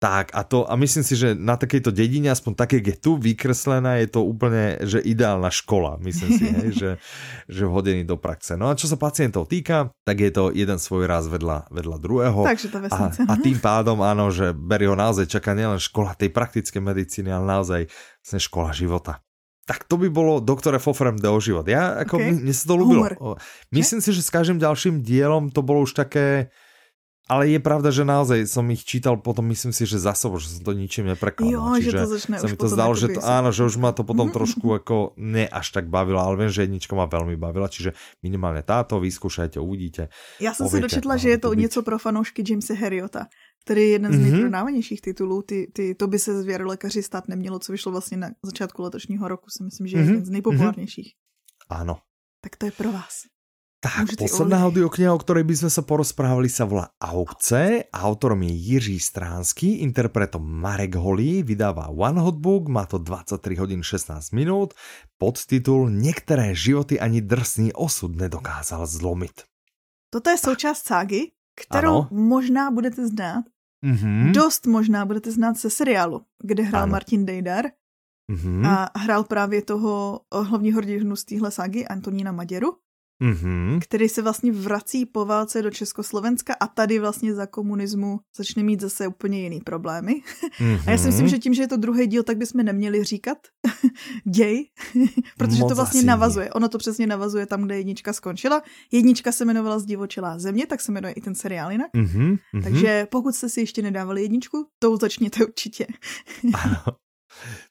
Tak 0.00 0.32
a 0.32 0.48
to, 0.48 0.64
a 0.64 0.80
myslím 0.80 1.04
si, 1.04 1.12
že 1.12 1.36
na 1.36 1.60
takejto 1.60 1.92
dedine, 1.92 2.32
aspoň 2.32 2.56
také, 2.56 2.80
je 2.80 2.96
tu 2.96 3.20
vykreslená, 3.20 4.00
je 4.00 4.08
to 4.08 4.24
úplne, 4.24 4.80
že 4.80 4.96
ideálna 4.96 5.52
škola, 5.52 6.00
myslím 6.00 6.30
si, 6.40 6.44
hej, 6.48 6.68
že, 6.72 6.90
že 7.60 7.68
vhodený 7.68 8.08
do 8.08 8.16
praxe. 8.16 8.56
No 8.56 8.72
a 8.72 8.80
čo 8.80 8.88
sa 8.88 8.96
pacientov 8.96 9.52
týka, 9.52 9.92
tak 10.08 10.24
je 10.24 10.32
to 10.32 10.56
jeden 10.56 10.80
svoj 10.80 11.04
raz 11.04 11.28
vedľa, 11.28 11.68
vedľa 11.68 11.96
druhého. 12.00 12.40
Takže 12.48 12.72
to 12.72 12.80
a, 12.80 13.12
a 13.12 13.34
tým 13.44 13.60
pádom, 13.60 14.00
áno, 14.00 14.32
že 14.32 14.56
Berry 14.56 14.88
ho 14.88 14.96
naozaj 14.96 15.28
čaká 15.28 15.52
nielen 15.52 15.76
škola 15.76 16.16
tej 16.16 16.32
praktické 16.32 16.80
medicíny, 16.80 17.28
ale 17.28 17.60
naozaj 17.60 17.80
vlastne 18.24 18.40
škola 18.40 18.72
života. 18.72 19.20
Tak 19.68 19.84
to 19.84 20.00
by 20.00 20.08
bolo 20.08 20.40
doktore 20.40 20.80
Fofrem 20.80 21.20
de 21.20 21.28
o 21.28 21.36
život. 21.36 21.68
Ja, 21.68 22.00
ako, 22.00 22.24
okay. 22.24 22.40
mne 22.40 22.54
sa 22.56 22.64
to 22.72 22.74
ľúbilo. 22.80 23.04
Myslím 23.68 24.00
si, 24.00 24.16
že 24.16 24.24
s 24.24 24.32
každým 24.32 24.56
ďalším 24.56 25.04
dielom 25.04 25.52
to 25.52 25.60
bolo 25.60 25.84
už 25.84 25.92
také, 25.92 26.48
ale 27.30 27.46
je 27.46 27.62
pravda, 27.62 27.94
že 27.94 28.02
naozaj 28.02 28.50
som 28.50 28.66
ich 28.74 28.82
čítal 28.82 29.14
potom, 29.22 29.46
myslím 29.54 29.70
si, 29.70 29.86
že 29.86 30.02
za 30.02 30.18
sobou, 30.18 30.42
že 30.42 30.50
som 30.50 30.66
to 30.66 30.74
ničím 30.74 31.06
neprekladal. 31.06 31.54
Jo, 31.54 31.62
Čiže 31.78 31.90
že 31.94 31.98
to 32.02 32.08
začne 32.10 32.36
sa 32.42 32.46
mi 32.50 32.58
to 32.58 32.66
zdalo, 32.66 32.92
že 32.98 33.06
to, 33.14 33.20
áno, 33.22 33.54
že 33.54 33.62
už 33.62 33.78
ma 33.78 33.94
to 33.94 34.02
potom 34.02 34.26
mm-hmm. 34.26 34.34
trošku 34.34 34.66
ako 34.82 35.14
ne 35.14 35.46
až 35.46 35.70
tak 35.70 35.86
bavilo, 35.86 36.18
ale 36.18 36.34
viem, 36.34 36.50
že 36.50 36.66
jednička 36.66 36.98
ma 36.98 37.06
veľmi 37.06 37.38
bavila, 37.38 37.70
čiže 37.70 37.94
minimálne 38.26 38.66
táto, 38.66 38.98
vyskúšajte, 38.98 39.62
uvidíte. 39.62 40.10
Já 40.42 40.54
jsem 40.54 40.68
se 40.68 40.80
dočetla, 40.80 41.16
že 41.16 41.28
je 41.30 41.38
to, 41.38 41.48
to 41.48 41.54
něco 41.54 41.82
pro 41.82 41.98
fanoušky 41.98 42.42
Jamesa 42.42 42.74
Harriota, 42.74 43.26
který 43.62 43.80
je 43.80 43.88
jeden 43.88 44.12
z 44.12 44.16
mm-hmm. 44.16 44.30
nejprodávanějších 44.30 45.00
titulů. 45.00 45.42
Ty, 45.42 45.70
ty, 45.72 45.94
to 45.94 46.06
by 46.10 46.18
se 46.18 46.42
zvěr 46.42 46.66
lékaři 46.66 47.02
stát 47.02 47.28
nemělo, 47.28 47.58
co 47.58 47.72
vyšlo 47.72 47.92
vlastně 47.92 48.16
na 48.16 48.28
začátku 48.42 48.82
letošního 48.82 49.28
roku, 49.28 49.46
si 49.50 49.62
myslím, 49.64 49.86
že 49.86 49.96
je 49.96 50.02
mm-hmm. 50.02 50.10
jeden 50.10 50.24
z 50.24 50.30
nejpopulárnějších. 50.30 51.14
Áno. 51.70 52.02
Tak 52.42 52.56
to 52.56 52.66
je 52.66 52.72
pro 52.72 52.92
vás. 52.92 53.30
Tak, 53.80 54.20
posledná 54.20 54.68
audiokniha, 54.68 55.08
o 55.08 55.16
ktorej 55.16 55.48
by 55.48 55.54
sme 55.56 55.70
sa 55.72 55.80
porozprávali, 55.80 56.52
sa 56.52 56.68
volá 56.68 56.92
Aukce. 57.00 57.88
Autorom 57.88 58.44
je 58.44 58.52
Jiří 58.52 59.00
Stránsky, 59.00 59.80
interpretom 59.80 60.44
Marek 60.44 61.00
Holý, 61.00 61.40
vydáva 61.40 61.88
One 61.88 62.20
Hot 62.20 62.36
Book, 62.36 62.68
má 62.68 62.84
to 62.84 63.00
23 63.00 63.40
hodín 63.56 63.80
16 63.80 64.36
minút, 64.36 64.76
podtitul 65.16 65.88
Některé 65.90 66.52
životy 66.54 67.00
ani 67.00 67.24
drsný 67.24 67.72
osud 67.72 68.16
nedokázal 68.20 68.86
zlomit. 68.86 69.48
Toto 70.12 70.30
je 70.30 70.38
součást 70.38 70.84
ságy, 70.84 71.32
kterou 71.56 72.04
ano. 72.04 72.08
možná 72.10 72.70
budete 72.70 73.08
znát. 73.08 73.44
Mm-hmm. 73.80 74.32
Dost 74.32 74.66
možná 74.66 75.04
budete 75.08 75.32
znát 75.32 75.56
ze 75.56 75.70
seriálu, 75.70 76.20
kde 76.42 76.62
hrál 76.62 76.82
ano. 76.82 76.92
Martin 76.92 77.26
Dejdar 77.26 77.64
mm-hmm. 78.32 78.66
a 78.66 78.98
hrál 78.98 79.24
právě 79.24 79.62
toho 79.62 80.20
hlavního 80.32 80.76
hrdinu 80.76 81.16
z 81.16 81.24
téhle 81.24 81.50
ságy, 81.50 81.86
Antonína 81.88 82.32
Maděru. 82.32 82.76
Mm-hmm. 83.20 83.78
který 83.80 84.08
se 84.08 84.22
vlastně 84.22 84.52
vrací 84.52 85.06
po 85.06 85.24
válce 85.24 85.62
do 85.62 85.70
Československa 85.70 86.54
a 86.60 86.66
tady 86.66 86.98
vlastně 86.98 87.34
za 87.34 87.46
komunismu 87.46 88.20
začne 88.36 88.62
mít 88.62 88.80
zase 88.80 89.06
úplně 89.06 89.40
jiný 89.40 89.60
problémy. 89.60 90.22
Mm-hmm. 90.60 90.80
A 90.86 90.90
já 90.90 90.98
si 90.98 91.06
myslím, 91.06 91.28
že 91.28 91.38
tím, 91.38 91.54
že 91.54 91.62
je 91.62 91.68
to 91.68 91.76
druhý 91.76 92.06
díl, 92.06 92.22
tak 92.22 92.36
bychom 92.36 92.64
neměli 92.64 93.04
říkat 93.04 93.38
děj, 94.24 94.64
protože 95.38 95.60
Moc 95.60 95.68
to 95.68 95.74
vlastně 95.74 96.02
navazuje. 96.02 96.52
Ono 96.52 96.68
to 96.68 96.78
přesně 96.78 97.06
navazuje 97.06 97.46
tam, 97.46 97.62
kde 97.62 97.76
jednička 97.76 98.12
skončila. 98.12 98.62
Jednička 98.92 99.32
se 99.32 99.44
jmenovala 99.44 99.78
Zdivočelá 99.78 100.38
země, 100.38 100.66
tak 100.66 100.80
se 100.80 100.92
jmenuje 100.92 101.12
i 101.12 101.20
ten 101.20 101.34
seriál 101.34 101.72
jinak. 101.72 101.90
Mm-hmm. 101.94 102.38
Takže 102.62 103.06
pokud 103.10 103.34
jste 103.34 103.48
si 103.48 103.60
ještě 103.60 103.82
nedávali 103.82 104.22
jedničku, 104.22 104.66
to 104.78 104.96
začněte 104.96 105.46
určitě. 105.46 105.86
ano. 106.54 106.96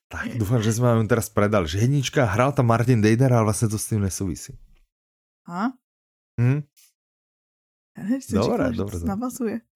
Tak 0.09 0.39
dúfam, 0.41 0.63
že 0.63 0.73
sme 0.73 0.89
vám 0.89 1.05
teraz 1.05 1.29
predali. 1.29 1.69
Že 1.69 1.85
jednička, 1.85 2.25
hral 2.25 2.55
tam 2.55 2.71
Martin 2.71 3.03
Dejder, 3.03 3.29
ale 3.29 3.45
vlastne 3.45 3.69
to 3.69 3.77
s 3.77 3.93
tým 3.93 4.01
nesúvisí. 4.01 4.57
A? 5.49 5.73
Hm? 6.41 6.61
Dobre, 7.97 8.19
říkala, 8.21 8.69
dobre. 8.69 8.95
Že 8.95 8.99
to 9.01 9.05
navazuje. 9.05 9.55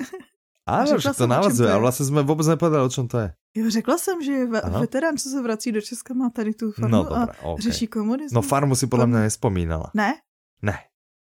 Áno, 0.64 0.96
že 0.96 1.12
to 1.12 1.28
navazuje, 1.28 1.68
ale 1.68 1.84
vlastne 1.84 2.08
sme 2.08 2.24
vôbec 2.24 2.48
nepovedali, 2.48 2.88
o 2.88 2.94
čom 2.94 3.04
to 3.04 3.20
je. 3.20 3.30
Jo, 3.60 3.70
řekla 3.70 3.98
jsem, 3.98 4.18
že 4.24 4.34
Aha. 4.64 4.80
veterán, 4.80 5.18
co 5.18 5.30
se 5.30 5.42
vrací 5.42 5.72
do 5.72 5.82
Česka, 5.82 6.14
má 6.14 6.30
tady 6.30 6.54
tu 6.54 6.72
farmu 6.72 6.96
no, 6.96 7.04
dobré, 7.04 7.20
a 7.20 7.44
okay. 7.44 7.62
řeší 7.62 7.88
komunismus. 7.88 8.32
No 8.32 8.42
farmu 8.42 8.76
si 8.76 8.88
podle 8.88 9.08
mě 9.08 9.20
nespomínala. 9.20 9.92
Ne? 9.94 10.14
Ne. 10.62 10.80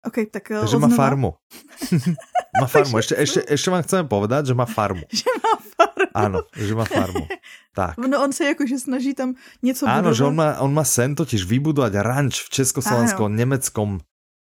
OK, 0.08 0.32
tak 0.32 0.52
eh, 0.52 0.60
Takže 0.60 0.78
má 0.78 0.88
farmu. 0.88 1.34
má 2.62 2.68
farmu. 2.68 2.98
Ešte, 2.98 3.20
ešte, 3.20 3.40
ešte 3.44 3.68
vám 3.68 3.84
chceme 3.84 4.08
povedať, 4.08 4.50
že 4.50 4.54
má 4.56 4.64
farmu. 4.64 5.04
že 5.12 5.28
má 5.44 5.54
farmu. 5.60 6.16
Áno, 6.16 6.40
že 6.56 6.74
má 6.74 6.86
farmu. 6.88 7.28
Tak. 7.76 8.00
No 8.00 8.24
on 8.24 8.32
se 8.32 8.46
jakože 8.46 8.80
snaží 8.80 9.14
tam 9.14 9.36
něco 9.62 9.86
Áno, 9.86 10.10
budovat. 10.10 10.18
že 10.18 10.24
on 10.24 10.36
má, 10.36 10.50
on 10.64 10.72
má 10.74 10.86
sen 10.88 11.12
totiž 11.16 11.44
vybudovať 11.44 11.94
ranč 12.00 12.48
v 12.48 12.50
československom, 12.50 13.36
nemeckom 13.36 14.00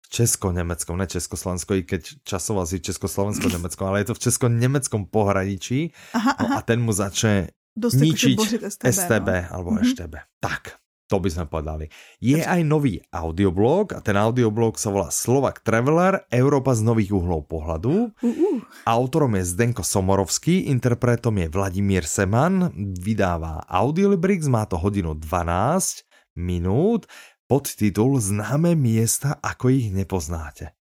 Česko-Nemeckom, 0.09 0.97
ne 0.97 1.05
Československo, 1.05 1.77
i 1.77 1.85
keď 1.85 2.25
časoval 2.25 2.65
si 2.65 2.81
Československo-Nemecko, 2.81 3.81
ale 3.89 4.01
je 4.01 4.13
to 4.13 4.17
v 4.17 4.23
Česko-Nemeckom 4.25 5.07
pohraničí 5.07 5.93
aha, 6.17 6.33
aha. 6.33 6.41
No 6.41 6.45
a 6.57 6.59
ten 6.65 6.81
mu 6.81 6.89
začne 6.89 7.53
Dost 7.77 8.01
ničiť 8.01 8.37
STB, 8.59 8.83
STB 8.89 9.29
no? 9.29 9.47
alebo 9.53 9.69
mm-hmm. 9.77 9.93
STB. 9.93 10.13
Tak, 10.41 10.81
to 11.09 11.17
by 11.17 11.29
sme 11.29 11.45
povedali. 11.49 11.89
Je 12.21 12.37
aj 12.37 12.61
nový 12.65 13.01
audioblog 13.09 13.97
a 13.97 13.99
ten 14.01 14.13
audioblog 14.13 14.77
sa 14.77 14.93
volá 14.93 15.09
Slovak 15.09 15.61
Traveler, 15.65 16.25
Európa 16.29 16.77
z 16.77 16.85
nových 16.85 17.13
uhlov 17.13 17.49
pohľadu. 17.49 18.13
Uh, 18.19 18.25
uh. 18.25 18.57
Autorom 18.85 19.33
je 19.37 19.45
Zdenko 19.45 19.81
Somorovský, 19.81 20.69
interpretom 20.69 21.37
je 21.41 21.47
Vladimír 21.49 22.05
Seman, 22.05 22.69
vydává 22.97 23.65
Audiolibrix, 23.65 24.45
má 24.45 24.65
to 24.69 24.77
hodinu 24.77 25.17
12 25.17 26.05
minút 26.37 27.09
podtitul 27.49 28.21
Známe 28.21 28.77
miesta, 28.77 29.41
ako 29.41 29.73
ich 29.73 29.89
nepoznáte. 29.89 30.77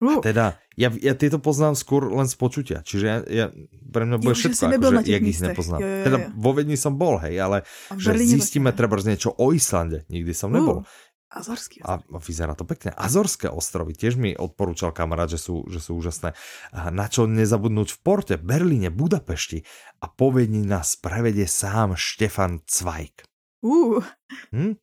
Uh. 0.00 0.16
A 0.16 0.24
teda, 0.24 0.56
ja, 0.80 0.88
ja 0.96 1.12
tieto 1.12 1.36
poznám 1.38 1.76
skôr 1.76 2.08
len 2.08 2.24
z 2.24 2.34
počutia, 2.34 2.78
čiže 2.80 3.04
ja, 3.04 3.16
ja 3.28 3.46
pre 3.92 4.08
mňa 4.08 4.16
bude 4.16 4.32
všetko, 4.32 4.72
akože, 4.72 5.12
jak 5.12 5.24
ich 5.28 5.40
nepoznám. 5.44 5.78
Jo, 5.78 5.86
jo, 5.86 5.92
jo. 6.00 6.04
Teda 6.08 6.18
vo 6.34 6.50
Vedni 6.56 6.76
som 6.80 6.96
bol, 6.96 7.20
hej, 7.20 7.36
ale 7.36 7.68
že 8.00 8.16
zistíme 8.16 8.72
treba 8.72 8.96
niečo 8.96 9.36
o 9.36 9.52
Islande, 9.52 10.08
nikdy 10.08 10.32
som 10.34 10.50
nebol. 10.50 10.82
Uh. 10.82 11.08
Azorský 11.30 11.78
a, 11.86 12.02
a 12.02 12.18
vyzerá 12.18 12.58
to 12.58 12.66
pekne. 12.66 12.90
Azorské 12.90 13.46
ostrovy 13.46 13.94
tiež 13.94 14.18
mi 14.18 14.34
odporúčal 14.34 14.90
kamarát, 14.90 15.30
že 15.30 15.38
sú, 15.38 15.62
že 15.70 15.78
sú 15.78 15.94
úžasné. 16.02 16.34
A 16.74 16.90
na 16.90 17.06
čo 17.06 17.30
nezabudnúť 17.30 17.94
v 17.94 17.98
Porte, 18.02 18.34
Berlíne, 18.34 18.90
Budapešti 18.90 19.62
a 20.02 20.10
povedni 20.10 20.66
nás 20.66 20.98
prevedie 20.98 21.46
sám 21.46 21.94
Štefan 21.94 22.66
Cvajk. 22.66 23.22
Uh. 23.62 24.02
Hm? 24.50 24.74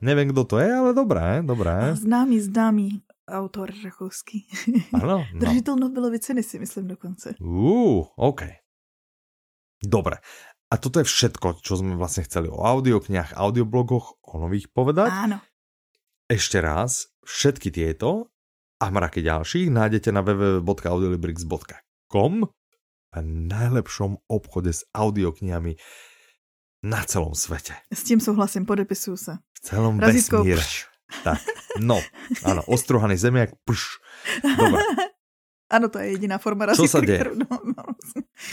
Nevím, 0.00 0.32
kdo 0.32 0.44
to 0.44 0.58
je, 0.58 0.72
ale 0.72 0.96
dobré, 0.96 1.42
dobré. 1.44 1.96
Známý, 1.96 2.40
známý 2.40 2.88
autor 3.28 3.70
rakouský. 3.84 4.48
Ano. 4.92 5.24
No. 5.34 5.38
Držitel 5.38 5.76
Nobelovy 5.76 6.18
ceny 6.18 6.42
si 6.42 6.58
myslím 6.58 6.96
dokonce. 6.96 7.34
Uh, 7.40 8.08
OK. 8.16 8.42
Dobre. 9.80 10.20
A 10.70 10.78
toto 10.78 11.02
je 11.02 11.06
všetko, 11.08 11.66
čo 11.66 11.82
sme 11.82 11.98
vlastne 11.98 12.22
chceli 12.24 12.46
o 12.46 12.62
audioknihách, 12.62 13.34
audioblogoch, 13.34 14.22
o 14.22 14.38
nových 14.38 14.70
povedať. 14.70 15.10
Áno. 15.10 15.42
Ešte 16.30 16.62
raz, 16.62 17.10
všetky 17.26 17.74
tieto 17.74 18.30
a 18.78 18.86
mraky 18.86 19.26
ďalších 19.26 19.66
nájdete 19.66 20.14
na 20.14 20.22
www.audiolibrix.com 20.22 22.34
a 23.10 23.18
najlepšom 23.26 24.30
obchode 24.30 24.70
s 24.70 24.86
audioknihami 24.94 25.74
na 26.82 27.04
celom 27.04 27.34
svete. 27.34 27.74
S 27.92 28.02
tím 28.02 28.20
souhlasím, 28.20 28.66
podepisuju 28.66 29.16
se. 29.16 29.32
V 29.56 29.60
celom 29.60 30.00
Razítko, 30.00 30.36
vesmíre. 30.36 30.60
Pš. 30.60 30.86
Tak, 31.24 31.42
no, 31.82 32.00
ano, 32.44 32.62
ostruhaný 32.66 33.16
zemiak, 33.16 33.50
pš. 33.64 33.98
Dobre. 34.58 34.82
Ano, 35.70 35.86
to 35.86 36.02
je 36.02 36.18
jediná 36.18 36.38
forma 36.42 36.66
razítka. 36.66 36.82
Co 36.82 36.90
sa 36.90 36.98
deje? 36.98 37.30
No, 37.30 37.46
no. 37.46 37.84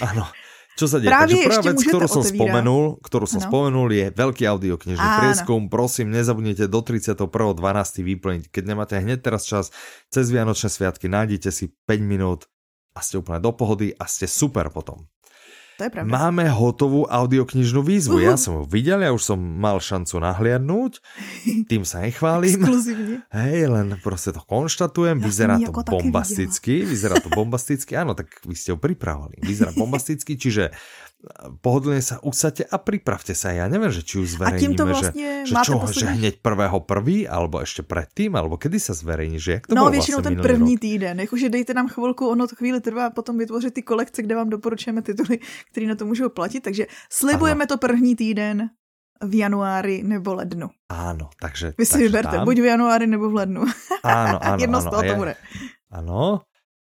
Ano, 0.06 0.30
čo 0.78 0.86
sa 0.86 1.02
deje? 1.02 1.10
Právě 1.10 1.34
Takže 1.34 1.50
prvá 1.50 1.62
vec, 1.74 1.80
ktorú 1.82 2.06
som 2.06 2.22
spomenul, 2.22 2.84
ktorú 3.02 3.26
som 3.26 3.42
ano. 3.42 3.50
spomenul, 3.50 3.88
je 3.90 4.06
veľký 4.14 4.44
audioknižný 4.46 5.08
prieskum. 5.18 5.66
Prosím, 5.66 6.14
nezabudnite 6.14 6.70
do 6.70 6.80
31.12. 6.86 7.26
vyplniť. 8.06 8.44
Keď 8.54 8.64
nemáte 8.70 8.94
hneď 9.02 9.26
teraz 9.26 9.50
čas, 9.50 9.74
cez 10.14 10.30
Vianočné 10.30 10.70
sviatky 10.70 11.10
nájdete 11.10 11.50
si 11.50 11.74
5 11.90 12.06
minút 12.06 12.46
a 12.94 13.02
ste 13.02 13.18
úplne 13.18 13.42
do 13.42 13.50
pohody 13.50 13.98
a 13.98 14.06
ste 14.06 14.30
super 14.30 14.70
potom. 14.70 15.10
To 15.78 15.86
je 15.86 15.92
pravda. 15.94 16.10
Máme 16.10 16.50
hotovú 16.50 17.06
audioknižnú 17.06 17.86
výzvu. 17.86 18.18
Uh-huh. 18.18 18.34
Ja 18.34 18.36
som 18.36 18.62
ju 18.62 18.64
videl, 18.66 19.06
ja 19.06 19.14
už 19.14 19.22
som 19.22 19.38
mal 19.38 19.78
šancu 19.78 20.18
nahliadnúť. 20.18 20.98
Tým 21.70 21.86
sa 21.86 22.02
nechválim. 22.02 22.66
Hej, 23.30 23.70
len 23.70 23.94
proste 24.02 24.34
to 24.34 24.42
konštatujem. 24.42 25.22
Ja 25.22 25.26
vyzerá 25.30 25.56
to 25.62 25.70
bombasticky. 25.86 26.82
Vyzerá 26.82 27.22
to 27.22 27.30
bombasticky. 27.30 27.94
Áno, 27.94 28.18
tak 28.18 28.42
vy 28.42 28.58
ste 28.58 28.74
ho 28.74 28.82
pripravili. 28.82 29.38
Vyzerá 29.38 29.70
bombasticky, 29.78 30.34
čiže 30.34 30.74
pohodlne 31.66 31.98
sa 31.98 32.22
usadte 32.22 32.62
a 32.62 32.78
pripravte 32.78 33.34
sa. 33.34 33.50
Ja 33.50 33.66
neviem, 33.66 33.90
že 33.90 34.06
či 34.06 34.22
už 34.22 34.38
zverejníme, 34.38 34.78
vlastne 34.86 35.50
že, 35.50 35.50
že 35.50 35.66
čo, 35.66 35.82
posledný... 35.82 35.98
že 35.98 36.06
hneď 36.14 36.36
prvého 36.46 36.78
prvý, 36.86 37.26
alebo 37.26 37.58
ešte 37.58 37.82
predtým, 37.82 38.38
alebo 38.38 38.56
kedy 38.62 38.78
sa 38.78 38.94
zverejní, 38.94 39.42
že 39.42 39.50
jak 39.60 39.64
to 39.66 39.74
No, 39.74 39.90
většinou 39.90 40.22
vlastne 40.22 40.38
ten 40.38 40.46
první 40.46 40.76
rok? 40.78 40.82
týden, 40.82 41.16
jakože 41.26 41.50
dejte 41.50 41.74
nám 41.74 41.90
chvilku, 41.90 42.30
ono 42.30 42.46
to 42.46 42.56
chvíli 42.56 42.78
trvá 42.82 43.10
potom 43.10 43.38
vytvořit 43.38 43.74
ty 43.74 43.82
kolekce, 43.82 44.22
kde 44.22 44.36
vám 44.36 44.50
doporučujeme 44.50 45.02
tituly, 45.02 45.40
které 45.72 45.86
na 45.90 45.96
to 45.96 46.06
můžou 46.06 46.30
platit, 46.30 46.62
takže 46.62 46.86
slibujeme 47.10 47.66
ano. 47.66 47.70
to 47.70 47.78
první 47.78 48.16
týden 48.16 48.70
v 49.18 49.34
januári 49.42 50.06
nebo 50.06 50.38
lednu. 50.38 50.70
Áno, 50.94 51.34
takže... 51.42 51.74
Vy 51.74 51.86
si 51.90 51.98
vyberte, 51.98 52.38
tam... 52.38 52.46
buď 52.46 52.58
v 52.62 52.68
januári 52.70 53.10
nebo 53.10 53.26
v 53.34 53.36
lednu. 53.42 53.66
Áno, 54.06 54.38
áno, 54.38 54.58
Jedno 54.62 54.78
áno, 54.78 54.86
z 54.86 54.92
toho 54.94 55.02
to 55.02 55.14
bude. 55.18 55.34
Áno, 55.90 56.22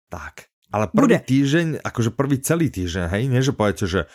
tak. 0.08 0.48
Ale 0.74 0.90
prvý 0.90 1.14
Bude. 1.14 1.22
týždeň, 1.22 1.66
akože 1.86 2.10
prvý 2.10 2.42
celý 2.42 2.66
týždeň, 2.66 3.04
hej, 3.14 3.22
nie 3.30 3.38
že 3.46 3.54
poviete, 3.54 3.86
že 3.86 4.10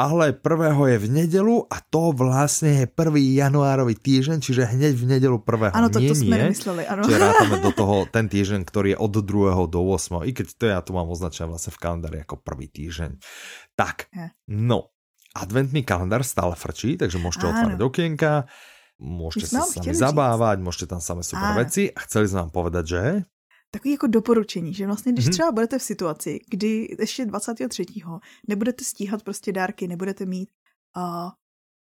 ale 0.00 0.32
prvého 0.32 0.80
je 0.88 0.96
v 0.96 1.08
nedelu 1.12 1.68
a 1.68 1.76
to 1.84 2.16
vlastne 2.16 2.72
je 2.82 2.86
prvý 2.88 3.36
januárový 3.36 3.92
týždeň, 4.00 4.40
čiže 4.40 4.72
hneď 4.72 4.96
v 4.96 5.04
nedelu 5.04 5.36
prvého. 5.44 5.76
Ano, 5.76 5.92
to, 5.92 6.00
nie, 6.00 6.08
to 6.08 6.16
sme 6.16 6.40
nemysleli, 6.40 6.88
ano. 6.88 7.04
Čiže 7.04 7.20
rátame 7.20 7.56
do 7.68 7.70
toho 7.76 8.08
ten 8.08 8.24
týždeň, 8.24 8.64
ktorý 8.64 8.96
je 8.96 8.98
od 8.98 9.12
2. 9.12 9.68
do 9.68 9.80
8. 9.84 10.24
I 10.24 10.32
keď 10.32 10.46
to 10.56 10.64
ja 10.72 10.80
tu 10.80 10.96
mám 10.96 11.04
označené 11.12 11.52
vlastne 11.52 11.76
v 11.76 11.78
kalendári 11.84 12.18
ako 12.24 12.40
prvý 12.40 12.72
týždeň. 12.72 13.20
Tak, 13.76 14.08
no, 14.48 14.96
adventný 15.36 15.84
kalendár 15.84 16.24
stále 16.24 16.56
frčí, 16.56 16.96
takže 16.96 17.20
môžete 17.20 17.44
ano. 17.44 17.52
otvárať 17.52 17.80
okienka, 17.84 18.32
môžete 19.04 19.52
sa 19.52 19.68
sami 19.68 19.92
zabávať, 19.92 20.64
môžete 20.64 20.96
tam 20.96 21.04
samé 21.04 21.20
super 21.20 21.52
ano. 21.52 21.60
veci 21.60 21.92
a 21.92 21.98
chceli 22.08 22.24
sme 22.24 22.48
vám 22.48 22.52
povedať, 22.56 22.84
že 22.88 23.02
takový 23.70 23.92
jako 23.92 24.06
doporučení, 24.06 24.74
že 24.74 24.86
vlastně 24.86 25.12
když 25.12 25.26
mm-hmm. 25.26 25.32
třeba 25.32 25.52
budete 25.52 25.78
v 25.78 25.82
situaci, 25.82 26.40
kdy 26.50 26.96
ještě 26.98 27.24
23. 27.26 27.86
nebudete 28.48 28.84
stíhat 28.84 29.22
prostě 29.22 29.52
dárky, 29.52 29.88
nebudete 29.88 30.26
mít 30.26 30.50
a 30.96 31.32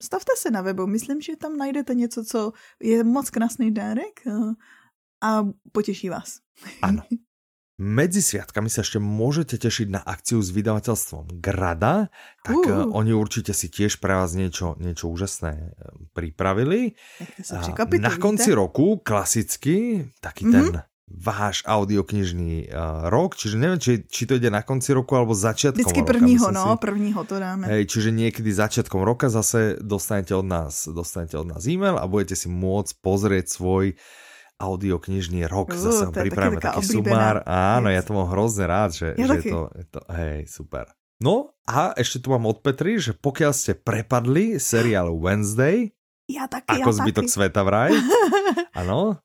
stavte 0.03 0.31
se 0.37 0.51
na 0.51 0.61
webu, 0.61 0.87
myslím, 0.87 1.21
že 1.21 1.35
tam 1.35 1.57
najdete 1.57 1.93
něco, 1.93 2.25
co 2.25 2.51
je 2.83 3.03
moc 3.03 3.29
krásný 3.29 3.73
dárek 3.73 4.27
a, 4.27 4.55
a 5.27 5.47
potěší 5.71 6.09
vás. 6.09 6.39
Ano. 6.81 7.03
Medzi 7.79 8.19
sviatkami 8.19 8.67
sa 8.67 8.83
ešte 8.83 8.99
môžete 8.99 9.55
tešiť 9.55 9.87
na 9.87 10.03
akciu 10.03 10.43
s 10.43 10.51
vydavateľstvom 10.51 11.39
Grada, 11.39 12.11
tak 12.43 12.59
uh. 12.59 12.91
oni 12.91 13.15
určite 13.15 13.55
si 13.55 13.71
tiež 13.71 14.03
pre 14.03 14.19
vás 14.19 14.35
niečo, 14.35 14.75
niečo 14.83 15.07
úžasné 15.07 15.51
eh, 15.55 15.71
pripravili. 16.11 16.99
Na 18.03 18.11
konci 18.19 18.51
roku 18.51 18.99
klasicky 18.99 20.03
taký 20.19 20.51
mm-hmm. 20.51 20.75
ten 20.75 20.88
váš 21.09 21.65
audioknižný 21.65 22.69
uh, 22.69 23.09
rok, 23.09 23.33
čiže 23.33 23.57
neviem, 23.57 23.81
či, 23.81 24.05
či 24.05 24.29
to 24.29 24.37
ide 24.37 24.53
na 24.53 24.61
konci 24.61 24.93
roku 24.93 25.17
alebo 25.17 25.33
začiatkom 25.33 25.81
Vždycky 25.81 26.01
roka. 26.05 26.11
prvního, 26.13 26.45
no, 26.51 26.65
si. 26.73 26.77
prvního 26.77 27.21
to 27.23 27.39
dáme. 27.39 27.67
Hej, 27.67 27.85
čiže 27.89 28.09
niekedy 28.13 28.49
začiatkom 28.53 29.01
roka 29.01 29.29
zase 29.29 29.81
dostanete 29.81 30.37
od 30.37 30.45
nás, 30.45 30.85
dostanete 30.85 31.37
od 31.37 31.49
nás 31.49 31.65
e-mail 31.65 31.97
a 31.97 32.05
budete 32.05 32.37
si 32.37 32.45
môcť 32.45 32.93
pozrieť 33.01 33.49
svoj 33.49 33.97
audioknižný 34.61 35.49
rok. 35.49 35.73
Uh, 35.73 35.81
zase 35.81 36.03
pripravíme 36.13 36.61
taký 36.61 36.85
sumár. 36.85 37.41
Áno, 37.49 37.89
ja 37.89 38.05
to 38.05 38.13
mám 38.13 38.29
hrozne 38.29 38.69
rád, 38.69 38.93
že, 38.93 39.07
ja 39.17 39.25
že 39.25 39.35
je, 39.41 39.43
to, 39.49 39.59
je 39.73 39.85
to, 39.89 39.99
hej, 40.13 40.37
super. 40.45 40.85
No 41.19 41.51
a 41.67 41.91
ešte 41.99 42.23
tu 42.23 42.31
mám 42.31 42.47
od 42.47 42.63
Petry, 42.63 42.95
že 42.95 43.11
pokiaľ 43.11 43.51
ste 43.51 43.75
prepadli 43.75 44.55
seriál 44.55 45.11
Wednesday, 45.11 45.91
ja 46.29 46.45
taky, 46.45 46.79
ako 46.79 46.89
ja 46.93 46.97
zbytok 47.01 47.25
taky. 47.25 47.33
sveta 47.33 47.61
vraj, 47.65 47.91
áno, 48.79 49.19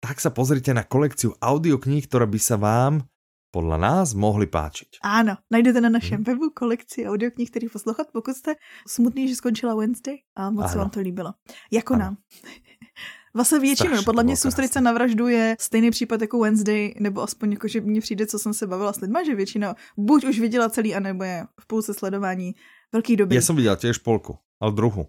tak 0.00 0.16
sa 0.20 0.32
pozrite 0.32 0.72
na 0.72 0.82
kolekciu 0.82 1.36
audiokníh, 1.38 2.08
ktoré 2.08 2.24
by 2.24 2.40
sa 2.40 2.56
vám 2.56 3.04
podle 3.50 3.76
nás 3.76 4.14
mohli 4.14 4.46
páčiť. 4.46 5.02
Ano, 5.02 5.36
najdete 5.50 5.82
na 5.82 5.90
našem 5.90 6.22
hmm. 6.22 6.26
webu 6.26 6.50
kolekci 6.54 7.06
audioknih, 7.06 7.50
který 7.50 7.68
poslouchat, 7.68 8.06
pokud 8.12 8.36
jste 8.36 8.54
smutný, 8.88 9.28
že 9.28 9.36
skončila 9.36 9.74
Wednesday 9.74 10.16
a 10.36 10.50
moc 10.50 10.64
ano. 10.64 10.72
se 10.72 10.78
vám 10.78 10.90
to 10.90 11.00
líbilo. 11.00 11.34
Jako 11.70 11.94
ano. 11.94 12.04
nám. 12.04 12.16
Vlastně 13.34 13.58
většinou, 13.58 13.88
Strašně 13.88 14.04
podle 14.04 14.24
mě 14.24 14.36
Soustrice 14.36 14.80
na 14.80 14.92
vraždu 14.92 15.28
je 15.28 15.56
stejný 15.60 15.90
případ 15.90 16.20
jako 16.20 16.38
Wednesday, 16.38 16.94
nebo 17.00 17.22
aspoň 17.22 17.52
jako, 17.52 17.68
že 17.68 17.80
mně 17.80 18.00
přijde, 18.00 18.26
co 18.26 18.38
jsem 18.38 18.54
se 18.54 18.66
bavila 18.66 18.92
s 18.92 19.00
lidma, 19.00 19.22
že 19.24 19.34
většina 19.34 19.74
buď 19.98 20.24
už 20.24 20.40
viděla 20.40 20.68
celý, 20.68 20.94
anebo 20.94 21.24
je 21.24 21.46
v 21.60 21.66
půlce 21.66 21.94
sledování 21.94 22.54
velký 22.92 23.16
doby. 23.16 23.34
Já 23.34 23.42
jsem 23.42 23.56
viděl 23.56 23.76
těž 23.76 23.98
polku, 23.98 24.38
ale 24.60 24.72
druhu. 24.72 25.06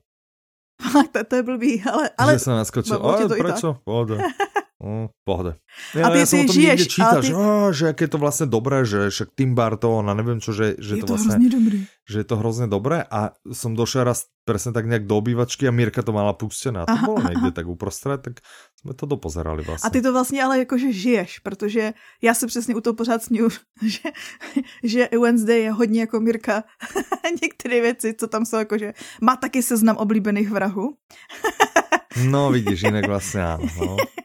to, 1.12 1.24
to 1.24 1.36
je 1.36 1.44
blbý, 1.44 1.84
ale... 1.84 2.10
ale 2.18 2.34
že 2.34 2.40
jsem 2.40 2.54
naskočil, 2.54 3.00
ale 3.02 3.28
proč? 3.28 3.62
Pohoda. 4.82 4.98
Mm, 4.98 5.08
pohode. 5.22 5.52
Ja, 5.94 6.04
a 6.06 6.10
ty 6.10 6.18
ja 6.18 6.26
si 6.26 6.38
žiješ, 6.42 6.80
čítal, 6.90 7.22
ty... 7.22 7.30
že, 7.30 7.34
oh, 7.38 7.70
že 7.70 7.94
aké 7.94 8.10
je 8.10 8.12
to 8.18 8.20
vlastne 8.20 8.48
dobré, 8.50 8.82
že 8.82 9.14
však 9.14 9.38
Tim 9.38 9.54
Burton 9.54 10.10
a 10.10 10.14
neviem 10.18 10.42
čo, 10.42 10.58
že, 10.58 10.74
že 10.82 10.98
je 10.98 11.06
to, 11.06 11.14
to 11.14 11.22
vlastne, 11.22 11.38
dobrý. 11.38 11.86
že 12.10 12.18
je 12.18 12.28
to 12.28 12.36
hrozne 12.42 12.66
dobré 12.66 13.06
a 13.06 13.38
som 13.54 13.78
došiel 13.78 14.10
raz 14.10 14.26
presne 14.42 14.74
tak 14.74 14.90
nejak 14.90 15.06
do 15.06 15.22
obývačky 15.22 15.70
a 15.70 15.72
Mirka 15.72 16.02
to 16.02 16.10
mala 16.10 16.34
pustené 16.34 16.82
a 16.82 16.90
to 16.90 16.98
aha, 16.98 17.06
bolo 17.06 17.22
niekde 17.22 17.54
aha. 17.54 17.58
tak 17.62 17.66
uprostred, 17.70 18.20
tak 18.26 18.42
jsme 18.82 18.94
to 18.98 19.06
dopozerali 19.06 19.62
vlastně. 19.62 19.88
A 19.88 19.90
ty 19.94 20.02
to 20.02 20.14
vlastně 20.14 20.44
ale 20.44 20.60
jakože 20.60 20.92
žiješ, 20.92 21.40
protože 21.40 21.94
já 22.22 22.34
se 22.34 22.48
přesně 22.48 22.76
u 22.76 22.82
toho 22.82 22.94
pořád 22.94 23.24
sníu, 23.24 23.50
že, 23.86 24.10
že 24.84 25.10
Wednesday 25.14 25.62
je 25.62 25.72
hodně 25.72 26.10
jako 26.10 26.20
Mirka. 26.20 26.64
Některé 27.42 27.82
věci, 27.82 28.14
co 28.18 28.28
tam 28.28 28.46
jsou 28.46 28.58
jakože, 28.58 28.94
má 29.22 29.36
taky 29.36 29.64
seznam 29.64 29.98
oblíbených 29.98 30.50
vrahů. 30.50 30.98
no 32.26 32.52
vidíš, 32.52 32.82
jinak 32.82 33.08
vlastně 33.08 33.42
áno. 33.44 33.66
No. 33.78 33.98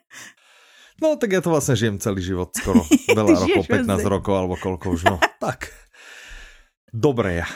No 0.96 1.20
tak 1.20 1.36
ja 1.36 1.40
to 1.44 1.52
vlastne 1.52 1.76
žijem 1.76 1.96
celý 2.00 2.24
život 2.24 2.52
skoro. 2.56 2.80
Veľa 3.12 3.36
rokov, 3.44 3.62
15 3.68 4.14
rokov 4.14 4.34
alebo 4.34 4.54
koľko 4.56 4.86
už, 4.96 5.00
no. 5.12 5.16
tak. 5.44 5.72
Dobre 6.88 7.44
ja. 7.44 7.48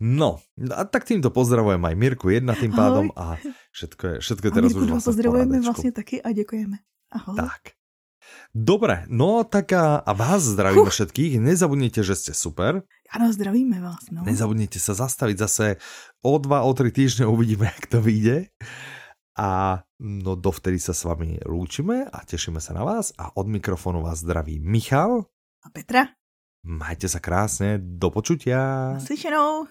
no, 0.00 0.40
a 0.72 0.82
tak 0.88 1.04
týmto 1.04 1.28
pozdravujem 1.28 1.82
aj 1.82 1.94
Mirku 1.98 2.32
jedna 2.32 2.56
tým 2.56 2.72
pádom 2.72 3.12
Ahoj. 3.12 3.44
a 3.44 3.52
všetko 3.76 4.02
je, 4.08 4.16
všetko 4.24 4.44
je 4.48 4.52
teraz 4.52 4.70
už 4.72 4.88
vlastne 4.88 5.08
pozdravujeme 5.12 5.56
vlastne 5.60 5.90
taky 5.92 6.16
a 6.24 6.32
děkujeme. 6.32 6.80
Ahoj. 7.12 7.36
Tak. 7.36 7.76
Dobre, 8.52 9.08
no 9.08 9.44
tak 9.48 9.72
a, 9.72 10.00
a 10.00 10.12
vás 10.12 10.44
zdravíme 10.44 10.88
Uf. 10.88 10.92
všetkých. 10.92 11.40
Nezabudnite, 11.40 12.04
že 12.04 12.16
ste 12.16 12.32
super. 12.36 12.84
Ano, 13.12 13.32
zdravíme 13.32 13.80
vás. 13.80 14.08
No. 14.12 14.24
Nezabudnite 14.24 14.76
sa 14.76 14.92
zastaviť 14.96 15.36
zase 15.36 15.66
o 16.24 16.36
dva, 16.36 16.64
o 16.64 16.72
tri 16.72 16.92
týždne 16.92 17.28
uvidíme, 17.28 17.68
jak 17.68 17.86
to 17.88 18.00
vyjde. 18.00 18.52
A 19.32 19.80
no 20.00 20.36
dovtedy 20.36 20.76
sa 20.76 20.92
s 20.92 21.08
vami 21.08 21.40
lúčime 21.48 22.04
a 22.04 22.20
tešíme 22.20 22.60
sa 22.60 22.76
na 22.76 22.84
vás 22.84 23.16
a 23.16 23.32
od 23.32 23.48
mikrofonu 23.48 24.04
vás 24.04 24.20
zdraví 24.20 24.60
Michal 24.60 25.24
a 25.64 25.68
Petra. 25.72 26.12
Majte 26.62 27.08
sa 27.08 27.18
krásne, 27.18 27.80
do 27.80 28.12
počutia. 28.12 28.92
Naslyšenou. 29.00 29.66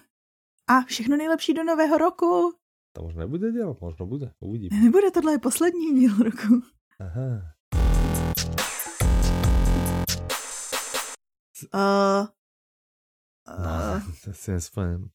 A 0.68 0.82
všechno 0.82 1.16
nejlepší 1.16 1.54
do 1.54 1.64
nového 1.64 1.98
roku. 1.98 2.52
To 2.92 3.02
možná 3.02 3.20
nebude 3.20 3.52
děl, 3.52 3.76
možno 3.80 4.06
bude, 4.06 4.32
uvidíme. 4.40 4.80
Nebude, 4.80 5.10
tohle 5.10 5.32
je 5.32 5.38
poslední 5.38 6.00
díl 6.00 6.16
roku. 6.18 6.62
Aha. 7.00 7.54
Uh, 11.74 12.26
uh, 13.48 13.64
no, 13.64 14.02
to 14.24 14.32
si 14.32 14.50
nespomínám. 14.50 15.08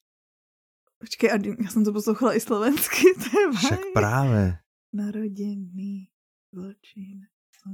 Počkej, 0.99 1.29
já 1.63 1.69
jsem 1.69 1.85
to 1.85 1.93
poslouchala 1.93 2.33
i 2.33 2.39
slovensky, 2.39 3.03
to 3.31 3.39
je 3.39 3.51
Však 3.57 3.79
právě. 3.93 4.57
Naroděný 4.93 6.07
zločin. 6.53 7.21
To. 7.63 7.69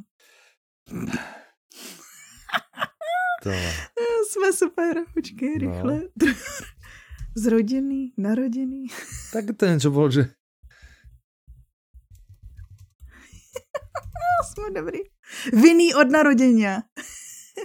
Jsme 4.30 4.54
super, 4.54 4.98
počkej, 5.14 5.60
no. 5.60 5.72
rychle. 5.72 6.02
No. 7.36 7.42
Zrodený, 7.42 8.14
narodený. 8.18 8.88
Tak 9.34 9.46
to 9.58 9.66
něco 9.66 9.92
bylo, 9.92 10.12
že... 10.12 10.22
Jsme 14.52 14.82
dobrý. 14.82 15.00
Vinný 15.54 15.96
od 15.96 16.12
narodení. 16.12 16.66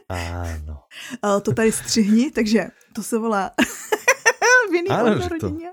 Ano. 0.08 0.80
Ale 1.22 1.40
to 1.40 1.52
tady 1.52 1.72
střihni, 1.72 2.30
takže 2.30 2.66
to 2.94 3.02
se 3.02 3.18
volá 3.18 3.50
Vinný 4.78 4.90
ano, 4.90 5.12
od 5.12 5.18
narodení. 5.18 5.64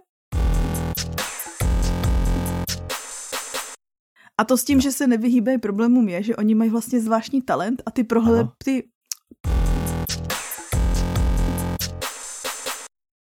A 4.38 4.44
to 4.46 4.58
s 4.58 4.64
tím, 4.64 4.78
no. 4.78 4.82
že 4.82 4.92
se 4.92 5.08
nevyhýbají 5.08 5.58
problémům 5.58 6.10
je, 6.10 6.24
že 6.24 6.36
oni 6.36 6.56
mají 6.56 6.70
vlastně 6.70 7.02
zvláštní 7.02 7.42
talent 7.42 7.82
a 7.86 7.92
ty 7.92 8.04
prohled, 8.04 8.48
ty... 8.64 8.90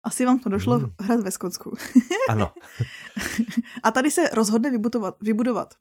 Asi 0.04 0.26
vám 0.26 0.40
to 0.40 0.50
došlo 0.50 0.80
hmm. 0.80 0.90
hrát 1.02 1.20
ve 1.20 1.32
Skotsku. 1.32 1.74
ano. 2.30 2.52
a 3.84 3.92
tady 3.92 4.12
se 4.12 4.30
rozhodne 4.34 4.72
vybudovat, 4.72 5.16
vybudovat. 5.22 5.74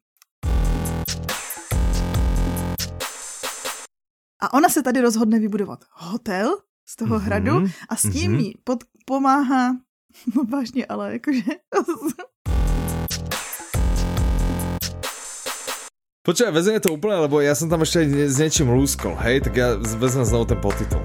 A 4.40 4.52
ona 4.52 4.68
se 4.68 4.82
tady 4.82 5.00
rozhodne 5.00 5.38
vybudovat 5.38 5.84
hotel 5.92 6.58
z 6.86 6.96
toho 6.96 7.16
mm-hmm. 7.16 7.22
hradu 7.22 7.66
a 7.88 7.96
s 7.96 8.02
tím 8.02 8.32
mm-hmm. 8.32 8.38
jí 8.40 8.54
pod, 8.64 8.84
pomáhá, 9.06 9.76
no 10.34 10.44
vážně, 10.44 10.86
ale 10.86 11.12
jakože 11.12 11.42
Počkaj, 16.28 16.52
vezme 16.52 16.76
to 16.76 16.92
úplne, 16.92 17.24
lebo 17.24 17.40
ja 17.40 17.56
som 17.56 17.72
tam 17.72 17.80
ešte 17.88 18.28
s 18.28 18.36
niečím 18.36 18.68
lúskol, 18.68 19.16
hej, 19.16 19.40
tak 19.40 19.56
ja 19.56 19.80
vezmem 19.80 20.28
znovu 20.28 20.52
ten 20.52 20.60
potitul. 20.60 21.00